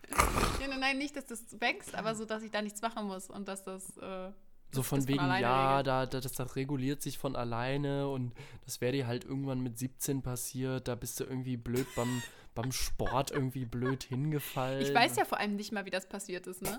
ja, 0.62 0.68
nein, 0.68 0.80
nein, 0.80 0.98
nicht, 0.98 1.16
dass 1.16 1.26
das 1.26 1.60
wächst, 1.60 1.96
aber 1.96 2.16
so, 2.16 2.26
dass 2.26 2.44
ich 2.44 2.52
da 2.52 2.62
nichts 2.62 2.82
machen 2.82 3.08
muss 3.08 3.30
und 3.30 3.48
dass 3.48 3.64
das, 3.64 3.98
äh, 3.98 4.32
So 4.72 4.84
von 4.84 5.00
das 5.00 5.08
wegen, 5.08 5.20
alleine 5.20 5.42
ja, 5.42 5.84
da, 5.84 6.06
das, 6.06 6.32
das 6.32 6.56
reguliert 6.56 7.02
sich 7.02 7.18
von 7.18 7.36
alleine 7.36 8.08
und 8.10 8.34
das 8.66 8.82
wäre 8.82 8.92
dir 8.92 9.08
halt 9.08 9.24
irgendwann 9.26 9.62
mit 9.62 9.78
17 9.78 10.22
passiert. 10.22 10.88
Da 10.88 10.96
bist 10.96 11.20
du 11.20 11.24
irgendwie 11.24 11.58
blöd 11.58 11.88
beim, 11.96 12.22
beim 12.56 12.72
Sport 12.72 13.32
irgendwie 13.32 13.66
blöd 13.66 14.04
hingefallen. 14.04 14.82
Ich 14.82 14.94
weiß 14.94 15.16
ja 15.16 15.26
vor 15.26 15.40
allem 15.40 15.56
nicht 15.56 15.72
mal, 15.72 15.86
wie 15.86 15.90
das 15.92 16.08
passiert 16.08 16.46
ist, 16.48 16.62
ne? 16.62 16.78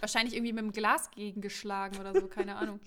Wahrscheinlich 0.00 0.34
irgendwie 0.34 0.52
mit 0.52 0.62
dem 0.62 0.72
Glas 0.72 1.10
gegengeschlagen 1.10 1.98
oder 1.98 2.12
so, 2.12 2.28
keine 2.28 2.56
Ahnung. 2.56 2.78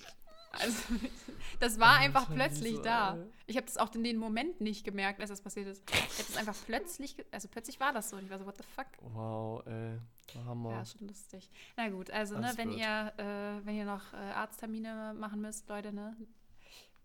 Also, 0.52 0.78
das 1.60 1.80
war 1.80 1.97
einfach 1.97 2.34
plötzlich 2.34 2.78
Lisa, 2.78 2.84
da. 2.84 3.18
Ich 3.47 3.56
habe 3.56 3.66
das 3.66 3.78
auch 3.78 3.93
in 3.93 4.04
dem 4.04 4.18
Moment 4.18 4.62
nicht 4.62 4.84
gemerkt, 4.84 5.20
als 5.22 5.30
das 5.30 5.41
passiert 5.41 5.68
ist. 5.68 5.84
Ich 5.89 6.00
habe 6.00 6.28
das 6.28 6.38
einfach 6.38 6.56
plötzlich, 6.66 7.16
also 7.32 7.47
plötzlich 7.47 7.80
war 7.80 7.93
das 7.93 8.10
so. 8.10 8.18
Und 8.18 8.24
ich 8.24 8.30
war 8.30 8.39
so, 8.39 8.45
what 8.45 8.58
the 8.58 8.64
fuck? 8.76 8.88
Wow, 9.02 9.66
ey. 9.68 10.00
Hammer. 10.45 10.72
Ja, 10.72 10.86
schon 10.86 11.08
lustig. 11.08 11.50
Na 11.76 11.89
gut, 11.89 12.12
also 12.12 12.38
ne, 12.38 12.52
wenn 12.56 12.72
ihr, 12.72 13.14
äh, 13.18 13.66
wenn 13.66 13.76
ihr 13.76 13.86
noch 13.86 14.14
äh, 14.14 14.18
Arzttermine 14.18 15.16
machen 15.18 15.41
müsst, 15.41 15.68
Leute, 15.70 15.91
ne, 15.91 16.16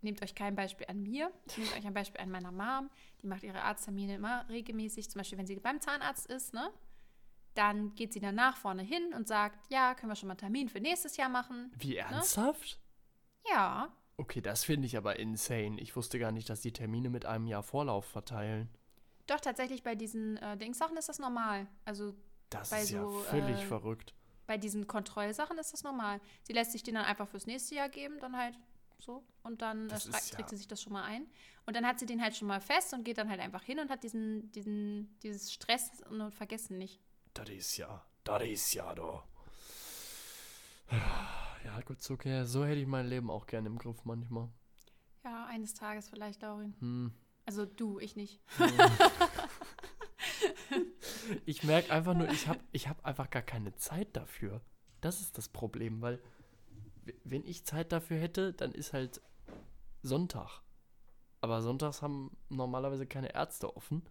nehmt 0.02 0.22
euch 0.22 0.34
kein 0.34 0.54
Beispiel 0.54 0.86
an 0.88 1.02
mir, 1.02 1.30
nehmt 1.56 1.76
euch 1.76 1.86
ein 1.86 1.94
Beispiel 1.94 2.20
an 2.20 2.30
meiner 2.30 2.52
Mom. 2.52 2.90
Die 3.22 3.26
macht 3.26 3.42
ihre 3.42 3.62
Arzttermine 3.62 4.16
immer 4.16 4.46
regelmäßig. 4.48 5.10
Zum 5.10 5.20
Beispiel, 5.20 5.38
wenn 5.38 5.46
sie 5.46 5.56
beim 5.56 5.80
Zahnarzt 5.80 6.26
ist, 6.26 6.52
ne, 6.52 6.70
dann 7.54 7.94
geht 7.94 8.12
sie 8.12 8.20
danach 8.20 8.56
vorne 8.56 8.82
hin 8.82 9.14
und 9.14 9.26
sagt, 9.26 9.70
ja, 9.70 9.94
können 9.94 10.10
wir 10.10 10.16
schon 10.16 10.26
mal 10.26 10.32
einen 10.32 10.38
Termin 10.38 10.68
für 10.68 10.80
nächstes 10.80 11.16
Jahr 11.16 11.28
machen? 11.28 11.72
Wie 11.78 11.96
ernsthaft? 11.96 12.78
Ja, 13.50 13.92
Okay, 14.16 14.40
das 14.40 14.62
finde 14.62 14.86
ich 14.86 14.96
aber 14.96 15.18
insane. 15.18 15.80
Ich 15.80 15.96
wusste 15.96 16.20
gar 16.20 16.30
nicht, 16.30 16.48
dass 16.48 16.60
die 16.60 16.72
Termine 16.72 17.10
mit 17.10 17.26
einem 17.26 17.48
Jahr 17.48 17.64
Vorlauf 17.64 18.04
verteilen. 18.04 18.68
doch 19.26 19.40
tatsächlich 19.40 19.82
bei 19.82 19.96
diesen 19.96 20.36
äh, 20.36 20.56
Dingssachen 20.56 20.96
ist 20.96 21.08
das 21.08 21.18
normal. 21.18 21.66
Also 21.84 22.14
Das 22.48 22.70
Bei 22.70 22.82
ist 22.82 22.90
ja 22.90 23.00
so, 23.02 23.10
völlig 23.22 23.58
äh, 23.60 23.66
verrückt. 23.66 24.14
bei 24.46 24.56
diesen 24.56 24.86
Kontrollsachen 24.86 25.58
ist 25.58 25.72
das 25.72 25.82
normal. 25.82 26.20
Sie 26.44 26.52
lässt 26.52 26.70
sich 26.70 26.84
den 26.84 26.94
dann 26.94 27.06
einfach 27.06 27.26
fürs 27.28 27.46
nächste 27.46 27.74
Jahr 27.74 27.88
geben, 27.88 28.20
dann 28.20 28.36
halt 28.36 28.56
so. 29.00 29.24
Und 29.42 29.62
dann 29.62 29.90
äh, 29.90 29.96
ist 29.96 30.06
ja- 30.06 30.36
trägt 30.36 30.50
sie 30.50 30.58
sich 30.58 30.68
das 30.68 30.80
schon 30.80 30.92
mal 30.92 31.02
ein. 31.02 31.26
Und 31.66 31.74
dann 31.74 31.84
hat 31.84 31.98
sie 31.98 32.06
den 32.06 32.22
halt 32.22 32.36
schon 32.36 32.46
mal 32.46 32.60
fest 32.60 32.92
und 32.94 33.02
geht 33.02 33.18
dann 33.18 33.28
halt 33.28 33.40
einfach 33.40 33.64
hin 33.64 33.80
und 33.80 33.90
hat 33.90 34.04
diesen, 34.04 34.52
diesen, 34.52 35.18
dieses 35.24 35.52
Stress 35.52 35.90
und 36.08 36.30
Vergessen 36.30 36.78
nicht. 36.78 37.00
Das 37.32 37.48
ist 37.48 37.76
ja, 37.78 38.04
das 38.22 38.44
ist 38.44 38.74
ja 38.74 38.94
doch. 38.94 39.24
Ja, 41.64 41.80
gut, 41.80 42.02
so, 42.02 42.14
okay. 42.14 42.44
so 42.44 42.64
hätte 42.64 42.80
ich 42.80 42.86
mein 42.86 43.06
Leben 43.06 43.30
auch 43.30 43.46
gerne 43.46 43.68
im 43.68 43.78
Griff 43.78 44.04
manchmal. 44.04 44.48
Ja, 45.24 45.46
eines 45.46 45.74
Tages 45.74 46.08
vielleicht, 46.08 46.42
Laurin. 46.42 46.74
Hm. 46.80 47.12
Also 47.46 47.64
du, 47.64 47.98
ich 47.98 48.16
nicht. 48.16 48.40
Ich 51.46 51.62
merke 51.64 51.92
einfach 51.92 52.14
nur, 52.14 52.28
ich 52.28 52.48
habe 52.48 52.60
ich 52.72 52.88
hab 52.88 53.04
einfach 53.04 53.30
gar 53.30 53.42
keine 53.42 53.74
Zeit 53.76 54.16
dafür. 54.16 54.60
Das 55.00 55.20
ist 55.20 55.38
das 55.38 55.48
Problem, 55.48 56.00
weil 56.02 56.20
wenn 57.24 57.44
ich 57.44 57.64
Zeit 57.64 57.92
dafür 57.92 58.18
hätte, 58.18 58.52
dann 58.52 58.72
ist 58.72 58.92
halt 58.92 59.20
Sonntag. 60.02 60.62
Aber 61.40 61.60
sonntags 61.62 62.02
haben 62.02 62.36
normalerweise 62.48 63.06
keine 63.06 63.34
Ärzte 63.34 63.76
offen. 63.76 64.02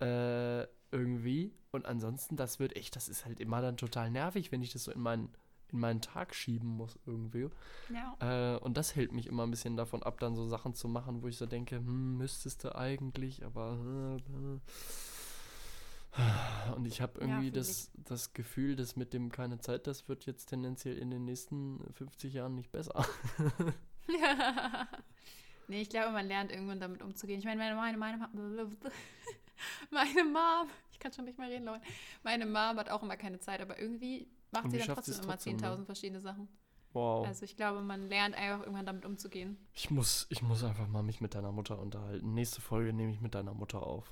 Äh, 0.00 0.64
irgendwie. 0.90 1.54
Und 1.70 1.86
ansonsten, 1.86 2.36
das 2.36 2.58
wird 2.58 2.76
echt, 2.76 2.96
das 2.96 3.08
ist 3.08 3.24
halt 3.24 3.40
immer 3.40 3.60
dann 3.60 3.76
total 3.76 4.10
nervig, 4.10 4.52
wenn 4.52 4.62
ich 4.62 4.72
das 4.72 4.84
so 4.84 4.92
in 4.92 5.00
meinen, 5.00 5.32
in 5.72 5.80
meinen 5.80 6.00
Tag 6.00 6.34
schieben 6.34 6.68
muss 6.68 6.98
irgendwie. 7.06 7.48
Ja. 7.92 8.54
Äh, 8.54 8.58
und 8.58 8.76
das 8.76 8.96
hält 8.96 9.12
mich 9.12 9.26
immer 9.26 9.46
ein 9.46 9.50
bisschen 9.50 9.76
davon 9.76 10.02
ab, 10.02 10.18
dann 10.20 10.34
so 10.34 10.46
Sachen 10.46 10.74
zu 10.74 10.88
machen, 10.88 11.22
wo 11.22 11.28
ich 11.28 11.36
so 11.36 11.46
denke, 11.46 11.76
hm, 11.76 12.16
müsstest 12.18 12.64
du 12.64 12.74
eigentlich, 12.74 13.44
aber. 13.44 13.78
Äh, 13.84 14.16
äh. 14.16 14.60
Und 16.74 16.86
ich 16.86 17.00
habe 17.00 17.20
irgendwie 17.20 17.50
fühl 17.50 17.52
das, 17.52 17.90
das 17.94 18.32
Gefühl, 18.32 18.76
dass 18.76 18.96
mit 18.96 19.12
dem 19.12 19.30
keine 19.30 19.58
Zeit, 19.58 19.86
das 19.86 20.08
wird 20.08 20.26
jetzt 20.26 20.46
tendenziell 20.46 20.96
in 20.98 21.10
den 21.10 21.24
nächsten 21.24 21.80
50 21.94 22.32
Jahren 22.34 22.54
nicht 22.54 22.72
besser. 22.72 23.06
nee, 25.68 25.82
ich 25.82 25.90
glaube, 25.90 26.12
man 26.12 26.26
lernt 26.26 26.50
irgendwann 26.50 26.80
damit 26.80 27.02
umzugehen. 27.02 27.38
Ich 27.38 27.44
meine, 27.44 27.60
meine, 27.60 27.76
meine, 27.76 28.18
meine, 28.18 28.28
meine 29.90 30.24
Mom, 30.24 30.68
ich 30.92 30.98
kann 30.98 31.12
schon 31.12 31.26
nicht 31.26 31.38
mehr 31.38 31.48
reden, 31.48 31.66
Leute. 31.66 31.82
Meine 32.24 32.46
Mom 32.46 32.76
hat 32.76 32.90
auch 32.90 33.02
immer 33.02 33.16
keine 33.16 33.38
Zeit, 33.38 33.60
aber 33.60 33.78
irgendwie 33.78 34.26
macht 34.52 34.70
sie 34.70 34.78
dann 34.78 34.94
trotzdem 34.94 35.14
immer 35.14 35.32
trotzdem, 35.32 35.56
ne? 35.56 35.66
10.000 35.66 35.84
verschiedene 35.84 36.20
Sachen. 36.20 36.48
Wow. 36.92 37.26
Also 37.26 37.44
ich 37.44 37.56
glaube, 37.56 37.82
man 37.82 38.08
lernt 38.08 38.34
einfach 38.34 38.60
irgendwann 38.60 38.86
damit 38.86 39.04
umzugehen. 39.04 39.58
Ich 39.74 39.90
muss, 39.90 40.26
ich 40.30 40.42
muss 40.42 40.64
einfach 40.64 40.88
mal 40.88 41.02
mich 41.02 41.20
mit 41.20 41.34
deiner 41.34 41.52
Mutter 41.52 41.78
unterhalten. 41.78 42.34
Nächste 42.34 42.60
Folge 42.60 42.92
nehme 42.92 43.12
ich 43.12 43.20
mit 43.20 43.34
deiner 43.34 43.54
Mutter 43.54 43.82
auf. 43.82 44.10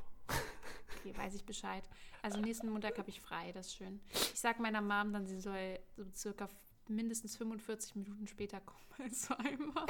Okay, 0.98 1.16
weiß 1.16 1.34
ich 1.34 1.44
Bescheid. 1.44 1.84
Also 2.22 2.40
nächsten 2.40 2.68
Montag 2.68 2.98
habe 2.98 3.08
ich 3.08 3.20
frei, 3.20 3.52
das 3.52 3.68
ist 3.68 3.76
schön. 3.76 4.00
Ich 4.12 4.40
sag 4.40 4.58
meiner 4.58 4.80
Mom 4.80 5.12
dann, 5.12 5.26
sie 5.26 5.40
soll 5.40 5.78
so 5.96 6.04
circa 6.12 6.48
mindestens 6.88 7.36
45 7.36 7.96
Minuten 7.96 8.26
später 8.26 8.60
kommen 8.60 8.84
als 9.02 9.30
einmal. 9.30 9.86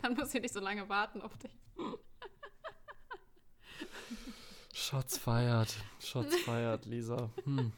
Dann 0.00 0.14
muss 0.14 0.30
sie 0.32 0.40
nicht 0.40 0.54
so 0.54 0.60
lange 0.60 0.88
warten 0.88 1.20
auf 1.20 1.36
dich. 1.38 1.52
Shots 4.72 5.18
feiert. 5.18 5.74
Shots 6.00 6.36
feiert, 6.44 6.86
Lisa. 6.86 7.30
Hm. 7.44 7.72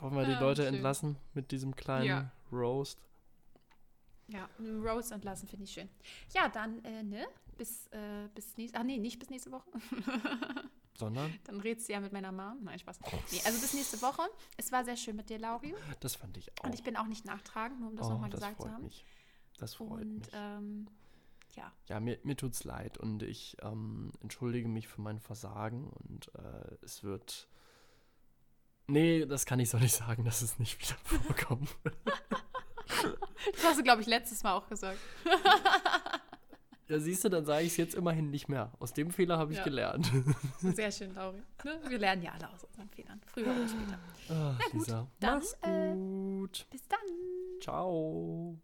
Wollen 0.00 0.14
wir 0.14 0.24
die 0.26 0.32
Ah, 0.34 0.40
Leute 0.40 0.62
schön. 0.64 0.74
entlassen 0.74 1.16
mit 1.34 1.50
diesem 1.50 1.76
kleinen 1.76 2.06
Ja. 2.06 2.30
Roast? 2.52 2.98
Ja, 4.28 4.48
einen 4.58 4.86
Rose 4.86 5.12
entlassen 5.12 5.48
finde 5.48 5.64
ich 5.64 5.72
schön. 5.72 5.88
Ja, 6.34 6.48
dann, 6.48 6.84
äh, 6.84 7.02
ne? 7.02 7.26
Bis, 7.58 7.88
äh, 7.88 8.28
bis 8.34 8.56
nächste, 8.56 8.78
ach 8.78 8.84
nee, 8.84 8.98
nicht 8.98 9.18
bis 9.18 9.28
nächste 9.28 9.50
Woche. 9.50 9.68
Sondern? 10.96 11.32
Dann 11.44 11.60
redst 11.60 11.88
du 11.88 11.92
ja 11.94 12.00
mit 12.00 12.12
meiner 12.12 12.30
Mom. 12.32 12.58
Nein, 12.62 12.78
Spaß. 12.78 13.00
Nee, 13.32 13.40
also 13.44 13.60
bis 13.60 13.74
nächste 13.74 14.00
Woche. 14.02 14.22
Es 14.56 14.70
war 14.70 14.84
sehr 14.84 14.96
schön 14.96 15.16
mit 15.16 15.30
dir, 15.30 15.38
Lauri. 15.38 15.74
Das 16.00 16.14
fand 16.14 16.36
ich 16.36 16.50
auch. 16.60 16.64
Und 16.64 16.74
ich 16.74 16.82
bin 16.82 16.96
auch 16.96 17.06
nicht 17.06 17.24
nachtragend, 17.24 17.80
nur 17.80 17.90
um 17.90 17.96
das 17.96 18.06
oh, 18.06 18.10
nochmal 18.10 18.30
gesagt 18.30 18.56
zu 18.56 18.62
freut 18.64 18.72
haben. 18.74 18.84
mich. 18.84 19.04
Das 19.58 19.74
freut 19.74 19.90
Und 20.02 20.18
mich. 20.20 20.28
ähm, 20.32 20.88
ja, 21.56 21.72
Ja, 21.88 22.00
mir, 22.00 22.18
mir 22.22 22.36
tut's 22.36 22.64
leid 22.64 22.98
und 22.98 23.22
ich 23.22 23.56
ähm, 23.62 24.12
entschuldige 24.20 24.68
mich 24.68 24.88
für 24.88 25.00
mein 25.00 25.18
Versagen 25.20 25.90
und 25.90 26.30
äh, 26.34 26.76
es 26.82 27.02
wird. 27.02 27.48
Nee, 28.90 29.24
das 29.26 29.46
kann 29.46 29.60
ich 29.60 29.70
so 29.70 29.78
nicht 29.78 29.94
sagen, 29.94 30.24
dass 30.24 30.42
es 30.42 30.58
nicht 30.58 30.78
wieder 30.80 30.98
vorkommt. 31.04 31.70
das 33.52 33.64
hast 33.64 33.78
du, 33.78 33.82
glaube 33.82 34.02
ich, 34.02 34.06
letztes 34.08 34.42
Mal 34.42 34.54
auch 34.54 34.68
gesagt. 34.68 34.98
ja, 36.88 36.98
siehst 36.98 37.24
du, 37.24 37.28
dann 37.28 37.44
sage 37.44 37.62
ich 37.64 37.72
es 37.72 37.76
jetzt 37.76 37.94
immerhin 37.94 38.30
nicht 38.30 38.48
mehr. 38.48 38.72
Aus 38.80 38.92
dem 38.92 39.10
Fehler 39.10 39.38
habe 39.38 39.52
ich 39.52 39.58
Ja. 39.58 39.64
gelernt. 39.64 40.10
Sehr 40.60 40.90
schön, 40.90 41.14
Lauri. 41.14 41.42
Ne? 41.64 41.80
Wir 41.88 41.98
lernen 41.98 42.22
ja 42.22 42.32
alle 42.32 42.50
aus 42.50 42.64
unseren 42.64 42.88
Fehlern. 42.90 43.20
Früher 43.26 43.46
oder 43.46 43.68
später. 43.68 43.98
Ach, 44.28 44.58
gut, 44.70 44.72
Lisa, 44.74 45.06
dann, 45.20 45.38
mach's 45.38 45.52
äh, 45.62 45.92
gut. 45.94 46.66
Bis 46.70 46.88
dann. 46.88 46.98
Ciao. 47.62 48.58